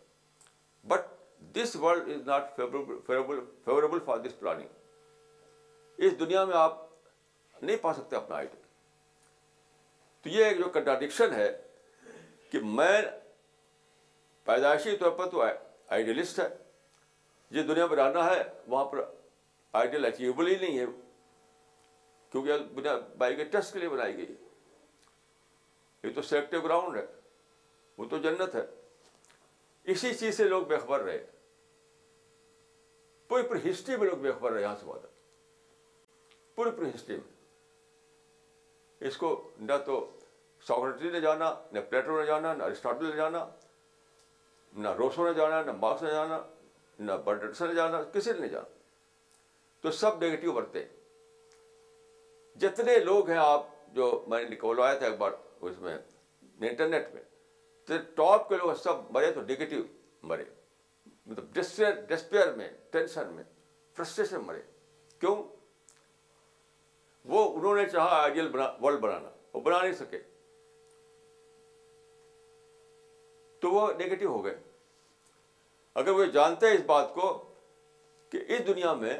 but 0.93 1.07
this 1.55 1.75
world 1.81 2.09
is 2.11 2.27
not 2.27 2.55
favourable 2.55 3.39
favourable 3.65 3.99
for 4.05 4.17
this 4.25 4.39
planning 4.39 4.67
اس 5.97 6.19
دنیا 6.19 6.43
میں 6.45 6.55
آپ 6.57 6.81
نہیں 7.61 7.77
پا 7.81 7.93
سکتے 7.93 8.15
اپنا 8.15 8.35
آئیڈل 8.35 8.61
تو 10.21 10.29
یہ 10.29 10.45
ایک 10.45 10.57
جو 10.57 10.69
کنٹراڈکشن 10.73 11.33
ہے 11.35 11.51
کہ 12.51 12.59
میں 12.63 13.01
پیدائشی 14.45 14.95
طور 14.97 15.11
پر 15.17 15.29
تو 15.29 15.43
آئیڈیلسٹ 15.43 16.39
ہے 16.39 16.47
جس 17.51 17.67
دنیا 17.67 17.85
میں 17.87 17.97
رہنا 17.97 18.25
ہے 18.25 18.41
وہاں 18.67 18.85
پر 18.91 19.01
آئیڈیل 19.81 20.05
اچیویبل 20.05 20.47
ہی 20.47 20.55
نہیں 20.65 20.77
ہے 20.79 20.85
کیونکہ 22.31 22.57
دنیا 22.75 22.97
بائی 23.17 23.35
کے 23.35 23.43
ٹیسٹ 23.51 23.73
کے 23.73 23.79
لیے 23.79 23.89
بنائی 23.89 24.17
گئی 24.17 24.27
ہے 24.27 24.43
یہ 26.07 26.13
تو 26.15 26.21
سلیکٹو 26.21 26.61
گراؤنڈ 26.61 26.97
ہے 26.97 27.05
وہ 27.97 28.05
تو 28.09 28.17
جنت 28.21 28.55
ہے 28.55 28.65
اسی 29.93 30.13
چیز 30.13 30.37
سے 30.37 30.43
لوگ 30.43 30.63
بےخبر 30.67 31.01
رہے 31.03 31.23
پوری 33.27 33.43
پوری 33.47 33.69
ہسٹری 33.69 33.95
میں 33.97 34.07
لوگ 34.07 34.17
بےخبر 34.17 34.51
رہے 34.51 34.61
یہاں 34.61 34.75
سے 34.79 34.85
زیادہ 34.85 35.07
پوری 36.55 36.71
پوری 36.71 36.89
ہسٹری 36.95 37.15
میں 37.17 39.07
اس 39.07 39.17
کو 39.17 39.29
نہ 39.59 39.73
تو 39.85 40.05
ساکرٹی 40.67 41.09
نے 41.11 41.19
جانا 41.21 41.53
نہ 41.71 41.79
پلیٹو 41.89 42.19
نے 42.19 42.25
جانا 42.25 42.53
نہ 42.53 42.63
ارسٹاٹل 42.63 43.09
نے 43.09 43.15
جانا 43.15 43.43
نہ 44.83 44.89
روسو 44.97 45.25
نے 45.27 45.33
جانا 45.37 45.61
نہ 45.65 45.71
مارکس 45.81 46.03
نے 46.03 46.11
جانا 46.11 46.39
نہ 46.99 47.11
برڈسن 47.25 47.67
نے 47.67 47.73
جانا 47.75 48.01
کسی 48.13 48.31
نے 48.39 48.47
جانا 48.47 48.67
تو 49.81 49.91
سب 49.91 50.23
نگیٹو 50.23 50.51
برتے 50.53 50.83
جتنے 52.61 52.97
لوگ 53.05 53.29
ہیں 53.29 53.37
آپ 53.41 53.65
جو 53.95 54.09
میں 54.27 54.41
نے 54.43 54.49
نکلوایا 54.49 54.93
تھا 54.97 55.05
ایک 55.05 55.17
بار 55.19 55.31
اس 55.69 55.79
میں 55.81 55.97
انٹرنیٹ 55.97 57.13
میں 57.13 57.21
تو 57.87 57.93
ٹاپ 58.15 58.47
کے 58.49 58.57
لوگ 58.57 58.73
سب 58.83 59.11
مرے 59.15 59.31
تو 59.33 59.41
نگیٹو 59.41 59.81
مرے 60.27 60.43
مطلب 61.25 61.53
ڈسپیئر 62.09 62.53
میں 62.57 62.67
ٹینشن 62.91 63.33
میں 63.35 63.43
فرسٹریشن 63.97 64.41
مرے 64.45 64.61
کیوں 65.19 65.35
وہ 67.31 67.41
انہوں 67.57 67.75
نے 67.77 67.83
چاہا 67.89 68.15
آئیڈیل 68.21 68.47
بنا 68.51 68.63
ورلڈ 68.81 68.99
بنانا 68.99 69.29
وہ 69.53 69.59
بنا 69.61 69.77
نہیں 69.81 69.93
سکے 69.93 70.17
تو 73.59 73.71
وہ 73.71 73.81
نگیٹو 73.99 74.25
ہو 74.27 74.43
گئے 74.45 74.55
اگر 76.01 76.11
وہ 76.13 76.25
جانتے 76.37 76.63
ہیں 76.67 76.73
اس 76.77 76.81
بات 76.85 77.13
کو 77.13 77.33
کہ 78.29 78.39
اس 78.55 78.61
دنیا 78.67 78.93
میں 79.03 79.15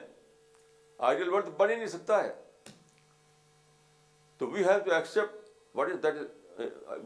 آئیڈیل 1.10 1.30
ورلڈ 1.34 1.48
بن 1.58 1.70
ہی 1.70 1.76
نہیں 1.76 1.88
سکتا 1.98 2.16
ہے 2.24 2.32
تو 4.38 4.44
we 4.52 4.60
have 4.66 4.78
to 4.86 4.92
accept 4.96 5.36
what 5.76 5.88
is 5.92 6.00
that 6.04 6.16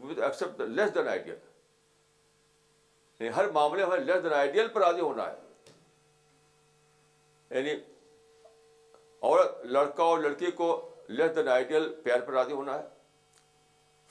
we 0.04 0.12
accept 0.22 0.56
less 0.60 0.90
than 0.94 1.08
ideal 1.08 1.38
ہر 3.36 3.44
معاملے 3.52 3.86
میں 3.86 3.98
لیس 3.98 4.22
دین 4.24 4.32
آئیڈیل 4.32 4.68
پر 4.72 4.80
راضی 4.80 5.00
ہونا 5.00 5.24
ہے 5.30 5.36
یعنی 7.58 7.74
عورت 9.22 9.64
لڑکا 9.66 10.02
اور 10.04 10.18
لڑکی 10.22 10.50
کو 10.56 10.72
لیس 11.16 11.34
دین 11.36 11.48
آئیڈیل 11.48 11.88
پیار 12.04 12.20
پر 12.26 12.32
راضی 12.32 12.52
ہونا 12.52 12.74
ہے 12.78 12.82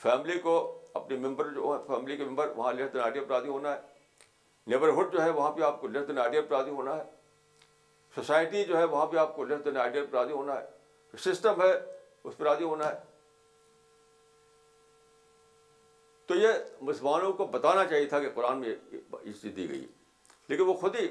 فیملی 0.01 0.37
کو 0.43 0.53
اپنے 0.93 1.17
ممبر 1.27 1.49
جو 1.53 1.73
ہے 1.75 1.81
فیملی 1.87 2.15
کے 2.17 2.23
ممبر 2.25 2.51
وہاں 2.55 2.71
لیس 2.73 2.93
دین 2.93 3.01
آئیڈیل 3.01 3.23
پر 3.25 3.33
راضی 3.33 3.49
ہونا 3.49 3.71
ہے 3.73 3.95
نیبرہڈ 4.71 5.13
جو 5.13 5.21
ہے 5.23 5.29
وہاں 5.29 5.51
پہ 5.57 5.61
آپ 5.63 5.79
کو 5.81 5.87
لیس 5.87 6.07
دین 6.07 6.17
آئیڈیل 6.19 6.45
پر 6.47 6.55
راضی 6.55 6.71
ہونا 6.71 6.95
ہے 6.97 7.03
سوسائٹی 8.15 8.63
جو 8.65 8.77
ہے 8.77 8.83
وہاں 8.83 9.05
پہ 9.05 9.17
آپ 9.17 9.35
کو 9.35 9.43
لیس 9.45 9.63
دین 9.65 9.77
آئیڈیل 9.81 10.05
پر 10.05 10.17
راضی 10.17 10.33
ہونا 10.33 10.55
ہے 10.61 11.17
سسٹم 11.29 11.61
ہے 11.61 11.71
اس 12.23 12.37
پر 12.37 12.43
راضی 12.45 12.63
ہونا 12.63 12.89
ہے 12.89 13.05
تو 16.27 16.35
یہ 16.35 16.47
مسلمانوں 16.83 17.31
کو 17.33 17.45
بتانا 17.51 17.85
چاہیے 17.89 18.05
تھا 18.13 18.19
کہ 18.19 18.29
قرآن 18.35 18.59
میں 18.59 18.69
یہ 18.89 19.31
چیز 19.31 19.55
دی 19.55 19.69
گئی 19.69 19.85
لیکن 20.49 20.63
وہ 20.67 20.73
خود 20.81 20.95
ہی 20.99 21.07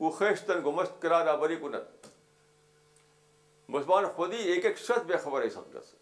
وہ 0.00 0.10
خیش 0.18 0.40
تن 0.46 0.60
گمست 0.66 1.00
کرا 1.02 1.24
رابری 1.24 1.56
کو 1.56 1.68
مسلمان 3.72 4.04
خود 4.16 4.32
ہی 4.34 4.40
ایک 4.52 4.64
ایک 4.66 4.78
شخص 4.78 5.04
بے 5.06 5.16
خبر 5.24 5.42
ہے 5.42 5.46
اس 5.46 5.56
حقیقت 5.58 5.84
سے 5.88 5.96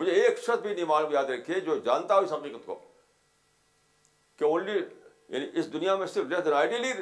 مجھے 0.00 0.12
ایک 0.22 0.38
شخص 0.38 0.60
بھی 0.62 0.74
نہیں 0.74 0.84
معلوم 0.90 1.12
یاد 1.12 1.30
رکھیے 1.30 1.60
جو 1.68 1.76
جانتا 1.86 2.18
ہو 2.18 2.22
اس 2.24 2.32
حقیقت 2.32 2.66
کو 2.66 2.78
کہ 4.38 4.44
اونلی 4.44 4.76
یعنی 4.78 5.46
اس 5.58 5.72
دنیا 5.72 5.96
میں 6.02 6.06
صرف 6.14 6.50
آئیڈیل 6.60 6.84
ہی 6.84 6.92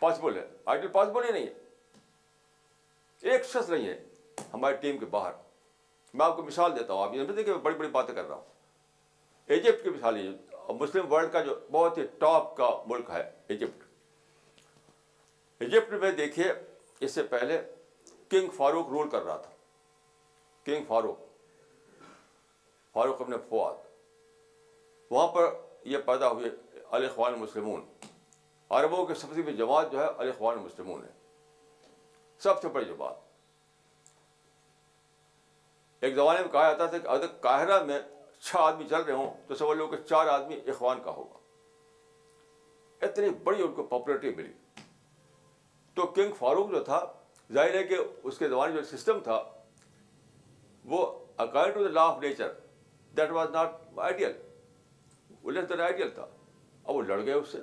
پاسبل 0.00 0.36
ہے 0.36 0.44
آئیڈیل 0.74 0.90
پاسبل 0.98 1.24
ہی 1.24 1.32
نہیں 1.32 1.46
ہے 1.46 3.28
ایک 3.32 3.44
شخص 3.52 3.70
نہیں 3.70 3.86
ہے 3.88 3.98
ہماری 4.52 4.76
ٹیم 4.86 4.98
کے 4.98 5.06
باہر 5.16 5.32
میں 6.18 6.24
آپ 6.26 6.36
کو 6.36 6.42
مثال 6.42 6.76
دیتا 6.76 6.92
ہوں 6.92 7.02
آپ 7.02 7.14
یہ 7.14 7.24
سمجھتے 7.24 7.42
کہ 7.44 7.50
میں 7.50 7.60
بڑی 7.66 7.74
بڑی 7.82 7.88
باتیں 7.98 8.14
کر 8.14 8.24
رہا 8.28 8.34
ہوں 8.34 8.48
ایجپٹ 9.56 9.82
کی 9.82 9.90
مثال 9.96 10.20
یہ 10.20 10.72
مسلم 10.80 11.12
ورلڈ 11.12 11.32
کا 11.32 11.40
جو 11.50 11.54
بہت 11.72 11.98
ہی 11.98 12.06
ٹاپ 12.18 12.56
کا 12.56 12.68
ملک 12.86 13.10
ہے 13.10 13.22
ایجپٹ 13.48 13.82
ایجپٹ 15.62 15.92
میں 16.02 16.10
دیکھیے 16.22 16.52
اس 17.06 17.14
سے 17.14 17.22
پہلے 17.34 17.60
کنگ 18.30 18.50
فاروق 18.56 18.88
رول 18.88 19.08
کر 19.10 19.22
رہا 19.24 19.36
تھا 19.44 19.50
کنگ 20.64 20.84
فاروق 20.88 21.18
فاروق 22.94 23.20
ابن 23.22 23.32
فواد 23.48 23.86
وہاں 25.10 25.26
پر 25.34 25.46
یہ 25.92 25.98
پیدا 26.06 26.30
ہوئے 26.30 26.50
الیخوان 26.98 27.34
مسلمون 27.40 27.84
عربوں 28.78 29.04
کے 29.06 29.14
سب 29.20 29.32
سے 29.34 29.42
بڑی 29.42 29.56
جماعت 29.56 29.92
جو 29.92 30.00
ہے 30.02 30.06
الاخوان 30.24 30.58
مسلمون 30.64 31.02
ہے 31.04 31.08
سب 32.42 32.60
سے 32.62 32.68
بڑی 32.74 32.84
جماعت 32.84 33.28
ایک 36.08 36.14
زمانے 36.14 36.40
میں 36.40 36.52
کہا 36.52 36.70
جاتا 36.70 36.86
تھا 36.86 36.98
کہ 36.98 37.08
اگر 37.14 37.26
قاہرہ 37.40 37.82
میں 37.84 37.98
چھ 38.42 38.56
آدمی 38.56 38.84
چل 38.90 39.02
رہے 39.02 39.14
ہوں 39.14 39.30
تو 39.46 39.54
سمجھ 39.54 39.76
لو 39.78 39.86
کہ 39.86 39.96
چار 40.08 40.26
آدمی 40.34 40.60
اخوان 40.74 41.02
کا 41.04 41.10
ہوگا 41.16 43.06
اتنی 43.06 43.28
بڑی 43.44 43.62
ان 43.62 43.72
کو 43.74 43.82
پاپولرٹی 43.86 44.34
ملی 44.36 44.52
تو 45.94 46.06
کنگ 46.18 46.32
فاروق 46.38 46.70
جو 46.70 46.82
تھا 46.84 47.04
ظاہر 47.54 47.74
ہے 47.74 47.82
کہ 47.84 47.96
اس 48.22 48.38
کے 48.38 48.48
زمانے 48.48 48.72
جو 48.74 48.82
سسٹم 48.96 49.18
تھا 49.24 49.42
وہ 50.92 51.04
according 51.42 51.74
to 51.74 51.82
the 51.84 51.90
law 51.94 52.02
of 52.10 52.18
nature 52.22 52.50
that 53.16 53.30
was 53.32 53.50
not 53.52 53.74
ideal 54.08 54.32
وہ 55.42 55.52
لیس 55.52 55.68
دین 55.68 55.80
آئیڈیل 55.80 56.10
تھا 56.14 56.22
اب 56.84 56.94
وہ 56.96 57.02
لڑ 57.06 57.20
گئے 57.24 57.32
اس 57.34 57.48
سے 57.52 57.58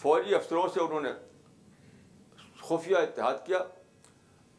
فوجی 0.00 0.34
افسروں 0.34 0.66
سے 0.74 0.80
انہوں 0.82 1.00
نے 1.00 1.08
خفیہ 2.68 2.96
اتحاد 2.96 3.36
کیا 3.46 3.58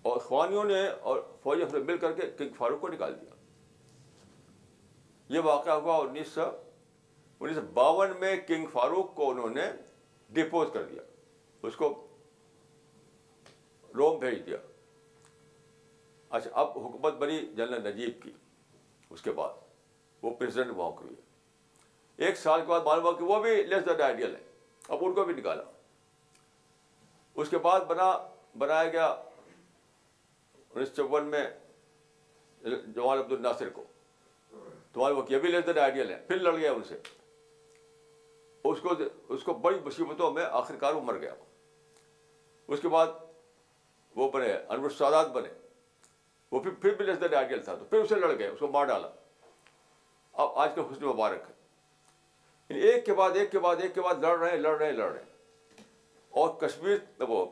اور 0.10 0.18
خوانیوں 0.28 0.64
نے 0.66 0.86
اور 1.12 1.20
فوجی 1.44 1.62
افسر 1.64 1.80
مل 1.88 1.98
کر 2.02 2.14
کے 2.20 2.30
کنگ 2.38 2.54
فاروق 2.58 2.80
کو 2.82 2.88
نکال 2.88 3.16
دیا 3.22 3.38
یہ 5.36 5.42
واقعہ 5.46 5.72
ہوا 5.82 5.96
انیس 6.04 6.28
سو 6.34 6.46
انیس 7.40 7.56
سو 7.56 7.62
باون 7.74 8.14
میں 8.20 8.36
کنگ 8.48 8.66
فاروق 8.74 9.14
کو 9.16 9.30
انہوں 9.32 9.50
نے 9.56 9.70
ڈپوز 10.34 10.68
کر 10.74 10.84
دیا 10.92 11.02
اس 11.68 11.76
کو 11.76 11.90
روم 13.98 14.18
بھیج 14.20 14.46
دیا 14.46 14.58
اچھا 16.38 16.50
اب 16.62 16.78
حکومت 16.78 17.14
بنی 17.20 17.40
جنرل 17.56 17.88
نجیب 17.88 18.22
کی 18.24 18.32
اس 19.12 19.22
کے 19.22 19.32
بعد 19.38 19.54
وہ 20.22 20.34
پریسیڈنٹ 20.40 20.74
وہاں 20.78 20.92
کی 20.98 21.06
ہوئے 21.08 22.28
ایک 22.28 22.38
سال 22.38 22.62
کے 22.62 22.66
بعد 22.68 22.80
معلوم 22.86 23.04
ہوا 23.06 23.14
کہ 23.18 23.24
وہ 23.24 23.40
بھی 23.42 23.56
لیس 23.64 23.86
دین 23.90 24.02
آئیڈیل 24.02 24.36
ہے 24.36 24.42
اب 24.88 25.04
ان 25.06 25.14
کو 25.14 25.24
بھی 25.26 25.34
نکالا 25.34 25.64
اس 27.42 27.50
کے 27.50 27.58
بعد 27.68 27.82
بنا 27.88 28.12
بنایا 28.58 28.90
گیا 28.92 29.06
انیس 30.76 30.92
چون 30.96 31.26
میں 31.32 31.46
جواہر 32.64 33.20
عبد 33.20 33.32
الناصر 33.32 33.70
کو 33.74 33.84
تو 34.92 35.00
وہ 35.00 35.24
یہ 35.30 35.38
بھی 35.40 35.52
لیس 35.52 35.66
دین 35.68 35.78
آئیڈیل 35.80 36.10
ہے 36.12 36.18
پھر 36.28 36.38
لڑ 36.40 36.56
گیا 36.58 36.72
ان 36.72 36.84
سے 36.88 36.98
اس 38.70 38.80
کو 38.84 38.94
اس 39.34 39.44
کو 39.44 39.54
بڑی 39.66 39.78
مصیبتوں 39.86 40.32
میں 40.32 40.46
آخرکار 40.62 40.94
وہ 40.94 41.02
مر 41.06 41.18
گیا 41.20 41.34
اس 42.76 42.80
کے 42.82 42.88
بعد 42.90 43.08
وہ 44.20 44.30
بنے 44.32 44.52
انور 44.76 44.90
سادات 44.98 45.28
بنے 45.38 45.50
وہ 46.52 46.60
پھر 46.64 46.72
پھر 46.82 46.94
بھی 46.98 47.06
لیس 47.06 47.20
دین 47.22 47.34
آئیڈیل 47.42 47.62
تھا 47.64 47.76
تو 47.76 47.86
پھر 47.90 48.00
اسے 48.02 48.16
لڑ 48.24 48.32
گئے 48.38 48.48
اس 48.48 48.60
کو 48.60 48.68
مار 48.74 48.86
ڈالا 48.92 49.08
اب 50.44 50.58
آج 50.64 50.70
کل 50.76 50.82
حسن 50.92 51.06
مبارک 51.06 51.44
ہے 51.50 51.56
یعنی 52.70 52.88
ایک 52.90 53.06
کے 53.06 53.14
بعد 53.20 53.38
ایک 53.42 53.52
کے 53.52 53.60
بعد 53.66 53.82
ایک 53.84 53.94
کے 53.96 54.02
بعد 54.08 54.24
لڑ 54.26 54.38
رہے 54.38 54.50
ہیں 54.52 54.58
لڑ 54.66 54.76
رہے 54.78 54.86
ہیں 54.90 54.98
لڑ 55.00 55.10
رہے 55.12 55.20
ہیں 55.22 55.84
اور 56.42 56.50
کشمیر 56.66 57.22
وہ 57.30 57.46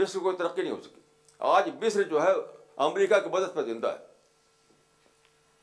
مصر 0.00 0.18
کوئی 0.18 0.36
ترقی 0.36 0.62
نہیں 0.62 0.72
ہو 0.72 0.80
سکی 0.84 1.00
آج 1.54 1.68
مصر 1.82 2.02
جو 2.14 2.22
ہے 2.22 2.30
امریکہ 2.88 3.18
کی 3.24 3.30
مدد 3.36 3.54
پہ 3.54 3.62
زندہ 3.72 3.92
ہے 3.98 4.08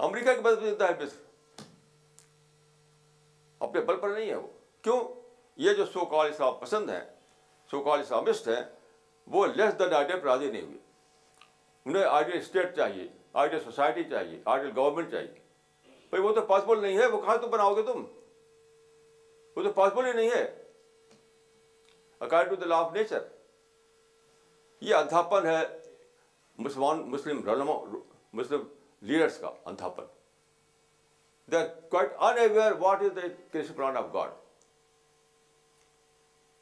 امریکہ 0.08 0.34
کی 0.36 0.42
مدد 0.50 0.62
پہ 0.62 0.70
زندہ 0.70 0.90
ہے 0.92 1.04
مصر 1.04 1.66
اپنے 3.68 3.82
بل 3.92 4.00
پر 4.00 4.10
نہیں 4.10 4.30
ہے 4.30 4.36
وہ 4.46 4.48
کیوں 4.88 5.00
یہ 5.68 5.74
جو 5.82 5.86
سو 5.94 6.06
کال 6.16 6.30
اسلام 6.30 6.54
پسند 6.64 6.90
ہیں 6.90 7.04
سو 7.72 7.84
کال 7.84 8.00
اسلامسٹ 8.00 8.48
ہیں 8.48 8.64
وہ 9.32 9.46
لیس 9.56 9.78
دین 9.80 9.94
آئیڈیل 9.94 10.20
پہ 10.20 10.26
راضی 10.28 10.52
نہیں 10.52 10.62
ہوئے 10.66 10.78
انہیں 11.86 12.04
آئیڈیل 12.10 12.38
اسٹیٹ 12.38 12.76
چاہیے 12.76 13.08
آئیڈیل 13.42 13.60
سوسائٹی 13.64 14.04
چاہیے 14.10 14.40
آئیڈیل 14.54 14.72
گورنمنٹ 14.76 15.12
چاہیے 15.12 15.98
بھائی 16.10 16.24
وہ 16.24 16.34
تو 16.36 16.42
پاسبل 16.52 16.82
نہیں 16.82 16.98
ہے 16.98 17.06
وہ 17.06 17.22
کہاں 17.22 17.38
تم 17.42 17.50
بناؤ 17.56 17.74
گے 17.76 17.82
تم 17.92 18.04
وہ 19.56 19.64
تو 19.64 19.72
پاسبل 19.82 20.06
ہی 20.06 20.12
نہیں 20.14 20.30
ہے 20.36 20.44
according 22.26 22.56
to 22.56 22.62
the 22.62 22.66
law 22.68 22.78
of 22.82 22.94
nature 22.94 23.26
یہ 24.82 24.96
اندھاپن 24.96 25.46
ہے 25.48 25.60
مسلمان 26.68 27.02
مسلم 27.10 27.42
مسلم 28.40 28.64
لیڈرس 29.10 29.38
کا 29.40 29.52
اندھاپن 29.72 30.06
they 31.52 31.58
are 31.58 31.66
quite 31.90 32.14
unaware 32.40 32.72
what 32.80 33.04
is 33.12 33.16
the 33.16 33.84
of 34.00 34.14
God 34.14 34.32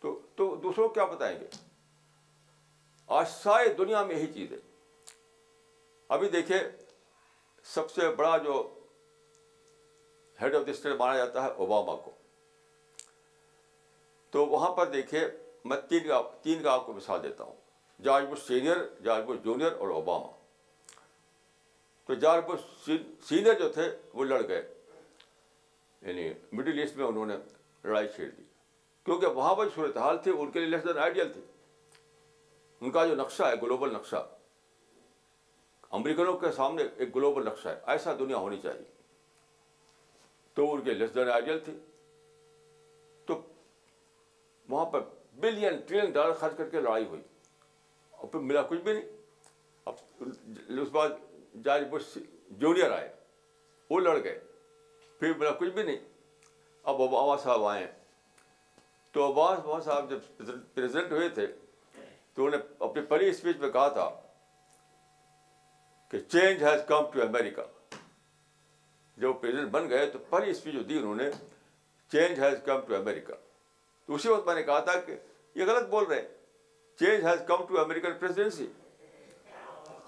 تو 0.02 0.16
دوسروں 0.64 0.88
کو 0.88 0.94
کیا 0.94 1.06
بتائیں 1.12 1.40
گے 1.40 1.48
آج 3.14 3.28
ساری 3.30 3.70
دنیا 3.78 4.04
میں 4.04 4.16
یہی 4.16 4.28
چیز 4.34 4.52
ہے 4.52 4.58
ابھی 6.16 6.30
دیکھیں 6.30 6.60
سب 7.74 7.92
سے 7.92 8.10
بڑا 8.18 8.38
جو 8.44 8.54
ہیڈ 10.42 10.56
آف 10.56 10.66
دا 10.68 10.72
اسٹیٹ 10.72 10.96
مانا 11.00 11.18
جاتا 11.18 11.44
ہے 11.44 11.50
اوباما 11.66 11.96
کو 12.06 12.12
تو 14.32 14.46
وہاں 14.48 14.72
پر 14.76 14.88
دیکھیں 14.94 15.20
میں 15.66 15.78
تین 15.90 16.08
کا 16.08 16.22
تین 16.44 16.64
کا 16.64 16.72
آپ 16.72 16.86
کو 16.86 16.94
مثال 16.94 17.24
دیتا 17.24 17.44
ہوں 17.44 17.56
George 18.04 18.26
Bush 18.30 18.40
senior 18.48 18.78
George 19.04 19.24
Bush 19.28 19.44
junior 19.44 19.72
اور 19.80 19.90
اوباما 19.90 20.32
تو 22.08 22.14
جارج 22.26 22.44
بش 22.48 22.90
سینئر 23.28 23.60
جو 23.60 23.70
تھے 23.74 23.90
وہ 24.14 24.26
لڑ 24.26 24.42
گئے 24.48 24.62
یعنی 26.02 26.30
مڈل 26.56 26.80
ایسٹ 26.80 26.96
میں 26.98 27.06
انہوں 27.06 27.26
نے 27.26 27.36
لڑائی 27.84 28.08
چھیڑ 28.16 28.30
دی 28.38 28.44
کیونکہ 29.06 29.28
وہاں 29.40 29.56
پر 29.56 29.68
صورتحال 29.76 30.18
تھی 30.24 30.32
ان 30.38 30.52
کے 30.52 30.60
لیے 30.60 30.70
لیس 30.70 30.84
دین 30.88 30.98
آئیڈیل 31.04 31.32
تھی 31.34 31.42
ان 32.82 32.92
کا 32.92 33.06
جو 33.06 33.16
نقشہ 33.16 33.44
ہے 33.50 33.56
گلوبل 33.62 33.94
نقشہ 33.94 34.26
امریکنوں 35.96 36.38
کے 36.38 36.52
سامنے 36.56 36.84
ایک 36.98 37.16
گلوبل 37.16 37.46
نقشہ 37.46 37.68
ہے 37.70 37.80
ایسا 37.92 38.14
دنیا 38.20 38.38
ہونی 38.38 38.58
چاہیے 38.64 38.84
تو 40.56 40.74
ان 40.74 40.82
کے 40.84 40.94
لیس 40.94 41.14
دین 41.16 41.30
آئیڈیل 41.32 41.60
تھی 41.66 41.74
تو 43.28 43.40
وہاں 44.70 44.86
پر 44.92 45.02
بلین 45.46 45.78
ٹریلین 45.88 46.12
ڈالر 46.12 46.34
خرچ 46.40 46.58
کر 46.58 46.70
کے 46.70 46.80
لڑائی 46.82 47.06
ہوئی 47.06 47.22
اور 48.18 48.28
پھر 48.32 48.40
ملا 48.40 48.62
کچھ 48.70 48.82
بھی 48.82 48.94
نہیں 48.94 49.04
اب 49.92 50.82
اس 50.82 50.90
بات 50.92 51.12
بش 51.92 52.18
جونیئر 52.62 52.92
آئے 52.92 53.12
وہ 53.90 54.00
لڑ 54.00 54.16
گئے 54.24 54.40
پھر 55.20 55.34
ملا 55.38 55.52
کچھ 55.60 55.70
بھی 55.74 55.84
نہیں 55.84 55.98
اب 56.94 57.02
اب 57.02 57.40
صاحب 57.44 57.64
آئے 57.66 57.86
تو 59.12 59.32
اب 59.44 59.68
صاحب 59.86 60.10
جب 60.10 60.46
پریزیڈنٹ 60.74 61.12
ہوئے 61.12 61.30
تھے 61.38 61.46
تو 62.36 62.46
انہوں 62.46 62.60
نے 62.60 62.64
اپنی 62.86 63.02
پہلی 63.10 63.30
اسپیچ 63.30 63.58
میں 63.60 63.70
کہا 63.72 63.88
تھا 63.98 64.10
کہ 66.10 66.20
change 66.20 66.64
has 66.64 66.80
come 66.88 67.10
to 67.12 67.22
America 67.22 67.64
جب 69.22 69.30
پریزیڈنٹ 69.42 69.70
بن 69.72 69.90
گئے 69.90 70.06
تو 70.12 70.20
پہلی 70.30 70.50
اسپیچ 70.52 70.74
جو 70.74 70.84
دی 70.90 70.98
انہوں 71.00 71.16
نے 71.16 71.30
change 72.12 72.40
has 72.44 72.58
come 72.66 72.80
to 72.88 72.96
America 72.96 73.36
تو 74.06 74.16
اسی 74.16 74.30
وقت 74.30 74.48
میں 74.48 74.56
نے 74.56 74.64
کہا 74.64 74.80
تھا 74.90 75.00
کہ 75.06 75.16
یہ 75.60 75.66
غلط 75.68 75.88
بول 75.90 76.04
رہے 76.06 76.16
ہیں 76.22 76.28
change 77.00 77.26
has 77.28 77.40
come 77.48 77.66
to 77.70 77.86
presidency 78.20 78.68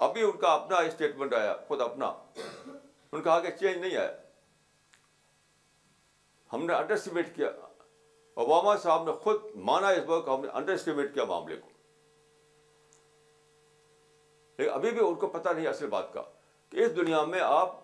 ابھی 0.08 0.24
ان 0.24 0.32
کا 0.42 0.52
اپنا 0.54 0.78
اسٹیٹمنٹ 0.88 1.34
آیا 1.34 1.56
خود 1.68 1.82
اپنا 1.82 2.06
ان 2.06 3.22
کہا 3.22 3.40
کہ 3.40 3.52
چینج 3.60 3.78
نہیں 3.86 3.96
آیا 3.98 4.12
ہم 6.54 6.66
نے 6.66 6.74
انڈر 6.74 6.94
اسٹیمیٹ 6.94 7.36
کیا 7.36 7.48
اوباما 8.44 8.76
صاحب 8.84 9.06
نے 9.06 9.12
خود 9.24 9.40
مانا 9.70 9.88
اس 9.96 10.04
وقت 10.08 10.28
ہم 10.30 10.46
نے 10.46 10.52
انڈر 10.58 10.74
اسٹیمیٹ 10.74 11.14
کیا 11.14 11.24
معاملے 11.32 11.56
کو 11.62 11.70
لیکن 14.58 14.72
ابھی 14.74 14.92
بھی 14.92 15.06
ان 15.08 15.16
کو 15.16 15.28
پتہ 15.28 15.50
نہیں 15.54 15.68
اصل 15.68 15.88
بات 15.88 16.14
کا 16.14 16.22
کہ 16.70 16.84
اس 16.86 16.96
دنیا 16.96 17.24
میں 17.32 17.40
آپ 17.46 17.76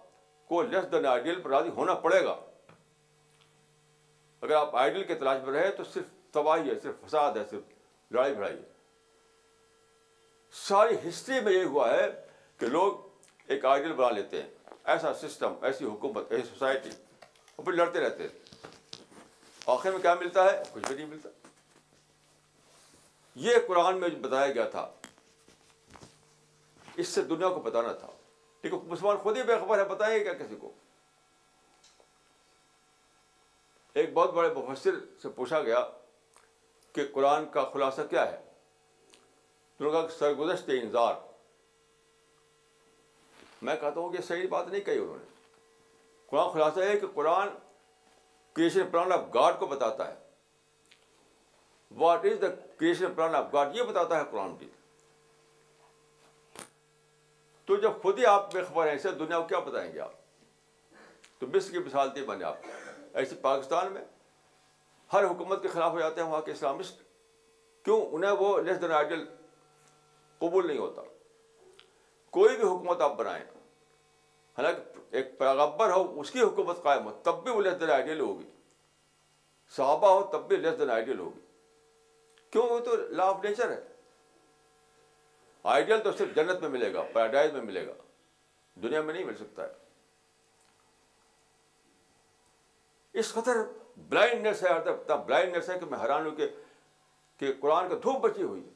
کو 0.47 0.61
لیس 0.61 0.91
دین 0.91 1.05
آئیڈیل 1.05 1.41
پر 1.41 1.49
راضی 1.49 1.69
ہونا 1.75 1.93
پڑے 2.05 2.23
گا 2.25 2.35
اگر 4.41 4.55
آپ 4.55 4.75
آئیڈیل 4.75 5.03
کے 5.07 5.15
تلاش 5.15 5.41
میں 5.45 5.53
رہے 5.53 5.69
تو 5.77 5.83
صرف 5.93 6.05
تباہی 6.33 6.69
ہے 6.69 6.79
صرف 6.83 7.05
فساد 7.07 7.37
ہے 7.37 7.43
صرف 7.49 8.11
لڑائی 8.13 8.33
بھڑائی 8.35 8.55
ہے 8.55 8.71
ساری 10.67 10.95
ہسٹری 11.07 11.39
میں 11.43 11.51
یہ 11.53 11.63
ہوا 11.65 11.89
ہے 11.93 12.07
کہ 12.59 12.65
لوگ 12.65 12.93
ایک 13.53 13.65
آئیڈیل 13.65 13.93
بنا 13.93 14.09
لیتے 14.15 14.41
ہیں 14.41 14.49
ایسا 14.93 15.13
سسٹم 15.21 15.53
ایسی 15.65 15.85
حکومت 15.85 16.31
ایسی 16.31 16.47
سوسائٹی 16.49 16.89
اور 17.55 17.63
پھر 17.65 17.73
لڑتے 17.73 17.99
رہتے 17.99 18.23
ہیں 18.23 19.01
آخر 19.75 19.91
میں 19.91 19.99
کیا 20.01 20.13
ملتا 20.19 20.43
ہے 20.51 20.61
کچھ 20.71 20.87
بھی 20.87 20.95
نہیں 20.95 21.05
ملتا 21.05 21.29
یہ 23.47 23.55
قرآن 23.67 23.99
میں 23.99 24.09
بتایا 24.21 24.51
گیا 24.53 24.65
تھا 24.69 24.87
اس 26.99 27.07
سے 27.15 27.21
دنیا 27.29 27.49
کو 27.49 27.59
بتانا 27.63 27.91
تھا 28.01 28.07
ٹھیک 28.61 28.73
ہے 28.73 28.77
مسلمان 28.87 29.17
خود 29.23 29.37
ہی 29.37 29.43
بے 29.43 29.57
خبر 29.59 29.79
ہے 29.79 29.83
بتائیں 29.93 30.23
کیا 30.23 30.33
کسی 30.33 30.55
کو 30.61 30.71
ایک 34.01 34.13
بہت 34.13 34.33
بڑے 34.33 34.49
مفسر 34.55 34.95
سے 35.21 35.29
پوچھا 35.35 35.61
گیا 35.63 35.83
کہ 36.95 37.03
قرآن 37.13 37.45
کا 37.53 37.63
خلاصہ 37.73 38.01
کیا 38.09 38.31
ہے 38.31 38.41
سرگزشت 40.19 40.69
انظار 40.81 41.13
میں 43.67 43.75
کہتا 43.81 43.99
ہوں 43.99 44.09
کہ 44.13 44.21
صحیح 44.27 44.47
بات 44.49 44.67
نہیں 44.67 44.81
کہی 44.83 44.97
انہوں 44.99 45.17
نے 45.17 45.25
قرآن 46.29 46.49
خلاصہ 46.53 46.79
ہے 46.89 46.97
کہ 46.99 47.07
قرآن 47.13 47.49
کریشن 48.55 48.87
پران 48.91 49.11
آف 49.11 49.21
گاڈ 49.33 49.59
کو 49.59 49.65
بتاتا 49.67 50.07
ہے 50.09 50.21
what 51.97 52.25
is 52.25 52.41
the 52.41 52.47
creation 52.77 53.35
of 53.35 53.53
God 53.53 53.75
یہ 53.77 53.83
بتاتا 53.83 54.19
ہے 54.19 54.23
قرآن 54.31 54.53
بھی 54.59 54.67
تو 57.67 57.75
جب 57.83 57.91
خود 58.01 58.17
ہی 58.19 58.25
آپ 58.25 58.51
بے 58.53 58.61
خبر 58.69 58.83
ہیں 58.85 58.91
ایسے 58.91 59.11
دنیا 59.19 59.39
کو 59.39 59.47
کیا 59.47 59.59
بتائیں 59.65 59.91
گے 59.93 59.99
آپ 59.99 61.39
تو 61.39 61.47
مصر 61.53 61.71
کی 61.71 61.79
مثال 61.85 62.09
میں 62.27 62.35
نے 62.37 62.43
آپ 62.45 62.65
ایسے 63.21 63.35
پاکستان 63.41 63.91
میں 63.93 64.01
ہر 65.13 65.23
حکومت 65.25 65.61
کے 65.61 65.67
خلاف 65.69 65.91
ہو 65.93 65.99
جاتے 65.99 66.21
ہیں 66.21 66.27
وہاں 66.27 66.41
کے 66.45 66.51
اسلامسٹ 66.51 67.01
کیوں 67.85 68.01
انہیں 68.15 68.31
وہ 68.39 68.57
لیس 68.61 68.81
دین 68.81 68.91
آئیڈیل 68.99 69.25
قبول 70.39 70.67
نہیں 70.67 70.77
ہوتا 70.77 71.01
کوئی 72.37 72.55
بھی 72.55 72.63
حکومت 72.63 73.01
آپ 73.01 73.15
بنائیں 73.17 73.43
حالانکہ 74.57 75.01
ایک 75.17 75.37
پیغبر 75.39 75.91
ہو 75.91 76.01
اس 76.19 76.31
کی 76.31 76.39
حکومت 76.41 76.81
قائم 76.83 77.05
ہو 77.05 77.11
تب 77.23 77.43
بھی 77.43 77.51
وہ 77.51 77.61
لیس 77.61 77.79
دین 77.79 77.91
آئیڈیل 77.91 78.19
ہوگی 78.19 78.45
صحابہ 79.75 80.07
ہو 80.13 80.21
تب 80.31 80.47
بھی 80.47 80.57
لیس 80.57 80.79
دین 80.79 80.89
آئیڈیل 80.97 81.19
ہوگی 81.19 81.39
کیوں 82.51 82.67
وہ 82.69 82.79
تو 82.85 82.95
لا 83.19 83.25
آف 83.29 83.43
نیچر 83.43 83.71
ہے 83.71 83.79
آئیڈیل 85.71 85.99
تو 86.03 86.11
صرف 86.17 86.35
جنت 86.35 86.61
میں 86.61 86.69
ملے 86.69 86.93
گا 86.93 87.01
پیراڈائز 87.13 87.51
میں 87.53 87.61
ملے 87.61 87.85
گا 87.87 87.91
دنیا 88.83 89.01
میں 89.01 89.13
نہیں 89.13 89.23
مل 89.25 89.35
سکتا 89.39 89.63
ہے 89.63 89.71
اس 93.19 93.31
قدر 93.33 93.57
بلائنڈنیس 94.09 94.63
ہے 94.63 94.69
اتنا 94.73 95.15
بلائنڈنیس 95.15 95.69
ہے 95.69 95.77
کہ 95.79 95.85
میں 95.89 95.99
حیران 96.03 96.25
ہوں 96.25 96.35
کہ 97.39 97.51
قرآن 97.61 97.89
کا 97.89 97.95
دھوپ 98.03 98.19
بچی 98.21 98.43
ہوئی 98.43 98.61
ہے 98.63 98.71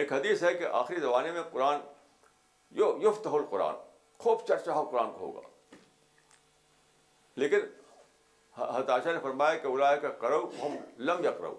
ایک 0.00 0.12
حدیث 0.12 0.42
ہے 0.42 0.52
کہ 0.54 0.64
آخری 0.80 1.00
زمانے 1.00 1.32
میں 1.32 1.42
قرآن 1.52 1.80
ہو 3.32 3.38
قرآن 3.50 3.74
خوب 4.18 4.38
چرچا 4.48 4.72
ہو 4.74 4.84
قرآن 4.90 5.10
کو 5.12 5.18
ہوگا 5.18 5.40
لیکن 7.42 7.60
ہتاشا 8.58 9.12
نے 9.12 9.18
فرمایا 9.22 9.56
کہ 9.62 9.66
الایا 9.68 9.96
کا 10.00 10.08
کرو 10.20 10.44
ہم 10.62 10.74
لم 11.08 11.22
یا 11.24 11.30
کرو 11.38 11.54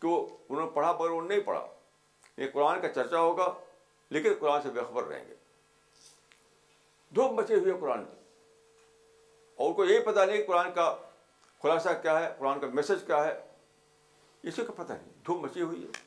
کہ 0.00 0.08
وہ 0.08 0.20
انہوں 0.48 0.64
نے 0.66 0.70
پڑھا 0.74 0.92
پر 0.92 1.06
انہوں 1.06 1.22
نے 1.22 1.34
نہیں 1.34 1.44
پڑھا 1.46 1.66
یہ 2.38 2.50
قرآن 2.52 2.80
کا 2.80 2.88
چرچا 2.94 3.18
ہوگا 3.20 3.52
لیکن 4.16 4.34
قرآن 4.40 4.62
سے 4.62 4.68
بے 4.70 4.80
خبر 4.88 5.04
رہیں 5.08 5.24
گے 5.28 5.34
دھوپ 7.14 7.32
بچے 7.40 7.54
ہوئے 7.54 7.72
قرآن 7.80 8.04
کی 8.04 8.14
اور 9.58 9.68
ان 9.68 9.74
کو 9.74 9.84
یہی 9.84 10.00
پتہ 10.04 10.20
نہیں 10.30 10.42
قرآن 10.46 10.70
کا 10.74 10.94
خلاصہ 11.62 11.88
کیا 12.02 12.18
ہے 12.18 12.28
قرآن 12.38 12.60
کا 12.60 12.66
میسج 12.74 13.04
کیا 13.06 13.24
ہے 13.24 13.34
اسی 14.50 14.64
کا 14.64 14.72
پتہ 14.82 14.92
نہیں 14.92 15.12
دھوپ 15.26 15.44
مچی 15.44 15.62
ہوئی 15.62 15.82
ہے 15.82 16.04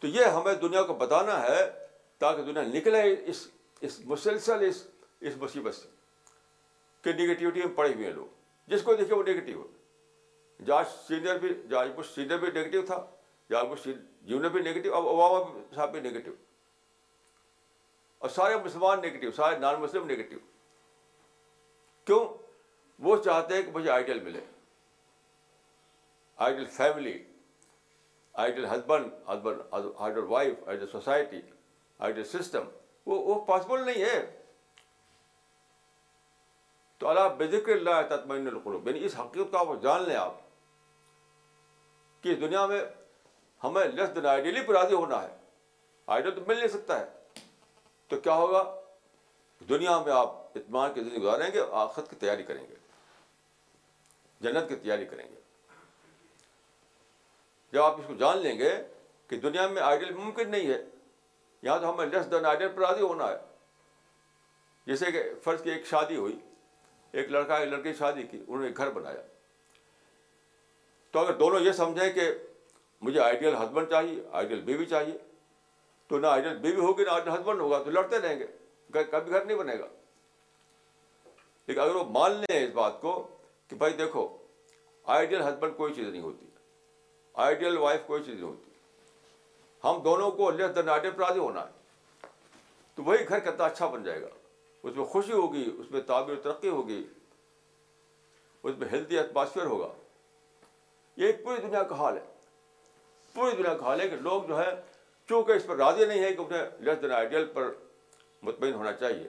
تو 0.00 0.06
یہ 0.06 0.24
ہمیں 0.36 0.54
دنیا 0.60 0.82
کو 0.90 0.94
بتانا 1.00 1.40
ہے 1.42 1.60
تاکہ 2.18 2.42
دنیا 2.42 2.62
نکلے 2.72 3.02
اس 3.30 3.46
اس 3.88 3.98
مسلسل 4.06 4.64
اس 4.68 4.82
اس 5.28 5.36
مصیبت 5.40 5.74
سے 5.74 5.88
کہ 7.02 7.12
نگیٹیوٹی 7.20 7.60
میں 7.64 7.76
پڑے 7.76 7.92
ہوئے 7.94 8.06
ہیں 8.06 8.12
لوگ 8.14 8.70
جس 8.74 8.82
کو 8.82 8.94
دیکھے 8.94 9.14
وہ 9.14 9.22
نگیٹیو 9.26 9.60
ہے 9.62 9.78
جارج 10.66 10.86
سینئر 11.06 11.38
بھی 11.38 11.48
جارج 11.70 11.90
بش 11.96 12.06
سینئر 12.14 12.38
بھی 12.38 12.50
نگیٹو 12.60 12.80
تھا 12.86 13.04
جارج 13.50 13.66
بش 13.70 13.88
جونیئر 14.28 14.50
بھی 14.52 14.60
نگیٹو 14.62 14.94
اوباما 14.94 15.60
صاحب 15.74 15.92
بھی 15.92 16.00
نگیٹو 16.08 16.30
اور 18.18 18.28
سارے 18.30 18.56
مسلمان 18.64 18.98
نگیٹو 19.02 19.30
سارے 19.36 19.58
نان 19.58 19.80
مسلم 19.80 20.10
نگیٹو 20.10 20.38
کیوں 22.06 22.24
وہ 23.06 23.16
چاہتے 23.24 23.54
ہیں 23.56 23.62
کہ 23.62 23.70
مجھے 23.74 23.90
آئیڈیل 23.90 24.20
ملے 24.24 24.40
ideal 26.46 26.66
family 26.76 27.16
ideal 28.44 28.66
husband 28.72 29.12
husband 29.28 29.60
ideal 29.72 30.24
wife 30.28 30.68
ideal 30.68 30.86
society 30.92 31.40
ideal 32.08 32.24
system 32.34 32.68
وہ 33.06 33.22
وہ 33.24 33.40
پاسبل 33.44 33.84
نہیں 33.86 34.02
ہے 34.04 34.20
تو 36.98 37.08
اللہ 37.08 37.28
بے 37.36 37.46
ذکر 37.50 37.76
یعنی 37.86 39.04
اس 39.04 39.18
حقیقت 39.18 39.50
کو 39.50 39.58
آپ 39.58 39.82
جان 39.82 40.02
لیں 40.08 40.16
آپ 40.16 40.38
کہ 42.22 42.32
اس 42.32 42.40
دنیا 42.40 42.66
میں 42.66 42.80
ہمیں 43.64 43.84
لیس 43.86 44.14
دین 44.14 44.26
آئیڈیلی 44.26 44.62
پر 44.66 44.72
راضی 44.74 44.94
ہونا 44.94 45.22
ہے 45.22 45.34
آئیڈل 46.14 46.34
تو 46.34 46.40
مل 46.46 46.56
نہیں 46.58 46.68
سکتا 46.68 46.98
ہے 47.00 47.04
تو 48.08 48.20
کیا 48.20 48.34
ہوگا 48.34 48.62
دنیا 49.68 49.98
میں 50.04 50.12
آپ 50.12 50.30
اطمینان 50.58 50.92
کی 50.94 51.00
زندگی 51.00 51.20
گزاریں 51.22 51.50
گے 51.54 51.60
آخرت 51.80 52.08
کی 52.10 52.16
تیاری 52.20 52.42
کریں 52.42 52.64
گے 52.70 52.74
جنت 54.40 54.68
کی 54.68 54.76
تیاری 54.82 55.04
کریں 55.06 55.26
گے 55.28 55.38
جب 57.72 57.82
آپ 57.82 57.98
اس 58.00 58.06
کو 58.06 58.14
جان 58.20 58.38
لیں 58.42 58.56
گے 58.58 58.70
کہ 59.28 59.38
دنیا 59.40 59.66
میں 59.74 59.82
آئیڈیل 59.82 60.12
ممکن 60.14 60.50
نہیں 60.50 60.66
ہے 60.72 60.82
یہاں 61.62 61.78
تو 61.80 61.90
ہمیں 61.92 62.06
لیس 62.06 62.30
دین 62.30 62.46
آئیڈیل 62.46 62.68
پر 62.74 62.80
راضی 62.86 63.02
ہونا 63.02 63.28
ہے 63.30 63.36
جیسے 64.86 65.10
کہ 65.12 65.22
فرض 65.44 65.62
کی 65.62 65.70
ایک 65.70 65.86
شادی 65.86 66.16
ہوئی 66.16 66.38
ایک 67.20 67.30
لڑکا 67.30 67.56
ایک 67.56 67.68
لڑکی 67.68 67.92
شادی 67.98 68.22
کی 68.30 68.38
انہوں 68.46 68.62
نے 68.62 68.70
گھر 68.76 68.90
بنایا 68.90 69.20
تو 71.12 71.18
اگر 71.18 71.32
دونوں 71.38 71.60
یہ 71.60 71.72
سمجھیں 71.76 72.10
کہ 72.14 72.30
مجھے 73.02 73.20
آئیڈیل 73.20 73.54
ہسبینڈ 73.56 73.88
چاہیے 73.90 74.20
آئیڈیل 74.40 74.60
بیوی 74.62 74.84
چاہیے 74.86 75.16
تو 76.08 76.18
نہ 76.18 76.26
آئیڈیل 76.26 76.56
بیوی 76.66 76.80
ہوگی 76.80 77.04
نہ 77.04 77.10
آئیڈیل 77.10 77.32
ہسبینڈ 77.34 77.60
ہوگا 77.60 77.82
تو 77.82 77.90
لڑتے 77.90 78.18
رہیں 78.20 78.38
گے 78.38 78.46
کبھی 79.10 79.30
گھر 79.30 79.44
نہیں 79.44 79.56
بنے 79.56 79.78
گا 79.78 79.86
لیکن 81.66 81.80
اگر 81.80 81.94
وہ 81.94 82.04
مان 82.18 82.32
لیں 82.42 82.62
اس 82.66 82.70
بات 82.74 83.00
کو 83.00 83.12
کہ 83.68 83.76
بھائی 83.76 83.92
دیکھو 83.98 84.26
آئیڈیل 85.16 85.42
ہسبینڈ 85.42 85.76
کوئی 85.76 85.94
چیز 85.94 86.08
نہیں 86.08 86.22
ہوتی 86.22 86.46
آئیڈیل 87.46 87.78
وائف 87.78 88.00
کوئی 88.06 88.22
چیز 88.24 88.34
نہیں 88.34 88.48
ہوتی 88.48 88.68
ہم 89.84 90.00
دونوں 90.04 90.30
کو 90.40 90.50
لیس 90.50 90.74
پر 90.76 91.14
راضی 91.18 91.38
ہونا 91.38 91.60
ہے 91.64 92.28
تو 92.94 93.02
وہی 93.02 93.28
گھر 93.28 93.38
کتنا 93.38 93.64
اچھا 93.64 93.86
بن 93.90 94.02
جائے 94.04 94.20
گا 94.22 94.28
اس 94.82 94.96
میں 94.96 95.04
خوشی 95.12 95.32
ہوگی 95.32 95.68
اس 95.78 95.90
میں 95.90 96.00
تعبیر 96.06 96.36
ترقی 96.42 96.68
ہوگی 96.68 97.02
اس 98.62 98.78
میں 98.78 98.88
ہیلدی 98.92 99.18
ایٹماسفیئر 99.18 99.66
ہوگا 99.66 99.88
یہ 101.20 101.32
پوری 101.44 101.60
دنیا 101.62 101.82
کا 101.88 101.96
حال 101.98 102.16
ہے 102.16 102.20
پوری 103.32 103.56
دنیا 103.56 103.74
کا 103.78 103.84
حال 103.86 104.00
ہے 104.00 104.08
کہ 104.08 104.16
لوگ 104.26 104.42
جو 104.48 104.58
ہے 104.58 104.68
چونکہ 105.28 105.52
اس 105.52 105.66
پر 105.66 105.76
راضی 105.76 106.04
نہیں 106.04 106.22
ہے 106.24 106.32
کہ 106.36 106.40
اسے 106.42 106.94
دین 107.02 107.10
آئیڈیل 107.12 107.44
پر 107.54 107.66
مطمئن 108.48 108.74
ہونا 108.74 108.92
چاہیے 109.02 109.28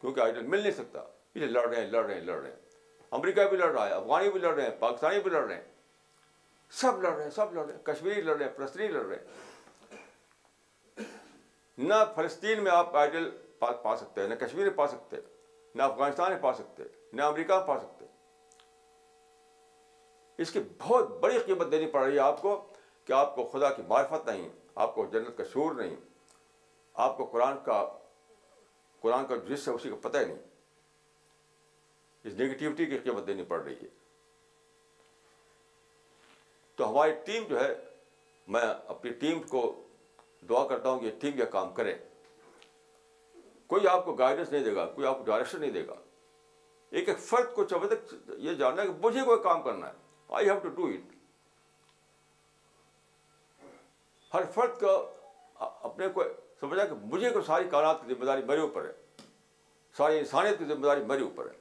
کیونکہ 0.00 0.20
آئیڈیل 0.20 0.46
مل 0.52 0.60
نہیں 0.60 0.72
سکتا 0.76 1.00
اس 1.00 1.36
لیے 1.40 1.48
لڑ 1.48 1.66
رہے 1.66 1.80
ہیں 1.84 1.90
لڑ 1.90 2.04
رہے 2.04 2.14
ہیں 2.14 2.20
لڑ 2.30 2.38
رہے 2.40 2.50
ہیں 2.50 3.04
امریکہ 3.18 3.44
بھی 3.48 3.56
لڑ 3.56 3.70
رہا 3.72 3.86
ہے 3.88 3.92
افغانی 3.94 4.30
بھی 4.36 4.40
لڑ 4.46 4.54
رہے 4.54 4.62
ہیں 4.64 4.70
پاکستانی 4.78 5.20
بھی 5.26 5.30
لڑ 5.30 5.44
رہے 5.44 5.54
ہیں 5.54 6.70
سب 6.80 7.02
لڑ 7.02 7.12
رہے 7.16 7.22
ہیں 7.24 7.30
سب 7.40 7.54
لڑ 7.54 7.64
رہے 7.66 7.74
ہیں 7.74 7.82
کشمیری 7.92 8.20
لڑ 8.22 8.36
رہے 8.36 8.46
ہیں 8.46 8.52
فلسطینی 8.56 8.88
لڑ 8.94 9.04
رہے 9.06 9.16
ہیں 9.16 11.04
نہ 11.92 12.02
فلسطین 12.14 12.64
میں 12.64 12.72
آپ 12.74 12.96
آئیڈیل 12.96 13.30
پا 13.60 13.96
سکتے 14.00 14.20
ہیں 14.20 14.28
نہ 14.28 14.34
کشمیر 14.44 14.70
پا 14.80 14.86
سکتے 14.96 15.16
نہ 15.74 15.82
افغانستان 15.92 16.32
میں 16.32 16.40
پا 16.42 16.52
سکتے 16.62 16.82
نہ 17.16 17.22
امریکہ 17.22 17.58
پا 17.66 17.78
سکتے 17.80 17.95
اس 20.42 20.50
کی 20.52 20.60
بہت 20.78 21.10
بڑی 21.20 21.38
قیمت 21.46 21.70
دینی 21.72 21.86
پڑ 21.90 22.02
رہی 22.06 22.14
ہے 22.14 22.20
آپ 22.20 22.40
کو 22.42 22.56
کہ 23.06 23.12
آپ 23.12 23.34
کو 23.34 23.44
خدا 23.52 23.70
کی 23.74 23.82
معرفت 23.88 24.28
نہیں 24.28 24.48
آپ 24.84 24.94
کو 24.94 25.04
جنت 25.12 25.36
کا 25.38 25.44
شور 25.52 25.74
نہیں 25.74 25.94
آپ 27.04 27.16
کو 27.16 27.24
قرآن 27.34 27.56
کا 27.64 27.84
قرآن 29.00 29.26
کا 29.26 29.36
جس 29.48 29.66
ہے 29.68 29.72
اسی 29.74 29.88
کا 29.90 29.96
پتہ 30.08 30.18
ہی 30.18 30.24
نہیں 30.24 30.36
اس 32.26 32.32
نگیٹیوٹی 32.34 32.86
کی 32.86 32.98
قیمت 32.98 33.26
دینی 33.26 33.42
پڑ 33.52 33.60
رہی 33.62 33.74
ہے 33.82 33.88
تو 36.76 36.88
ہماری 36.90 37.12
ٹیم 37.26 37.44
جو 37.48 37.60
ہے 37.60 37.72
میں 38.54 38.62
اپنی 38.88 39.12
ٹیم 39.20 39.40
کو 39.50 39.62
دعا 40.48 40.66
کرتا 40.68 40.88
ہوں 40.90 40.98
کہ 41.00 41.10
ٹیم 41.20 41.38
یہ 41.38 41.44
کام 41.52 41.72
کرے 41.74 41.94
کوئی 43.66 43.88
آپ 43.88 44.04
کو 44.04 44.12
گائیڈنس 44.14 44.50
نہیں 44.52 44.64
دے 44.64 44.74
گا 44.74 44.84
کوئی 44.94 45.06
آپ 45.06 45.18
کو 45.18 45.24
ڈائریکشن 45.24 45.60
نہیں 45.60 45.70
دے 45.70 45.86
گا 45.86 45.94
ایک 46.96 47.08
ایک 47.08 47.18
فرد 47.18 47.54
کو 47.54 47.64
تک 47.74 48.14
یہ 48.48 48.54
جاننا 48.54 48.82
ہے 48.82 48.86
کہ 48.86 48.92
مجھے 49.06 49.22
کوئی 49.24 49.38
کام 49.42 49.62
کرنا 49.62 49.86
ہے 49.88 50.04
I 50.28 50.48
have 50.48 50.58
to 50.62 50.68
do 50.76 50.86
it 50.86 51.14
ہر 54.34 54.44
فرد 54.54 54.80
کا 54.80 54.92
اپنے 55.66 56.08
کو 56.14 56.24
سمجھا 56.60 56.84
کہ 56.84 56.94
مجھے 57.02 57.30
کو 57.30 57.40
ساری 57.46 57.68
کائنات 57.70 58.00
کی 58.02 58.14
ذمہ 58.14 58.24
داری 58.24 58.42
میرے 58.46 58.60
اوپر 58.60 58.84
ہے 58.84 58.92
ساری 59.96 60.18
انسانیت 60.18 60.58
کی 60.58 60.64
ذمہ 60.64 60.86
داری 60.86 61.02
میرے 61.08 61.22
اوپر 61.22 61.46
ہے 61.50 61.54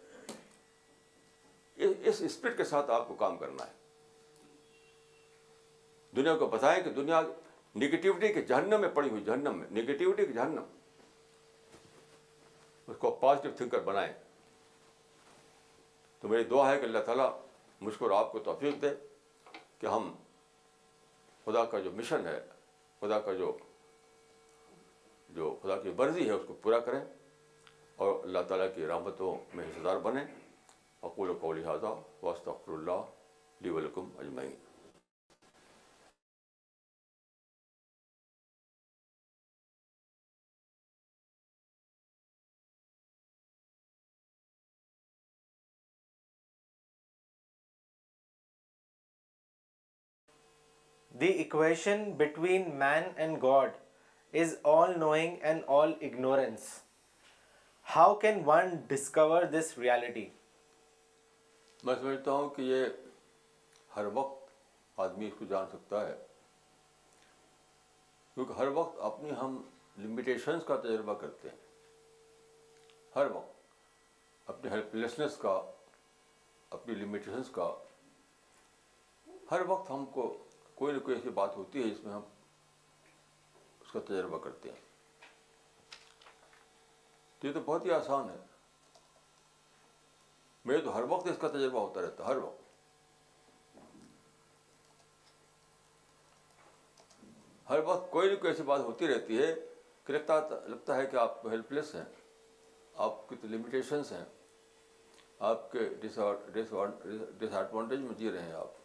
اس 2.09 2.21
اسپرٹ 2.25 2.57
کے 2.57 2.63
ساتھ 2.65 2.89
آپ 2.97 3.07
کو 3.07 3.13
کام 3.23 3.37
کرنا 3.37 3.65
ہے 3.67 3.73
دنیا 6.15 6.35
کو 6.37 6.45
بتائیں 6.47 6.83
کہ 6.83 6.89
دنیا 7.01 7.21
نگیٹیوٹی 7.75 8.33
کے 8.33 8.41
جہنم 8.51 8.81
میں 8.81 8.89
پڑی 8.93 9.09
ہوئی 9.09 9.23
جہنم 9.23 9.57
میں 9.59 9.67
نگیٹیوٹی 9.81 10.25
کے 10.25 10.33
جہنم 10.33 10.63
اس 12.91 12.97
کو 12.99 13.11
پازیٹیو 13.21 13.51
تھنکر 13.57 13.79
بنائیں 13.83 14.11
تو 16.21 16.27
میری 16.27 16.43
دعا 16.51 16.71
ہے 16.71 16.77
کہ 16.79 16.85
اللہ 16.85 16.99
تعالیٰ 17.05 17.29
مجھ 17.81 17.95
اور 18.03 18.11
آپ 18.17 18.31
کو 18.31 18.39
توفیق 18.43 18.81
دے 18.81 18.87
کہ 19.79 19.85
ہم 19.87 20.11
خدا 21.45 21.63
کا 21.71 21.79
جو 21.79 21.91
مشن 21.95 22.25
ہے 22.27 22.39
خدا 23.01 23.19
کا 23.25 23.33
جو 23.39 23.51
جو 25.35 25.55
خدا 25.61 25.75
کی 25.81 25.91
ورزی 25.97 26.25
ہے 26.27 26.31
اس 26.31 26.41
کو 26.47 26.53
پورا 26.61 26.79
کریں 26.87 26.99
اور 28.03 28.13
اللہ 28.23 28.39
تعالیٰ 28.47 28.67
کی 28.75 28.85
رحمتوں 28.87 29.35
میں 29.55 29.65
حصہ 29.65 29.83
دار 29.83 29.97
بنیں 30.03 30.23
اقول 31.09 31.29
و 31.29 31.33
قول 31.41 31.59
لہٰذا 31.59 31.93
وسط 32.23 32.47
اللہ 32.67 33.01
لی 33.61 33.69
ولکم 33.75 34.09
اجمعین 34.25 34.55
the 51.19 51.27
equation 51.41 52.01
between 52.17 52.63
man 52.79 53.03
and 53.23 53.37
God 53.43 53.73
is 54.39 54.55
all 54.71 54.97
knowing 54.99 55.37
and 55.49 55.61
all 55.75 55.91
ignorance 56.05 56.63
how 57.95 58.15
can 58.23 58.41
one 58.45 58.75
discover 58.87 59.43
this 59.53 59.77
reality 59.77 60.25
میں 61.83 61.95
سمجھتا 62.01 62.31
ہوں 62.31 62.49
کہ 62.55 62.61
یہ 62.61 62.83
ہر 63.95 64.05
وقت 64.13 64.99
آدمی 65.05 65.27
اس 65.27 65.33
کو 65.39 65.45
جان 65.49 65.67
سکتا 65.73 66.05
ہے 66.07 66.15
کیونکہ 68.33 68.59
ہر 68.59 68.67
وقت 68.79 68.99
اپنی 69.11 69.31
ہم 69.41 69.61
لمیٹیشنس 70.03 70.63
کا 70.67 70.75
تجربہ 70.85 71.13
کرتے 71.21 71.49
ہیں 71.49 71.57
ہر 73.15 73.31
وقت 73.35 74.49
اپنی 74.55 74.71
ہیلپ 74.71 74.95
لیسنس 74.95 75.37
کا 75.47 75.59
اپنی 76.79 76.95
لمیٹیشنس 77.03 77.49
کا 77.59 77.73
ہر 79.51 79.61
وقت 79.69 79.91
ہم 79.91 80.05
کو 80.13 80.33
کوئی 80.75 80.93
نہ 80.93 80.99
کوئی 81.03 81.15
ایسی 81.15 81.29
بات 81.35 81.55
ہوتی 81.57 81.83
ہے 81.83 81.89
جس 81.89 82.03
میں 82.03 82.13
ہم 82.13 82.21
اس 83.81 83.91
کا 83.91 83.99
تجربہ 84.07 84.37
کرتے 84.45 84.69
ہیں 84.69 84.83
تو 87.39 87.47
یہ 87.47 87.53
تو 87.53 87.59
بہت 87.65 87.85
ہی 87.85 87.91
آسان 87.93 88.29
ہے 88.29 88.37
میں 90.69 90.77
تو 90.85 90.95
ہر 90.97 91.03
وقت 91.09 91.27
اس 91.29 91.37
کا 91.41 91.47
تجربہ 91.55 91.79
ہوتا 91.79 92.01
رہتا 92.01 92.27
ہر 92.27 92.37
وقت 92.45 92.63
ہر 97.69 97.79
وقت 97.85 98.11
کوئی 98.11 98.29
نہ 98.29 98.35
کوئی 98.41 98.51
ایسی 98.51 98.63
بات 98.63 98.79
ہوتی 98.89 99.07
رہتی 99.07 99.37
ہے 99.37 99.53
کہ 100.05 100.13
لگتا 100.13 100.39
لگتا 100.67 100.95
ہے 100.97 101.05
کہ 101.11 101.15
آپ 101.17 101.45
ہیلپ 101.51 101.71
لیس 101.73 101.93
ہیں 101.95 102.03
آپ 103.05 103.27
کی 103.29 103.35
تو 103.41 103.47
لمیٹیشنس 103.51 104.11
ہیں 104.11 104.25
آپ 105.51 105.71
کے 105.71 105.87
ڈس 106.01 106.17
ایڈوانٹیج 106.49 107.99
میں 107.99 108.13
جی 108.17 108.31
رہے 108.31 108.41
ہیں 108.43 108.53
آپ 108.53 108.83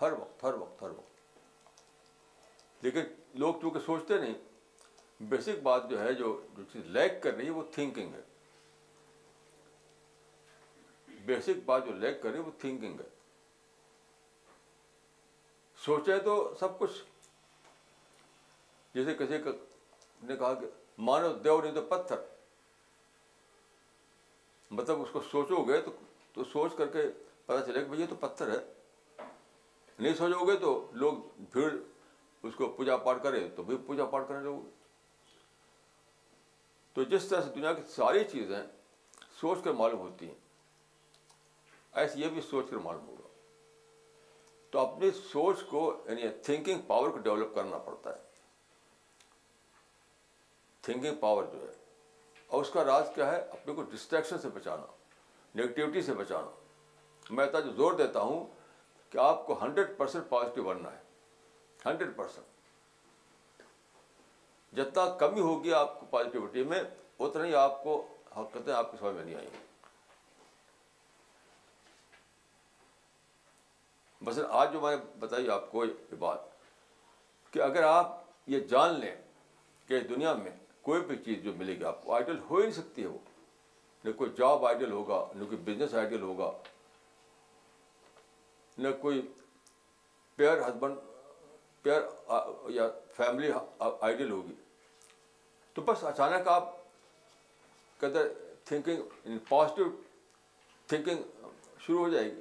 ہر 0.00 0.12
وقت 0.18 0.44
ہر 0.44 0.54
وقت 0.58 0.82
ہر 0.82 0.90
وقت 0.96 2.84
لیکن 2.84 3.04
لوگ 3.40 3.54
چونکہ 3.60 3.80
سوچتے 3.86 4.18
نہیں 4.20 4.34
بیسک 5.30 5.58
بات 5.62 5.88
جو 5.90 6.00
ہے 6.00 6.12
جو 6.20 6.36
جو 6.56 6.62
چیز 6.72 6.86
لیک 6.96 7.22
کر 7.22 7.34
رہی 7.34 7.46
ہے 7.46 7.50
وہ 7.58 7.62
تھنکنگ 7.72 8.14
ہے 8.14 8.22
بیسک 11.26 11.58
بات 11.64 11.86
جو 11.86 11.92
لیک 12.04 12.22
کر 12.22 12.30
رہی 12.30 12.38
ہے 12.38 12.44
وہ 12.44 12.50
تھنکنگ 12.60 13.00
ہے 13.00 13.08
سوچے 15.84 16.18
تو 16.24 16.36
سب 16.60 16.78
کچھ 16.78 17.02
جیسے 18.94 19.14
کسی 19.18 19.36
نے 20.28 20.36
کہا 20.36 20.52
کہ 20.60 20.66
مانو 21.08 21.32
دیو 21.44 21.60
نہیں 21.60 21.74
تو 21.74 21.82
پتھر 21.88 22.16
مطلب 24.78 25.00
اس 25.02 25.08
کو 25.12 25.20
سوچو 25.30 25.62
گے 25.68 25.80
تو 26.34 26.44
سوچ 26.52 26.72
کر 26.78 26.86
کے 26.96 27.02
پتا 27.46 27.60
چلے 27.66 27.80
کہ 27.80 27.84
بھائی 27.88 28.00
یہ 28.00 28.06
تو 28.10 28.14
پتھر 28.26 28.50
ہے 28.54 28.58
نہیں 30.00 30.14
سمجھو 30.18 30.44
گے 30.46 30.56
تو 30.60 30.74
لوگ 31.00 31.14
بھیڑ 31.52 31.68
اس 32.48 32.54
کو 32.56 32.66
پوجا 32.76 32.96
پاٹ 33.06 33.22
کریں 33.22 33.48
تو 33.56 33.62
بھی 33.62 33.76
پوجا 33.86 34.04
پاٹ 34.12 34.30
لگو 34.30 34.58
گے 34.60 34.70
تو 36.94 37.04
جس 37.10 37.24
طرح 37.28 37.40
سے 37.42 37.50
دنیا 37.54 37.72
کی 37.72 37.82
ساری 37.94 38.22
چیزیں 38.32 38.60
سوچ 39.40 39.58
کر 39.64 39.72
معلوم 39.80 40.00
ہوتی 40.00 40.26
ہیں 40.26 40.34
ایسے 42.00 42.18
یہ 42.20 42.28
بھی 42.34 42.40
سوچ 42.50 42.70
کر 42.70 42.76
معلوم 42.84 43.06
ہوگا 43.08 43.28
تو 44.70 44.78
اپنی 44.80 45.10
سوچ 45.22 45.62
کو 45.70 45.82
یعنی 46.08 46.28
تھنکنگ 46.44 46.80
پاور 46.86 47.10
کو 47.10 47.18
ڈیولپ 47.28 47.54
کرنا 47.54 47.78
پڑتا 47.86 48.10
ہے 48.16 48.28
تھنکنگ 50.88 51.16
پاور 51.20 51.44
جو 51.52 51.60
ہے 51.66 51.72
اور 52.48 52.62
اس 52.62 52.70
کا 52.74 52.84
راز 52.84 53.08
کیا 53.14 53.30
ہے 53.32 53.40
اپنے 53.40 53.74
کو 53.74 53.82
ڈسٹریکشن 53.92 54.38
سے 54.42 54.48
بچانا 54.54 54.86
نگیٹیوٹی 55.60 56.02
سے 56.02 56.14
بچانا 56.22 57.32
میں 57.38 57.46
تھا 57.50 57.60
جو 57.60 57.72
زور 57.76 57.92
دیتا 58.02 58.20
ہوں 58.28 58.44
کہ 59.10 59.18
آپ 59.18 59.46
کو 59.46 59.56
ہنڈریڈ 59.62 59.96
پرسینٹ 59.98 60.28
پازیٹیو 60.28 60.64
بننا 60.64 60.92
ہے 60.92 60.98
ہنڈریڈ 61.88 62.16
پرسینٹ 62.16 63.68
جتنا 64.76 65.06
کمی 65.20 65.40
ہوگی 65.40 65.72
آپ 65.74 65.98
کو 66.00 66.06
پازیٹیوٹی 66.10 66.62
میں 66.72 66.80
اتنا 67.26 67.44
ہی 67.44 67.54
آپ 67.62 67.82
کو 67.82 67.96
حرکتیں 68.36 68.72
آپ 68.74 68.90
کی 68.90 68.96
سمجھ 69.00 69.14
میں 69.14 69.24
نہیں 69.24 69.34
آئیں 69.34 69.48
گی 69.52 69.68
بس 74.24 74.38
آج 74.60 74.72
جو 74.72 74.80
میں 74.80 74.94
نے 74.96 75.02
بتائی 75.18 75.50
آپ 75.50 75.70
کو 75.70 75.84
یہ 75.84 76.14
بات 76.18 76.38
کہ 77.52 77.62
اگر 77.62 77.82
آپ 77.84 78.16
یہ 78.54 78.60
جان 78.70 78.98
لیں 79.00 79.14
کہ 79.86 80.00
دنیا 80.08 80.32
میں 80.42 80.50
کوئی 80.90 81.00
بھی 81.06 81.16
چیز 81.24 81.42
جو 81.44 81.52
ملے 81.58 81.78
گی 81.78 81.84
آپ 81.84 82.04
کو 82.04 82.14
آئیڈیل 82.14 82.38
ہو 82.50 82.56
ہی 82.56 82.62
نہیں 82.62 82.72
سکتی 82.74 83.02
ہے 83.02 83.06
وہ 83.08 83.18
نہ 84.04 84.12
کوئی 84.16 84.30
جاب 84.38 84.66
آئیڈیل 84.66 84.90
ہوگا 84.92 85.24
نہ 85.34 85.44
کوئی 85.48 85.56
بزنس 85.66 85.94
آئیڈیل 86.02 86.20
ہوگا 86.22 86.50
نہ 88.82 88.88
کوئی 89.00 89.20
پیئر 90.36 90.60
ہسبینڈ 90.66 90.96
پیئر 91.82 92.02
یا 92.74 92.88
فیملی 93.16 93.50
آئیڈیل 93.88 94.30
ہوگی 94.30 94.54
تو 95.74 95.82
بس 95.86 96.04
اچانک 96.12 96.48
آپ 96.48 96.72
کہتے 98.00 98.18
ہیں 98.18 98.28
تھنکنگ 98.68 99.38
پازیٹیو 99.48 99.90
تھنکنگ 100.88 101.48
شروع 101.86 101.98
ہو 101.98 102.08
جائے 102.12 102.30
گی 102.30 102.40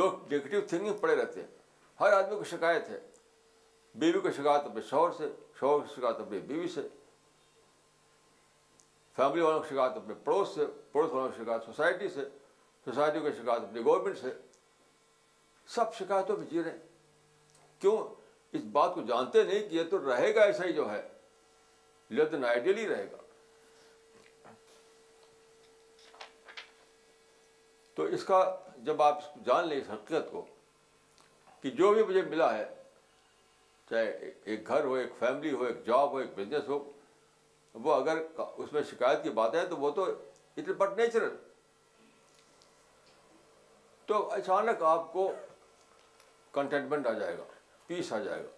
لوگ 0.00 0.32
نگیٹیو 0.32 0.60
تھنکنگ 0.68 0.96
پڑے 1.00 1.14
رہتے 1.20 1.40
ہیں 1.40 1.46
ہر 2.00 2.12
آدمی 2.12 2.38
کو 2.38 2.44
شکایت 2.56 2.88
ہے 2.90 2.98
بیوی 4.02 4.20
کو 4.20 4.30
شکایت 4.36 4.66
اپنے 4.70 4.82
شوہر 4.90 5.12
سے 5.18 5.28
شوہر 5.60 5.86
کو 5.86 5.94
شکایت 5.96 6.20
اپنے 6.20 6.38
بیوی 6.50 6.68
سے 6.74 6.80
فیملی 9.16 9.40
والوں 9.40 9.60
کو 9.60 9.66
شکایت 9.70 9.96
اپنے 9.96 10.14
پڑوس 10.24 10.54
سے 10.54 10.66
پڑوس 10.92 11.12
والوں 11.12 11.30
کو 11.30 11.42
شکایت 11.42 11.62
سوسائٹی 11.66 12.08
سے 12.14 12.28
سوسائٹی 12.84 13.20
کی 13.20 13.30
شکایت 13.42 13.62
اپنی 13.62 13.84
گورنمنٹ 13.84 14.18
سے 14.18 14.30
سب 15.74 15.94
شکایتوں 15.98 16.36
میں 16.36 16.46
جی 16.50 16.62
رہے 16.64 16.70
ہیں 16.70 16.78
کیوں 17.80 17.96
اس 18.56 18.62
بات 18.72 18.94
کو 18.94 19.02
جانتے 19.08 19.42
نہیں 19.44 19.68
کہ 19.68 19.74
یہ 19.76 19.84
تو 19.90 19.98
رہے 20.10 20.34
گا 20.34 20.42
ایسا 20.42 20.64
ہی 20.64 20.72
جو 20.72 20.90
ہے 20.90 21.00
آئیڈیل 22.20 22.44
آئیڈیلی 22.44 22.86
رہے 22.88 23.06
گا 23.12 23.16
تو 27.94 28.02
اس 28.18 28.24
کا 28.24 28.40
جب 28.84 29.02
آپ 29.02 29.22
جان 29.44 29.68
لیں 29.68 29.78
اس 29.80 29.90
حقیقت 29.90 30.30
کو 30.30 30.44
کہ 31.62 31.70
جو 31.80 31.92
بھی 31.94 32.02
مجھے 32.08 32.22
ملا 32.30 32.56
ہے 32.56 32.64
چاہے 33.90 34.32
ایک 34.54 34.68
گھر 34.68 34.84
ہو 34.84 34.94
ایک 34.94 35.12
فیملی 35.18 35.52
ہو 35.52 35.64
ایک 35.64 35.84
جاب 35.86 36.12
ہو 36.12 36.16
ایک 36.18 36.30
بزنس 36.38 36.68
ہو 36.68 36.78
وہ 37.84 37.94
اگر 37.94 38.20
اس 38.42 38.72
میں 38.72 38.82
شکایت 38.90 39.22
کی 39.22 39.30
بات 39.40 39.54
ہے 39.54 39.66
تو 39.68 39.76
وہ 39.76 39.90
تو 40.00 40.04
اٹ 40.10 40.68
بٹ 40.78 40.96
نیچرل 40.98 41.34
تو 44.08 44.18
اچانک 44.32 44.82
آپ 44.88 45.12
کو 45.12 45.30
کنٹینٹمنٹ 46.52 47.06
آ 47.06 47.12
جائے 47.18 47.36
گا 47.38 47.42
پیس 47.86 48.12
آ 48.12 48.18
جائے 48.18 48.42
گا 48.44 48.48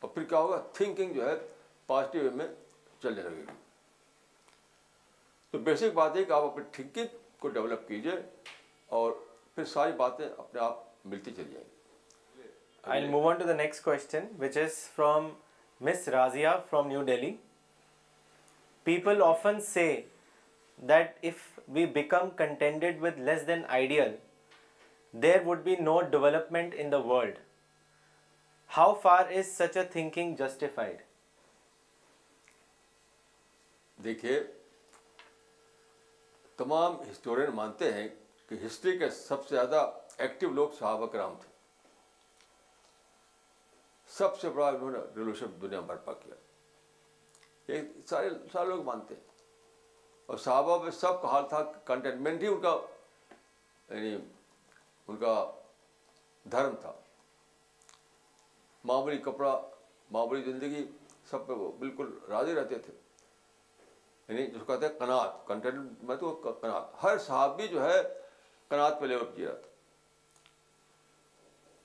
اور 0.00 0.10
پھر 0.14 0.24
کیا 0.30 0.38
ہوگا 0.38 0.60
تھنکنگ 0.74 1.12
جو 1.14 1.28
ہے 1.28 1.34
پازیٹیو 1.86 2.22
وے 2.22 2.30
میں 2.36 2.46
چلنے 3.02 3.22
لگے 3.22 3.36
گی 3.48 3.56
تو 5.50 5.58
بیسک 5.66 5.92
بات 5.94 6.16
ہے 6.16 6.24
کہ 6.24 6.32
آپ 6.32 6.44
اپنی 6.44 6.64
تھنکنگ 6.72 7.16
کو 7.40 7.48
ڈیولپ 7.58 7.86
کیجیے 7.88 8.12
اور 9.00 9.12
پھر 9.54 9.64
ساری 9.74 9.92
باتیں 9.96 10.24
اپنے 10.28 10.60
آپ 10.68 10.80
ملتی 11.12 11.32
چلی 11.36 11.52
جائیں 11.52 11.66
گی 11.68 12.48
I 12.96 13.06
move 13.08 13.28
on 13.30 13.36
to 13.38 13.44
the 13.46 13.54
next 13.62 13.84
question 13.84 14.26
which 14.40 14.56
is 14.64 14.78
from 14.96 15.28
Miss 15.92 16.08
from 16.68 16.86
New 16.88 17.02
Delhi 17.12 17.34
people 18.84 19.22
often 19.24 19.60
say 19.72 19.86
that 20.88 21.24
if 21.32 21.48
we 21.74 21.86
become 22.00 22.30
contented 22.44 23.02
with 23.02 23.18
less 23.30 23.46
than 23.46 23.62
ideal 23.78 24.14
there 25.22 25.40
would 25.46 25.58
be 25.62 25.74
no 25.80 26.00
development 26.10 26.74
in 26.78 26.92
world 27.06 27.38
how 28.76 28.94
far 29.02 29.30
is 29.30 29.46
such 29.56 29.76
a 29.76 29.82
think 29.92 30.38
justified 30.38 31.02
دیکھیے 34.04 34.42
تمام 36.56 36.96
historian 37.10 37.50
مانتے 37.54 37.92
ہیں 37.92 38.08
کہ 38.48 38.54
history 38.64 38.96
کے 38.98 39.08
سب 39.18 39.46
سے 39.48 39.54
زیادہ 39.54 39.86
active 40.16 40.50
لوگ 40.52 40.70
صحابہ 40.78 41.06
کرام 41.12 41.34
تھے 41.40 41.50
سب 44.16 44.40
سے 44.40 44.48
بڑا 44.56 44.68
انہوں 44.68 44.90
نے 44.90 44.98
ریلوشن 45.16 45.60
دنیا 45.62 45.80
برپا 45.92 46.12
کیا 46.24 46.34
یہ 47.74 47.82
سارے 48.08 48.28
سارے 48.52 48.68
لوگ 48.68 48.82
مانتے 48.84 49.14
ہیں 49.14 49.30
اور 50.26 50.38
صحابہ 50.38 50.82
میں 50.82 50.90
سب 51.00 51.22
کا 51.22 51.30
حال 51.32 51.48
تھا 51.48 51.62
کنٹینمنٹ 51.86 52.42
ہی 52.42 52.46
ان 52.46 52.60
کا 52.62 52.76
یعنی 53.90 54.16
ان 55.12 55.16
کا 55.20 55.34
دھرم 56.52 56.74
تھا 56.82 56.92
معمولی 58.90 59.18
کپڑا 59.24 59.58
معمولی 60.16 60.42
زندگی 60.42 60.84
سب 61.30 61.46
پہ 61.46 61.52
وہ 61.58 61.70
بالکل 61.78 62.10
راضی 62.28 62.54
رہتے 62.54 62.78
تھے 62.86 62.92
یعنی 64.28 64.46
جس 64.46 64.54
کو 64.60 64.64
کہتے 64.72 64.86
ہیں 64.86 64.98
کنات 64.98 65.36
کنٹینٹ 65.48 66.02
میں 66.08 66.16
تو 66.16 66.32
کنات 66.62 67.02
ہر 67.02 67.18
صحابی 67.26 67.66
جو 67.74 67.82
ہے 67.84 68.00
کنات 68.70 69.00
پہ 69.00 69.06
لیول 69.12 69.26
کیا 69.34 69.52
تھا 69.62 69.70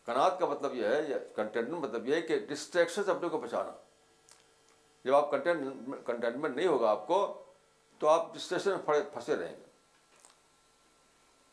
کنات 0.05 0.39
کا 0.39 0.45
مطلب 0.53 0.75
یہ 0.75 0.86
ہے 0.95 1.19
کنٹینٹ 1.36 1.69
مطلب 1.86 2.07
یہ 2.09 2.15
ہے 2.15 2.21
کہ 2.32 2.38
ڈسٹریکشن 2.49 3.03
سے 3.03 3.11
اپنے 3.11 3.30
کو 3.30 3.38
بچانا 3.38 3.71
جب 5.05 5.15
آپ 5.15 5.30
کنٹینٹ 5.32 6.05
کنٹینٹمنٹ 6.07 6.55
نہیں 6.55 6.67
ہوگا 6.67 6.89
آپ 6.91 7.05
کو 7.07 7.19
تو 7.99 8.07
آپ 8.15 8.34
ڈسٹریکشن 8.36 8.75
میں 8.88 9.01
پھنسے 9.13 9.36
رہیں 9.41 9.55
گے 9.57 9.65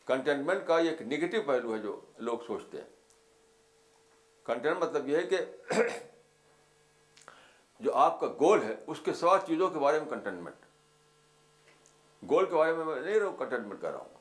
کنٹینمنٹ 0.07 0.67
کا 0.67 0.79
ایک 0.91 1.03
نگیٹو 1.13 1.43
پہلو 1.47 1.75
ہے 1.75 1.79
جو 1.83 1.99
لوگ 2.29 2.39
سوچتے 2.47 2.79
ہیں 2.79 2.89
کنٹینٹ 4.47 4.77
مطلب 4.83 5.09
یہ 5.09 5.17
ہے 5.17 5.23
کہ 5.27 5.83
جو 7.85 7.95
آپ 8.07 8.19
کا 8.21 8.27
گول 8.41 8.63
ہے 8.63 8.75
اس 8.93 9.01
کے 9.05 9.13
سوا 9.21 9.39
چیزوں 9.47 9.69
کے 9.71 9.79
بارے 9.79 9.99
میں 10.01 10.09
کنٹینمنٹ 10.11 10.67
گول 12.31 12.47
کے 12.51 12.57
بارے 12.57 12.73
میں 12.73 12.85
میں 12.85 13.01
نہیں 13.01 13.19
رہا 13.21 13.27
ہوں 13.27 13.77
کر 13.83 13.91
رہا 13.91 13.99
ہوں 13.99 14.13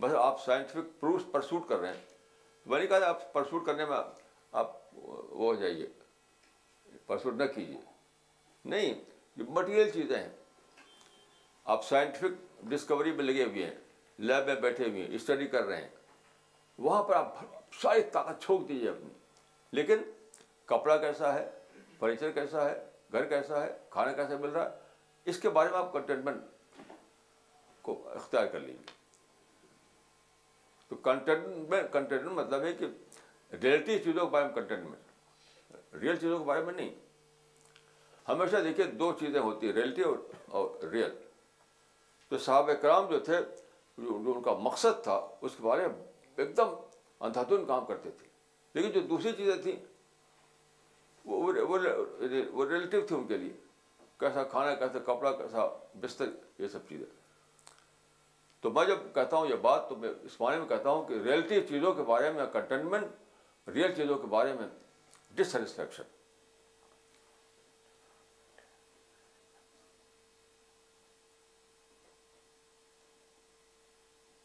بس 0.00 0.12
آپ 0.20 0.40
سائنٹیفک 0.44 1.00
پروف 1.00 1.22
پرسوٹ 1.32 1.68
کر 1.68 1.78
رہے 1.78 1.92
ہیں 1.92 2.08
میں 2.66 2.78
نہیں 2.78 2.88
کہا 2.88 3.08
آپ 3.08 3.32
پرسوٹ 3.32 3.66
کرنے 3.66 3.84
میں 3.86 3.96
آپ 4.62 4.72
وہ 5.02 5.24
ہو 5.46 5.54
جائیے 5.60 5.86
پرسوٹ 7.06 7.34
نہ 7.34 7.44
کیجیے 7.54 7.78
نہیں 8.74 8.94
مٹیریل 9.58 9.90
چیزیں 9.90 10.16
ہیں 10.16 10.28
آپ 11.74 11.84
سائنٹیفک 11.84 12.64
ڈسکوری 12.70 13.12
میں 13.20 13.24
لگے 13.24 13.44
ہوئے 13.44 13.64
ہیں 13.66 13.78
لیب 14.28 14.46
میں 14.46 14.54
بیٹھے 14.60 14.86
ہوئے 14.88 15.02
ہیں 15.02 15.14
اسٹڈی 15.16 15.46
کر 15.54 15.62
رہے 15.66 15.80
ہیں 15.80 15.88
وہاں 16.86 17.02
پر 17.02 17.14
آپ 17.16 17.34
ساری 17.82 18.02
طاقت 18.12 18.42
چھوک 18.44 18.66
دیجیے 18.68 18.88
اپنی 18.88 19.08
لیکن 19.78 20.02
کپڑا 20.68 20.96
کیسا 21.04 21.32
ہے 21.34 21.46
فرنیچر 21.98 22.30
کیسا 22.40 22.68
ہے 22.68 22.74
گھر 23.12 23.24
کیسا 23.28 23.62
ہے 23.62 23.72
کھانا 23.90 24.12
کیسا 24.20 24.36
مل 24.40 24.48
رہا 24.54 24.64
ہے 24.64 25.28
اس 25.30 25.38
کے 25.40 25.50
بارے 25.58 25.70
میں 25.70 25.78
آپ 25.78 25.92
کنٹینمنٹ 25.92 26.82
کو 27.82 28.00
اختیار 28.14 28.46
کر 28.52 28.60
لیجیے 28.60 28.98
تو 30.88 30.96
کنٹینٹمنٹ 31.08 31.92
کنٹینٹمنٹ 31.92 32.36
مطلب 32.36 32.62
ہے 32.64 32.72
کہ 32.78 32.86
ریئلٹی 33.62 33.98
چیزوں 34.04 34.24
کے 34.26 34.30
بارے 34.32 34.44
میں 34.44 34.54
کنٹینمنٹ 34.54 35.94
ریئل 36.02 36.16
چیزوں 36.16 36.38
کے 36.38 36.44
بارے 36.44 36.64
میں 36.64 36.72
نہیں 36.72 36.90
ہمیشہ 38.28 38.56
دیکھیے 38.64 38.84
دو 39.00 39.12
چیزیں 39.20 39.40
ہوتی 39.40 39.66
ہیں 39.66 39.74
ریئلٹی 39.74 40.02
اور 40.54 40.84
ریئل 40.92 41.14
تو 42.28 42.38
صحابہ 42.38 42.72
کرام 42.82 43.06
جو 43.10 43.18
تھے 43.28 43.38
جو 44.08 44.32
ان 44.34 44.42
کا 44.42 44.52
مقصد 44.62 45.02
تھا 45.04 45.14
اس 45.48 45.56
کے 45.56 45.62
بارے 45.62 45.86
میں 45.86 46.42
ایک 46.44 46.56
دم 46.56 46.74
اندھاتون 47.28 47.64
کام 47.66 47.84
کرتے 47.86 48.10
تھے 48.18 48.28
لیکن 48.74 48.90
جو 48.92 49.00
دوسری 49.10 49.32
چیزیں 49.36 49.56
تھیں 49.62 49.74
وہ 51.24 51.40
وہ 51.68 51.78
ریلیٹیو 52.66 53.00
تھے 53.08 53.16
ان 53.16 53.26
کے 53.26 53.36
لیے 53.36 53.52
کیسا 54.20 54.42
کھانا 54.54 54.74
کیسا 54.82 54.98
کپڑا 55.12 55.32
کیسا 55.36 55.66
بستر 56.00 56.30
یہ 56.58 56.68
سب 56.72 56.88
چیزیں 56.88 57.06
تو 58.60 58.70
میں 58.76 58.84
جب 58.86 59.04
کہتا 59.14 59.36
ہوں 59.36 59.46
یہ 59.48 59.56
بات 59.68 59.88
تو 59.88 59.96
میں 59.96 60.08
اس 60.30 60.40
بارے 60.40 60.58
میں 60.60 60.66
کہتا 60.68 60.90
ہوں 60.90 61.04
کہ 61.08 61.18
ریئلٹی 61.24 61.60
چیزوں 61.68 61.92
کے 61.94 62.02
بارے 62.12 62.30
میں 62.32 62.46
کنٹینمنٹ 62.52 63.68
ریئل 63.74 63.94
چیزوں 63.96 64.18
کے 64.18 64.26
بارے 64.32 64.52
میں 64.60 64.66
ڈسٹسفیکشن 65.36 66.18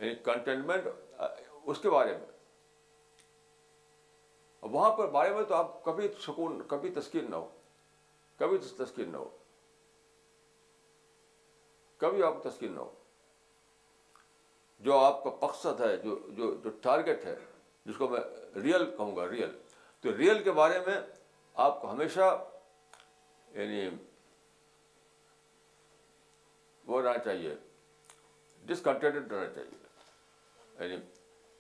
یعنی 0.06 0.16
کنٹینمنٹ 0.24 0.88
اس 1.74 1.80
کے 1.82 1.90
بارے 1.90 2.14
میں 2.18 2.34
وہاں 4.74 4.92
پر 4.98 5.08
بارے 5.16 5.34
میں 5.34 5.44
تو 5.50 5.56
آپ 5.56 5.84
کبھی 5.86 6.08
سکون 6.26 6.62
کبھی 6.68 6.90
تسکین 7.00 7.30
نہ 7.32 7.36
ہو 7.36 7.48
کبھی 8.40 8.58
تسکین 8.84 9.12
نہ 9.12 9.18
ہو 9.18 9.30
کبھی 12.04 12.24
آپ 12.24 12.42
تسکین 12.44 12.72
نہ 12.76 12.80
ہو 12.80 12.90
جو 14.88 14.98
آپ 15.00 15.24
کا 15.24 15.30
مقصد 15.42 15.82
ہے 15.82 15.96
جو 16.04 16.18
جو 16.38 16.54
جو 16.64 16.70
ٹارگیٹ 16.82 17.26
ہے 17.26 17.36
جس 17.86 17.98
کو 17.98 18.08
میں 18.10 18.20
ریئل 18.64 18.86
کہوں 18.98 19.16
گا 19.16 19.28
ریئل 19.30 19.52
تو 20.02 20.16
ریئل 20.18 20.44
کے 20.44 20.52
بارے 20.64 20.80
میں 20.88 21.00
آپ 21.68 21.82
کو 21.82 21.92
ہمیشہ 21.92 22.36
یعنی 23.54 23.88
وہ 26.88 27.02
رہنا 27.02 27.24
چاہیے 27.24 27.56
ڈسکنٹینٹ 28.72 29.32
رہنا 29.32 29.54
چاہیے 29.56 29.85
یعنی 30.80 30.96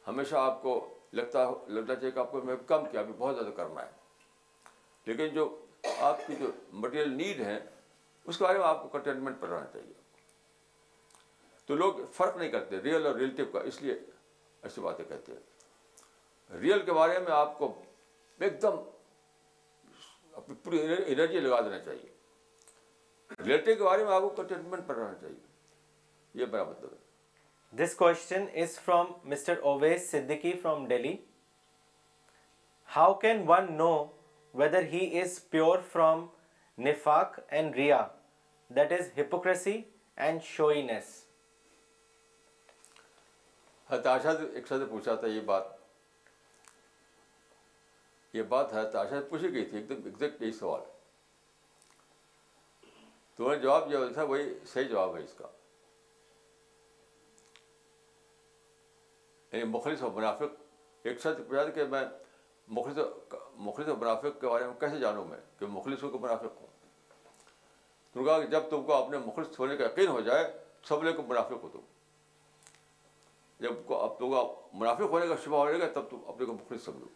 ہمیشہ 0.07 0.35
آپ 0.35 0.61
کو 0.61 0.73
لگتا 1.19 1.43
لگتا 1.75 1.95
چاہیے 1.95 2.11
کہ 2.11 2.19
آپ 2.19 2.31
کو 2.31 2.41
میں 2.49 2.55
کم 2.67 2.85
کیا 2.91 3.01
بہت 3.17 3.35
زیادہ 3.35 3.53
کرنا 3.57 3.81
ہے 3.81 4.71
لیکن 5.05 5.27
جو 5.35 5.47
آپ 6.09 6.25
کی 6.27 6.35
جو 6.39 6.51
مٹیریل 6.83 7.13
نیڈ 7.17 7.41
ہیں 7.41 7.59
اس 8.25 8.37
کے 8.37 8.43
بارے 8.43 8.57
میں 8.59 8.65
آپ 8.67 8.81
کو 8.81 8.87
کنٹینمنٹ 8.97 9.39
پر 9.39 9.47
رہنا 9.49 9.65
چاہیے 9.73 9.93
تو 11.65 11.75
لوگ 11.75 11.93
فرق 12.13 12.37
نہیں 12.37 12.49
کرتے 12.51 12.81
ریئل 12.83 13.05
اور 13.05 13.15
ریلیٹیو 13.15 13.45
کا 13.51 13.59
اس 13.71 13.81
لیے 13.81 13.93
ایسی 14.69 14.81
باتیں 14.81 15.03
کہتے 15.09 15.31
ہیں 15.31 16.57
ریئل 16.61 16.81
کے 16.85 16.93
بارے 16.93 17.19
میں 17.27 17.31
آپ 17.35 17.57
کو 17.57 17.73
ایک 18.45 18.61
دم 18.61 18.79
اپنی 20.39 20.55
پوری 20.63 20.79
انرجی 21.05 21.39
لگا 21.39 21.59
دینا 21.65 21.79
چاہیے 21.85 22.13
ریلیٹیو 23.39 23.75
کے 23.75 23.83
بارے 23.83 24.03
میں 24.05 24.13
آپ 24.15 24.21
کو 24.21 24.29
کنٹینمنٹ 24.41 24.87
پر 24.87 24.95
رہنا 24.95 25.13
چاہیے 25.21 26.39
یہ 26.41 26.45
میرا 26.51 26.63
مطلب 26.69 26.93
ہے 26.93 27.03
from 28.85 29.13
Delhi 30.87 31.13
how 32.95 33.13
can 33.21 33.37
one 33.47 33.65
know 33.77 33.89
whether 34.59 34.83
ہی 34.91 35.01
پوچھا 39.29 39.53
تھا 45.15 45.27
یہ 45.27 45.41
بات 45.45 45.65
یہ 48.33 48.43
بات 48.49 48.73
ہتاشا 48.73 49.19
پوچھی 49.29 49.51
گئی 49.53 49.65
تھی 49.65 49.77
ایک 49.77 49.85
دم 49.89 49.99
ایک 50.45 50.55
سوال 50.59 50.81
تو 53.35 53.41
وہی 53.43 54.51
صحیح 54.73 54.87
جواب 54.87 55.11
ہے 55.17 55.21
اس 55.23 55.33
کا 55.37 55.47
یعنی 59.57 59.69
مخلص 59.71 60.01
و 60.03 60.09
منافق 60.15 60.49
ایک 61.07 61.19
سچ 61.19 61.37
پوچھا 61.47 61.63
کہ 61.75 61.83
میں 61.95 62.03
مخلص 62.77 63.33
مخلص 63.67 63.87
و 63.89 63.95
منافق 63.95 64.39
کے 64.41 64.47
بارے 64.47 64.65
میں 64.67 64.73
کیسے 64.79 64.99
جانوں 64.99 65.25
میں 65.25 65.37
کہ 65.59 65.65
مخلص 65.75 66.03
ہوں 66.03 66.09
کہ 66.11 66.17
منافق 66.21 66.61
ہوں 66.61 66.71
تم 68.13 68.23
کہا 68.25 68.39
کہ 68.41 68.47
جب 68.51 68.69
تم 68.69 68.83
کو 68.85 68.93
اپنے 68.93 69.17
مخلص 69.25 69.59
ہونے 69.59 69.77
کا 69.77 69.83
یقین 69.85 70.07
ہو 70.07 70.21
جائے 70.29 70.45
سب 70.89 71.03
لے 71.03 71.13
کو 71.13 71.23
منافق 71.27 71.63
ہو 71.63 71.69
تم 71.73 71.93
جب 73.63 73.75
کو 73.87 74.01
اب 74.03 74.17
تم 74.19 74.29
کو 74.29 74.41
منافق 74.79 75.11
ہونے 75.17 75.27
کا 75.27 75.35
شبہ 75.43 75.57
ہو 75.57 75.67
جائے 75.69 75.79
گا 75.81 75.87
تب 75.99 76.09
تم 76.09 76.29
اپنے 76.33 76.45
کو 76.45 76.53
مخلص 76.53 76.85
سمجھو 76.85 77.07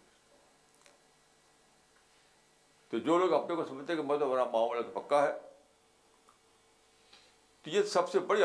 تو 2.89 2.99
جو 3.07 3.17
لوگ 3.17 3.33
اپنے 3.33 3.55
کو 3.55 3.63
سمجھتے 3.69 3.93
ہیں 3.93 3.99
کہ 4.01 4.05
مطلب 4.07 4.27
ہمارا 4.27 4.43
معاملہ 4.53 4.81
تو 4.81 4.99
پکا 4.99 5.21
ہے 5.23 5.31
تو 7.63 7.69
یہ 7.69 7.81
سب 7.93 8.09
سے 8.11 8.19
بڑی 8.31 8.41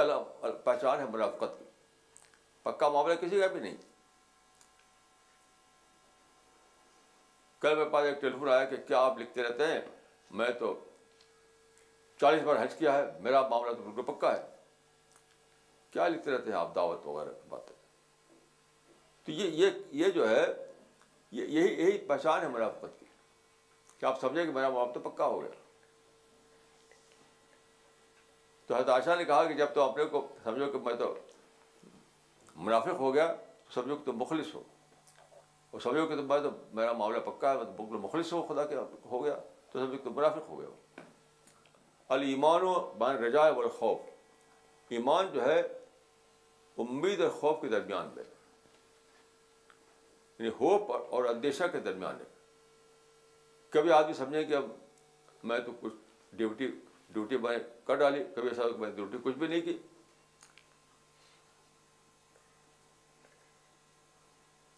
پہچان 0.65 0.99
ہے 1.01 1.05
منافقت 1.13 1.59
کی 1.59 1.64
پکا 2.65 2.89
معاملہ 2.91 3.15
کسی 3.21 3.41
کا 3.41 3.47
بھی 3.53 3.61
نہیں 3.61 3.75
کل 7.61 7.75
میرے 7.77 7.89
پاس 7.91 8.05
ایک 8.07 8.21
ٹیلیفون 8.21 8.49
آیا 8.53 8.65
کہ 8.71 8.77
کیا 8.87 8.99
آپ 9.05 9.19
لکھتے 9.21 9.43
رہتے 9.43 9.67
ہیں 9.67 9.81
میں 10.41 10.49
تو 10.59 10.75
چالیس 12.21 12.43
بار 12.43 12.57
حج 12.63 12.75
کیا 12.79 12.95
ہے 12.99 13.03
میرا 13.21 13.41
معاملہ 13.49 13.73
تو 13.77 13.83
بالکل 13.85 14.13
پکا 14.13 14.33
ہے 14.37 14.43
کیا 15.93 16.07
لکھتے 16.09 16.31
رہتے 16.31 16.51
ہیں 16.51 16.59
آپ 16.59 16.75
دعوت 16.75 17.07
وغیرہ 17.07 17.33
باتیں 17.49 17.75
تو 19.25 19.33
یہ 19.33 19.51
یہ 19.63 19.79
یہ 20.05 20.11
جو 20.17 20.29
ہے 20.29 20.45
یہ 21.37 21.45
یہی 21.47 21.83
یہی 21.83 21.99
پہچان 22.07 22.43
ہے 22.43 22.49
منافقت 22.49 22.81
پت 22.81 22.99
کی 23.01 23.07
کہ 23.99 24.07
آپ 24.07 24.21
سمجھیں 24.21 24.45
کہ 24.45 24.51
میرا 24.53 24.69
معاملہ 24.69 24.93
تو 24.93 25.01
پکا 25.11 25.27
ہو 25.35 25.41
گیا 25.43 25.51
تو 28.67 28.93
آشا 28.93 29.15
نے 29.15 29.25
کہا 29.25 29.45
کہ 29.49 29.55
جب 29.55 29.75
تو 29.75 29.83
اپنے 29.83 30.05
کو 30.11 30.27
سمجھو 30.45 30.71
کہ 30.73 30.79
میں 30.85 30.95
تو 30.99 31.15
منافق 32.57 33.01
ہو 33.01 33.13
گیا 33.15 33.33
تو 33.37 33.73
سمجھو 33.75 33.97
کہ 33.97 34.05
تم 34.11 34.19
مخلص 34.19 34.55
ہو 34.55 34.63
اور 35.71 35.81
سمجھو 35.81 36.07
کہ 36.07 36.17
تم 36.17 36.27
میں 36.29 36.39
تو 36.41 36.51
میرا 36.73 36.93
معاملہ 36.97 37.19
پکا 37.27 37.53
ہے 37.53 37.59
بالکل 37.77 37.97
مخلص 38.03 38.33
ہو 38.33 38.43
خدا 38.49 38.65
کے 38.73 38.77
ہو 39.11 39.25
گیا 39.25 39.35
تو 39.73 39.79
سمجھو 39.79 39.97
کہ 39.97 40.05
تم 40.05 40.17
منافق 40.17 40.49
ہو 40.49 40.61
گیا 40.61 40.69
وہ 42.45 42.55
و 42.69 42.79
بان 42.99 43.17
رضا 43.25 43.49
و 43.57 43.69
خوف 43.79 44.91
ایمان 44.93 45.27
جو 45.33 45.45
ہے 45.45 45.61
امید 46.85 47.21
اور 47.21 47.31
خوف 47.41 47.61
کے 47.61 47.69
درمیان 47.69 48.09
میں 48.15 48.23
یعنی 50.39 50.51
ہوپ 50.61 50.91
اور 50.93 51.25
اندیشہ 51.35 51.65
کے 51.73 51.79
درمیان 51.81 52.17
ہے 52.21 52.25
کبھی 53.71 53.93
آدمی 53.93 54.13
سمجھے 54.15 54.45
کہ 54.45 54.55
اب 54.55 54.65
میں 55.51 55.59
تو 55.67 55.73
کچھ 55.81 55.93
ڈیوٹی 56.37 56.69
ڈیوٹی 57.15 57.37
میں 57.43 57.57
کر 57.87 57.97
ڈالی 57.97 58.23
کبھی 58.37 58.49
ایسا 58.49 58.65
میں 58.79 58.91
ڈیوٹی 58.97 59.19
کچھ 59.23 59.37
بھی 59.39 59.47
نہیں 59.49 59.61
کی 59.63 59.77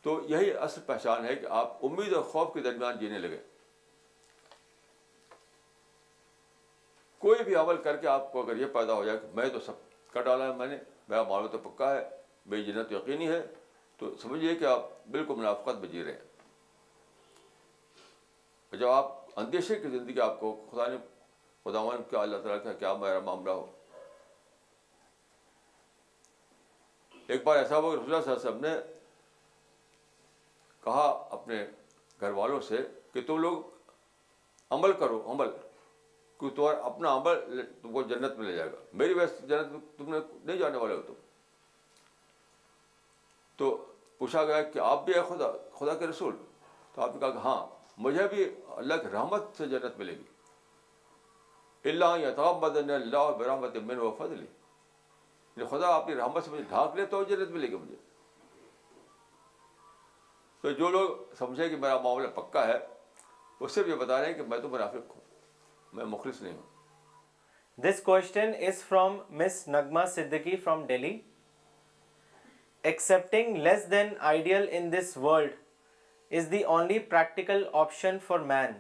تو 0.06 0.12
یہی 0.28 0.50
اصل 0.64 0.80
پہچان 0.86 1.24
ہے 1.24 1.34
کہ 1.36 1.46
آپ 1.60 1.84
امید 1.84 2.12
اور 2.14 2.22
خوف 2.32 2.52
کے 2.54 2.60
درمیان 2.62 2.98
جینے 2.98 3.18
لگے 3.18 3.38
کوئی 7.24 7.42
بھی 7.44 7.54
عمل 7.62 7.76
کر 7.84 7.96
کے 8.02 8.08
آپ 8.08 8.30
کو 8.32 8.42
اگر 8.42 8.60
یہ 8.60 8.66
پیدا 8.74 8.94
ہو 8.98 9.04
جائے 9.04 9.18
کہ 9.22 9.34
میں 9.36 9.48
تو 9.54 9.60
سب 9.66 9.80
کا 10.12 10.20
ڈالا 10.28 10.46
ہے 10.50 10.54
میں 10.58 10.66
نے 10.66 10.76
میرا 11.08 11.22
معاملہ 11.28 11.48
تو 11.56 11.58
پکا 11.64 11.90
ہے 11.94 12.04
میری 12.52 12.64
جنت 12.70 12.92
یقینی 12.92 13.28
ہے 13.28 13.40
تو 13.98 14.14
سمجھیے 14.22 14.54
کہ 14.62 14.70
آپ 14.76 14.86
بالکل 15.16 15.34
منافقت 15.40 15.80
میں 15.80 15.88
جی 15.96 16.04
رہے 16.04 16.12
ہیں 16.12 16.20
جب 18.78 18.88
آپ 18.90 19.38
اندیشے 19.40 19.78
کی 19.80 19.88
زندگی 19.98 20.20
آپ 20.30 20.38
کو 20.40 20.54
خدا 20.70 20.86
نے 20.90 20.96
خدا 21.64 21.84
کیا 22.10 22.20
اللہ 22.20 22.42
تعالیٰ 22.44 22.62
کا 22.64 22.72
کیا 22.84 22.94
میرا 23.06 23.18
معاملہ 23.30 23.50
ہو 23.60 23.66
ایک 27.26 27.44
بار 27.44 27.56
ایسا 27.56 27.78
ہوا 27.78 27.94
کہ 28.04 28.10
رسول 28.18 28.60
نے 28.62 28.74
کہا 30.86 31.04
اپنے 31.36 31.64
گھر 32.20 32.30
والوں 32.32 32.60
سے 32.68 32.76
کہ 33.12 33.20
تم 33.26 33.38
لوگ 33.44 33.92
عمل 34.76 34.92
کرو 35.00 35.20
عمل 35.32 35.48
کیوں 36.38 36.50
تمہارا 36.56 36.84
اپنا 36.86 37.14
عمل 37.16 37.62
تم 37.82 37.92
کو 37.92 38.02
جنت 38.12 38.38
میں 38.38 38.46
لے 38.46 38.54
جائے 38.56 38.70
گا 38.72 38.76
میری 39.02 39.14
وجہ 39.14 39.26
سے 39.38 39.46
جنت 39.46 39.72
میں 39.72 39.80
تم 39.98 40.12
نے 40.14 40.18
نہیں 40.44 40.56
جانے 40.58 40.76
والے 40.84 40.94
ہو 40.94 41.00
تم 41.06 41.14
تو 43.62 43.72
پوچھا 44.18 44.44
گیا 44.50 44.62
کہ 44.74 44.78
آپ 44.90 45.04
بھی 45.04 45.14
ہے 45.14 45.22
خدا 45.28 45.50
خدا 45.78 45.94
کے 46.02 46.06
رسول 46.06 46.34
تو 46.94 47.02
آپ 47.02 47.14
نے 47.14 47.20
کہا 47.20 47.30
کہ 47.38 47.46
ہاں 47.48 47.58
مجھے 48.06 48.26
بھی 48.34 48.48
اللہ 48.78 49.02
کی 49.02 49.08
رحمت 49.12 49.56
سے 49.58 49.66
جنت 49.74 49.98
ملے 49.98 50.14
گی 50.18 50.30
اللہ 51.90 52.26
عطاب 52.32 52.64
اللہ 52.66 53.30
برحمت 53.38 53.76
من 53.90 54.00
و 54.06 54.14
فضلی 54.18 54.44
یعنی 54.46 55.66
خدا 55.70 55.88
اپنی 55.96 56.14
رحمت 56.14 56.44
سے 56.44 56.50
مجھے 56.50 56.64
ڈھانک 56.68 56.96
لے 56.96 57.06
تو 57.16 57.22
جنت 57.34 57.50
ملے 57.60 57.70
گی 57.70 57.76
مجھے 57.86 57.96
تو 60.66 60.70
جو 60.78 60.88
لوگ 60.90 61.08
سمجھے 61.38 61.68
کہ 61.70 61.76
میرا 61.80 61.98
معاملہ 62.02 62.28
پکا 62.34 62.66
ہے 62.68 62.76
وہ 63.60 63.68
صرف 63.74 63.88
یہ 63.88 63.94
بتا 63.96 64.18
رہے 64.20 64.26
ہیں 64.30 64.34
کہ 64.34 64.42
میں 64.48 64.58
تو 64.60 64.68
منافق 64.68 65.10
ہوں 65.14 65.20
میں 65.96 66.04
مخلص 66.14 66.40
نہیں 66.42 66.52
ہوں 66.54 67.82
this 67.82 68.00
question 68.04 68.52
is 68.66 68.82
from 68.84 69.18
Miss 69.44 69.62
Nagma 69.68 70.04
Siddiqui 70.14 70.56
from 70.64 70.84
Delhi 70.86 71.16
accepting 72.92 73.56
less 73.66 73.90
than 73.90 74.08
ideal 74.32 74.66
in 74.78 74.90
this 74.92 75.16
world 75.26 75.52
is 76.38 76.50
the 76.52 76.62
only 76.76 76.98
practical 77.14 77.64
option 77.84 78.18
for 78.26 78.38
man 78.52 78.72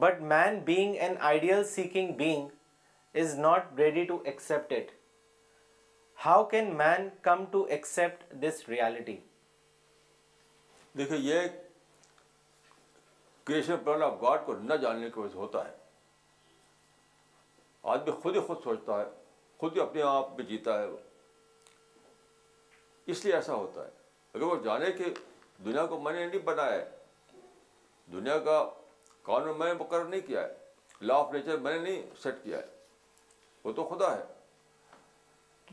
but 0.00 0.20
man 0.34 0.58
being 0.72 0.96
an 1.08 1.14
ideal 1.32 1.64
seeking 1.74 2.12
being 2.22 3.16
is 3.22 3.34
not 3.38 3.78
ready 3.78 4.04
to 4.12 4.22
accept 4.24 4.72
it 4.78 4.90
how 6.26 6.44
can 6.54 6.74
man 6.78 7.08
come 7.22 7.44
to 7.50 7.62
accept 7.78 8.32
this 8.42 8.68
reality 8.68 9.16
دیکھیں 10.96 11.16
یہ 11.18 11.40
creation 13.46 13.76
plan 13.84 14.02
of 14.02 14.12
God 14.22 14.44
کو 14.46 14.54
نہ 14.60 14.74
جاننے 14.82 15.10
کی 15.10 15.20
وجہ 15.20 15.32
سے 15.32 15.38
ہوتا 15.38 15.64
ہے 15.68 15.76
آدمی 17.94 18.12
خود 18.22 18.36
ہی 18.36 18.40
خود 18.46 18.62
سوچتا 18.64 19.00
ہے 19.00 19.04
خود 19.58 19.76
ہی 19.76 19.80
اپنے 19.82 20.02
آپ 20.06 20.36
میں 20.38 20.44
جیتا 20.46 20.78
ہے 20.80 20.86
وہ 20.88 20.96
اس 23.12 23.24
لیے 23.24 23.34
ایسا 23.34 23.54
ہوتا 23.54 23.84
ہے 23.84 23.90
اگر 24.34 24.42
وہ 24.42 24.56
جانے 24.64 24.90
کہ 24.96 25.04
دنیا 25.64 25.84
کو 25.92 25.98
میں 26.00 26.12
نے 26.12 26.24
نہیں 26.26 26.40
بنایا 26.44 26.72
ہے 26.78 26.84
دنیا 28.12 28.38
کا 28.44 28.62
قانون 29.22 29.58
میں 29.58 29.72
نے 29.72 29.72
مقرر 29.80 30.04
نہیں 30.04 30.20
کیا 30.26 30.42
ہے 30.42 31.06
لا 31.06 31.14
آف 31.18 31.32
نیچر 31.32 31.58
میں 31.64 31.72
نے 31.74 31.78
نہیں 31.78 32.02
سیٹ 32.22 32.42
کیا 32.42 32.58
ہے 32.58 32.66
وہ 33.64 33.72
تو 33.76 33.84
خدا 33.88 34.14
ہے 34.16 34.22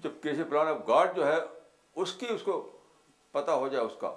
جب 0.03 0.09
کسی 0.21 0.43
پلان 0.49 0.67
آف 0.67 0.77
گاڈ 0.87 1.15
جو 1.15 1.27
ہے 1.27 1.35
اس 2.01 2.13
کی 2.19 2.25
اس 2.33 2.41
کو 2.43 2.61
پتہ 3.31 3.51
ہو 3.61 3.67
جائے 3.67 3.83
اس 3.85 3.95
کا 4.01 4.15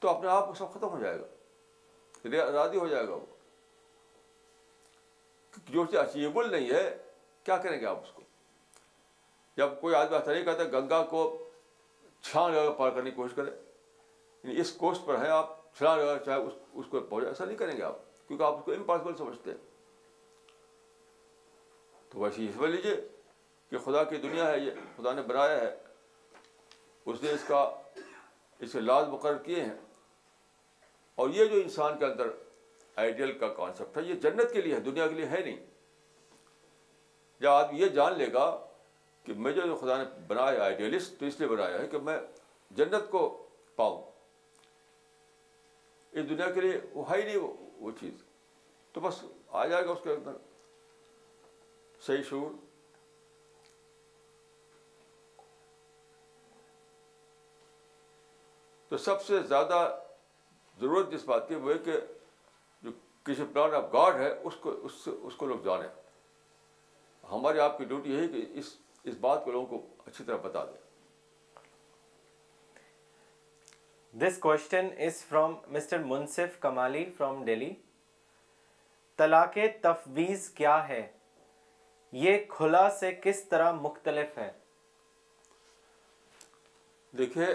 تو 0.00 0.08
اپنے 0.08 0.28
آپ 0.28 0.46
کو 0.48 0.54
سب 0.54 0.72
ختم 0.74 0.88
ہو 0.92 0.98
جائے 1.00 1.18
گا 1.20 1.26
آزادی 2.46 2.78
ہو 2.78 2.86
جائے 2.88 3.06
گا 3.08 3.14
وہ 3.14 3.26
جو 5.72 5.84
چیز 5.90 5.98
اچیویبل 6.00 6.50
نہیں 6.52 6.70
ہے 6.70 6.82
کیا 7.44 7.56
کریں 7.64 7.78
گے 7.80 7.86
آپ 7.86 7.98
اس 8.04 8.12
کو 8.14 8.22
جب 9.56 9.68
کوئی 9.80 9.94
آدمی 9.94 10.16
ایسا 10.16 10.32
نہیں 10.32 10.44
کہتا 10.44 10.64
گنگا 10.78 11.02
کو 11.10 11.22
چھان 12.22 12.52
جگہ 12.52 12.70
پار 12.78 12.90
کرنے 12.94 13.10
کی 13.10 13.16
کوشش 13.16 13.34
کرے 13.36 13.50
یعنی 14.44 14.60
اس 14.60 14.72
کوسٹ 14.76 15.06
پر 15.06 15.18
ہے 15.24 15.28
آپ 15.30 15.54
چھان 15.78 15.98
جگہ 15.98 16.18
چاہے 16.24 16.40
اس 16.46 16.52
اس 16.72 16.86
کو 16.90 17.00
پہنچے 17.08 17.28
ایسا 17.28 17.44
نہیں 17.44 17.56
کریں 17.56 17.76
گے 17.76 17.82
آپ 17.82 17.98
کیونکہ 18.28 18.44
آپ 18.44 18.56
اس 18.58 18.64
کو 18.64 18.72
امپاسبل 18.72 19.16
سمجھتے 19.18 19.50
ہیں 19.50 20.54
تو 22.12 22.18
ویسے 22.20 22.42
یہ 22.42 22.50
سمجھ 22.56 22.70
لیجیے 22.70 22.94
کہ 23.70 23.78
خدا 23.84 24.04
کی 24.10 24.16
دنیا 24.28 24.50
ہے 24.50 24.58
یہ 24.58 24.70
خدا 24.96 25.12
نے 25.12 25.22
بنایا 25.28 25.60
ہے 25.60 25.74
اس 27.06 27.22
نے 27.22 27.30
اس 27.32 27.44
کا 27.48 27.58
اس 28.58 28.72
کے 28.72 28.80
لاز 28.80 29.08
مقرر 29.08 29.38
کیے 29.44 29.62
ہیں 29.62 29.74
اور 31.18 31.30
یہ 31.34 31.44
جو 31.52 31.60
انسان 31.60 31.98
کے 31.98 32.04
اندر 32.04 32.28
آئیڈیل 33.02 33.32
کا 33.38 33.48
کانسیپٹ 33.54 33.96
ہے 33.98 34.02
یہ 34.06 34.14
جنت 34.22 34.52
کے 34.52 34.60
لیے 34.62 34.74
ہے 34.74 34.80
دنیا 34.90 35.06
کے 35.06 35.14
لیے 35.14 35.26
ہے 35.28 35.40
نہیں 35.44 35.56
جب 37.40 37.48
آدمی 37.50 37.80
یہ 37.80 37.88
جان 37.98 38.18
لے 38.18 38.32
گا 38.32 38.44
کہ 39.24 39.34
میں 39.44 39.52
جو 39.52 39.76
خدا 39.80 39.96
نے 40.02 40.04
بنایا 40.28 40.62
آئیڈیلسٹ 40.64 41.18
تو 41.20 41.26
اس 41.26 41.38
لیے 41.38 41.48
بنایا 41.48 41.78
ہے 41.78 41.86
کہ 41.94 41.98
میں 42.08 42.18
جنت 42.80 43.10
کو 43.10 43.22
پاؤں 43.76 44.02
اس 46.20 46.28
دنیا 46.28 46.50
کے 46.52 46.60
لیے 46.60 46.78
وہ 46.94 47.10
ہے 47.10 47.16
ہی 47.22 47.24
نہیں 47.24 47.48
وہ 47.80 47.90
چیز 48.00 48.22
تو 48.92 49.00
بس 49.00 49.24
آ 49.48 49.64
جائے 49.66 49.84
گا 49.86 49.90
اس 49.90 49.98
کے 50.04 50.10
اندر 50.12 50.36
صحیح 52.06 52.22
شعور 52.30 52.50
تو 58.88 58.96
سب 59.04 59.22
سے 59.26 59.40
زیادہ 59.48 59.86
ضرورت 60.80 61.10
جس 61.12 61.24
بات 61.28 61.48
کی 61.48 61.54
وہ 61.54 61.72
ہے 61.72 61.78
کہ 61.84 61.92
جو 62.82 62.90
کسی 63.24 63.44
پلان 63.52 63.74
آف 63.74 63.84
گاڈ 63.92 64.16
ہے 64.20 64.28
اس 64.48 64.56
کو 64.62 64.70
اس 64.86 64.92
سے 65.04 65.10
اس 65.28 65.36
کو 65.36 65.46
لوگ 65.52 65.60
جانیں 65.64 65.88
ہماری 67.30 67.60
آپ 67.60 67.78
کی 67.78 67.84
ڈیوٹی 67.92 68.12
یہی 68.14 68.28
کہ 68.34 68.44
اس 68.58 68.74
اس 69.10 69.14
بات 69.20 69.44
کو 69.44 69.50
لوگوں 69.52 69.78
کو 69.78 69.86
اچھی 70.06 70.24
طرح 70.24 70.36
بتا 70.42 70.64
دیں 70.64 70.84
this 74.22 74.38
question 74.40 74.88
is 75.06 75.24
from 75.28 75.54
mister 75.76 76.02
Munsif 76.12 76.58
Kamali 76.60 77.04
from 77.16 77.44
Delhi 77.44 77.70
طلاق 79.22 79.56
تفویض 79.82 80.48
کیا 80.60 80.76
ہے 80.88 81.06
یہ 82.22 82.38
کھلا 82.48 82.88
سے 83.00 83.12
کس 83.22 83.42
طرح 83.48 83.72
مختلف 83.86 84.38
ہے 84.38 84.50
دیکھیے 87.18 87.46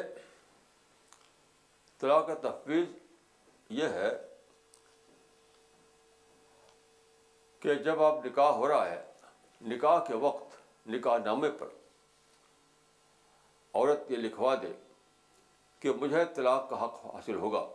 طلاق 2.00 2.30
تفویض 2.44 2.86
یہ 3.78 3.90
ہے 3.98 4.10
کہ 7.66 7.74
جب 7.84 8.02
آپ 8.04 8.26
نکاح 8.26 8.50
ہو 8.62 8.68
رہا 8.68 8.90
ہے 8.90 9.02
نکاح 9.74 9.98
کے 10.08 10.16
وقت 10.24 10.56
نکاح 10.96 11.18
نامے 11.26 11.50
پر 11.60 11.68
عورت 13.80 14.12
یہ 14.12 14.18
لکھوا 14.26 14.54
دے 14.62 14.72
کہ 15.84 15.92
مجھے 16.02 16.24
طلاق 16.36 16.70
کا 16.70 16.84
حق 16.84 16.98
حاصل 17.14 17.36
ہوگا 17.46 17.66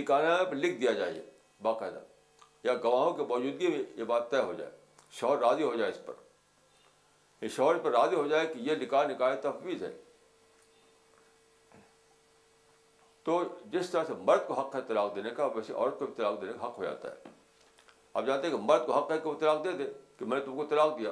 نکاح 0.00 0.20
نامے 0.26 0.44
پر 0.50 0.56
لکھ 0.64 0.76
دیا 0.80 0.92
جائے 0.98 1.22
باقاعدہ 1.68 2.00
یا 2.64 2.74
گواہوں 2.82 3.12
کے 3.20 3.24
موجودگی 3.32 3.66
میں 3.76 3.82
یہ 4.00 4.04
بات 4.14 4.30
طے 4.30 4.40
ہو 4.50 4.52
جائے 4.60 4.70
شوہر 5.20 5.38
راضی 5.46 5.62
ہو 5.68 5.74
جائے 5.82 5.90
اس 5.92 6.04
پر 6.06 7.48
شوہر 7.56 7.78
پر 7.82 7.90
راضی 8.00 8.16
ہو 8.16 8.26
جائے 8.34 8.46
کہ 8.52 8.58
یہ 8.68 8.74
نکاح 8.84 9.06
نکاح 9.12 9.34
تفویض 9.48 9.82
ہے 9.82 9.92
تو 13.28 13.34
جس 13.70 13.88
طرح 13.90 14.04
سے 14.06 14.12
مرد 14.26 14.46
کو 14.48 14.54
حق 14.58 14.74
ہے 14.74 14.80
طلاق 14.88 15.14
دینے 15.14 15.30
کا 15.36 15.46
ویسے 15.54 15.72
عورت 15.72 15.98
کو 15.98 16.06
بھی 16.06 16.14
طلاق 16.16 16.40
دینے 16.42 16.52
کا 16.58 16.66
حق 16.66 16.78
ہو 16.78 16.82
جاتا 16.84 17.08
ہے 17.10 17.30
آپ 18.18 18.26
جانتے 18.26 18.48
ہیں 18.48 18.54
کہ 18.56 18.60
مرد 18.62 18.86
کو 18.86 18.92
حق 18.96 19.10
ہے 19.10 19.18
کہ 19.22 19.28
وہ 19.28 19.34
طلاق 19.40 19.62
دے 19.64 19.72
دے 19.80 19.84
کہ 20.18 20.24
میں 20.24 20.38
نے 20.38 20.44
تم 20.44 20.56
کو 20.56 20.64
طلاق 20.70 20.96
دیا 20.98 21.10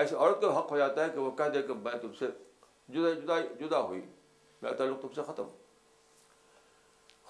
ایسے 0.00 0.16
عورت 0.16 0.40
کو 0.40 0.50
حق 0.58 0.70
ہو 0.70 0.78
جاتا 0.78 1.04
ہے 1.04 1.08
کہ 1.14 1.18
وہ 1.20 1.30
کہہ 1.40 1.48
دے 1.54 1.62
کہ 1.66 1.74
میں 1.84 1.92
تم 2.02 2.12
سے 2.18 2.26
جدا 2.94 3.10
جدا 3.20 3.38
جدا 3.60 3.80
ہوئی 3.82 4.00
میرا 4.62 4.74
تعلق 4.76 5.00
تم 5.02 5.12
سے 5.14 5.22
ختم 5.26 5.48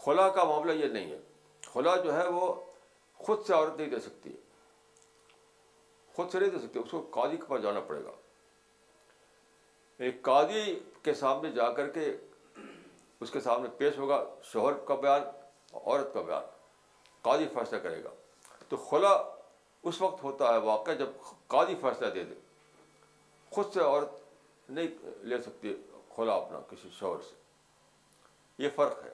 خلا 0.05 0.29
کا 0.39 0.45
معاملہ 0.53 0.73
یہ 0.85 0.89
نہیں 0.97 1.11
ہے 1.11 1.19
خلا 1.73 1.97
جو 2.05 2.15
ہے 2.17 2.27
وہ 2.35 2.53
خود 3.27 3.45
سے 3.47 3.55
عورت 3.55 3.79
نہیں 3.81 3.91
دے 3.97 4.01
سکتی 4.07 4.33
خود 6.17 6.31
سے 6.33 6.41
نہیں 6.41 6.51
دے 6.51 6.59
سکتی 6.67 6.79
اس 6.85 6.91
کو 6.91 7.07
قاضی 7.21 7.37
کے 7.37 7.47
پاس 7.51 7.63
جانا 7.63 7.81
پڑے 7.89 8.05
گا 8.05 8.13
ایک 10.07 10.23
قاضی 10.23 10.79
کے 11.03 11.15
سامنے 11.25 11.51
جا 11.61 11.71
کر 11.77 11.91
کے 11.99 12.13
اس 13.22 13.30
کے 13.30 13.40
سامنے 13.40 13.68
پیش 13.76 13.98
ہوگا 13.98 14.22
شوہر 14.52 14.72
کا 14.88 14.94
بیان 15.02 15.20
عورت 15.82 16.12
کا 16.14 16.20
بیان 16.22 16.43
قاضی 17.22 17.44
فیصلہ 17.55 17.78
کرے 17.82 18.02
گا 18.05 18.09
تو 18.68 18.76
خلا 18.90 19.12
اس 19.88 20.01
وقت 20.01 20.22
ہوتا 20.24 20.52
ہے 20.55 20.59
واقعہ 20.66 20.94
جب 20.98 21.09
قاضی 21.55 21.74
فیصلہ 21.80 22.09
دے 22.14 22.24
دے 22.24 22.34
خود 23.55 23.72
سے 23.74 23.80
عورت 23.80 24.70
نہیں 24.70 25.24
لے 25.32 25.38
سکتی 25.43 25.74
خلا 26.16 26.34
اپنا 26.34 26.60
کسی 26.70 26.88
شوہر 26.98 27.20
سے 27.30 28.62
یہ 28.64 28.68
فرق 28.76 29.05
ہے 29.05 29.10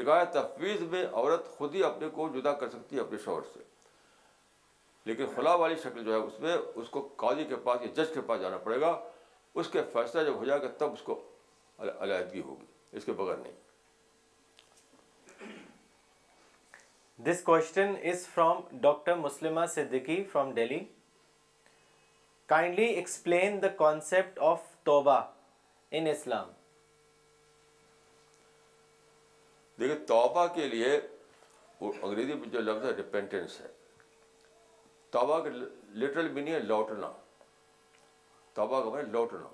نگاہ 0.00 0.24
تفویض 0.32 0.80
میں 0.90 1.04
عورت 1.12 1.48
خود 1.56 1.74
ہی 1.74 1.82
اپنے 1.84 2.08
کو 2.14 2.28
جدا 2.34 2.52
کر 2.58 2.68
سکتی 2.70 2.96
ہے 2.96 3.00
اپنے 3.00 3.18
شوہر 3.24 3.42
سے 3.52 3.60
لیکن 5.04 5.26
خلا 5.36 5.54
والی 5.62 5.74
شکل 5.82 6.04
جو 6.04 6.12
ہے 6.12 6.18
اس 6.26 6.38
میں 6.40 6.56
اس 6.80 6.88
کو 6.90 7.08
قاضی 7.24 7.44
کے 7.52 7.56
پاس 7.64 7.80
یا 7.82 7.86
جج 7.96 8.12
کے 8.14 8.20
پاس 8.26 8.40
جانا 8.40 8.56
پڑے 8.64 8.80
گا 8.80 8.96
اس 9.60 9.68
کے 9.72 9.82
فیصلہ 9.92 10.22
جب 10.26 10.34
ہو 10.36 10.44
جائے 10.44 10.62
گا 10.62 10.68
تب 10.78 10.92
اس 10.92 11.02
کو 11.04 11.20
علیحدگی 11.82 12.40
ہوگی 12.40 12.69
اس 12.98 13.04
کے 13.04 13.12
بغیر 13.18 13.36
نہیں 13.36 13.58
this 17.26 17.42
question 17.44 17.94
is 18.12 18.26
from 18.34 18.60
doctor 18.80 19.14
Muslima 19.26 19.64
Siddiqui 19.74 20.22
from 20.32 20.52
Delhi 20.54 20.78
kindly 22.52 22.84
explain 22.92 23.60
the 23.62 23.68
concept 23.78 24.38
of 24.52 24.60
توبہ 24.84 25.20
ان 25.98 26.06
اسلام 26.10 26.50
دیکھیے 29.80 29.96
توبہ 30.06 30.46
کے 30.54 30.66
لیے 30.68 30.96
انگریزی 31.80 32.34
میں 32.36 32.48
جو 32.52 32.60
لفظ 32.60 32.84
ہے 32.86 32.90
ریپینٹنس 32.96 33.60
ہے 33.60 33.68
توبہ 35.10 35.38
لٹرل 35.48 36.28
میننگ 36.32 36.54
ہے 36.54 36.58
لوٹنا 36.60 37.10
توبہ 38.54 38.80
کا 38.90 39.00
لوٹنا 39.12 39.48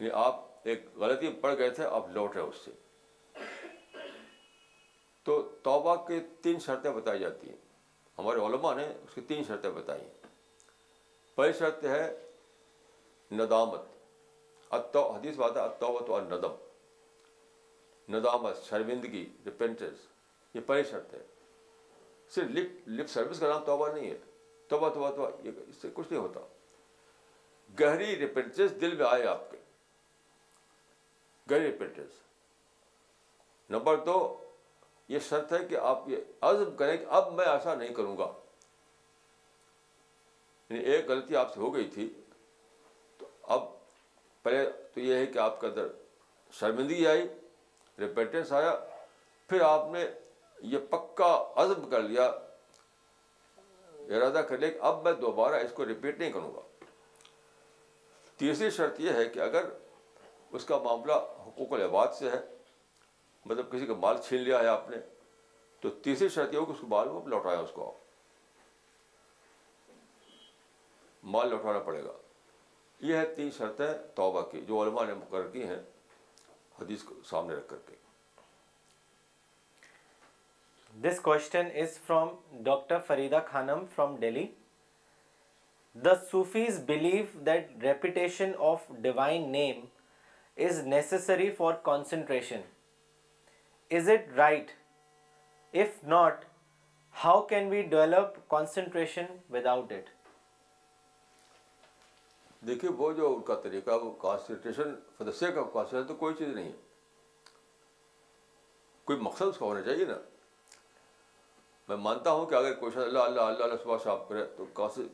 یعنی 0.00 0.10
آپ 0.24 0.45
ایک 0.70 0.86
غلطی 0.98 1.30
پڑ 1.40 1.54
گئے 1.58 1.70
تھے 1.74 1.84
اب 1.96 2.08
لوٹ 2.14 2.36
رہے 2.36 2.42
اس 2.42 2.64
سے 2.64 2.70
تو 5.24 5.34
توبہ 5.62 5.94
کے 6.06 6.18
تین 6.42 6.58
شرطیں 6.64 6.90
بتائی 6.92 7.18
جاتی 7.20 7.48
ہیں 7.48 7.56
ہمارے 8.18 8.40
علماء 8.46 8.72
نے 8.74 8.86
اس 8.88 9.14
کی 9.14 9.20
تین 9.28 9.42
شرطیں 9.48 9.70
بتائی 9.76 10.00
ہیں 10.00 10.30
پہلی 11.36 11.52
شرط 11.58 11.84
ہے 11.84 12.02
ندامت 13.38 14.72
اتو 14.78 15.02
حدیث 15.10 15.36
بات 15.44 15.56
ہے 15.56 15.62
اتوت 15.62 16.10
اور 16.18 16.22
ندم 16.30 16.56
ندامت 18.16 18.64
شرمندگی 18.68 19.24
ریپینٹنس 19.46 20.00
یہ 20.54 20.60
پہلی 20.66 20.82
شرط 20.90 21.14
ہے 21.14 21.22
صرف 22.34 22.50
لپ 22.58 22.88
لپ 23.00 23.10
سروس 23.14 23.40
کا 23.40 23.48
نام 23.52 23.62
توبہ 23.66 23.88
نہیں 23.94 24.10
ہے 24.10 24.18
توبہ 24.68 24.88
توبہ 24.94 25.10
توبہ 25.16 25.30
یہ 25.46 25.62
اس 25.66 25.76
سے 25.82 25.88
کچھ 25.94 26.10
نہیں 26.12 26.22
ہوتا 26.22 26.40
گہری 27.80 28.16
ریپینٹنس 28.24 28.80
دل 28.80 28.96
میں 28.96 29.06
آئے 29.10 29.26
آپ 29.34 29.50
کے 29.50 29.56
ریپٹنس 31.52 32.20
نمبر 33.70 33.96
دو 34.06 34.16
یہ 35.08 35.18
شرط 35.28 35.52
ہے 35.52 35.58
کہ 35.68 35.76
آپ 35.90 36.08
یہ 36.08 36.44
عزم 36.46 36.74
کریں 36.76 36.96
کہ 36.96 37.04
اب 37.18 37.32
میں 37.34 37.44
ایسا 37.46 37.74
نہیں 37.74 37.94
کروں 37.94 38.16
گا 38.18 38.30
یعنی 40.68 40.82
ایک 40.92 41.08
غلطی 41.10 41.36
آپ 41.36 41.52
سے 41.54 41.60
ہو 41.60 41.74
گئی 41.74 41.86
تھی 41.94 42.08
تو 43.18 43.26
اب 43.56 43.64
پہلے 44.42 44.68
تو 44.94 45.00
یہ 45.00 45.14
ہے 45.14 45.26
کہ 45.26 45.38
آپ 45.38 45.60
کا 45.60 45.68
اندر 45.68 45.86
شرمندگی 46.58 47.06
آئی 47.06 47.26
ریپینٹنس 47.98 48.52
آیا 48.52 48.74
پھر 49.48 49.60
آپ 49.66 49.86
نے 49.92 50.04
یہ 50.72 50.78
پکا 50.90 51.30
عزم 51.62 51.88
کر 51.90 52.02
لیا 52.02 52.24
ارادہ 54.08 54.42
کر 54.48 54.58
لیا 54.58 54.70
کہ 54.70 54.78
اب 54.90 55.02
میں 55.04 55.12
دوبارہ 55.20 55.64
اس 55.64 55.72
کو 55.74 55.86
ریپیٹ 55.88 56.18
نہیں 56.18 56.32
کروں 56.32 56.54
گا 56.54 56.60
تیسری 58.38 58.70
شرط 58.70 59.00
یہ 59.00 59.12
ہے 59.20 59.24
کہ 59.34 59.40
اگر 59.40 59.68
اس 60.56 60.64
کا 60.64 60.78
معاملہ 60.84 61.12
حقوق 61.56 61.72
العباد 61.74 62.08
سے 62.18 62.30
ہے 62.30 62.38
مطلب 63.44 63.70
کسی 63.72 63.86
کا 63.86 63.94
مال 64.00 64.16
چھین 64.28 64.40
لیا 64.40 64.58
ہے 64.60 64.66
آپ 64.68 64.88
نے 64.90 64.96
تو 65.80 65.90
تیسری 66.06 66.28
شرط 66.34 66.54
یہ 66.54 66.58
ہو 66.58 66.64
کہ 66.64 66.72
اس 66.72 66.80
کو 66.80 66.86
مال 66.88 67.08
کو 67.08 67.22
لوٹایا 67.34 67.58
اس 67.58 67.70
کو 67.74 67.86
آپ 67.88 68.04
مال 71.34 71.48
لوٹانا 71.50 71.78
پڑے 71.86 72.02
گا 72.04 72.12
یہ 73.06 73.16
ہے 73.16 73.24
تین 73.36 73.50
شرطیں 73.56 73.92
توبہ 74.14 74.42
کی 74.50 74.60
جو 74.68 74.82
علماء 74.82 75.04
نے 75.06 75.14
مقرر 75.14 75.48
کی 75.52 75.64
ہیں 75.68 75.80
حدیث 76.80 77.02
کو 77.04 77.14
سامنے 77.30 77.54
رکھ 77.54 77.68
کر 77.68 77.78
کے 77.86 77.94
this 81.08 81.20
question 81.20 81.68
is 81.82 81.98
from 82.06 82.28
doctor 82.68 82.98
Farida 83.06 83.40
Khanam 83.50 83.84
from 83.94 84.16
Delhi 84.20 84.46
the 86.04 86.14
Sufis 86.30 86.78
believe 86.86 87.24
that 87.46 87.70
repetition 87.84 88.52
of 88.70 88.84
divine 89.08 89.50
name 89.52 89.84
کوئی 90.58 90.68
چیز 92.08 92.48
نہیں 106.52 106.64
ہے 106.64 106.72
کوئی 109.04 109.18
مقصد 109.20 109.60
ہونا 109.60 109.80
چاہیے 109.82 110.04
نا 110.04 110.14
میں 111.88 111.96
مانتا 111.96 112.30
ہوں 112.30 112.46
کہ 112.50 112.54
اگر 112.54 112.72
کوشش 112.78 112.96
اللہ 112.96 113.18
اللہ 113.18 113.40
اللہ 113.40 113.76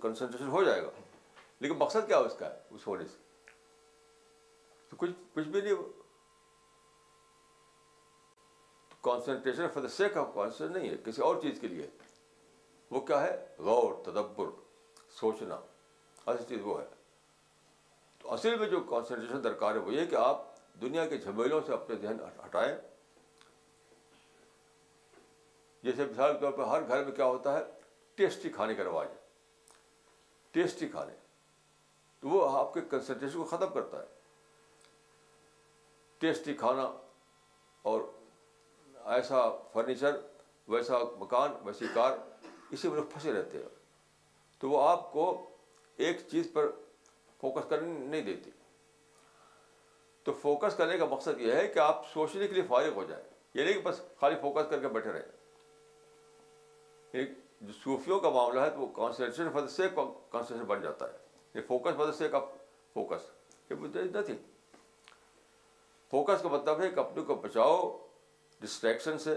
تو 0.02 0.62
جائے 0.62 0.82
گا 0.82 0.89
لیکن 1.60 1.77
مقصد 1.78 2.06
کیا 2.09 2.19
اس 2.28 2.35
کا 2.39 2.48
ہے 2.48 2.97
تو 4.93 4.97
کچھ 5.01 5.10
کچھ 5.35 5.47
بھی 5.48 5.60
نہیں 5.60 5.74
for 5.74 6.01
concentration 9.05 9.89
sake 9.97 10.16
of 10.16 10.27
concentration 10.35 10.73
نہیں 10.78 10.90
ہے 10.90 10.97
کسی 11.05 11.23
اور 11.28 11.40
چیز 11.43 11.60
کے 11.60 11.69
لیے 11.69 11.86
وہ 12.90 13.01
کیا 13.10 13.20
ہے 13.23 13.36
غور 13.70 13.94
تدبر 14.05 14.51
سوچنا 15.20 15.59
اصل 16.32 16.43
چیز 16.48 16.60
وہ 16.64 16.78
ہے 16.81 16.85
تو 18.19 18.32
اصل 18.32 18.59
میں 18.59 18.69
جو 18.74 18.81
کانسنٹریشن 18.90 19.44
درکار 19.44 19.74
ہے 19.74 19.81
وہ 19.86 19.94
یہ 19.94 20.05
کہ 20.10 20.16
آپ 20.27 20.47
دنیا 20.81 21.06
کے 21.09 21.16
جھمیلوں 21.19 21.60
سے 21.66 21.73
اپنے 21.73 21.97
ذہن 22.02 22.20
ہٹائیں 22.44 22.74
جیسے 25.85 26.05
مثال 26.10 26.32
کے 26.32 26.39
طور 26.40 26.52
پر 26.59 26.64
ہر 26.73 26.86
گھر 26.89 27.05
میں 27.05 27.12
کیا 27.12 27.24
ہوتا 27.27 27.59
ہے 27.59 27.64
ٹیسٹی 28.16 28.48
کھانے 28.59 28.74
کا 28.74 28.85
رواج 28.85 29.09
ٹیسٹی 30.56 30.89
کھانے 30.89 31.12
تو 32.20 32.28
وہ 32.28 32.56
آپ 32.59 32.73
کے 32.74 32.81
کنسنٹریشن 32.90 33.39
کو 33.39 33.44
ختم 33.56 33.73
کرتا 33.74 34.02
ہے 34.02 34.11
ٹیسٹی 36.23 36.53
کھانا 36.55 36.82
اور 37.93 38.01
ایسا 39.15 39.39
فرنیچر 39.73 40.19
ویسا 40.73 40.99
مکان 41.20 41.53
ویسی 41.65 41.86
کار 41.94 42.12
اسی 42.73 42.86
میں 42.89 42.97
لوگ 42.97 43.05
پھنسے 43.15 43.31
رہتے 43.32 43.57
ہیں 43.59 43.66
تو 44.61 44.65
وہ 44.70 44.77
آپ 44.89 45.03
کو 45.12 45.24
ایک 46.07 46.16
چیز 46.31 46.44
پر 46.53 46.65
فوکس 47.40 47.65
کرنے 47.70 47.90
نہیں 47.99 48.20
دیتی 48.28 48.51
تو 50.24 50.31
فوکس 50.43 50.73
کرنے 50.77 50.97
کا 50.99 51.07
مقصد 51.15 51.35
یہ 51.47 51.53
ہے 51.61 51.66
کہ 51.74 51.78
آپ 51.86 51.97
سوچنے 52.12 52.44
کے 52.49 52.53
لیے 52.55 52.62
فارغ 52.69 52.93
ہو 53.01 53.05
جائیں 53.11 53.24
یہ 53.55 53.62
نہیں 53.62 53.74
کہ 53.74 53.85
بس 53.89 53.97
خالی 54.20 54.36
فوکس 54.43 54.65
کر 54.70 54.78
کے 54.81 54.86
بیٹھے 54.99 55.11
رہیں 55.16 55.28
جو 57.66 57.73
صوفیوں 57.82 58.19
کا 58.20 58.31
معاملہ 58.39 58.61
ہے 58.61 58.70
تو 58.77 58.81
وہ 58.81 58.86
کانسنٹریشن 59.01 59.47
فدر 59.59 59.69
سے 59.81 59.85
کانسنٹریشن 59.97 60.65
بن 60.74 60.81
جاتا 60.89 61.05
ہے 61.11 61.16
یہ 61.59 61.62
فوکس 61.69 61.94
فدر 61.97 62.12
سے 62.23 62.27
کا 62.36 62.40
فوکس 62.94 63.23
نتھنگ 63.82 64.39
فوکس 66.12 66.43
کا 66.43 66.48
مطلب 66.52 66.80
ہے 66.80 66.89
کہ 66.94 67.01
اپنے 67.01 67.22
کو 67.26 67.34
بچاؤ 67.43 67.76
ڈسٹریکشن 68.60 69.18
سے 69.18 69.34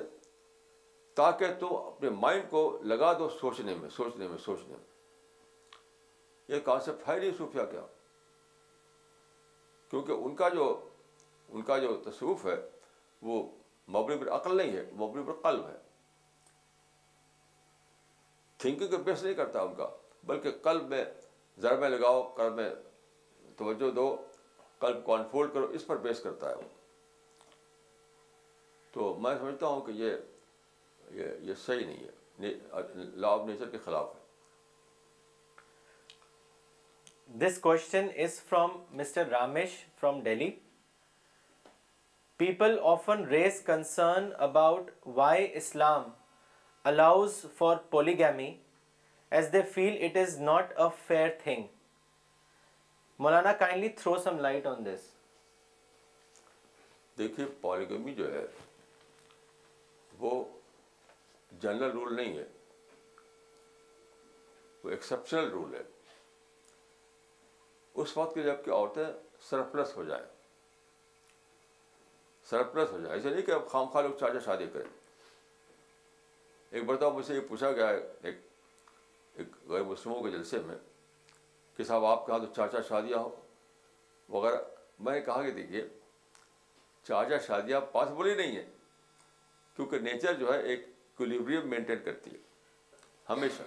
تاکہ 1.17 1.53
تو 1.59 1.67
اپنے 1.85 2.09
مائنڈ 2.23 2.49
کو 2.49 2.63
لگا 2.91 3.11
دو 3.19 3.29
سوچنے 3.39 3.75
میں 3.81 3.89
سوچنے 3.97 4.27
میں 4.27 4.37
سوچنے 4.45 4.75
میں 4.77 6.53
یہ 6.55 6.59
کہاں 6.65 6.79
سے 6.85 6.91
نہیں 7.07 7.31
صوفیہ 7.37 7.61
کیا 7.71 7.85
کیونکہ 9.89 10.11
ان 10.25 10.35
کا 10.35 10.49
جو 10.55 10.65
ان 11.53 11.61
کا 11.71 11.77
جو 11.85 11.95
تصوف 12.09 12.45
ہے 12.45 12.55
وہ 13.29 13.41
مبنی 13.95 14.17
پر 14.23 14.31
عقل 14.41 14.57
نہیں 14.57 14.75
ہے 14.77 14.83
مبنی 15.05 15.23
پر 15.27 15.39
قلب 15.49 15.67
ہے 15.67 15.77
تھنکنگ 18.63 18.89
کو 18.91 18.97
بیس 19.09 19.23
نہیں 19.23 19.33
کرتا 19.41 19.61
ان 19.69 19.73
کا 19.77 19.87
بلکہ 20.33 20.51
قلب 20.63 20.87
میں 20.89 21.03
ضربیں 21.61 21.89
لگاؤ 21.89 22.21
قلب 22.37 22.55
میں 22.55 22.69
توجہ 23.57 23.91
دو 23.95 24.09
کون 25.05 25.19
انفولڈ 25.19 25.53
کرو 25.53 25.67
اس 25.77 25.85
پر 25.87 25.97
بیس 26.05 26.19
کرتا 26.23 26.49
ہے 26.49 26.63
تو 28.91 29.13
میں 29.21 29.35
سمجھتا 29.39 29.67
ہوں 29.67 29.81
کہ 29.85 29.91
یہ 29.95 30.13
یہ, 31.13 31.53
صحیح 31.65 31.85
نہیں 31.85 32.03
ہے 32.05 33.11
لا 33.21 33.27
آف 33.31 33.45
نیچر 33.47 33.69
کے 33.69 33.77
خلاف 33.85 34.13
ہے 34.15 34.23
this 37.39 37.57
question 37.61 38.07
is 38.23 38.39
from 38.49 38.69
mister 38.99 39.27
Ramesh 39.29 39.77
from 39.99 40.19
Delhi 40.23 40.49
people 42.37 42.77
often 42.91 43.23
raise 43.27 43.61
concern 43.65 44.29
about 44.47 44.89
why 45.15 45.47
Islam 45.57 46.09
allows 46.91 47.45
for 47.57 47.77
polygamy 47.91 48.53
as 49.37 49.51
they 49.53 49.61
feel 49.73 50.03
it 50.05 50.17
is 50.27 50.37
not 50.39 50.77
a 50.79 50.87
fair 51.07 51.29
thing 51.43 51.73
Maulana 53.19 53.51
kindly 53.59 53.89
throw 53.97 54.15
some 54.23 54.39
light 54.41 54.65
on 54.67 54.85
this 54.85 55.07
دیکھیے 57.17 57.45
polygamy 57.61 58.13
جو 58.13 58.33
ہے 58.33 58.45
وہ 60.19 60.31
general 61.61 61.91
rule 61.91 62.15
نہیں 62.15 62.37
ہے 62.37 62.43
وہ 64.83 64.91
role 65.51 65.73
ہے 65.75 65.81
اس 68.03 68.15
وقت 68.17 68.33
کی 68.35 68.43
جب 68.43 68.63
کہ 68.65 68.71
عورتیں 68.71 69.05
سرپلس 69.49 69.95
ہو 69.97 70.03
جائیں 70.03 70.23
سرپلس 72.49 72.91
ہو 72.91 72.97
جائیں 73.01 73.13
ایسے 73.15 73.29
نہیں 73.29 73.41
کہ 73.45 73.51
اب 73.51 73.67
خام 73.69 73.85
خواہ 73.91 74.03
لوگ 74.03 74.17
چاچا 74.19 74.39
شادی 74.45 74.65
کریں 74.73 74.89
ایک 76.71 76.83
برتاؤ 76.85 77.11
مجھ 77.17 77.25
سے 77.25 77.35
یہ 77.35 77.47
پوچھا 77.49 77.71
گیا 77.71 77.89
ایک 77.89 79.49
غیر 79.69 79.83
مسلموں 79.83 80.21
کے 80.23 80.31
جلسے 80.31 80.59
میں 80.65 80.75
کہ 81.77 81.83
صاحب 81.83 82.05
آپ 82.05 82.25
کہاں 82.27 82.39
تو 82.39 82.45
چاچا 82.55 82.81
شادیاں 82.89 83.19
ہو 83.19 83.29
وغیرہ 84.37 84.57
میں 84.99 85.13
نے 85.13 85.21
کہا 85.21 85.41
کہ 85.43 85.51
دیکھیے 85.51 85.81
چاچا 87.07 87.37
شادیاں 87.47 87.79
پاسبل 87.91 88.29
ہی 88.29 88.35
نہیں 88.35 88.55
ہے 88.55 88.65
کیونکہ 89.75 89.99
نیچر 90.01 90.33
جو 90.39 90.53
ہے 90.53 90.59
ایک 90.73 90.85
کولیبریم 91.17 91.67
مینٹین 91.69 91.97
کرتی 92.05 92.31
ہے 92.31 92.37
ہمیشہ 93.29 93.63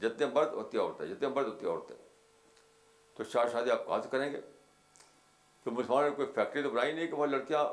جتنے 0.00 0.26
مرد 0.34 0.54
اتنی 0.58 0.80
عورتیں 0.80 1.06
جتنے 1.06 1.28
مرد 1.34 1.46
اتنی 1.48 1.68
عورتیں 1.70 1.94
تو 3.16 3.24
چار 3.24 3.48
شادی 3.52 3.70
آپ 3.70 3.86
کہاں 3.86 4.00
سے 4.02 4.08
کریں 4.12 4.30
گے 4.32 4.40
تو 5.64 5.70
مسلمانوں 5.70 6.08
نے 6.08 6.14
کوئی 6.16 6.28
فیکٹری 6.34 6.62
تو 6.62 6.70
بنائی 6.70 6.92
نہیں 6.92 7.06
کہ 7.06 7.14
وہاں 7.14 7.26
لڑکیاں 7.30 7.64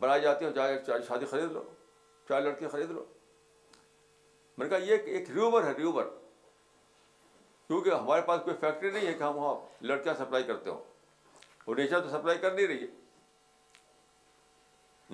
بنائی 0.00 0.22
جاتی 0.22 0.44
ہیں 0.44 0.52
چاہے 0.56 0.76
چار 0.86 1.00
شادی 1.08 1.24
خرید 1.30 1.52
لو 1.52 1.62
چاہے 2.28 2.40
لڑکیاں 2.40 2.70
خرید 2.70 2.90
لو 2.90 3.04
میں 4.58 4.66
نے 4.68 4.74
کہا 4.74 4.84
یہ 4.90 5.12
ایک 5.16 5.30
ریوور 5.30 5.64
ہے 5.64 5.72
ریوور 5.78 6.04
کیونکہ 7.72 7.90
ہمارے 8.00 8.22
پاس 8.26 8.40
کوئی 8.44 8.56
فیکٹری 8.60 8.90
نہیں 8.90 9.06
ہے 9.06 9.12
کہ 9.12 9.22
ہم 9.22 9.36
وہاں 9.36 9.54
لڑکیاں 9.86 10.14
سپلائی 10.14 10.44
کرتے 10.44 10.70
ہوں 10.70 10.80
وہ 11.66 11.74
نیچر 11.74 12.00
تو 12.02 12.08
سپلائی 12.08 12.38
کر 12.38 12.50
نہیں 12.54 12.66
رہی 12.66 12.80
ہے 12.82 12.86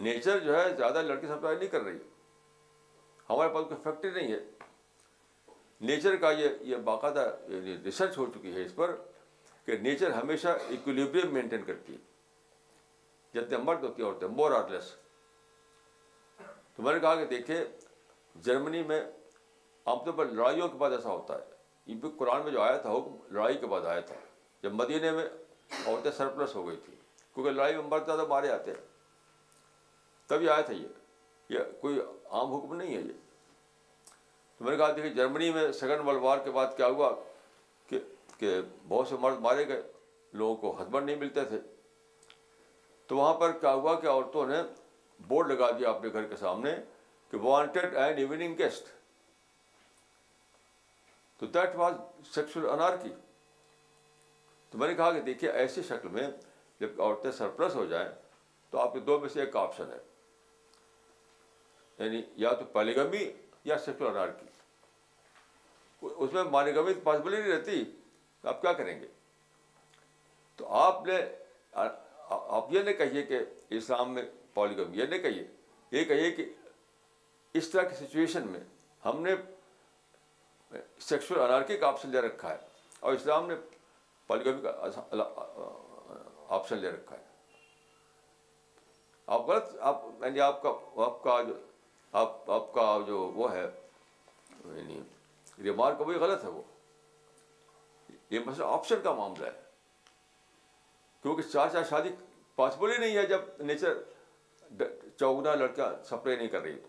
نیچر 0.06 0.38
جو 0.44 0.56
ہے 0.56 0.62
زیادہ 0.76 0.98
لڑکی 1.06 1.26
سپلائی 1.26 1.56
نہیں 1.56 1.68
کر 1.74 1.80
رہی 1.84 1.98
ہمارے 3.28 3.52
پاس 3.54 3.64
کوئی 3.68 3.80
فیکٹری 3.82 4.10
نہیں 4.10 4.32
ہے 4.32 4.38
نیچر 5.92 6.16
کا 6.24 6.30
یہ 6.38 6.48
یہ 6.72 6.76
باقاعدہ 6.88 7.22
ریسرچ 7.84 8.14
ہو 8.18 8.24
چکی 8.34 8.50
ہے 8.54 8.60
اس 8.64 8.74
پر 8.76 8.88
کہ 9.66 9.72
نیچر 9.82 10.10
ہمیشہ 10.20 10.48
اکولیبریم 10.78 11.28
مینٹین 11.34 11.62
کرتی 11.66 11.92
ہے 11.94 11.98
جتنے 13.40 13.56
مرد 13.66 13.82
ہوتی 13.84 13.98
ہے 14.02 14.08
عورتیں 14.08 14.28
مور 14.40 14.50
آر 14.56 14.64
لیس 14.70 14.86
تو 16.76 16.82
میں 16.82 16.94
نے 16.94 17.00
کہا 17.06 17.14
کہ 17.22 17.26
دیکھیے 17.36 17.58
جرمنی 18.48 18.82
میں 18.92 19.00
عام 19.86 19.98
طور 20.04 20.12
پر 20.14 20.26
لڑائیوں 20.32 20.68
کے 20.68 20.76
بعد 20.78 20.90
ایسا 20.98 21.08
ہوتا 21.10 21.32
ہے 21.38 21.44
ان 21.90 21.98
بھی 21.98 22.08
قرآن 22.18 22.42
میں 22.44 22.50
جو 22.52 22.60
آیا 22.62 22.76
تھا 22.78 22.90
حکم 22.96 23.14
لڑائی 23.34 23.56
کے 23.58 23.66
بعد 23.66 23.84
آیا 23.90 24.00
تھا 24.08 24.14
جب 24.62 24.72
مدینے 24.74 25.10
میں 25.18 25.24
عورتیں 25.86 26.10
سرپلس 26.16 26.54
ہو 26.54 26.66
گئی 26.66 26.76
تھی 26.84 26.94
کیونکہ 27.34 27.50
لڑائی 27.50 27.74
میں 27.76 27.82
مرد 27.90 28.06
زیادہ 28.06 28.26
مارے 28.28 28.48
آتے 28.52 28.70
ہیں 28.70 28.80
تبھی 30.28 30.48
آیا 30.48 30.60
تھا 30.70 30.74
یہ 31.52 31.58
کوئی 31.80 32.00
عام 32.00 32.52
حکم 32.54 32.74
نہیں 32.74 32.94
ہے 32.96 33.00
یہ 33.00 33.12
تو 34.58 34.64
میں 34.64 34.70
نے 34.72 34.76
کہا 34.78 34.90
دیکھیے 34.96 35.12
جرمنی 35.14 35.50
میں 35.52 35.70
سیکنڈ 35.80 36.06
ورلڈ 36.08 36.22
وار 36.22 36.38
کے 36.44 36.50
بعد 36.50 36.76
کیا 36.76 36.86
ہوا 36.96 37.10
کہ 37.88 37.98
کہ 38.38 38.54
بہت 38.88 39.08
سے 39.08 39.16
مرد 39.20 39.40
مارے 39.48 39.66
گئے 39.68 39.82
لوگوں 40.40 40.56
کو 40.62 40.76
ہسبینڈ 40.82 41.06
نہیں 41.06 41.20
ملتے 41.24 41.44
تھے 41.52 41.58
تو 43.08 43.16
وہاں 43.16 43.32
پر 43.40 43.52
کیا 43.60 43.72
ہوا 43.74 43.98
کہ 44.00 44.06
عورتوں 44.06 44.46
نے 44.46 44.62
بورڈ 45.28 45.50
لگا 45.52 45.70
دیا 45.78 45.90
اپنے 45.90 46.12
گھر 46.12 46.24
کے 46.32 46.36
سامنے 46.40 46.74
کہ 47.30 47.36
وانٹیڈ 47.42 47.94
اینڈ 47.96 48.18
ایوننگ 48.18 48.54
گیسٹ 48.58 48.88
تو 51.38 51.46
دیٹ 51.54 51.74
واز 51.76 52.38
انار 52.56 52.96
کی 53.02 53.08
تو 54.70 54.78
میں 54.78 54.88
نے 54.88 54.94
کہا 54.94 55.10
کہ 55.12 55.20
دیکھیے 55.26 55.50
ایسی 55.50 55.82
شکل 55.88 56.08
میں 56.12 56.28
جب 56.80 57.00
عورتیں 57.02 57.30
سرپرس 57.32 57.74
ہو 57.74 57.84
جائیں 57.92 58.08
تو 58.70 58.78
آپ 58.78 58.92
کے 58.92 59.00
دو 59.10 59.18
میں 59.20 59.28
سے 59.28 59.40
ایک 59.40 59.56
آپشن 59.56 59.92
ہے 59.92 59.98
یعنی 62.04 62.22
یا 62.42 62.52
تو 62.60 62.64
پالیگمی 62.72 63.24
یا 63.64 63.78
سیکسول 63.84 64.08
انار 64.08 64.28
کی 64.40 64.46
اس 66.06 66.32
میں 66.32 66.42
مانگمی 66.50 66.92
تو 66.94 67.00
پاسبل 67.04 67.34
ہی 67.34 67.40
نہیں 67.40 67.52
رہتی 67.52 67.82
آپ 68.50 68.60
کیا 68.62 68.72
کریں 68.80 69.00
گے 69.00 69.06
تو 70.56 70.68
آپ 70.82 71.06
نے 71.06 71.16
آپ 71.72 72.66
یہ 72.72 72.82
نہیں 72.82 72.94
کہیے 72.94 73.22
کہ 73.26 73.38
اسلام 73.76 74.12
میں 74.14 74.22
پالیگم 74.54 74.94
یہ 74.98 76.02
کہیے 76.04 76.30
کہ 76.36 76.44
اس 77.58 77.68
طرح 77.70 77.82
کی 77.88 78.04
سچویشن 78.04 78.46
میں 78.52 78.60
ہم 79.04 79.22
نے 79.22 79.34
سیکسل 81.06 81.38
انارکی 81.40 81.76
کا 81.78 81.88
آپشن 81.88 82.10
لے 82.10 82.20
رکھا 82.20 82.50
ہے 82.50 82.56
اور 83.00 83.12
اسلام 83.14 83.48
نے 83.50 83.54
کا 84.62 84.72
آپشن 86.56 86.78
لے 86.78 86.90
رکھا 86.90 87.16
ہے 87.16 87.26
آپ 89.36 89.46
غلط 89.48 89.74
آپ 89.92 90.02
یعنی 90.24 90.40
آپ 90.40 90.62
کا 90.62 90.72
آپ 91.04 91.22
کا 91.22 91.38
جو 91.48 91.54
آپ 92.22 92.50
آپ 92.50 92.72
کا 92.74 92.82
جو 93.06 93.18
وہ 93.34 93.50
ہے 93.52 93.60
یعنی 94.64 95.00
ریمارک 95.64 96.00
وہی 96.00 96.18
غلط 96.18 96.44
ہے 96.44 96.48
وہ 96.50 96.62
یہ 98.30 98.38
مسئلہ 98.46 98.66
آپشن 98.78 99.00
کا 99.02 99.12
معاملہ 99.14 99.46
ہے 99.46 99.66
کیونکہ 101.22 101.42
چار 101.52 101.68
چار 101.72 101.84
شادی 101.90 102.08
پاسبل 102.56 102.92
ہی 102.92 102.96
نہیں 102.98 103.16
ہے 103.16 103.26
جب 103.26 103.62
نیچر 103.70 103.98
چوگنا 105.18 105.54
لڑکیاں 105.54 105.90
سپرے 106.10 106.36
نہیں 106.36 106.48
کر 106.48 106.60
رہی 106.62 106.78
تو 106.82 106.88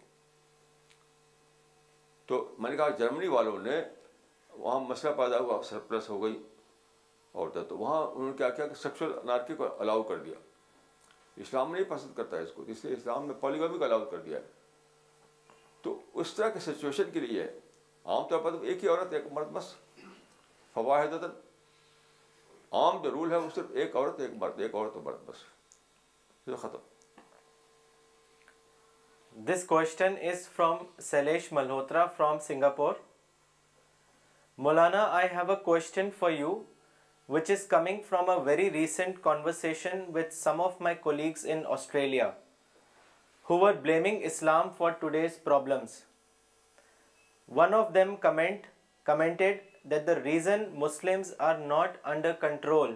تو 2.29 2.37
میں 2.61 2.69
نے 2.71 2.75
کہا 2.77 2.87
جرمنی 2.97 3.27
والوں 3.27 3.59
نے 3.63 3.79
وہاں 4.57 4.79
مسئلہ 4.87 5.11
پیدا 5.17 5.37
ہوا 5.39 5.61
سرپلس 5.69 6.09
ہو 6.09 6.21
گئی 6.23 6.35
عورتیں 7.33 7.63
تو 7.69 7.77
وہاں 7.77 8.01
انہوں 8.07 8.29
نے 8.29 8.35
کیا 8.37 8.49
کیا 8.57 8.67
کہ 8.67 8.75
سیکشل 8.81 9.13
انارکی 9.21 9.55
کو 9.61 9.67
الاؤ 9.81 10.03
کر 10.11 10.17
دیا 10.25 10.33
اسلام 11.45 11.73
نہیں 11.73 11.83
پسند 11.89 12.15
کرتا 12.17 12.37
ہے 12.37 12.41
اس 12.43 12.51
کو 12.55 12.63
اس 12.73 12.83
لیے 12.85 12.93
اسلام 12.95 13.25
نے 13.27 13.33
پالیگامی 13.39 13.77
کو 13.77 13.83
الاؤ 13.85 14.05
کر 14.11 14.21
دیا 14.27 14.39
ہے 14.39 15.55
تو 15.81 15.97
اس 16.21 16.33
طرح 16.33 16.49
کے 16.53 16.59
سچویشن 16.67 17.09
کے 17.13 17.19
لیے 17.19 17.43
عام 18.05 18.27
طور 18.29 18.39
پر 18.43 18.61
ایک 18.61 18.83
ہی 18.83 18.89
عورت 18.89 19.13
ایک 19.13 19.25
مرد 19.39 19.51
بس 19.53 19.73
فواہد 20.73 21.23
عام 22.83 23.01
جو 23.03 23.11
رول 23.11 23.31
ہے 23.31 23.37
وہ 23.45 23.49
صرف 23.55 23.71
ایک 23.83 23.95
عورت 23.95 24.19
ایک 24.27 24.31
مرد 24.43 24.59
ایک 24.67 24.75
عورت 24.75 24.97
مرد 25.05 25.27
بس 25.29 25.43
ختم 26.61 26.77
This 29.37 29.63
question 29.63 30.17
is 30.17 30.47
from 30.47 30.87
Sailesh 30.99 31.49
Malhotra 31.49 32.11
from 32.11 32.39
Singapore. 32.39 32.95
Maulana, 34.57 35.09
I 35.09 35.27
have 35.27 35.49
a 35.49 35.55
question 35.55 36.11
for 36.11 36.31
you 36.31 36.65
which 37.27 37.49
is 37.49 37.65
coming 37.65 38.03
from 38.03 38.27
a 38.27 38.43
very 38.43 38.69
recent 38.69 39.21
conversation 39.21 40.11
with 40.11 40.33
some 40.33 40.59
of 40.59 40.79
my 40.79 40.95
colleagues 40.95 41.45
in 41.45 41.65
Australia 41.67 42.33
who 43.43 43.57
were 43.57 43.73
blaming 43.73 44.23
Islam 44.23 44.71
for 44.71 44.93
today's 44.93 45.37
problems. 45.37 46.05
One 47.45 47.73
of 47.73 47.93
them 47.93 48.17
commented 48.17 49.59
that 49.85 50.07
the 50.07 50.21
reason 50.21 50.71
Muslims 50.75 51.33
are 51.39 51.57
not 51.57 51.97
under 52.03 52.33
control 52.33 52.95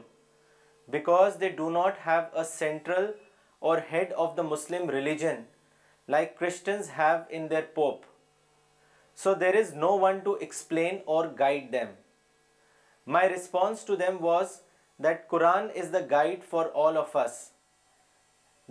because 0.89 1.37
they 1.37 1.51
do 1.51 1.69
not 1.69 1.97
have 1.99 2.31
a 2.33 2.43
central 2.43 3.13
or 3.61 3.79
head 3.79 4.11
of 4.17 4.35
the 4.35 4.43
Muslim 4.43 4.87
religion 4.87 5.37
like 6.09 6.37
Christians 6.37 6.89
have 6.97 7.17
in 7.37 7.47
pope 7.73 8.01
so 9.23 9.33
there 9.41 9.55
is 9.55 9.73
no 9.75 9.89
one 9.99 10.17
to 10.23 10.31
explain 10.41 10.97
or 11.13 11.27
guide 11.39 11.75
my 13.15 13.29
response 13.29 13.85
Quran 15.29 15.67
is 15.81 15.93
the 15.93 15.99
guide 16.11 16.43
for 16.49 16.65
all 16.85 16.97
of 16.97 17.15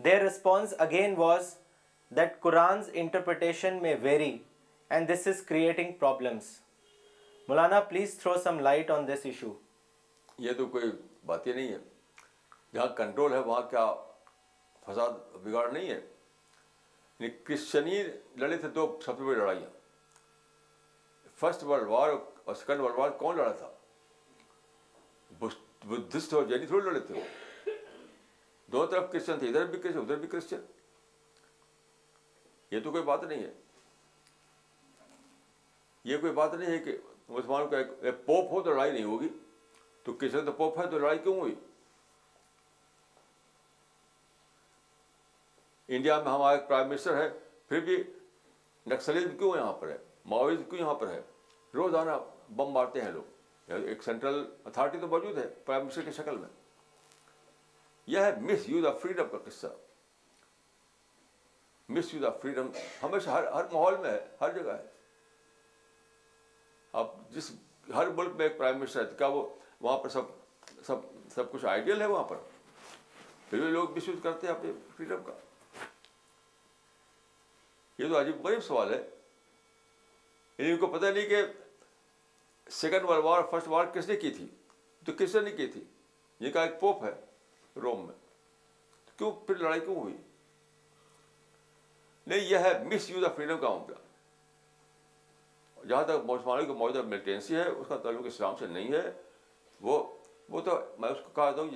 their 0.05 0.21
response 0.23 0.75
again 0.79 1.15
was 1.19 1.55
that 2.17 2.39
Quran 2.41 2.83
interpretation 3.03 3.79
میں 3.83 3.95
very 4.03 4.37
and 4.91 5.09
this 5.13 5.27
is 5.27 5.43
creating 5.49 5.93
problems 6.01 6.55
Maulana 7.49 7.81
please 7.89 8.19
throw 8.21 8.35
some 8.45 8.59
light 8.69 8.91
on 8.91 9.09
this 9.09 9.27
issue 9.27 9.53
یہ 10.49 10.53
تو 10.59 10.67
کوئی 10.77 10.91
بات 11.27 11.47
ہی 11.47 11.53
نہیں 11.53 11.73
ہے 11.73 11.79
جہاں 12.75 12.87
control 12.97 13.33
ہے 13.33 13.39
وہاں 13.39 13.69
کیا 13.71 13.87
ہے 15.77 16.01
لڑے 18.41 18.57
تھے 18.57 18.69
تو 18.75 18.87
سب 19.05 19.19
سے 19.19 19.25
بڑی 19.25 19.37
لڑائیاں 19.39 19.69
فرسٹ 21.41 21.63
ورلڈ 21.65 21.89
وار 21.89 22.09
اور 22.11 22.55
سیکنڈ 22.55 22.81
ورلڈ 22.81 22.99
وار 22.99 23.11
کون 23.23 23.37
لڑا 23.37 23.53
تھا 23.63 23.71
بدھسٹ 25.89 26.35
اور 26.35 26.43
جینی 26.49 26.67
تھوڑے 26.67 26.85
لڑے 26.85 27.01
تھے 27.07 27.23
دونوں 28.73 28.87
طرف 28.91 29.11
کرسچن 29.13 29.39
تھے 29.39 29.49
ادھر 29.49 29.65
بھی 29.71 29.79
کرسچن 29.79 29.99
ادھر 30.01 30.17
بھی 30.19 30.29
کرسچن 30.33 30.61
یہ 32.71 32.81
تو 32.85 32.91
کوئی 32.91 33.03
بات 33.05 33.25
نہیں 33.25 33.43
ہے 33.43 33.53
یہ 36.11 36.19
کوئی 36.21 36.33
بات 36.41 36.55
نہیں 36.55 36.71
ہے 36.73 36.79
کہ 36.85 36.97
مسلمان 37.29 37.75
ایک 37.75 38.15
پوپ 38.27 38.53
ہو 38.53 38.61
تو 38.63 38.73
لڑائی 38.73 38.93
نہیں 38.93 39.05
ہوگی 39.11 39.29
تو 40.05 40.13
کرسچن 40.23 40.45
تو 40.47 40.53
پوپ 40.63 40.79
ہے 40.81 40.87
تو 40.91 40.99
لڑائی 40.99 41.19
کیوں 41.27 41.39
ہوئی 41.41 41.55
انڈیا 45.97 46.17
میں 46.25 46.33
ہمارا 46.33 46.53
ایک 46.57 46.67
پرائم 46.69 46.89
منسٹر 46.89 47.17
ہے 47.17 47.29
پھر 47.69 47.81
بھی 47.87 47.97
نکسلزم 48.91 49.37
کیوں 49.39 49.53
یہاں 49.57 49.73
پر 49.81 49.89
ہے 49.91 49.97
ماویزم 50.35 50.63
کیوں 50.71 50.81
یہاں 50.81 50.95
پر 51.01 51.09
ہے 51.11 51.21
روزانہ 51.75 52.11
بم 52.57 52.73
مارتے 52.73 53.01
ہیں 53.03 53.11
لوگ 53.13 53.71
یعنی 53.73 53.87
ایک 53.89 54.03
سینٹرل 54.03 54.43
اتھارٹی 54.71 54.99
تو 55.01 55.09
موجود 55.09 55.39
ہے 55.39 55.47
پرائم 55.65 55.83
منسٹر 55.85 56.03
کی 56.05 56.13
شکل 56.17 56.37
میں 56.39 56.49
یہ 58.13 58.25
ہے 58.27 58.33
مس 58.51 58.69
یوز 58.69 58.87
آف 58.87 59.01
فریڈم 59.03 59.29
کا 59.33 59.39
قصہ 59.51 59.67
مس 61.97 62.13
یوز 62.15 62.25
آف 62.25 62.41
فریڈم 62.43 62.69
ہمیشہ 63.03 63.31
ہر 63.37 63.45
ہر 63.55 63.65
ماحول 63.73 63.97
میں 64.03 64.11
ہے 64.13 64.21
ہر 64.41 64.53
جگہ 64.59 64.73
ہے 64.73 64.87
اب 67.03 67.07
جس 67.35 67.51
ہر 67.95 68.09
ملک 68.17 68.35
میں 68.39 68.47
ایک 68.49 68.59
پرائم 68.59 68.79
منسٹر 68.81 69.05
ہے 69.07 69.11
کیا 69.19 69.27
وہ 69.37 69.47
وہاں 69.81 69.99
پر 69.99 70.09
سب 70.17 70.35
سب 70.87 71.07
سب 71.35 71.51
کچھ 71.53 71.65
آئیڈیل 71.77 72.01
ہے 72.03 72.07
وہاں 72.17 72.25
پر 72.35 72.37
پھر 73.51 73.59
بھی 73.59 73.71
لوگ 73.81 73.97
مس 73.97 74.09
یوز 74.09 74.23
کرتے 74.23 74.47
ہیں 74.47 74.55
اپنے 74.55 74.73
فریڈم 74.97 75.23
کا 75.27 75.33
یہ 78.03 78.09
تو 78.09 78.19
عجیب 78.21 78.47
غریب 78.47 78.63
سوال 78.67 78.91
ہے 78.95 78.99
یعنی 80.59 80.71
ان 80.71 80.79
کو 80.79 80.87
پتہ 80.95 81.07
نہیں 81.17 81.29
کہ 81.29 81.41
second 82.81 83.05
world 83.09 83.25
war 83.25 83.39
first 83.51 83.67
war 83.69 83.85
کس 83.95 84.07
نے 84.09 84.17
کی 84.25 84.31
تھی 84.39 84.47
تو 85.07 85.11
کس 85.19 85.31
نے 85.35 85.41
نہیں 85.41 85.57
کی 85.57 85.67
تھی 85.75 85.83
یہ 86.41 86.49
کا 86.53 86.61
ایک 86.63 86.75
پوپ 86.81 86.99
ہے 87.05 87.11
روم 87.83 88.01
میں 88.07 88.15
کیوں 89.19 89.31
پھر 89.47 89.55
لڑائی 89.57 89.81
کیوں 89.81 89.95
ہوئی 90.01 90.17
نہیں 92.27 92.41
یہ 92.51 92.57
ہے 92.67 92.73
مس 92.93 93.05
یوز 93.11 93.23
آف 93.25 93.33
فریڈم 93.37 93.59
کا 93.61 93.69
معاملہ 93.75 94.01
جہاں 95.89 96.03
تک 96.07 96.25
مسلمانوں 96.25 96.65
کی 96.67 96.73
موجودہ 96.79 97.03
ملیٹینسی 97.07 97.55
ہے 97.57 97.67
اس 97.69 97.87
کا 97.89 97.97
تعلق 98.03 98.25
اسلام 98.27 98.55
سے 98.59 98.67
نہیں 98.77 98.89
ہے 98.93 99.07
وہ 99.87 99.95
وہ 100.51 100.59
تو 100.67 100.73
میں 101.01 101.09
اس 101.11 101.21
کو 101.25 101.31
کہتا 101.41 101.61
ہوں 101.63 101.71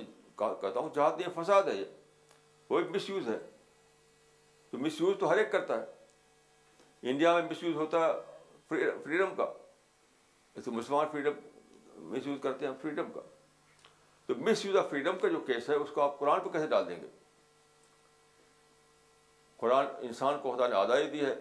کہتا 0.61 0.79
ہوں 0.79 0.89
جہاں 0.95 1.11
فساد 1.41 1.63
ہے 1.67 1.75
یہ 1.75 1.87
وہ 2.69 2.75
ایک 2.79 2.89
مس 2.95 3.05
یوز 3.09 3.25
ہے 3.29 3.37
تو 4.71 4.75
مس 4.77 4.99
یوز 5.01 5.15
تو 5.19 5.25
ہر 5.29 5.37
ایک 5.37 5.49
کرتا 5.51 5.73
ہے 5.81 5.85
انڈیا 7.09 7.33
میں 7.33 7.41
مس 7.49 7.61
یوز 7.63 7.75
ہوتا 7.75 8.05
ہے 8.05 8.11
فریڈم 9.03 9.33
کا 9.35 9.43
ایسے 10.55 10.71
مسلمان 10.71 11.05
فریڈم 11.11 12.09
مس 12.13 12.27
یوز 12.27 12.37
کرتے 12.43 12.67
ہیں 12.67 12.73
فریڈم 12.81 13.11
کا 13.13 13.21
تو 14.27 14.35
مس 14.47 14.65
یوز 14.65 14.75
آف 14.77 14.89
فریڈم 14.89 15.17
کا 15.21 15.27
جو 15.31 15.39
کیس 15.47 15.69
ہے 15.69 15.75
اس 15.75 15.89
کو 15.93 16.01
آپ 16.01 16.17
قرآن 16.19 16.39
پہ 16.43 16.49
کیسے 16.53 16.67
ڈال 16.67 16.87
دیں 16.87 16.99
گے 17.01 17.07
قرآن 19.57 19.85
انسان 20.07 20.39
کو 20.41 20.51
خدا 20.55 20.67
نے 20.67 20.75
آزادی 20.75 21.09
دی 21.09 21.25
ہے 21.25 21.33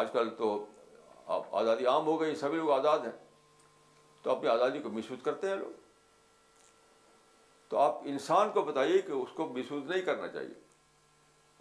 آج 0.00 0.10
کل 0.12 0.30
تو 0.38 0.48
آپ 1.36 1.54
آزادی 1.56 1.86
عام 1.86 2.06
ہو 2.06 2.20
گئی 2.20 2.34
سبھی 2.36 2.56
لوگ 2.56 2.70
آزاد 2.70 2.98
ہیں 3.04 3.12
تو 4.22 4.30
اپنی 4.30 4.48
آزادی 4.50 4.80
کو 4.82 4.90
مس 4.92 5.10
یوز 5.10 5.22
کرتے 5.24 5.48
ہیں 5.48 5.56
لوگ 5.56 5.70
تو 7.68 7.78
آپ 7.78 7.98
انسان 8.14 8.50
کو 8.52 8.62
بتائیے 8.64 9.00
کہ 9.06 9.12
اس 9.12 9.30
کو 9.36 9.46
مس 9.54 9.70
یوز 9.72 9.90
نہیں 9.90 10.02
کرنا 10.02 10.28
چاہیے 10.32 10.54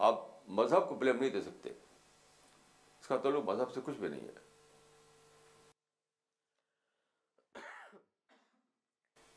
آپ 0.10 0.20
مذہب 0.60 0.88
کو 0.90 0.96
بلیم 0.96 1.16
نہیں 1.20 1.30
دے 1.30 1.42
سکتے 1.42 1.70
کا 3.08 3.18
تعلق 3.24 3.44
مذہب 3.50 3.72
سے 3.74 3.82
کچھ 3.86 3.98
بھی 4.00 4.08
نہیں 4.08 4.28
ہے 4.28 4.46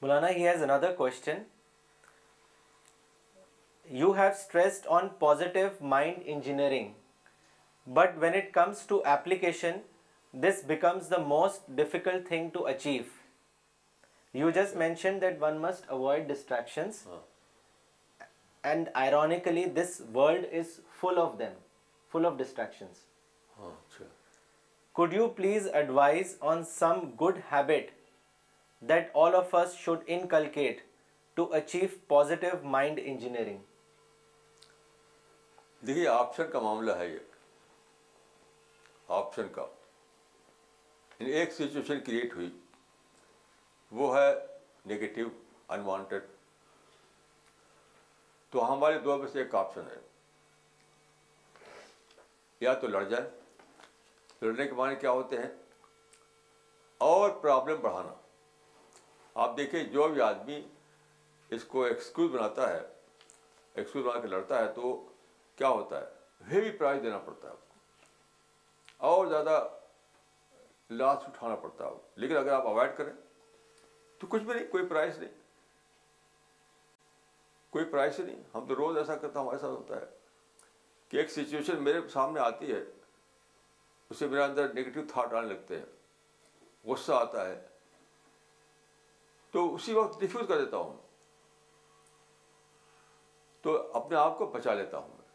Maulana 0.02 0.28
he 0.36 0.47
has 0.48 0.62
another 0.70 0.94
question 0.98 1.42
you 4.02 4.10
have 4.18 4.28
stressed 4.38 4.86
on 4.98 5.09
positive 5.18 5.68
mind 5.94 6.18
engineering 6.34 7.90
but 7.98 8.14
when 8.22 8.34
it 8.34 8.52
comes 8.55 8.86
to 8.86 9.01
application 9.12 9.78
this 10.44 10.62
becomes 10.66 11.10
the 11.10 11.18
most 11.34 11.70
difficult 11.80 12.26
thing 12.28 12.48
to 12.55 12.66
achieve 12.66 13.02
you 14.40 14.51
just 14.59 14.76
mention 14.84 15.20
that 15.20 15.36
one 15.42 15.59
must 15.62 15.90
avoid 15.98 16.28
distractions 16.28 17.06
and 18.70 18.88
ironically 19.02 19.64
this 19.82 20.01
world 20.14 20.47
is 20.60 20.78
full 21.01 21.18
of 21.18 21.38
them 21.38 21.59
full 22.12 22.26
of 22.26 22.32
distractions 22.38 23.05
ہاں، 23.62 23.70
اچھا 23.70 24.04
could 24.96 25.14
you 25.14 25.28
please 25.40 25.68
advise 25.80 26.36
on 26.50 26.64
some 26.64 26.98
good 27.22 27.38
habit 27.50 27.90
that 28.88 29.10
all 29.22 29.34
of 29.34 29.54
us 29.54 29.74
should 29.78 30.02
inculcate 30.16 30.80
to 31.34 31.46
achieve 31.54 31.86
positive 32.08 32.50
mind 32.76 33.00
engineering 33.04 33.58
دیکھیے 35.86 36.08
option 36.08 36.50
کا 36.50 36.60
معاملہ 36.60 36.92
ہے 36.98 37.06
یہ 37.08 37.18
option 39.18 39.48
کا 39.52 39.66
یعنی 41.18 41.32
ایک 41.40 41.52
سچویشن 41.52 42.00
کریٹ 42.06 42.34
ہوئی 42.36 42.50
وہ 44.00 44.16
ہے 44.16 44.28
نگیٹو 44.94 45.28
انوانٹیڈ 45.74 46.22
تو 48.50 48.72
ہمارے 48.72 48.98
دو 49.00 49.16
میں 49.18 49.28
سے 49.32 49.38
ایک 49.42 49.54
آپشن 49.54 49.86
ہے 49.96 50.00
یا 52.60 52.72
تو 52.80 52.86
لڑ 52.86 53.02
جائے 53.08 53.28
لڑنے 54.42 54.66
کے 54.66 54.74
معنی 54.74 54.94
کیا 55.00 55.10
ہوتے 55.10 55.36
ہیں 55.42 55.48
اور 57.06 57.30
پرابلم 57.40 57.80
بڑھانا 57.80 58.12
آپ 59.42 59.56
دیکھیں 59.56 59.82
جو 59.92 60.06
بھی 60.12 60.20
آدمی 60.22 60.60
اس 61.56 61.64
کو 61.72 61.82
ایکسکیوز 61.84 62.30
بناتا 62.34 62.68
ہے 62.72 62.80
ایکسکیوز 63.74 64.04
بنا 64.06 64.20
کے 64.20 64.28
لڑتا 64.28 64.58
ہے 64.60 64.72
تو 64.74 64.94
کیا 65.56 65.68
ہوتا 65.68 66.00
ہے 66.00 66.50
ہیوی 66.52 66.70
پرائز 66.78 67.02
دینا 67.02 67.18
پڑتا 67.26 67.48
ہے 67.48 67.54
اور 69.08 69.26
زیادہ 69.26 69.60
لاس 70.90 71.22
اٹھانا 71.26 71.54
پڑتا 71.64 71.86
ہے 71.86 71.90
لیکن 72.20 72.36
اگر 72.36 72.52
آپ 72.52 72.66
اوائڈ 72.66 72.96
کریں 72.96 73.12
تو 74.20 74.26
کچھ 74.30 74.42
بھی 74.42 74.54
نہیں 74.54 74.66
کوئی 74.70 74.86
پرائز 74.86 75.18
نہیں 75.18 75.38
کوئی 77.72 77.84
پرائز 77.90 78.18
نہیں 78.20 78.42
ہم 78.54 78.66
تو 78.68 78.76
روز 78.76 78.96
ایسا 78.98 79.16
کرتا 79.16 79.40
ہوں 79.40 79.50
ایسا 79.52 79.68
ہوتا 79.68 80.00
ہے 80.00 80.04
کہ 81.08 81.16
ایک 81.16 81.30
سچویشن 81.30 81.82
میرے 81.84 82.00
سامنے 82.12 82.40
آتی 82.40 82.72
ہے 82.72 82.80
اس 84.10 84.18
سے 84.18 84.26
میرے 84.26 84.42
اندر 84.42 84.72
نگیٹو 84.74 85.00
تھاٹ 85.12 85.32
آنے 85.34 85.48
لگتے 85.48 85.76
ہیں 85.78 85.84
غصہ 86.88 87.12
آتا 87.12 87.46
ہے 87.48 87.54
تو 89.52 89.74
اسی 89.74 89.92
وقت 89.94 90.20
ڈیفیوز 90.20 90.46
کر 90.48 90.64
دیتا 90.64 90.76
ہوں 90.76 90.96
تو 93.62 93.76
اپنے 93.98 94.16
آپ 94.16 94.38
کو 94.38 94.46
بچا 94.54 94.74
لیتا 94.74 94.98
ہوں 94.98 95.08
میں 95.18 95.28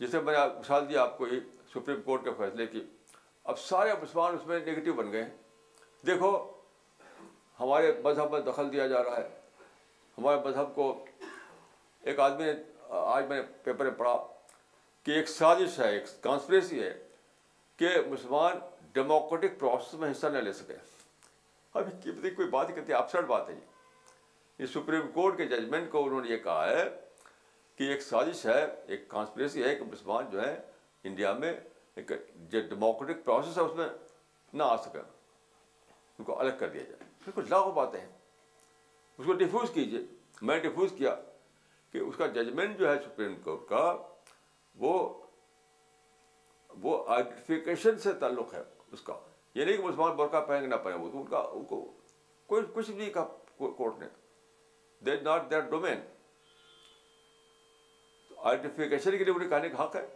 جیسے 0.00 0.20
میں 0.20 0.32
نے 0.38 0.44
مثال 0.58 0.88
دیا 0.88 1.02
آپ 1.02 1.16
کو 1.18 1.26
یہ 1.26 1.40
سپریم 1.74 2.00
کورٹ 2.04 2.24
کے 2.24 2.30
فیصلے 2.38 2.66
کی 2.66 2.82
اب 3.52 3.58
سارے 3.58 3.90
مسلمان 4.02 4.34
اس 4.34 4.46
میں 4.46 4.58
نگیٹو 4.66 4.92
بن 5.02 5.12
گئے 5.12 5.22
ہیں 5.24 6.06
دیکھو 6.06 6.30
ہمارے 7.60 7.92
مذہب 8.04 8.30
میں 8.32 8.40
دخل 8.52 8.72
دیا 8.72 8.86
جا 8.94 9.02
رہا 9.04 9.16
ہے 9.16 9.28
ہمارے 10.18 10.40
مذہب 10.44 10.74
کو 10.74 10.92
ایک 12.10 12.20
آدمی 12.20 12.44
نے 12.44 12.52
آج 12.98 13.26
میں 13.28 13.40
نے 13.40 13.42
پیپر 13.64 13.84
میں 13.84 13.94
پڑھا 13.98 14.16
کہ 15.04 15.12
ایک 15.16 15.28
سازش 15.28 15.78
ہے 15.78 15.88
ایک 15.92 16.06
کانسپریسی 16.22 16.82
ہے 16.82 16.92
کہ 17.78 17.88
مسلمان 18.10 18.58
ڈیموکریٹک 18.92 19.58
پروسیس 19.58 19.94
میں 20.00 20.10
حصہ 20.10 20.26
نہ 20.32 20.38
لے 20.44 20.52
سکے 20.60 20.76
ابھی 21.78 22.30
کوئی 22.36 22.48
بات 22.50 22.68
کہتے 22.74 22.92
ہیں 22.92 22.98
آپسرڈ 22.98 23.26
بات 23.26 23.48
ہے 23.48 23.54
یہ 24.58 24.66
سپریم 24.72 25.10
کورٹ 25.14 25.36
کے 25.36 25.44
ججمنٹ 25.48 25.90
کو 25.90 26.04
انہوں 26.04 26.22
نے 26.24 26.28
یہ 26.32 26.36
کہا 26.44 26.68
ہے 26.68 26.84
کہ 27.78 27.88
ایک 27.90 28.02
سازش 28.02 28.44
ہے 28.46 28.64
ایک 28.86 29.08
کانسپریسی 29.08 29.62
ہے 29.64 29.74
کہ 29.76 29.84
مسلمان 29.90 30.24
جو 30.30 30.40
ہے 30.44 30.54
انڈیا 31.10 31.32
میں 31.42 31.52
ایک 31.96 32.10
جو 32.50 32.60
ڈیموکریٹک 32.70 33.24
پروسیس 33.24 33.58
ہے 33.58 33.62
اس 33.62 33.76
میں 33.76 33.88
نہ 34.52 34.62
آ 34.62 34.76
سکے 34.84 34.98
ان 34.98 36.24
کو 36.24 36.40
الگ 36.40 36.58
کر 36.58 36.68
دیا 36.68 36.82
جائے 36.88 37.08
بالکل 37.24 37.44
لاکھوں 37.50 37.72
باتیں 37.72 38.00
ہیں 38.00 38.08
اس 39.18 39.26
کو 39.26 39.32
ڈیفیوز 39.44 39.70
کیجیے 39.74 40.00
میں 40.50 40.58
ڈیفیوز 40.62 40.90
کیا 40.98 41.14
کہ 41.92 41.98
اس 41.98 42.16
کا 42.18 42.26
ججمنٹ 42.40 42.78
جو 42.78 42.90
ہے 42.92 42.98
سپریم 43.04 43.34
کورٹ 43.44 43.68
کا 43.68 43.84
وہ 44.84 44.96
وہ 46.82 47.02
آئیڈینٹیفیکیشن 47.14 47.98
سے 47.98 48.12
تعلق 48.20 48.52
ہے 48.54 48.62
اس 48.92 49.00
کا 49.02 49.18
یہ 49.54 49.64
نہیں 49.64 49.76
کہ 49.76 49.82
مسلمان 49.82 50.16
برقع 50.16 50.40
پہنگ 50.48 50.66
نہ 50.68 50.74
وہ 50.84 50.90
ان 51.10 51.16
ان 51.18 51.26
کا 51.26 51.42
کو 51.68 51.80
کوئی 52.48 52.62
کچھ 52.74 52.90
نہیں 52.90 53.10
کہا 53.12 53.68
کورٹ 53.76 54.00
نے 54.02 55.16
ناٹ 55.24 55.50
ڈومین 55.70 56.00
آئیڈینٹیفیکیشن 58.42 59.16
کے 59.18 59.24
لیے 59.24 59.32
انہیں 59.34 59.48
کہنے 59.48 59.68
کا 59.68 59.82
حق 59.84 59.96
ہے 59.96 60.06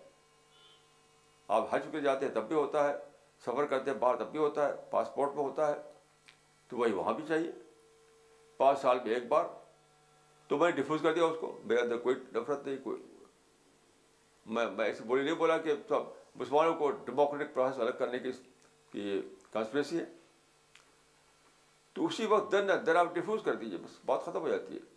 آپ 1.57 1.74
حج 1.74 1.87
پہ 1.93 2.01
جاتے 2.01 2.27
ہیں 2.27 2.33
تب 2.35 2.47
بھی 2.49 2.57
ہوتا 2.57 2.89
ہے 2.89 2.93
سفر 3.47 3.66
کرتے 3.70 3.91
ہیں 3.91 3.99
باہر 3.99 4.16
تب 4.16 4.31
بھی 4.33 4.39
ہوتا 4.39 4.69
ہے 4.69 4.73
پاسپورٹ 4.91 5.35
میں 5.35 5.43
ہوتا 5.45 5.66
ہے 5.69 5.74
تو 6.69 6.77
وہی 6.77 6.93
وہاں 6.93 7.12
بھی 7.15 7.24
چاہیے 7.29 7.51
پانچ 8.57 8.79
سال 8.81 8.99
میں 9.05 9.15
ایک 9.15 9.27
بار 9.29 9.45
تو 10.49 10.59
میں 10.59 10.70
نے 10.70 10.77
ڈیفیوز 10.77 11.03
کر 11.03 11.15
دیا 11.15 11.24
اس 11.24 11.37
کو 11.41 11.59
میرے 11.65 11.81
اندر 11.81 11.99
کوئی 12.07 12.16
نفرت 12.35 12.66
نہیں 12.66 12.77
کوئی 12.85 13.03
میں 14.55 14.66
میں 14.77 14.85
ایسے 14.85 15.05
بولی 15.07 15.23
نہیں 15.24 15.35
بولا 15.43 15.57
کہ 15.65 15.74
مسلمانوں 16.41 16.75
کو 16.75 16.91
ڈیموکریٹک 17.07 17.55
پروسیس 17.55 17.81
الگ 17.81 17.99
کرنے 17.99 18.19
کی 18.19 19.19
کانسپریسی 19.53 19.99
ہے 19.99 20.05
تو 21.95 22.07
اسی 22.07 22.27
وقت 22.27 22.53
دن 22.53 22.69
در 22.87 22.97
آپ 22.97 23.15
ڈیفیوز 23.15 23.41
کر 23.45 23.55
دیجیے 23.63 23.79
بس 23.83 23.99
بات 24.07 24.25
ختم 24.25 24.41
ہو 24.41 24.49
جاتی 24.49 24.77
ہے 24.77 24.91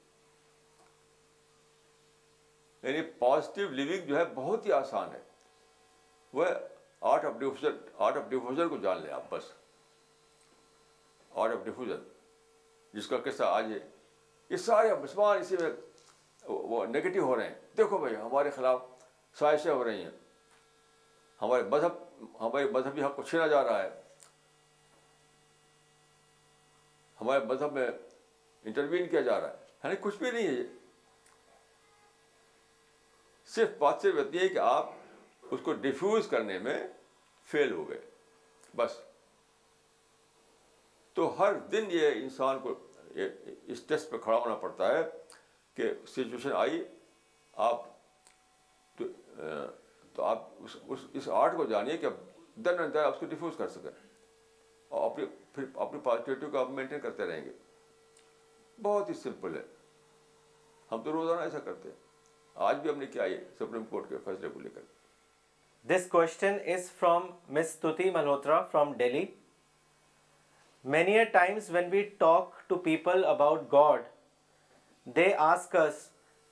یعنی 2.88 3.02
پازیٹیو 3.20 3.70
لیونگ 3.80 4.06
جو 4.08 4.18
ہے 4.18 4.24
بہت 4.34 4.66
ہی 4.66 4.72
آسان 4.72 5.14
ہے 5.14 5.20
وہ 6.34 6.46
art 7.12 7.26
of 7.26 7.34
diffusion 7.40 7.78
art 8.06 8.18
of 8.18 8.30
diffusion 8.30 8.70
کو 8.70 8.78
جان 8.82 9.02
لیں 9.02 9.12
آپ 9.14 9.30
بس 9.30 9.52
آرٹ 11.44 11.54
آف 11.56 11.64
ڈیفیوژن 11.66 12.04
جس 12.94 13.08
کا 13.08 13.18
قصہ 13.26 13.44
آج 13.44 13.72
ہے 13.74 13.80
یہ 14.50 14.58
سارے 14.68 14.94
مسلمان 15.02 15.40
اسی 15.40 15.56
میں 15.62 15.70
وہ 16.50 16.86
نگیٹو 16.86 17.22
ہو 17.24 17.36
رہے 17.36 17.48
ہیں 17.48 17.56
دیکھو 17.78 17.98
بھائی 17.98 18.16
ہمارے 18.16 18.50
خلاف 18.56 18.82
سائشیں 19.40 19.72
ہو 19.72 19.84
رہی 19.84 20.04
ہیں 20.04 20.12
ہمارے 21.42 21.64
مذہب 21.72 21.92
ہمارے 22.42 22.66
مذہبی 22.72 23.04
حق 23.04 23.16
کو 23.16 23.24
چھینا 23.30 23.48
جا 23.48 23.64
رہا 23.64 23.82
ہے 23.84 23.90
ہمارے 27.22 27.46
مذہب 27.46 27.74
میں 27.74 27.88
انٹروین 27.88 29.08
کیا 29.10 29.22
جا 29.22 29.40
رہا 29.42 29.48
ہے 29.50 29.64
یعنی 29.84 29.96
کچھ 30.02 30.18
بھی 30.20 30.32
نہیں 30.32 30.48
ہے 30.48 30.64
صرف 33.56 33.70
بات 33.80 34.02
صرف 34.02 34.18
اتنی 34.20 34.38
ہے 34.40 34.48
کہ 34.50 34.60
آپ 34.60 34.90
اس 35.54 35.60
کو 35.64 35.74
ڈیفیوز 35.82 36.28
کرنے 36.28 36.58
میں 36.68 36.78
فیل 37.52 37.72
ہو 37.72 37.88
گئے 37.90 38.00
بس 38.76 39.00
تو 41.14 41.32
ہر 41.40 41.54
دن 41.72 41.86
یہ 41.92 42.08
انسان 42.24 42.60
کو 42.64 42.74
اس 43.74 43.82
ٹیسٹ 43.88 44.10
پہ 44.12 44.18
کھڑا 44.24 44.38
ہونا 44.38 44.56
پڑتا 44.64 44.88
ہے 44.98 45.04
کہ 45.76 45.92
سچویشن 46.16 46.54
آئی 46.56 46.84
آپ 47.68 47.86
تو 50.16 50.24
آپ 50.24 50.44
اس 50.88 51.04
اس 51.22 51.28
آرٹ 51.42 51.56
کو 51.58 51.64
جانیے 51.70 51.98
کہ 51.98 52.06
آپ 52.06 52.20
دن 52.66 52.80
آپ 52.98 53.14
اس 53.14 53.20
کو 53.20 53.26
ڈیفیوز 53.30 53.58
کر 53.58 53.68
سکیں 53.70 53.92
اور 54.90 55.10
اپنی 55.10 55.26
پھر 55.56 55.64
اپنی 55.86 56.00
پازیٹیوٹی 56.04 56.50
کو 56.52 56.58
آپ 56.60 56.70
مینٹین 56.80 57.00
کرتے 57.06 57.26
رہیں 57.28 57.44
گے 57.46 57.52
بہت 58.84 59.10
ہی 59.10 59.14
سمپل 59.24 59.56
ہے 59.58 59.62
ہم 60.92 61.02
تو 61.04 61.12
روزانہ 61.12 61.42
ایسا 61.42 61.60
کرتے 61.68 61.90
ہیں 61.90 61.96
آج 62.70 62.78
بھی 62.82 62.90
ہم 62.90 62.98
نے 63.00 63.06
کیا 63.14 63.24
یہ 63.26 63.38
سپریم 63.60 63.84
کورٹ 63.90 64.10
کے 64.10 64.18
فیصلے 64.26 64.50
کو 64.54 64.60
لے 64.60 64.70
کر 64.76 64.82
this 65.94 66.06
question 66.12 66.58
is 66.74 66.90
from 67.00 67.28
Miss 67.60 67.76
Titi 67.80 68.10
Malhotra 68.12 68.62
from 68.72 68.94
Delhi 68.98 69.26
many 70.94 71.18
a 71.20 71.24
times 71.38 71.70
when 71.72 71.90
we 71.92 72.02
talk 72.26 72.56
to 72.70 72.76
people 72.90 73.24
about 73.34 73.72
God 73.72 74.04
they 75.16 75.30
ask 75.52 76.08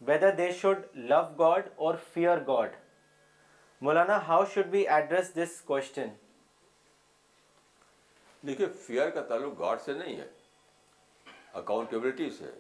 whether 0.08 0.36
they 0.38 0.52
should 0.62 0.86
love 1.12 1.22
God 1.44 1.70
or 1.86 1.96
fear 2.14 2.38
God 2.48 2.76
Maulana 3.84 4.18
how 4.28 4.44
should 4.54 4.66
be 4.74 4.84
address 4.96 5.34
this 5.36 5.60
question 5.66 6.10
دیکھیے 8.48 8.68
fear 8.86 9.10
کا 9.16 9.22
تعلق 9.32 9.58
God 9.60 9.82
سے 9.86 9.94
نہیں 9.94 10.16
ہے 10.18 10.28
accountability 11.62 12.30
سے 12.38 12.52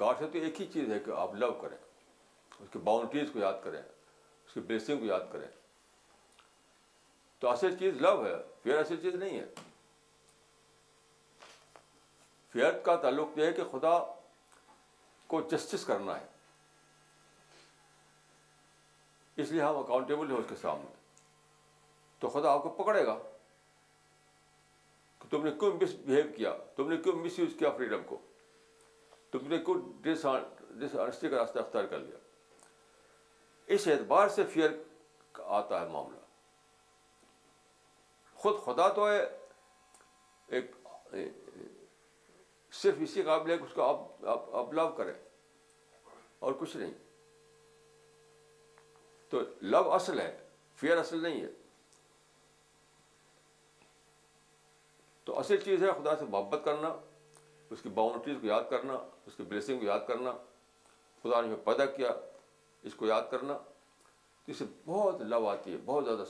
God 0.00 0.18
سے 0.18 0.26
تو 0.32 0.38
ایک 0.38 0.60
ہی 0.60 0.66
چیز 0.72 0.90
ہے 0.92 0.98
کہ 1.04 1.10
آپ 1.24 1.34
لو 1.42 1.50
کریں 1.60 1.76
اس 1.78 2.68
کی 2.72 2.78
باؤنڈریز 2.88 3.28
کو 3.32 3.38
یاد 3.38 3.62
کریں 3.64 3.78
اس 3.80 4.52
کی 4.54 4.60
بلیسنگ 4.72 4.98
کو 5.00 5.04
یاد 5.06 5.30
کریں 5.32 5.46
تو 7.40 7.50
ایسے 7.50 7.72
چیز 7.78 8.00
لو 8.02 8.14
ہے 8.24 8.34
فیئر 8.62 8.76
ایسی 8.78 8.96
چیز 9.02 9.14
نہیں 9.22 9.38
ہے 9.38 9.46
فیئر 12.52 12.78
کا 12.88 12.96
تعلق 13.06 13.38
یہ 13.38 13.46
ہے 13.46 13.52
کہ 13.60 13.64
خدا 13.72 13.98
کو 15.26 15.40
جسٹس 15.50 15.84
کرنا 15.94 16.20
ہے 16.20 16.30
اس 19.40 19.50
لیے 19.50 19.62
ہم 19.62 19.76
اکاؤنٹیبل 19.78 20.30
ہیں 20.30 20.38
اس 20.38 20.44
کے 20.48 20.56
سامنے 20.60 20.90
تو 22.20 22.28
خدا 22.28 22.50
آپ 22.52 22.62
کو 22.62 22.68
پکڑے 22.82 23.04
گا 23.06 23.14
کہ 25.20 25.30
تم 25.30 25.44
نے 25.44 25.50
کیوں 25.60 25.72
مس 25.80 25.94
بہیو 26.06 26.24
کیا 26.36 26.52
تم 26.76 26.90
نے 26.90 26.96
کیوں 27.02 27.14
مس 27.24 27.38
یوز 27.38 27.54
کیا 27.58 27.70
فریڈم 27.76 28.02
کو 28.06 28.18
تم 29.32 29.46
نے 29.48 29.58
کیوں 29.64 29.78
ڈس 30.02 30.26
ڈسانسٹی 30.80 31.28
کا 31.28 31.36
راستہ 31.36 31.58
اختیار 31.58 31.84
کر 31.84 31.98
لیا 31.98 32.16
اس 33.74 33.86
اعتبار 33.88 34.28
سے 34.34 34.44
فیئر 34.52 34.70
آتا 35.60 35.80
ہے 35.80 35.86
معاملہ 35.92 36.18
خود 38.42 38.58
خدا 38.64 38.88
تو 38.94 39.08
ہے 39.10 39.18
ایک 40.56 40.70
صرف 42.80 42.94
اسی 43.02 43.22
قابل 43.22 43.50
ہے 43.50 43.56
کہ 43.58 43.64
اس 43.64 43.72
کو 43.74 44.68
لو 44.74 44.88
کریں 44.96 45.12
اور 46.40 46.52
کچھ 46.60 46.76
نہیں 46.76 46.90
تو 49.32 49.40
لو 49.72 49.90
اصل 49.96 50.18
ہے 50.20 50.30
فیئر 50.80 50.98
اصل 50.98 51.22
نہیں 51.22 51.40
ہے 51.42 51.48
تو 55.24 55.38
اصل 55.38 55.60
چیز 55.64 55.82
ہے 55.82 55.92
خدا 56.00 56.14
سے 56.18 56.24
محبت 56.30 56.64
کرنا 56.64 56.88
اس 57.74 57.82
کی 57.82 57.88
باؤنڈریز 57.98 58.36
کو 58.40 58.46
یاد 58.46 58.64
کرنا 58.70 58.94
اس 59.26 59.36
کی 59.36 59.42
بلیسنگ 59.52 59.78
کو 59.78 59.84
یاد 59.86 60.00
کرنا 60.08 60.32
خدا 61.22 61.40
نے 61.46 61.56
پیدا 61.64 61.86
کیا 61.94 62.10
اس 62.90 62.94
کو 63.02 63.06
یاد 63.06 63.30
کرنا 63.30 63.56
اس 64.50 64.56
سے 64.58 64.64
بہت 64.86 65.20
لو 65.34 65.46
آتی 65.48 65.72
ہے 65.72 65.76
بہت 65.84 66.04
زیادہ 66.04 66.24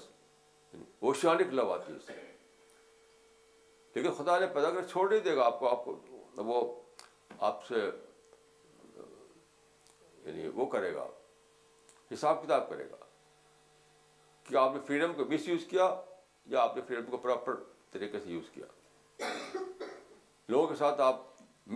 اوشیانک 1.08 1.40
یعنی 1.40 1.56
لو 1.56 1.70
آتی 1.72 1.92
ہے 1.92 1.96
اس 1.96 2.06
سے 2.06 2.20
لیکن 3.94 4.12
خدا 4.18 4.38
نے 4.38 4.46
پیدا 4.54 4.70
کر 4.74 4.86
چھوڑ 4.90 5.08
نہیں 5.08 5.20
دے 5.24 5.34
گا 5.36 5.46
آپ 5.46 5.58
کو 5.60 5.68
آپ 5.70 5.84
کو 5.84 5.96
وہ 6.52 6.62
آپ 7.50 7.66
سے 7.68 7.80
یعنی 10.24 10.48
وہ 10.60 10.66
کرے 10.76 10.94
گا 10.94 11.06
حساب 12.12 12.42
کتاب 12.44 12.68
کرے 12.68 12.84
گا 12.90 12.96
کہ 14.44 14.56
آپ 14.62 14.72
نے 14.74 14.80
فریڈم 14.86 15.12
کو 15.16 15.24
مس 15.30 15.48
یوز 15.48 15.64
کیا 15.70 15.94
یا 16.54 16.60
آپ 16.62 16.76
نے 16.76 16.82
فریڈم 16.86 17.10
کو 17.10 17.16
پراپر 17.26 17.54
طریقے 17.92 18.20
سے 18.20 18.30
یوز 18.30 18.50
کیا 18.54 19.28
لوگوں 20.48 20.66
کے 20.68 20.74
ساتھ 20.78 21.00
آپ 21.00 21.20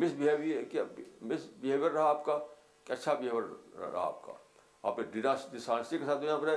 مس 0.03 0.13
مس 0.21 0.71
کیا 0.71 0.83
بیہیویئر 0.95 1.91
رہا 1.91 2.09
آپ 2.09 2.25
کا 2.25 2.39
کہ 2.85 2.93
اچھا 2.93 3.15
بہیویئر 3.15 3.81
رہا 3.87 4.05
آپ 4.07 4.23
کا 4.25 4.33
آپ 4.91 4.99
نے 4.99 5.05
دنیا 5.15 6.37
بھرے 6.37 6.57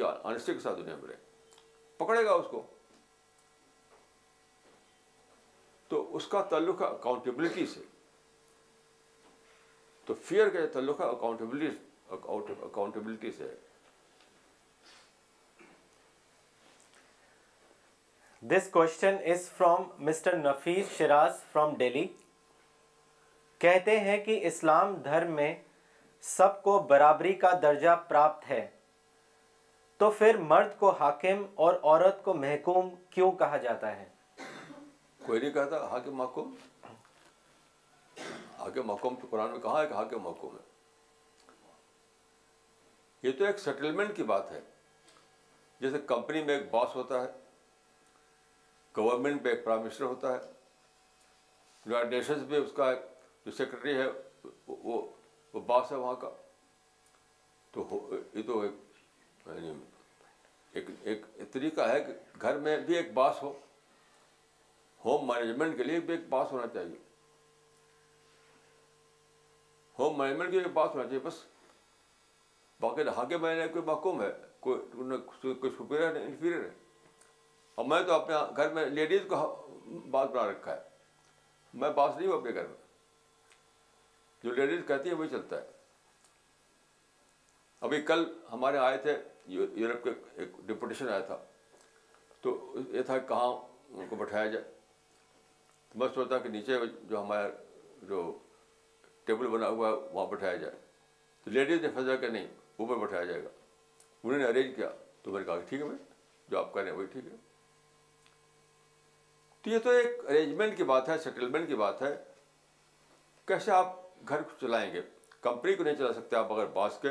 یا 0.00 0.10
کے 0.46 0.58
ساتھ 0.62 0.78
دنیا 0.80 0.94
بھرے 1.00 1.14
پکڑے 1.98 2.24
گا 2.24 2.30
اس 2.40 2.46
کو 2.50 2.62
تو 5.88 6.04
اس 6.16 6.26
کا 6.28 6.40
تعلق 6.50 6.80
ہے 6.82 6.86
اکاؤنٹیبلٹی 6.86 7.66
سے 7.74 7.80
تو 10.06 10.14
فیئر 10.24 10.48
کا 10.54 10.58
تعلق 10.72 11.00
ہے 11.00 11.06
اکاؤنٹیبلٹی 11.08 11.68
اکاؤنٹ 12.12 12.50
اکاؤنٹیبلٹی 12.64 13.30
سے 13.36 13.54
this 18.50 18.68
question 18.70 19.16
is 19.32 19.48
from 19.56 19.82
mister 20.06 20.36
Nafees 20.36 20.96
Shiraz 20.96 21.42
from 21.52 21.74
Delhi 21.78 22.06
کہتے 23.64 23.98
ہیں 24.00 24.16
کہ 24.24 24.38
اسلام 24.46 24.94
دھرم 25.04 25.30
میں 25.34 25.54
سب 26.28 26.62
کو 26.62 26.78
برابری 26.88 27.32
کا 27.44 27.52
درجہ 27.62 27.94
پراپت 28.08 28.48
ہے 28.50 28.66
تو 29.98 30.10
پھر 30.18 30.36
مرد 30.52 30.78
کو 30.78 30.90
حاکم 31.00 31.44
اور 31.64 31.74
عورت 31.82 32.22
کو 32.24 32.34
محکوم 32.34 32.88
کیوں 33.10 33.30
کہا 33.42 33.56
جاتا 33.66 33.96
ہے 33.96 34.08
کوئی 35.26 35.40
نہیں 35.40 35.50
کہتا 35.50 35.84
حاکم 35.90 36.16
محکوم 36.16 36.54
حاکم 38.58 38.86
محکوم 38.88 39.14
تو 39.20 39.26
قرآن 39.30 39.50
میں 39.50 39.60
کہا 39.60 39.80
ہے 39.82 39.86
کہ 39.86 39.94
حاکم 39.94 40.22
محکوم 40.22 40.56
ہے 40.56 40.72
یہ 43.24 43.32
تو 43.38 43.44
ایک 43.46 43.58
سیٹلمنٹ 43.58 44.14
کی 44.16 44.22
بات 44.30 44.50
ہے 44.52 44.60
جیسے 45.80 45.98
کمپنی 46.06 46.42
میں 46.44 46.54
ایک 46.58 46.68
باس 46.70 46.94
ہوتا 46.96 47.20
ہے 47.22 47.28
گورنمنٹ 48.96 49.42
میں 49.42 49.50
ایک 49.52 49.64
پرائم 49.64 49.80
منسٹر 49.82 50.04
ہوتا 50.04 50.32
ہے 50.34 52.02
نیشنز 52.10 52.42
میں 52.50 52.58
اس 52.58 52.72
کا 52.76 52.92
جو 53.46 53.52
سیکرٹری 53.58 53.94
ہے 53.98 54.04
وہ 54.66 55.00
وہ 55.54 55.60
باس 55.70 55.92
ہے 55.92 55.96
وہاں 56.02 56.14
کا 56.24 56.30
تو 57.74 57.86
یہ 58.34 58.42
تو 58.46 58.60
ایک 58.60 59.46
یعنی 59.46 59.72
ایک 60.80 60.90
ایک 61.12 61.24
طریقہ 61.52 61.88
ہے 61.92 61.98
کہ 62.04 62.12
گھر 62.42 62.58
میں 62.68 62.76
بھی 62.90 62.96
ایک 62.96 63.12
باس 63.22 63.42
ہو 63.42 63.52
ہوم 65.04 65.26
مینجمنٹ 65.28 65.76
کے 65.76 65.84
لیے 65.84 66.00
بھی 66.10 66.14
ایک 66.14 66.28
باس 66.28 66.52
ہونا 66.52 66.66
چاہیے 66.76 66.98
ہوم 69.98 70.18
مینجمنٹ 70.18 70.50
کے 70.50 70.58
لیے 70.58 70.72
باس 70.80 70.94
ہونا 70.94 71.04
چاہیے 71.08 71.20
بس 71.30 71.42
باقی 72.80 73.02
نہ 73.04 73.36
میں 73.40 73.54
نے 73.56 73.66
کوئی 73.72 73.84
محکوم 73.84 74.20
ہے 74.22 74.28
کوئی 74.60 74.80
کوئی 75.42 75.70
سپیریئر 75.78 76.14
ہے 76.14 76.24
انفیریئر 76.24 76.62
ہے 76.62 76.70
اور 77.74 77.84
میں 77.84 78.00
تو 78.06 78.12
اپنے 78.14 78.36
گھر 78.56 78.72
میں 78.74 78.84
لیڈیز 78.86 79.20
کو 79.28 79.36
بات 80.10 80.30
بنا 80.30 80.46
رکھا 80.50 80.74
ہے 80.74 80.80
میں 81.82 81.90
باس 81.96 82.16
نہیں 82.16 82.26
ہوں 82.28 82.36
اپنے 82.38 82.54
گھر 82.54 82.66
میں 82.66 82.76
جو 84.44 84.52
لیڈیز 84.54 84.80
کہتی 84.88 85.10
ہیں 85.10 85.16
وہی 85.16 85.28
چلتا 85.28 85.58
ہے 85.60 85.72
ابھی 87.86 88.00
کل 88.10 88.24
ہمارے 88.52 88.78
آئے 88.78 88.96
تھے 89.06 89.16
یورپ 89.54 90.04
کے 90.04 90.10
ایک 90.42 90.52
ڈپوٹیشن 90.66 91.08
آیا 91.08 91.18
تھا 91.26 91.36
تو 92.42 92.56
یہ 92.92 93.02
تھا 93.06 93.18
کہاں 93.32 93.48
ان 93.96 94.06
کو 94.08 94.16
بٹھایا 94.16 94.46
جائے 94.50 94.64
تو 95.92 95.98
میں 95.98 96.08
سوچتا 96.14 96.38
کہ 96.42 96.48
نیچے 96.48 96.78
جو 97.08 97.20
ہمارا 97.22 97.48
جو 98.08 98.22
ٹیبل 99.26 99.46
بنا 99.56 99.68
ہوا 99.68 99.88
ہے 99.88 99.94
وہاں 100.12 100.26
بٹھایا 100.32 100.56
جائے 100.62 100.72
تو 101.44 101.50
لیڈیز 101.50 101.82
نے 101.82 101.88
پھنسا 101.94 102.16
کہ 102.20 102.28
نہیں 102.28 102.46
اوپر 102.78 102.96
بٹھایا 103.06 103.24
جائے 103.24 103.42
گا 103.42 103.48
انہوں 104.22 104.38
نے 104.38 104.44
ارینج 104.44 104.74
کیا 104.76 104.88
تو 105.22 105.30
میں 105.30 105.40
نے 105.40 105.46
کہا 105.46 105.58
ٹھیک 105.68 105.80
ہے 105.80 105.84
بھائی 105.86 105.98
جو 106.50 106.58
آپ 106.58 106.72
کریں 106.74 106.90
وہی 106.92 107.06
ٹھیک 107.12 107.26
ہے 107.30 107.36
تو 109.64 109.70
یہ 109.70 109.78
تو 109.84 109.90
ایک 109.96 110.24
ارینجمنٹ 110.28 110.76
کی 110.76 110.84
بات 110.84 111.08
ہے 111.08 111.18
سیٹلمنٹ 111.24 111.68
کی 111.68 111.74
بات 111.82 112.02
ہے 112.02 112.14
کیسے 113.48 113.70
آپ 113.72 113.94
گھر 114.28 114.40
چلائیں 114.60 114.92
گے 114.92 115.00
کمپنی 115.40 115.74
کو 115.74 115.84
نہیں 115.84 115.94
چلا 115.94 116.12
سکتے 116.12 116.36
آپ 116.36 116.48
بغیر 116.48 116.66
باس 116.74 116.98
کے 117.02 117.08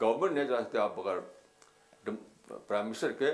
گورنمنٹ 0.00 0.32
نہیں 0.36 0.46
چلا 0.46 0.62
سکتے 0.62 0.78
آپ 0.78 0.96
بغیر 0.96 1.18
پرائم 2.66 2.86
منسٹر 2.86 3.12
کے 3.18 3.24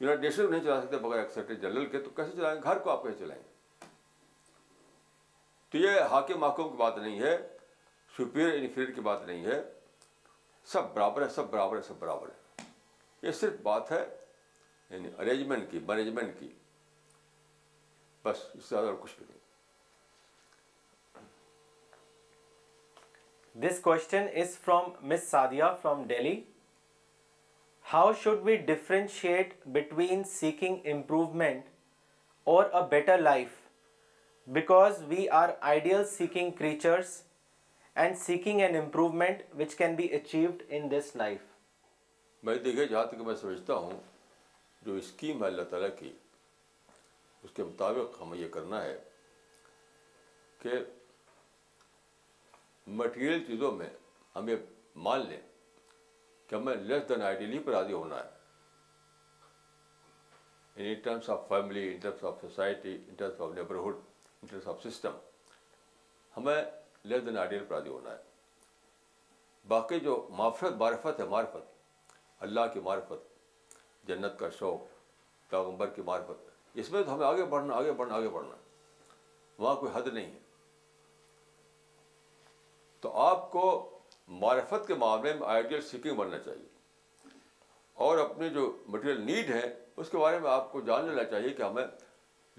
یونائٹڈ 0.00 0.24
نیشن 0.24 0.42
کو 0.46 0.50
نہیں 0.50 0.62
چلا 0.64 0.80
سکتے 0.80 0.96
بغیر 1.06 1.24
جنرل 1.60 1.86
کے 1.92 1.98
تو 2.02 2.10
کیسے 2.16 2.32
چلائیں 2.36 2.54
گے 2.56 2.68
گھر 2.68 2.78
کو 2.84 2.90
آپ 2.90 3.02
کیسے 3.02 3.18
چلائیں 3.18 3.42
گے 3.42 3.48
تو 5.70 5.78
یہ 5.78 6.00
حاکم 6.10 6.40
محکوم 6.40 6.70
کی 6.70 6.76
بات 6.76 6.98
نہیں 6.98 7.18
ہے 7.20 7.36
سپیریئر 8.16 8.58
انفیریئر 8.60 8.94
کی 8.94 9.00
بات 9.00 9.22
نہیں 9.26 9.44
ہے 9.44 9.60
سب 10.68 10.94
برابر 10.94 11.22
ہے 11.22 11.28
سب 11.34 11.50
برابر 11.50 11.76
ہے 11.76 11.82
سب 11.82 11.98
برابر 11.98 12.28
ہے 12.28 12.64
یہ 13.26 13.32
صرف 13.40 13.60
بات 13.62 13.92
ہے 13.92 14.04
یعنی 14.90 15.08
ارینجمنٹ 15.18 15.70
کی 15.70 15.78
کی 15.78 15.84
مینجمنٹ 15.88 16.42
بس 18.24 18.38
اس 18.54 18.64
سے 18.64 18.68
زیادہ 18.74 18.86
اور 18.86 18.94
کچھ 19.02 19.14
بھی 19.18 19.26
نہیں 19.28 19.38
this 23.68 23.80
question 23.82 24.26
is 24.42 24.58
from 24.64 24.90
Miss 25.10 25.22
Sadia 25.30 25.72
from 25.82 26.02
Delhi 26.06 26.40
how 27.92 28.12
should 28.22 28.40
we 28.44 28.56
differentiate 28.72 29.54
between 29.76 30.22
seeking 30.34 30.86
improvement 30.92 31.64
or 32.54 32.64
a 32.72 32.80
better 32.90 33.18
life 33.18 33.48
because 34.58 35.02
we 35.08 35.28
are 35.40 35.50
ideal 35.72 36.04
seeking 36.10 36.50
creatures 36.58 37.18
seeking 38.20 38.60
and 38.60 38.76
improvement 38.76 39.42
which 39.56 39.74
can 39.76 39.94
be 39.96 40.06
achieved 40.16 40.62
in 40.76 40.90
this 40.90 41.14
life 41.16 41.40
میں 42.44 42.54
جہاں 42.74 43.04
تک 43.06 43.18
میں 43.26 43.34
سمجھتا 43.40 43.74
ہوں 43.74 43.98
جو 44.86 44.94
scheme 44.96 45.42
ہے 45.42 45.48
اللہ 45.48 45.62
تعالیٰ 45.70 45.88
کی 45.98 46.12
اس 47.42 47.50
کے 47.54 47.64
مطابق 47.64 48.20
ہمیں 48.22 48.36
یہ 48.38 48.48
کرنا 48.52 48.82
ہے 48.84 48.96
کہ 50.62 50.70
مٹیریل 53.00 53.44
چیزوں 53.46 53.72
میں 53.76 53.88
یہ 54.46 54.56
مان 55.08 55.26
لیں 55.28 55.40
کہ 56.48 56.54
ہمیں 56.54 56.74
لیس 56.74 57.08
دین 57.08 57.22
آئی 57.22 57.36
ڈیلی 57.38 57.58
پر 57.64 57.74
آگے 57.82 57.92
ہونا 57.92 58.16
ہے 58.16 58.28
ہمیں 66.36 66.62
لیس 67.08 67.24
دین 67.26 67.38
آئیڈیل 67.38 67.64
پر 67.68 67.86
ہونا 67.86 68.10
ہے 68.10 68.16
باقی 69.68 70.00
جو 70.00 70.16
معفرت 70.38 70.72
معرفت 70.78 71.20
ہے 71.20 71.24
معرفت 71.28 72.12
اللہ 72.48 72.60
کی 72.72 72.80
معرفت 72.84 73.28
جنت 74.08 74.38
کا 74.38 74.48
شوق 74.58 74.88
پیغمبر 75.50 75.90
کی 75.94 76.02
معرفت 76.04 76.78
اس 76.80 76.90
میں 76.90 77.02
تو 77.02 77.14
ہمیں 77.14 77.26
آگے 77.26 77.44
بڑھنا 77.54 77.74
آگے 77.76 77.92
بڑھنا 77.98 78.14
آگے 78.16 78.28
بڑھنا 78.32 78.54
وہاں 79.58 79.74
کوئی 79.76 79.92
حد 79.94 80.06
نہیں 80.12 80.26
ہے 80.34 80.38
تو 83.00 83.12
آپ 83.20 83.50
کو 83.52 83.64
معرفت 84.42 84.86
کے 84.88 84.94
معاملے 85.02 85.32
میں 85.38 85.46
آئیڈیل 85.52 85.80
سیکنگ 85.88 86.16
بننا 86.16 86.38
چاہیے 86.44 86.68
اور 88.08 88.18
اپنی 88.18 88.48
جو 88.50 88.70
مٹیریل 88.92 89.20
نیڈ 89.26 89.50
ہے 89.50 89.62
اس 90.02 90.10
کے 90.10 90.18
بارے 90.18 90.38
میں 90.40 90.50
آپ 90.50 90.70
کو 90.72 90.80
جان 90.86 91.06
لینا 91.08 91.24
چاہیے 91.30 91.48
کہ 91.54 91.62
ہمیں 91.62 91.84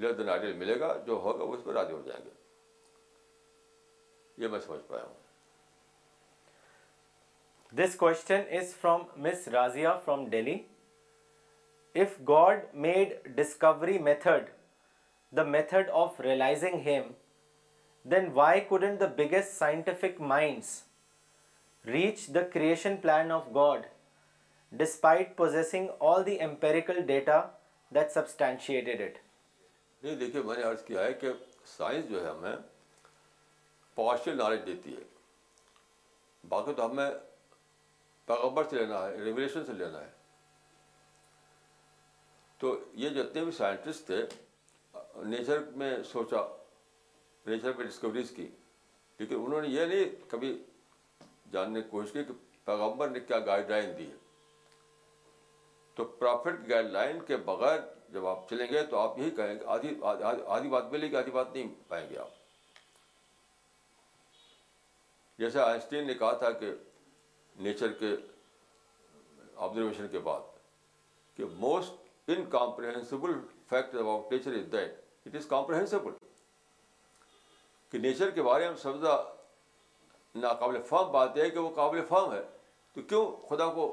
لیس 0.04 0.18
دین 0.18 0.30
آئیڈیل 0.30 0.54
ملے 0.58 0.80
گا 0.80 0.96
جو 1.08 1.20
ہوگا 1.24 1.44
وہ 1.44 1.54
اس 1.56 1.64
پہ 1.66 1.72
راضی 1.80 1.94
ہو 1.94 2.02
جائیں 2.06 2.24
گے 2.26 2.30
یہ 4.42 4.48
میں 4.52 4.60
سمجھ 4.66 4.82
پایا 4.88 5.04
ہوں 5.04 5.20
this 7.80 7.96
question 7.96 8.42
is 8.60 8.74
from 8.82 9.02
Miss 9.26 9.48
Razia 9.56 9.94
from 10.06 10.28
Delhi 10.30 10.58
if 12.04 12.20
God 12.28 12.64
made 12.86 13.14
discovery 13.36 13.98
method 14.08 14.50
the 15.38 15.44
method 15.58 15.90
of 16.04 16.20
realising 16.22 16.80
him 16.86 17.12
then 18.12 18.32
why 18.40 18.62
couldn't 18.70 19.00
the 19.00 19.06
biggest 19.18 19.54
scientific 19.58 20.20
minds 20.34 20.74
reach 21.96 22.28
the 22.36 22.42
creation 22.54 22.96
plan 23.02 23.32
of 23.38 23.46
God 23.56 23.86
despite 24.82 25.36
possessing 25.38 25.88
all 26.10 26.26
the 26.26 26.40
empirical 26.50 27.02
data 27.14 27.42
that 27.96 28.18
it 28.18 28.42
نہیں 30.04 30.16
دیکھیے 30.20 30.42
میں 30.44 30.56
نے 30.58 30.64
عرض 30.64 30.84
کیا 30.86 31.00
ہے 31.04 31.08
ہے 31.08 31.14
کہ 31.24 31.32
science 31.78 32.10
جو 32.10 32.30
ہمیں 32.30 32.56
پارشل 33.96 34.38
نالج 34.38 34.66
دیتی 34.66 34.96
ہے 34.96 35.04
باقی 36.50 36.74
تو 36.74 36.86
ہمیں 36.90 37.10
پیغبر 38.28 38.64
سے 38.70 38.78
لینا 38.80 39.06
ہے 39.08 39.18
ریگولیشن 39.24 39.66
سے 39.66 39.74
لینا 39.74 40.02
ہے 40.02 40.10
تو 42.60 42.78
یہ 43.04 43.10
جتنے 43.20 43.44
بھی 43.44 43.52
سائنٹسٹ 43.58 44.06
تھے 44.08 44.22
نیچر 45.30 45.60
میں 45.82 45.92
سوچا 46.12 46.46
نیچر 47.48 47.72
پہ 47.78 47.84
ڈسکوریز 47.84 48.32
کی 48.36 48.48
لیکن 49.20 49.36
انہوں 49.46 49.62
نے 49.62 49.68
یہ 49.68 49.86
نہیں 49.94 50.20
کبھی 50.30 50.58
جاننے 51.52 51.82
کی 51.82 51.90
کوشش 51.90 52.12
کی 52.14 52.24
کہ 52.24 52.34
پیغمبر 52.66 53.10
نے 53.10 53.20
کیا 53.20 53.40
گائیڈ 53.46 53.70
لائن 53.70 53.92
دی 53.98 54.06
ہے 54.10 54.20
تو 55.96 56.04
پرافٹ 56.20 56.70
گائیڈ 56.70 56.92
لائن 56.92 57.20
کے 57.28 57.38
بغیر 57.48 57.80
جب 58.14 58.26
آپ 58.28 58.50
چلیں 58.50 58.68
گے 58.72 58.84
تو 58.90 59.00
آپ 59.00 59.20
یہی 59.20 59.30
کہیں 59.36 59.54
گے 59.56 59.66
آدھی 59.76 59.94
آدھی 60.54 60.70
بات 60.70 60.92
ملے 60.92 61.12
گی 61.12 61.16
آدھی 61.16 61.32
بات 61.32 61.54
نہیں 61.56 61.68
پائیں 61.88 62.08
گے 62.10 62.18
آپ 62.20 62.40
جیسے 65.42 65.60
آئنسٹین 65.60 66.06
نے 66.08 66.14
کہا 66.14 66.32
تھا 66.42 66.50
کہ 66.62 66.68
نیچر 67.68 67.92
کے 68.00 68.10
آبزرویشن 69.68 70.08
کے 70.12 70.20
بعد 70.28 70.42
کہ 71.38 71.46
most 71.64 72.30
incomprehensible 72.32 73.32
fact 73.70 73.96
about 74.04 74.32
nature 74.34 74.54
is 74.60 74.72
that 74.72 75.00
it 75.28 75.36
is 75.36 75.46
comprehensible 75.56 76.12
کہ 77.92 77.98
نیچر 78.06 78.30
کے 78.36 78.44
بارے 78.50 78.68
میں 78.70 78.78
سبزہ 78.82 79.16
ناقابل 80.44 80.82
فام 80.90 81.12
بات 81.12 81.38
یہ 81.38 81.44
ہے 81.44 81.50
کہ 81.56 81.60
وہ 81.60 81.70
قابل 81.82 82.02
فام 82.10 82.32
ہے 82.34 82.42
تو 82.94 83.02
کیوں 83.14 83.26
خدا 83.50 83.66
کو 83.74 83.86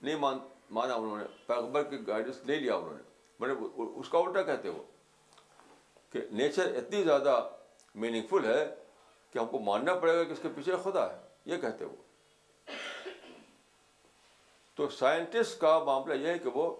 نہیں 0.00 0.16
مان 0.24 0.38
مانا 0.78 0.94
انہوں 1.02 1.18
نے 1.18 1.24
پیغبر 1.46 1.82
کی 1.90 2.06
گائیڈنس 2.06 2.44
نہیں 2.46 2.60
لیا 2.60 2.74
انہوں 2.82 2.96
نے 2.98 3.02
بڑے 3.40 3.54
مطلب 3.60 3.98
اس 4.00 4.08
کا 4.12 4.18
الٹا 4.18 4.42
کہتے 4.52 4.68
وہ 4.78 4.82
کہ 6.12 6.20
نیچر 6.42 6.74
اتنی 6.82 7.02
زیادہ 7.12 7.40
میننگ 8.04 8.26
فل 8.30 8.44
ہے 8.54 8.62
کہ 9.32 9.38
ہم 9.38 9.46
کو 9.50 9.58
ماننا 9.66 9.94
پڑے 10.00 10.14
گا 10.18 10.22
کہ 10.24 10.32
اس 10.32 10.38
کے 10.42 10.48
پیچھے 10.54 10.76
خدا 10.82 11.08
ہے 11.10 11.16
یہ 11.52 11.56
کہتے 11.60 11.84
وہ 11.84 12.02
تو 14.74 14.88
سائنٹسٹ 14.98 15.60
کا 15.60 15.78
معاملہ 15.84 16.14
یہ 16.20 16.26
ہے 16.28 16.38
کہ 16.44 16.50
وہ 16.54 16.72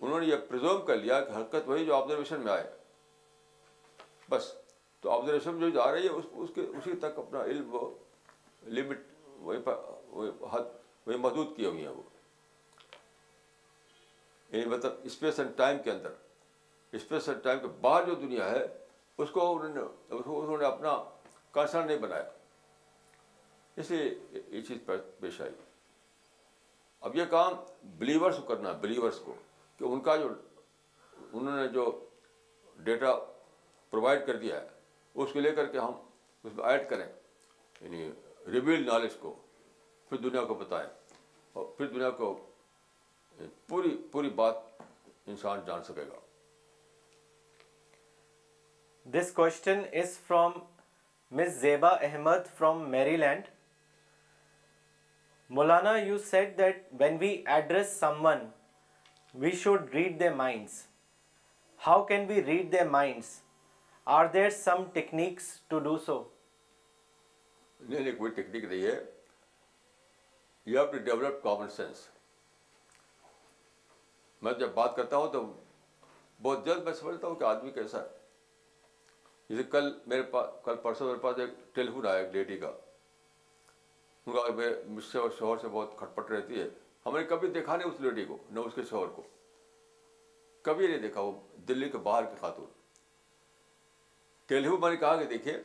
انہوں 0.00 0.20
نے 0.20 0.26
یہ 0.26 0.36
پرزوم 0.48 0.84
کر 0.86 0.96
لیا 0.96 1.20
کہ 1.20 1.32
حرکت 1.36 1.68
وہی 1.68 1.84
جو 1.86 1.94
آبزرویشن 1.94 2.40
میں 2.40 2.52
آئے 2.52 2.66
بس 4.30 4.52
تو 5.00 5.10
آبزرویشن 5.10 5.58
جو 5.60 5.84
رہی 5.94 6.04
ہے 6.04 6.12
اس 6.20 6.24
اس 6.44 6.50
کے 6.54 6.60
اسی 6.78 6.96
تک 7.00 7.18
اپنا 7.18 7.42
علم 7.50 7.74
وہ 7.74 7.88
لمٹ 8.78 9.06
وہی 9.48 11.16
محدود 11.16 11.56
کیے 11.56 11.66
ہوئی 11.66 11.86
ہیں 11.86 11.92
وہ 11.92 12.02
یعنی 14.52 14.68
مطلب 14.70 14.92
اسپیس 15.08 15.38
اینڈ 15.40 15.56
ٹائم 15.56 15.78
کے 15.84 15.90
اندر 15.90 16.12
اسپیس 16.98 17.28
اینڈ 17.28 17.42
ٹائم 17.44 17.58
کے 17.62 17.66
باہر 17.80 18.04
جو 18.06 18.14
دنیا 18.26 18.50
ہے 18.50 18.64
اس 19.22 19.30
کو 19.30 19.50
انہوں 19.56 19.88
انہوں 20.18 20.48
نے 20.50 20.56
نے 20.62 20.66
اپنا 20.66 20.92
نہیں 21.74 21.98
بنایا 21.98 22.24
اس 23.80 23.90
لیے 23.90 24.04
یہ 24.32 24.60
چیز 24.68 24.78
پیش 25.20 25.40
آئی 25.40 25.50
اب 27.08 27.16
یہ 27.16 27.24
کام 27.30 27.54
بلیورس 27.98 28.36
کو 28.36 28.42
کرنا 28.46 28.68
ہے 28.70 28.74
بلیورس 28.82 29.18
کو 29.24 29.34
کہ 29.78 29.84
ان 29.84 30.00
کا 30.06 30.16
جو 30.16 30.28
انہوں 31.32 31.56
نے 31.56 31.66
جو 31.74 31.84
ڈیٹا 32.88 33.14
پرووائڈ 33.90 34.26
کر 34.26 34.36
دیا 34.44 34.60
ہے 34.60 34.66
اس 35.22 35.32
کو 35.32 35.40
لے 35.40 35.50
کر 35.54 35.66
کے 35.72 35.78
ہم 35.78 35.92
اس 36.46 36.54
میں 36.56 36.64
ایڈ 36.70 36.88
کریں 36.90 37.06
یعنی 37.80 38.10
ریویل 38.52 38.86
نالج 38.86 39.14
کو 39.20 39.34
پھر 40.08 40.18
دنیا 40.28 40.44
کو 40.48 40.54
بتائیں 40.64 40.88
اور 41.52 41.64
پھر 41.76 41.86
دنیا 41.92 42.10
کو 42.20 42.34
پوری 43.68 43.96
پوری 44.12 44.30
بات 44.42 44.56
انسان 45.34 45.60
جان 45.66 45.82
سکے 45.88 46.04
گا 46.12 46.26
this 49.18 49.30
question 49.32 49.82
is 50.02 50.18
from 50.26 50.52
Miss 51.36 51.50
Zeba 51.60 51.88
Ahmed 52.04 52.46
from 52.58 52.88
Maryland 53.16 53.48
Maulana 55.56 55.94
you 55.96 56.18
said 56.30 56.56
that 56.58 56.82
when 57.00 57.16
we 57.20 57.28
address 57.54 57.88
someone 58.26 58.46
we 59.42 59.50
should 59.62 59.94
read 59.94 60.18
their 60.20 60.30
minds 60.40 60.80
how 61.86 62.04
can 62.10 62.24
we 62.28 62.42
read 62.44 62.72
their 62.72 62.82
minds 62.90 63.30
are 64.18 64.26
there 64.32 64.48
some 64.62 64.84
techniques 64.94 65.52
to 65.68 65.78
do 65.88 65.96
so 66.06 66.22
نہیں 67.80 68.00
نہیں 68.00 68.16
کوئی 68.18 68.30
technique 68.40 68.64
نہیں 68.64 68.82
ہے 68.82 68.94
you 70.66 70.78
have 70.80 70.90
to 70.92 70.98
develop 71.10 71.42
common 71.42 71.68
sense 71.76 72.06
میں 74.42 74.52
جب 74.60 74.72
بات 74.74 74.96
کرتا 74.96 75.16
ہوں 75.16 75.32
تو 75.32 75.44
بہت 76.42 76.64
جلد 76.66 76.82
میں 76.84 76.92
سمجھتا 76.92 77.26
ہوں 77.26 77.34
کہ 77.36 77.44
آدمی 77.54 77.70
کیسا 77.80 78.02
ہے 78.02 78.16
جیسے 79.48 79.62
کل 79.70 79.90
میرے 80.06 80.22
پاس 80.30 80.46
کل 80.64 80.76
پرسوں 80.82 81.06
میرے 81.06 81.18
پاس 81.18 81.38
ایک 81.40 81.50
ٹیلیفون 81.74 82.06
آیا 82.06 82.18
ایک 82.22 82.32
لیڈی 82.36 82.56
کا 82.58 82.70
ان 84.26 84.32
کا 84.32 84.40
مجھ 84.94 85.04
سے 85.04 85.18
اور 85.18 85.30
شوہر 85.38 85.58
سے 85.60 85.68
بہت 85.72 85.96
کھٹ 85.98 86.14
پٹ 86.16 86.30
رہتی 86.30 86.60
ہے 86.60 86.68
ہم 87.06 87.16
نے 87.18 87.22
کبھی 87.28 87.48
دیکھا 87.52 87.76
نہیں 87.76 87.88
اس 87.88 88.00
لیڈی 88.00 88.24
کو 88.28 88.36
نہ 88.54 88.60
اس 88.60 88.74
کے 88.74 88.82
شوہر 88.90 89.08
کو 89.14 89.22
کبھی 90.68 90.86
نہیں 90.86 90.98
دیکھا 91.02 91.20
وہ 91.20 91.32
دلی 91.68 91.88
کے 91.88 91.98
باہر 92.08 92.24
کی 92.30 92.36
خاتون 92.40 92.66
ٹیلیفون 94.48 94.80
میں 94.80 94.90
نے 94.90 94.96
کہا 94.96 95.16
کہ 95.22 95.24
دیکھیے 95.30 95.56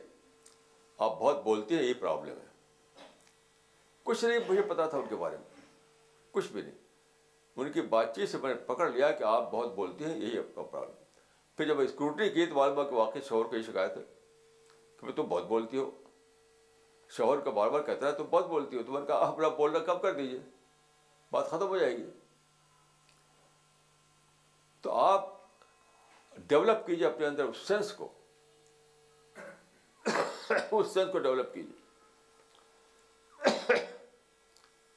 آپ 1.04 1.18
بہت 1.20 1.42
بولتی 1.44 1.76
ہیں 1.76 1.82
یہی 1.82 1.94
پرابلم 2.00 2.38
ہے 2.38 3.02
کچھ 4.04 4.24
نہیں 4.24 4.38
مجھے 4.48 4.62
پتا 4.72 4.86
تھا 4.94 4.98
ان 4.98 5.06
کے 5.08 5.16
بارے 5.16 5.36
میں 5.36 5.62
کچھ 6.32 6.52
بھی 6.52 6.62
نہیں 6.62 6.82
ان 7.62 7.72
کی 7.72 7.80
بات 7.96 8.14
چیت 8.16 8.28
سے 8.28 8.38
میں 8.42 8.54
نے 8.54 8.60
پکڑ 8.66 8.90
لیا 8.92 9.10
کہ 9.18 9.24
آپ 9.24 9.50
بہت 9.52 9.74
بولتی 9.74 10.04
ہیں 10.04 10.16
یہی 10.18 10.38
آپ 10.38 10.54
کا 10.54 10.62
پرابلم 10.62 11.02
پھر 11.56 11.66
جب 11.66 11.80
اسکروٹنی 11.80 12.28
کی 12.30 12.46
تو 12.46 12.54
والدہ 12.54 12.88
کے 12.90 12.94
واقعی 12.96 13.20
شوہر 13.28 13.48
کی 13.50 13.62
شکایت 13.62 13.96
ہے 13.96 14.02
کہ 15.00 15.12
تم 15.16 15.26
بہت 15.28 15.46
بولتی 15.48 15.78
ہو 15.78 15.90
شوہر 17.16 17.40
کا 17.44 17.50
بار 17.58 17.68
بار 17.70 17.80
کہتا 17.88 18.06
ہے 18.06 18.12
تم 18.18 18.24
بہت 18.30 18.46
بولتی 18.48 18.76
ہو 18.76 18.82
تم 18.86 18.98
نے 18.98 19.04
کہا 19.06 19.26
اپنا 19.28 19.48
بولنا 19.58 19.78
کم 19.92 19.98
کر 20.02 20.12
دیجیے 20.14 20.38
بات 21.32 21.50
ختم 21.50 21.66
ہو 21.68 21.78
جائے 21.78 21.96
گی 21.96 22.04
تو 24.82 24.92
آپ 25.00 25.32
ڈیولپ 26.48 26.86
کیجیے 26.86 27.06
اپنے 27.06 27.26
اندر 27.26 27.44
اس 27.48 27.66
سینس 27.68 27.92
کو 27.98 28.08
اس 30.06 30.92
سینس 30.94 31.12
کو 31.12 31.18
ڈیولپ 31.18 31.54
کیجیے 31.54 31.82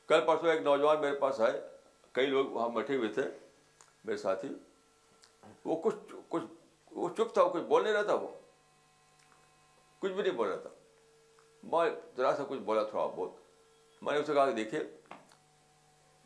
کل 0.07 0.21
پرسوں 0.27 0.49
ایک 0.51 0.61
نوجوان 0.63 1.01
میرے 1.01 1.17
پاس 1.19 1.39
آئے 1.49 1.59
کئی 2.19 2.25
لوگ 2.27 2.45
وہاں 2.51 2.69
بیٹھے 2.75 2.95
ہوئے 2.97 3.09
تھے 3.13 3.27
میرے 4.05 4.17
ساتھی 4.17 4.49
وہ 5.65 5.75
کچھ 5.84 5.95
کچھ 6.29 6.43
وہ 6.95 7.09
چپ 7.17 7.33
تھا 7.33 7.43
وہ 7.43 7.49
کچھ 7.53 7.63
بول 7.67 7.83
نہیں 7.83 7.93
رہا 7.93 8.01
تھا 8.03 8.13
وہ 8.21 8.27
کچھ 9.99 10.11
بھی 10.11 10.21
نہیں 10.21 10.33
بول 10.37 10.47
رہا 10.47 10.55
تھا 10.61 10.69
میں 11.71 11.89
ذرا 12.17 12.35
سا 12.37 12.43
کچھ 12.49 12.59
بولا 12.65 12.83
تھوڑا 12.89 13.05
بہت 13.15 13.31
میں 14.03 14.13
نے 14.13 14.19
اسے 14.19 14.33
کہا 14.33 14.45
کہ 14.45 14.51
دیکھیے 14.55 14.79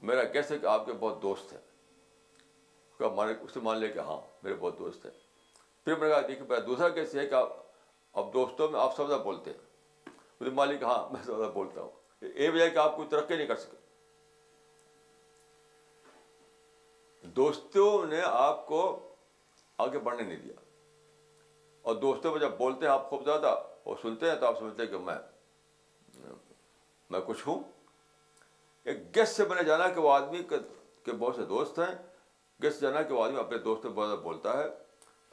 میرا 0.10 0.24
گیس 0.34 0.52
ہے 0.52 0.58
کہ 0.60 0.66
آپ 0.66 0.86
کے 0.86 0.92
بہت 1.00 1.22
دوست 1.22 1.54
ہے 1.54 1.60
ہاں، 3.00 3.10
بہت 4.62 4.78
دوست 4.80 5.06
ہیں 5.06 5.12
پھر 5.86 5.94
میں 6.00 6.08
نے 6.08 6.12
کہا 6.14 6.22
دیکھیے 6.28 6.46
میرا 6.50 6.60
دوسرا 6.66 6.88
گیس 6.96 7.16
ہے 7.16 7.26
کہ 7.28 7.36
آپ 7.36 7.50
اب 8.20 8.26
دوستوں 8.34 8.68
میں 8.72 8.80
آپ 8.80 8.92
سب 8.96 9.08
زیادہ 9.08 9.22
بولتے 9.22 9.50
ہیں 9.52 9.60
مجھے 10.42 10.78
کہ 10.78 10.84
ہاں 10.86 10.98
میں 11.12 11.22
سب 11.26 11.36
زیادہ 11.38 11.52
بولتا 11.54 11.82
ہوں 11.82 11.92
یہ 12.40 12.52
بھی 12.52 12.62
ہے 12.62 12.70
کہ 12.70 12.78
آپ 12.78 12.96
کوئی 12.96 13.08
ترقی 13.12 13.36
نہیں 13.36 13.48
کر 13.48 13.56
سکے 13.66 13.78
دوستوں 17.42 17.92
نے 18.08 18.22
آپ 18.32 18.66
کو 18.68 18.84
آگے 19.84 20.00
بڑھنے 20.08 20.24
نہیں 20.30 20.40
دیا 20.44 20.66
اور 21.90 21.96
دوستوں 22.06 22.32
میں 22.32 22.40
جب 22.42 22.58
بولتے 22.64 22.86
ہیں 22.86 22.92
آپ 22.94 23.10
خوب 23.10 23.24
زیادہ 23.26 23.54
اور 23.90 23.96
سنتے 24.02 24.30
ہیں 24.30 24.36
تو 24.42 24.46
آپ 24.48 24.60
سمجھتے 24.60 24.84
ہیں 24.84 24.90
کہ 24.90 24.98
میں 25.06 25.16
میں 27.16 27.20
کچھ 27.28 27.48
ہوں 27.48 27.64
ایک 28.92 29.00
گیسٹ 29.16 29.36
سے 29.40 29.46
بنے 29.54 29.64
جانا 29.70 29.88
کہ 29.96 30.02
وہ 30.08 30.12
آدمی 30.14 30.44
کے 30.50 31.12
بہت 31.12 31.36
سے 31.40 31.46
دوست 31.54 31.80
ہیں 31.86 31.94
گیسٹ 32.64 32.82
جانا 32.82 33.02
کہ 33.10 33.14
وہ 33.14 33.24
آدمی 33.24 33.40
اپنے 33.46 33.58
دوست 33.70 33.86
میں 33.86 33.94
بہت 33.98 34.10
زیادہ 34.12 34.20
بولتا 34.28 34.58
ہے 34.60 34.66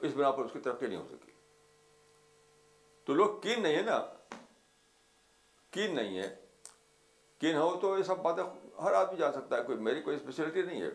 اس 0.07 0.17
بنا 0.17 0.31
پر 0.39 0.45
اس 0.45 0.53
کی 0.57 0.61
ترقی 0.67 0.87
نہیں 0.87 0.99
ہو 1.03 1.07
سکی 1.19 1.33
تو 3.07 3.15
لوگ 3.21 3.37
کین 3.47 3.63
نہیں 3.69 3.77
ہے 3.77 3.83
نا 3.93 4.01
کین 5.77 5.95
نہیں 6.01 6.19
ہے 6.23 6.29
کین 7.43 7.57
ہو 7.63 7.69
تو 7.83 7.97
یہ 7.99 8.03
سب 8.13 8.23
باتیں 8.27 8.43
ہر 8.83 8.95
آدمی 9.03 9.19
جان 9.23 9.33
سکتا 9.39 9.57
ہے 9.59 9.63
کوئی 9.71 9.79
میری 9.89 10.03
کوئی 10.09 10.17
اسپیشلٹی 10.17 10.63
نہیں 10.71 10.83
ہے 10.83 10.91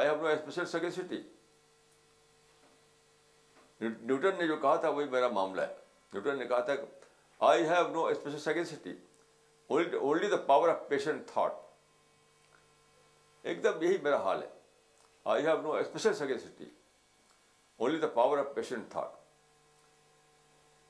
I 0.00 0.08
have 0.08 0.22
no 0.22 0.34
special 0.34 0.76
Newton 3.80 4.38
نے 4.38 4.46
جو 4.46 4.56
کہا 4.56 4.74
تھا 4.80 4.88
وہی 4.88 5.06
میرا 5.10 5.28
معاملہ 5.28 5.60
ہے 5.62 5.74
نیوٹن 6.12 6.38
نے 6.38 6.46
کہا 6.48 6.60
تھا 6.68 6.72
I 7.48 7.62
have 7.68 7.86
no 7.92 8.04
special 8.06 8.38
sagacity 8.40 8.94
only 9.76 10.28
the 10.30 10.36
power 10.46 10.68
of 10.68 10.88
patient 10.88 11.26
thought 11.32 11.52
ایک 13.50 13.62
دم 13.64 13.82
یہی 13.82 13.96
میرا 14.02 14.16
حال 14.24 14.42
ہے 14.42 14.48
I 15.34 15.46
have 15.46 15.60
no 15.62 15.72
special 15.76 16.14
sagacity 16.14 16.64
only 17.78 17.98
the 18.00 18.06
power 18.14 18.38
of 18.38 18.54
patient 18.54 18.90
thought 18.92 19.18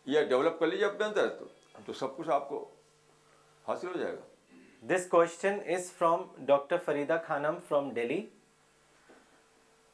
یہ 0.08 0.24
ڈیولپ 0.28 0.58
کر 0.60 0.66
لیجیے 0.66 0.86
اپنے 0.86 1.04
اندر 1.06 1.34
تو 1.86 1.92
سب 1.92 2.16
کچھ 2.16 2.28
آپ 2.34 2.48
کو 2.48 2.64
حاصل 3.68 3.88
ہو 3.88 3.96
جائے 4.00 4.16
گا 4.16 4.94
this 4.94 5.06
question 5.10 5.58
is 5.74 5.90
from 5.98 6.22
doctor 6.46 6.76
Farida 6.84 7.16
Khanam 7.26 7.58
from 7.68 7.92
Delhi 7.94 8.24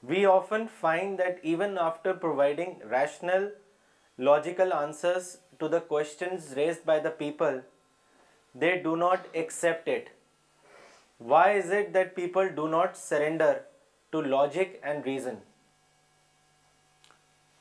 we 0.09 0.24
often 0.27 0.65
find 0.79 1.16
that 1.19 1.39
even 1.51 1.79
after 1.79 2.12
providing 2.23 2.81
rational 2.93 3.47
logical 4.29 4.73
answers 4.73 5.27
to 5.59 5.69
the 5.74 5.79
questions 5.89 6.53
raised 6.57 6.79
by 6.85 7.01
the 7.01 7.11
people 7.19 7.59
they 8.61 8.74
do 8.83 8.95
not 8.97 9.27
accept 9.33 9.89
it 9.89 10.09
why 11.33 11.59
is 11.59 11.73
it 11.73 11.95
that 11.95 12.15
people 12.16 12.49
do 12.55 12.66
not 12.69 12.97
surrender 12.97 13.59
to 14.11 14.20
logic 14.23 14.77
and 14.85 15.07
reason 15.07 15.35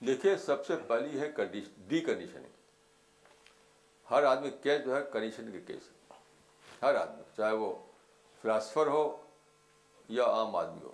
دیکھیے 0.07 0.35
سب 0.45 0.65
سے 0.65 0.76
پہلی 0.88 1.19
ہے 1.19 1.30
D 1.88 1.99
conditioning 2.05 2.45
ہر 4.11 4.23
آدمی 4.31 4.49
case 4.63 4.84
جو 4.85 4.95
ہے 4.95 5.01
condition 5.13 5.51
کے 5.51 5.61
case 5.73 5.89
ہر 6.81 6.95
آدمی 7.01 7.23
چاہے 7.38 7.53
وہ 7.65 7.72
فلاسفر 8.41 8.88
ہو 8.97 9.05
یا 10.19 10.23
عام 10.38 10.55
آدمی 10.55 10.84
ہو 10.84 10.91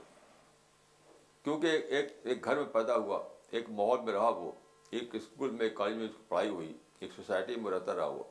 کیونکہ 1.48 1.78
ایک 1.96 2.08
ایک 2.28 2.44
گھر 2.46 2.56
میں 2.56 2.64
پیدا 2.72 2.96
ہوا 2.96 3.20
ایک 3.58 3.70
ماحول 3.76 4.00
میں 4.06 4.14
رہا 4.14 4.30
وہ 4.38 4.50
ایک 4.98 5.14
اسکول 5.16 5.50
میں 5.58 5.66
ایک 5.66 5.76
کالج 5.76 5.96
میں 5.98 6.08
پڑھائی 6.28 6.50
ہوئی 6.50 6.72
ایک 7.00 7.12
سوسائٹی 7.16 7.56
میں 7.66 7.72
رہتا 7.72 7.96
رہا 7.96 8.06
ہوا 8.06 8.24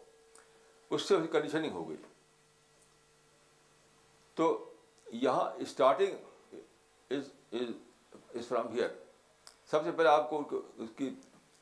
اس 0.94 1.02
سے 1.08 1.14
اس 1.14 1.22
کی 1.22 1.28
کنڈیشننگ 1.32 1.72
ہو 1.74 1.88
گئی 1.88 1.96
تو 4.40 4.48
یہاں 5.22 5.48
starting 5.66 6.54
is 7.18 7.30
is 7.60 7.70
is 8.36 8.48
from 8.48 8.70
here 8.74 8.88
سب 9.70 9.84
سے 9.84 9.92
پہلے 9.96 10.08
آپ 10.08 10.28
کو 10.30 10.42
اس 10.52 10.90
کی 10.96 11.10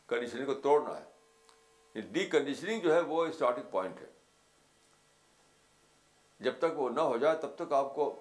کنڈیشننگ 0.08 0.46
کو 0.46 0.54
توڑنا 0.68 0.98
ہے 0.98 2.00
ڈی 2.12 2.26
کنڈیشننگ 2.32 2.80
جو 2.88 2.94
ہے 2.94 3.00
وہ 3.14 3.24
اسٹارٹنگ 3.26 3.70
پوائنٹ 3.70 4.00
ہے 4.00 4.10
جب 6.48 6.58
تک 6.66 6.78
وہ 6.80 6.90
نہ 6.98 7.08
ہو 7.10 7.16
جائے 7.26 7.36
تب 7.46 7.54
تک 7.64 7.72
آپ 7.82 7.94
کو 7.94 8.14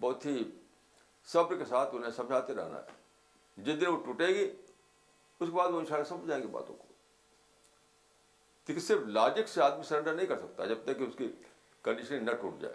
بہت 0.00 0.26
ہی 0.26 0.42
صبر 1.30 1.56
کے 1.58 1.64
ساتھ 1.68 1.94
انہیں 1.94 2.10
سمجھاتے 2.16 2.54
رہنا 2.54 2.78
ہے 2.78 2.94
جس 3.64 3.76
دن 3.80 3.86
وہ 3.88 3.96
ٹوٹے 4.04 4.26
گی 4.28 4.44
اس 4.44 5.48
کے 5.48 5.52
بعد 5.56 5.68
وہ 5.70 5.78
انشاءاللہ 5.80 6.08
سمجھ 6.08 6.26
جائیں 6.28 6.42
گے 6.42 6.48
باتوں 6.56 6.74
کو 6.76 6.86
صرف 8.80 9.00
لاجک 9.14 9.48
سے 9.48 9.62
آدمی 9.62 9.82
سرنڈر 9.86 10.14
نہیں 10.14 10.26
کر 10.26 10.36
سکتا 10.38 10.64
جب 10.66 10.78
تک 10.84 10.98
کہ 10.98 11.04
اس 11.04 11.14
کی 11.18 11.26
کنڈیشن 11.84 12.24
نہ 12.24 12.30
ٹوٹ 12.40 12.54
جائے 12.60 12.74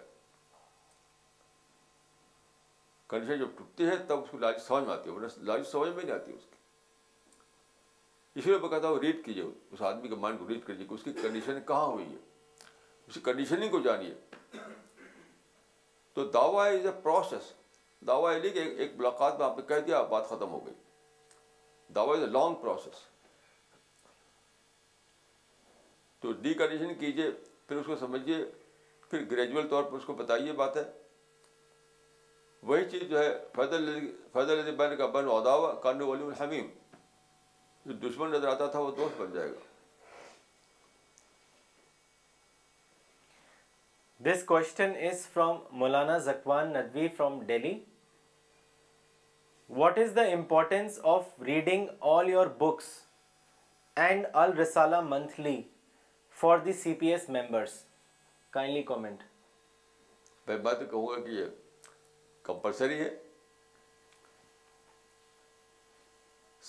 کنڈیشن 3.08 3.38
جب 3.38 3.48
ٹوٹتی 3.58 3.84
ہے 3.88 3.94
تب 4.08 4.18
اس 4.22 4.30
کو 4.30 4.36
لاجک 4.38 4.60
سمجھ 4.66 4.84
میں 4.84 4.92
آتی 4.94 5.06
ہے 5.10 5.14
لاجک 5.44 5.66
سمجھ 5.70 5.88
میں 5.90 6.02
نہیں 6.04 6.14
آتی 6.14 6.32
اس 6.32 6.46
کی 6.50 6.56
اس 8.38 8.44
لیے 8.46 8.58
میں 8.62 8.68
کہتا 8.68 8.88
ہوں 8.88 8.98
ریڈ 9.02 9.24
کیجیے 9.24 9.44
اس 9.72 9.82
آدمی 9.90 10.08
کے 10.08 10.14
مائنڈ 10.24 10.38
کو 10.38 10.44
ریڈ 10.48 10.62
کہ 10.66 10.72
اس 10.94 11.02
کی 11.04 11.12
کنڈیشن 11.22 11.54
کہاں 11.68 11.86
ہوئی 11.86 12.04
ہے 12.12 12.16
اس 13.06 13.14
کی 13.14 13.20
کنڈیشننگ 13.30 13.70
کو 13.70 13.78
جانیے 13.84 14.14
تو 16.14 16.20
دعویٰ 16.38 16.64
از 16.78 16.86
اے 16.86 16.92
پروسیس 17.02 17.44
دعویٰ 18.06 18.32
یہ 18.44 18.50
کہ 18.54 18.58
ایک 18.80 18.92
ملاقات 18.96 19.38
میں 19.38 19.46
آپ 19.46 19.56
نے 19.58 19.64
کہہ 19.68 19.80
دیا 19.86 20.02
بات 20.10 20.28
ختم 20.28 20.50
ہو 20.52 20.64
گئی 20.66 20.74
دعویٰ 21.94 22.16
is 22.16 22.22
a 22.22 22.28
long 22.30 22.54
process 22.62 23.06
to 26.20 26.32
decondition 26.54 26.94
کیجیے 27.00 27.30
پھر 27.66 27.76
اس 27.76 27.86
کو 27.86 27.96
سمجھیے 28.00 28.36
پھر 29.10 29.24
گریجویل 29.30 29.68
طور 29.68 29.82
پر 29.90 29.96
اس 29.96 30.04
کو 30.06 30.12
بتائیے 30.14 30.52
بات 30.62 30.76
ہے 30.76 30.82
وہی 32.68 32.88
چیز 32.90 33.02
جو 33.10 33.18
ہے 33.18 33.28
فیض 33.56 33.74
فیض 34.32 34.48
بین 34.50 34.74
بن 34.76 34.96
کا 34.98 35.06
بن 35.18 35.24
و 35.28 35.38
ہوا 35.40 35.72
کانڈو 35.82 36.06
والی 36.06 36.24
الحمیم 36.24 36.66
جو 37.86 37.92
دشمن 38.08 38.30
نظر 38.30 38.48
آتا 38.48 38.66
تھا 38.70 38.78
وہ 38.80 38.90
دوست 38.96 39.20
بن 39.20 39.32
جائے 39.34 39.50
گا 39.50 39.67
دس 44.26 44.42
question 44.44 44.92
is 45.08 45.26
from 45.32 45.58
Maulana 45.80 46.16
Zakwan 46.22 46.72
Nadvi 46.76 47.08
from 47.16 47.38
Delhi 47.46 47.72
what 49.80 49.98
is 50.04 50.14
the 50.16 50.22
importance 50.32 50.98
of 51.12 51.26
reading 51.46 51.86
all 52.12 52.28
your 52.28 52.46
books 52.62 52.88
and 54.06 54.26
Al-Risala 54.42 55.00
monthly 55.14 55.60
for 56.40 56.58
the 56.64 56.72
C 56.82 56.94
P 57.00 57.12
S 57.12 57.28
members 57.30 57.78
kindly 58.58 58.82
comment 58.90 59.22
میں 60.46 60.58
کہوں 60.90 61.06
گا 61.08 61.20
کہ 61.26 61.30
یہ 61.30 61.46
کمپلسری 62.44 63.00
ہے 63.00 63.10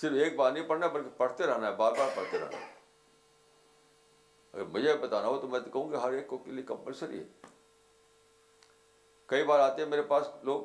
صرف 0.00 0.22
ایک 0.24 0.36
بار 0.36 0.52
نہیں 0.52 0.68
پڑھنا 0.68 0.86
بلکہ 0.86 1.16
پڑھتے 1.18 1.46
رہنا 1.46 1.66
ہے 1.70 1.76
بار 1.76 1.92
بار 1.98 2.16
پڑھتے 2.16 2.38
رہنا 2.38 2.60
ہے 2.66 2.78
اگر 4.52 4.64
مجھے 4.72 4.94
بتانا 5.00 5.28
ہو 5.28 5.38
تو 5.40 5.48
میں 5.48 5.60
تو 5.60 5.70
کہوں 5.70 5.90
گا 5.92 6.02
ہر 6.02 6.12
ایک 6.12 6.26
کو 6.28 6.38
کے 6.44 6.50
لیے 6.52 6.62
کمپلسری 6.66 7.18
ہے 7.18 7.24
کئی 9.32 9.44
بار 9.46 9.60
آتے 9.60 9.82
ہیں 9.82 9.88
میرے 9.88 10.02
پاس 10.12 10.28
لوگ 10.44 10.62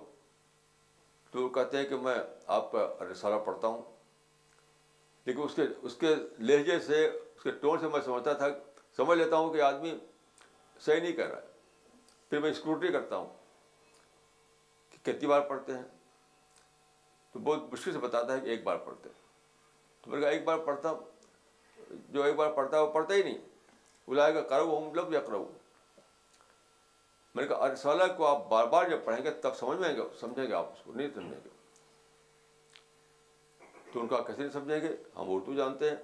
تو 1.31 1.47
کہتے 1.57 1.77
ہیں 1.77 1.85
کہ 1.89 1.95
میں 2.07 2.15
آپ 2.57 2.71
کا 2.71 2.87
رسالہ 3.11 3.35
پڑھتا 3.45 3.67
ہوں 3.67 3.81
لیکن 5.25 5.41
اس 5.43 5.55
کے 5.55 5.61
اس 5.81 5.95
کے 5.99 6.15
لہجے 6.47 6.79
سے 6.85 7.05
اس 7.05 7.43
کے 7.43 7.51
ٹون 7.61 7.79
سے 7.79 7.87
میں 7.93 7.99
سمجھتا 8.05 8.33
تھا 8.41 8.47
سمجھ 8.97 9.17
لیتا 9.17 9.37
ہوں 9.37 9.53
کہ 9.53 9.61
آدمی 9.61 9.93
صحیح 10.85 11.01
نہیں 11.01 11.13
کہہ 11.15 11.25
رہا 11.27 11.37
ہے 11.39 11.53
پھر 12.29 12.39
میں 12.41 12.49
اسکروٹری 12.51 12.91
کرتا 12.91 13.17
ہوں 13.17 13.29
کہ 14.91 15.05
کتنی 15.11 15.27
بار 15.29 15.41
پڑھتے 15.49 15.73
ہیں 15.77 15.83
تو 17.33 17.39
بہت 17.39 17.73
مشکل 17.73 17.93
سے 17.93 17.99
بتاتا 17.99 18.33
ہے 18.33 18.39
کہ 18.41 18.49
ایک 18.49 18.63
بار 18.63 18.77
پڑھتے 18.85 19.09
ہیں 19.09 19.23
تو 20.01 20.11
میں 20.11 20.19
نے 20.19 20.23
کہا 20.25 20.31
ایک 20.35 20.43
بار 20.45 20.57
پڑھتا 20.65 20.93
جو 22.13 22.23
ایک 22.23 22.35
بار 22.35 22.49
پڑھتا 22.53 22.77
ہے 22.77 22.81
وہ 22.81 22.91
پڑھتا 22.93 23.13
ہی 23.13 23.23
نہیں 23.23 23.37
کا 24.13 24.41
کرو 24.49 24.83
یا 25.11 25.19
کرو 25.19 25.43
میں 27.35 27.43
نے 27.43 27.47
کہا 27.49 28.05
کو 28.17 28.25
آپ 28.27 28.47
بار 28.49 28.65
بار 28.73 28.87
جب 28.89 29.03
پڑھیں 29.05 29.23
گے 29.23 29.31
تب 29.41 29.55
سمجھ 29.59 29.83
آئیں 29.83 29.95
گے 29.95 30.01
سمجھیں 30.19 30.43
سمجھیں 30.43 30.43
گے 30.43 30.49
گے 30.49 30.53
آپ 30.55 30.71
اس 30.73 30.83
کو 30.83 30.93
نہیں 30.93 31.09
تو 33.93 34.01
ان 34.01 34.07
کا 34.07 34.21
کیسے 34.27 34.41
نہیں 34.41 34.51
سمجھیں 34.51 34.81
گے 34.81 34.87
ہم 35.15 35.31
اردو 35.33 35.53
جانتے 35.55 35.89
ہیں 35.89 35.95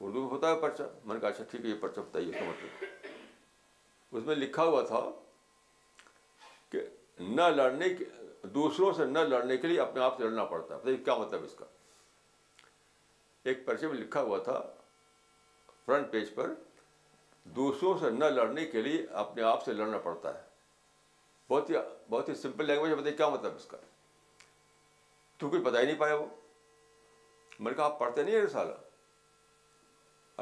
اردو 0.00 0.20
میں 0.22 0.28
ہوتا 0.30 0.50
ہے 0.50 0.60
پرچا 0.60 0.84
میں 1.04 1.14
نے 1.14 1.20
کہا 1.20 1.28
اچھا 1.28 1.44
ٹھیک 1.50 1.64
ہے 1.64 1.70
یہ 1.70 1.74
پرچا 1.80 2.02
کا 2.12 2.18
مطلب 2.48 3.16
اس 4.16 4.24
میں 4.26 4.34
لکھا 4.36 4.64
ہوا 4.64 4.82
تھا 4.86 5.00
کہ 6.70 6.80
نہ 7.20 7.42
لڑنے 7.54 7.88
کے 7.94 8.04
دوسروں 8.54 8.92
سے 8.96 9.04
نہ 9.06 9.18
لڑنے 9.28 9.56
کے 9.56 9.68
لیے 9.68 9.80
اپنے 9.80 10.02
آپ 10.04 10.16
سے 10.18 10.22
لڑنا 10.24 10.44
پڑتا 10.54 10.76
ہے 10.84 10.96
کیا 11.04 11.14
مطلب 11.18 11.44
اس 11.44 11.54
کا 11.58 11.64
ایک 13.50 13.64
پرچے 13.66 13.88
میں 13.88 13.94
لکھا 13.96 14.20
ہوا 14.22 14.38
تھا 14.44 14.60
فرنٹ 15.86 16.10
پیج 16.10 16.34
پر 16.34 16.52
دوسروں 17.56 17.92
سے 18.00 18.10
نہ 18.10 18.24
لڑنے 18.24 18.62
کے 18.66 18.82
لیے 18.82 19.00
اپنے 19.22 19.42
آپ 19.42 19.64
سے 19.64 19.72
لڑنا 19.72 19.98
پڑتا 20.02 20.28
ہے 20.34 20.42
بہت 21.50 21.70
ہی 21.70 21.74
بہت 22.10 22.28
ہی 22.28 22.34
سمپل 22.34 22.64
لینگویج 22.66 22.92
بتائیے 22.92 23.16
کیا 23.16 23.28
مطلب 23.28 23.54
اس 23.56 23.66
کا 23.70 23.76
تو 25.38 25.48
کچھ 25.50 25.60
بتا 25.62 25.80
ہی 25.80 25.86
نہیں 25.86 25.98
پایا 25.98 26.14
وہ 26.14 26.26
میں 27.58 27.70
نے 27.70 27.76
کہا 27.76 27.84
آپ 27.84 27.98
پڑھتے 27.98 28.22
نہیں 28.22 28.34
ہیں 28.34 28.42
رسالہ 28.42 28.74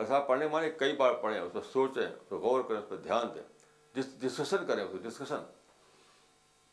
صاحب 0.08 0.26
پڑھنے 0.28 0.46
مانے 0.48 0.70
کئی 0.78 0.92
بار 0.96 1.12
پڑھیں 1.22 1.40
اس 1.40 1.52
پہ 1.52 1.60
سوچیں 1.72 2.02
اس 2.06 2.28
پہ 2.28 2.34
غور 2.44 2.60
کریں 2.68 2.78
اس 2.80 2.88
پہ 2.88 2.96
دھیان 3.06 3.26
دیں 3.34 3.42
ڈسکشن 4.20 4.60
کریں 4.66 4.82
اسے 4.84 4.98
ڈسکشن 5.08 5.40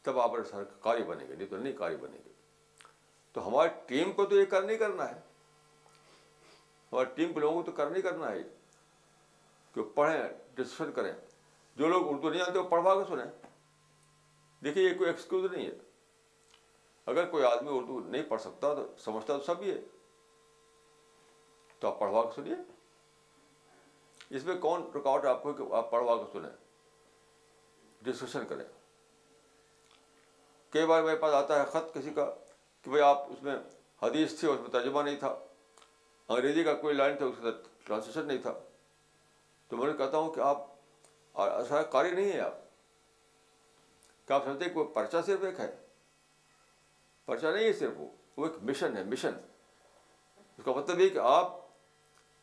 تب 0.03 0.15
آپ 0.19 0.31
رسالہ 0.35 0.63
سر 0.65 0.69
کاری 0.83 1.03
بنے 1.07 1.23
گے 1.29 1.35
نہیں 1.35 1.47
تو 1.47 1.55
نہیں 1.57 1.73
کاری 1.77 1.95
بنے 2.01 2.17
گے 2.25 2.31
تو 3.33 3.37
ہماری 3.47 3.69
ٹیم 3.87 4.07
کو 4.13 4.21
تو 4.25 4.35
یہ 4.39 4.45
کر 4.49 4.61
نہیں 4.63 4.77
کرنا 4.83 5.05
ہے 5.09 5.17
ہماری 6.91 7.07
ٹیم 7.15 7.29
کے 7.33 7.39
لوگوں 7.39 7.55
کو 7.55 7.63
تو 7.71 7.75
کر 7.77 7.87
نہیں 7.89 8.01
کرنا 8.03 8.25
ہے 8.31 8.37
یہ 8.37 8.43
کہ 9.73 9.83
پڑھیں 9.95 10.21
ڈسکشن 10.55 10.91
کریں 10.91 11.11
جو 11.77 11.87
لوگ 11.87 12.07
اردو 12.11 12.29
نہیں 12.29 12.41
آتے 12.41 12.57
وہ 12.59 12.69
پڑھوا 12.69 12.95
کے 12.99 13.03
سنیں 13.09 13.25
دیکھیے 14.63 14.83
یہ 14.89 14.97
کوئی 14.97 15.09
ایکسکیوز 15.09 15.51
نہیں 15.51 15.65
ہے 15.65 15.77
اگر 17.11 17.25
کوئی 17.29 17.43
آدمی 17.45 17.69
اردو 17.77 17.99
نہیں 18.07 18.23
پڑھ 18.29 18.41
سکتا 18.41 18.73
تو 18.79 18.85
سمجھتا 19.03 19.37
تو 19.37 19.43
سب 19.43 19.63
یہ 19.63 19.73
تو 21.79 21.87
آپ 21.87 21.99
پڑھوا 21.99 22.23
کے 22.25 22.35
سنیے 22.35 22.53
اس 24.37 24.43
میں 24.45 24.55
کون 24.61 24.81
رکاوٹ 24.95 25.23
ہے 25.25 25.29
آپ 25.29 25.43
کو 25.43 25.53
کہ 25.59 25.63
آپ 25.75 25.89
پڑھوا 25.91 26.15
کے 26.23 26.31
سنیں 26.37 26.49
ڈسکشن 28.09 28.45
کریں 28.49 28.63
کئی 30.73 30.85
بار 30.85 31.03
میرے 31.03 31.15
پاس 31.21 31.33
آتا 31.33 31.59
ہے 31.59 31.65
خط 31.71 31.93
کسی 31.93 32.09
کا 32.15 32.25
کہ 32.83 32.89
بھائی 32.89 33.03
آپ 33.03 33.31
اس 33.31 33.41
میں 33.43 33.55
حدیث 34.01 34.39
تھی 34.39 34.47
اس 34.51 34.59
میں 34.59 34.69
ترجمہ 34.71 35.01
نہیں 35.03 35.15
تھا 35.19 35.35
انگریزی 36.27 36.63
کا 36.63 36.73
کوئی 36.81 36.95
لائن 36.95 37.15
تھا 37.17 37.25
اس 37.25 37.35
کا 37.43 37.49
ٹرانسلیشن 37.85 38.27
نہیں 38.27 38.41
تھا 38.41 38.53
تو 39.69 39.77
میں 39.77 39.93
کہتا 39.93 40.17
ہوں 40.17 40.31
کہ 40.33 40.39
آپ 40.41 40.65
ایسا 41.41 41.81
قاری 41.95 42.11
نہیں 42.11 42.31
ہیں 42.31 42.39
آپ 42.41 42.53
کیا 44.27 44.35
آپ 44.35 44.45
سمجھتے 44.45 44.65
ہیں 44.65 44.73
کہ 44.73 44.79
وہ 44.79 44.85
پرچا 44.93 45.21
صرف 45.25 45.43
ایک 45.45 45.59
ہے 45.59 45.67
پرچا 47.25 47.51
نہیں 47.51 47.63
ہے 47.65 47.73
صرف 47.79 47.93
وہ 47.99 48.07
وہ 48.37 48.45
ایک 48.45 48.63
مشن 48.69 48.97
ہے 48.97 49.03
مشن 49.11 49.33
اس 50.57 50.63
کا 50.65 50.71
مطلب 50.75 50.99
یہ 51.01 51.09
کہ 51.09 51.19
آپ 51.23 51.55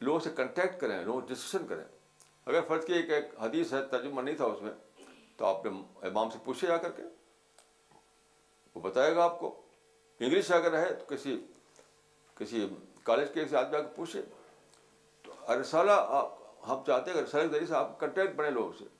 لوگوں 0.02 0.18
سے 0.20 0.30
کنٹیکٹ 0.36 0.80
کریں 0.80 1.02
لوگوں 1.04 1.20
سے 1.20 1.34
ڈسکشن 1.34 1.66
کریں 1.68 1.84
اگر 2.46 2.60
فرض 2.68 2.84
کی 2.86 2.92
ایک 2.94 3.10
ایک 3.12 3.34
حدیث 3.40 3.72
ہے 3.74 3.82
ترجمہ 3.90 4.20
نہیں 4.22 4.36
تھا 4.36 4.44
اس 4.44 4.62
میں 4.62 4.72
تو 5.36 5.46
آپ 5.46 5.64
نے 5.66 5.70
امام 6.08 6.30
سے 6.30 6.38
پوچھے 6.44 6.68
جا 6.68 6.76
کر 6.84 6.90
کے 6.96 7.02
وہ 8.74 8.80
بتائے 8.88 9.14
گا 9.16 9.24
آپ 9.24 9.38
کو 9.40 9.54
انگلش 10.18 10.50
اگر 10.52 10.78
ہے 10.78 10.92
تو 10.94 11.14
کسی 11.14 11.36
کسی 12.38 12.66
کالج 13.02 13.28
کے 13.34 13.44
کسی 13.44 13.56
آدمی 13.56 13.76
آ 13.76 13.80
کے 13.80 13.88
پوچھے 13.96 14.22
تو 15.22 15.32
ارسالہ 15.52 16.00
آپ 16.20 16.35
ہم 16.68 16.82
چاہتے 16.86 17.12
ہیں 17.12 17.24
ذریعے 17.32 18.54
سے 18.78 18.94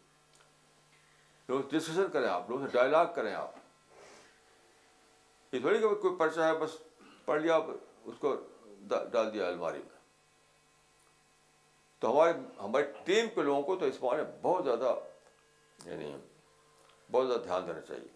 لوگ 1.53 1.61
ڈسکشن 1.71 2.07
کریں 2.13 2.27
آپ 2.29 2.47
سے 2.61 2.67
ڈائلاگ 2.73 3.07
کریں 3.15 3.33
آپ 3.35 3.65
یہ 5.55 5.61
تھوڑی 5.61 5.79
کہ 5.81 5.89
کوئی 6.03 6.17
پرچہ 6.19 6.41
ہے 6.41 6.55
بس 6.61 6.71
پڑھ 7.25 7.41
لیا 7.43 7.57
اس 8.11 8.15
کو 8.21 8.35
ڈال 9.13 9.33
دیا 9.35 9.47
الماری 9.49 9.79
میں 9.79 9.95
تو 12.01 12.13
ہمارے 12.13 12.33
ہماری 12.63 12.85
ٹیم 13.05 13.29
کے 13.35 13.43
لوگوں 13.43 13.63
کو 13.69 13.77
تو 13.83 13.87
اس 13.87 14.01
بارے 14.03 14.23
میں 14.23 14.33
بہت 14.43 14.65
زیادہ 14.65 14.95
یعنی 15.91 16.17
بہت 17.11 17.27
زیادہ 17.27 17.43
دھیان 17.45 17.67
دینا 17.67 17.81
چاہیے 17.89 18.15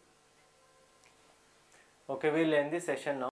اوکے 2.13 2.69
دی 2.73 2.81
سیشن 2.87 3.19
نا 3.21 3.30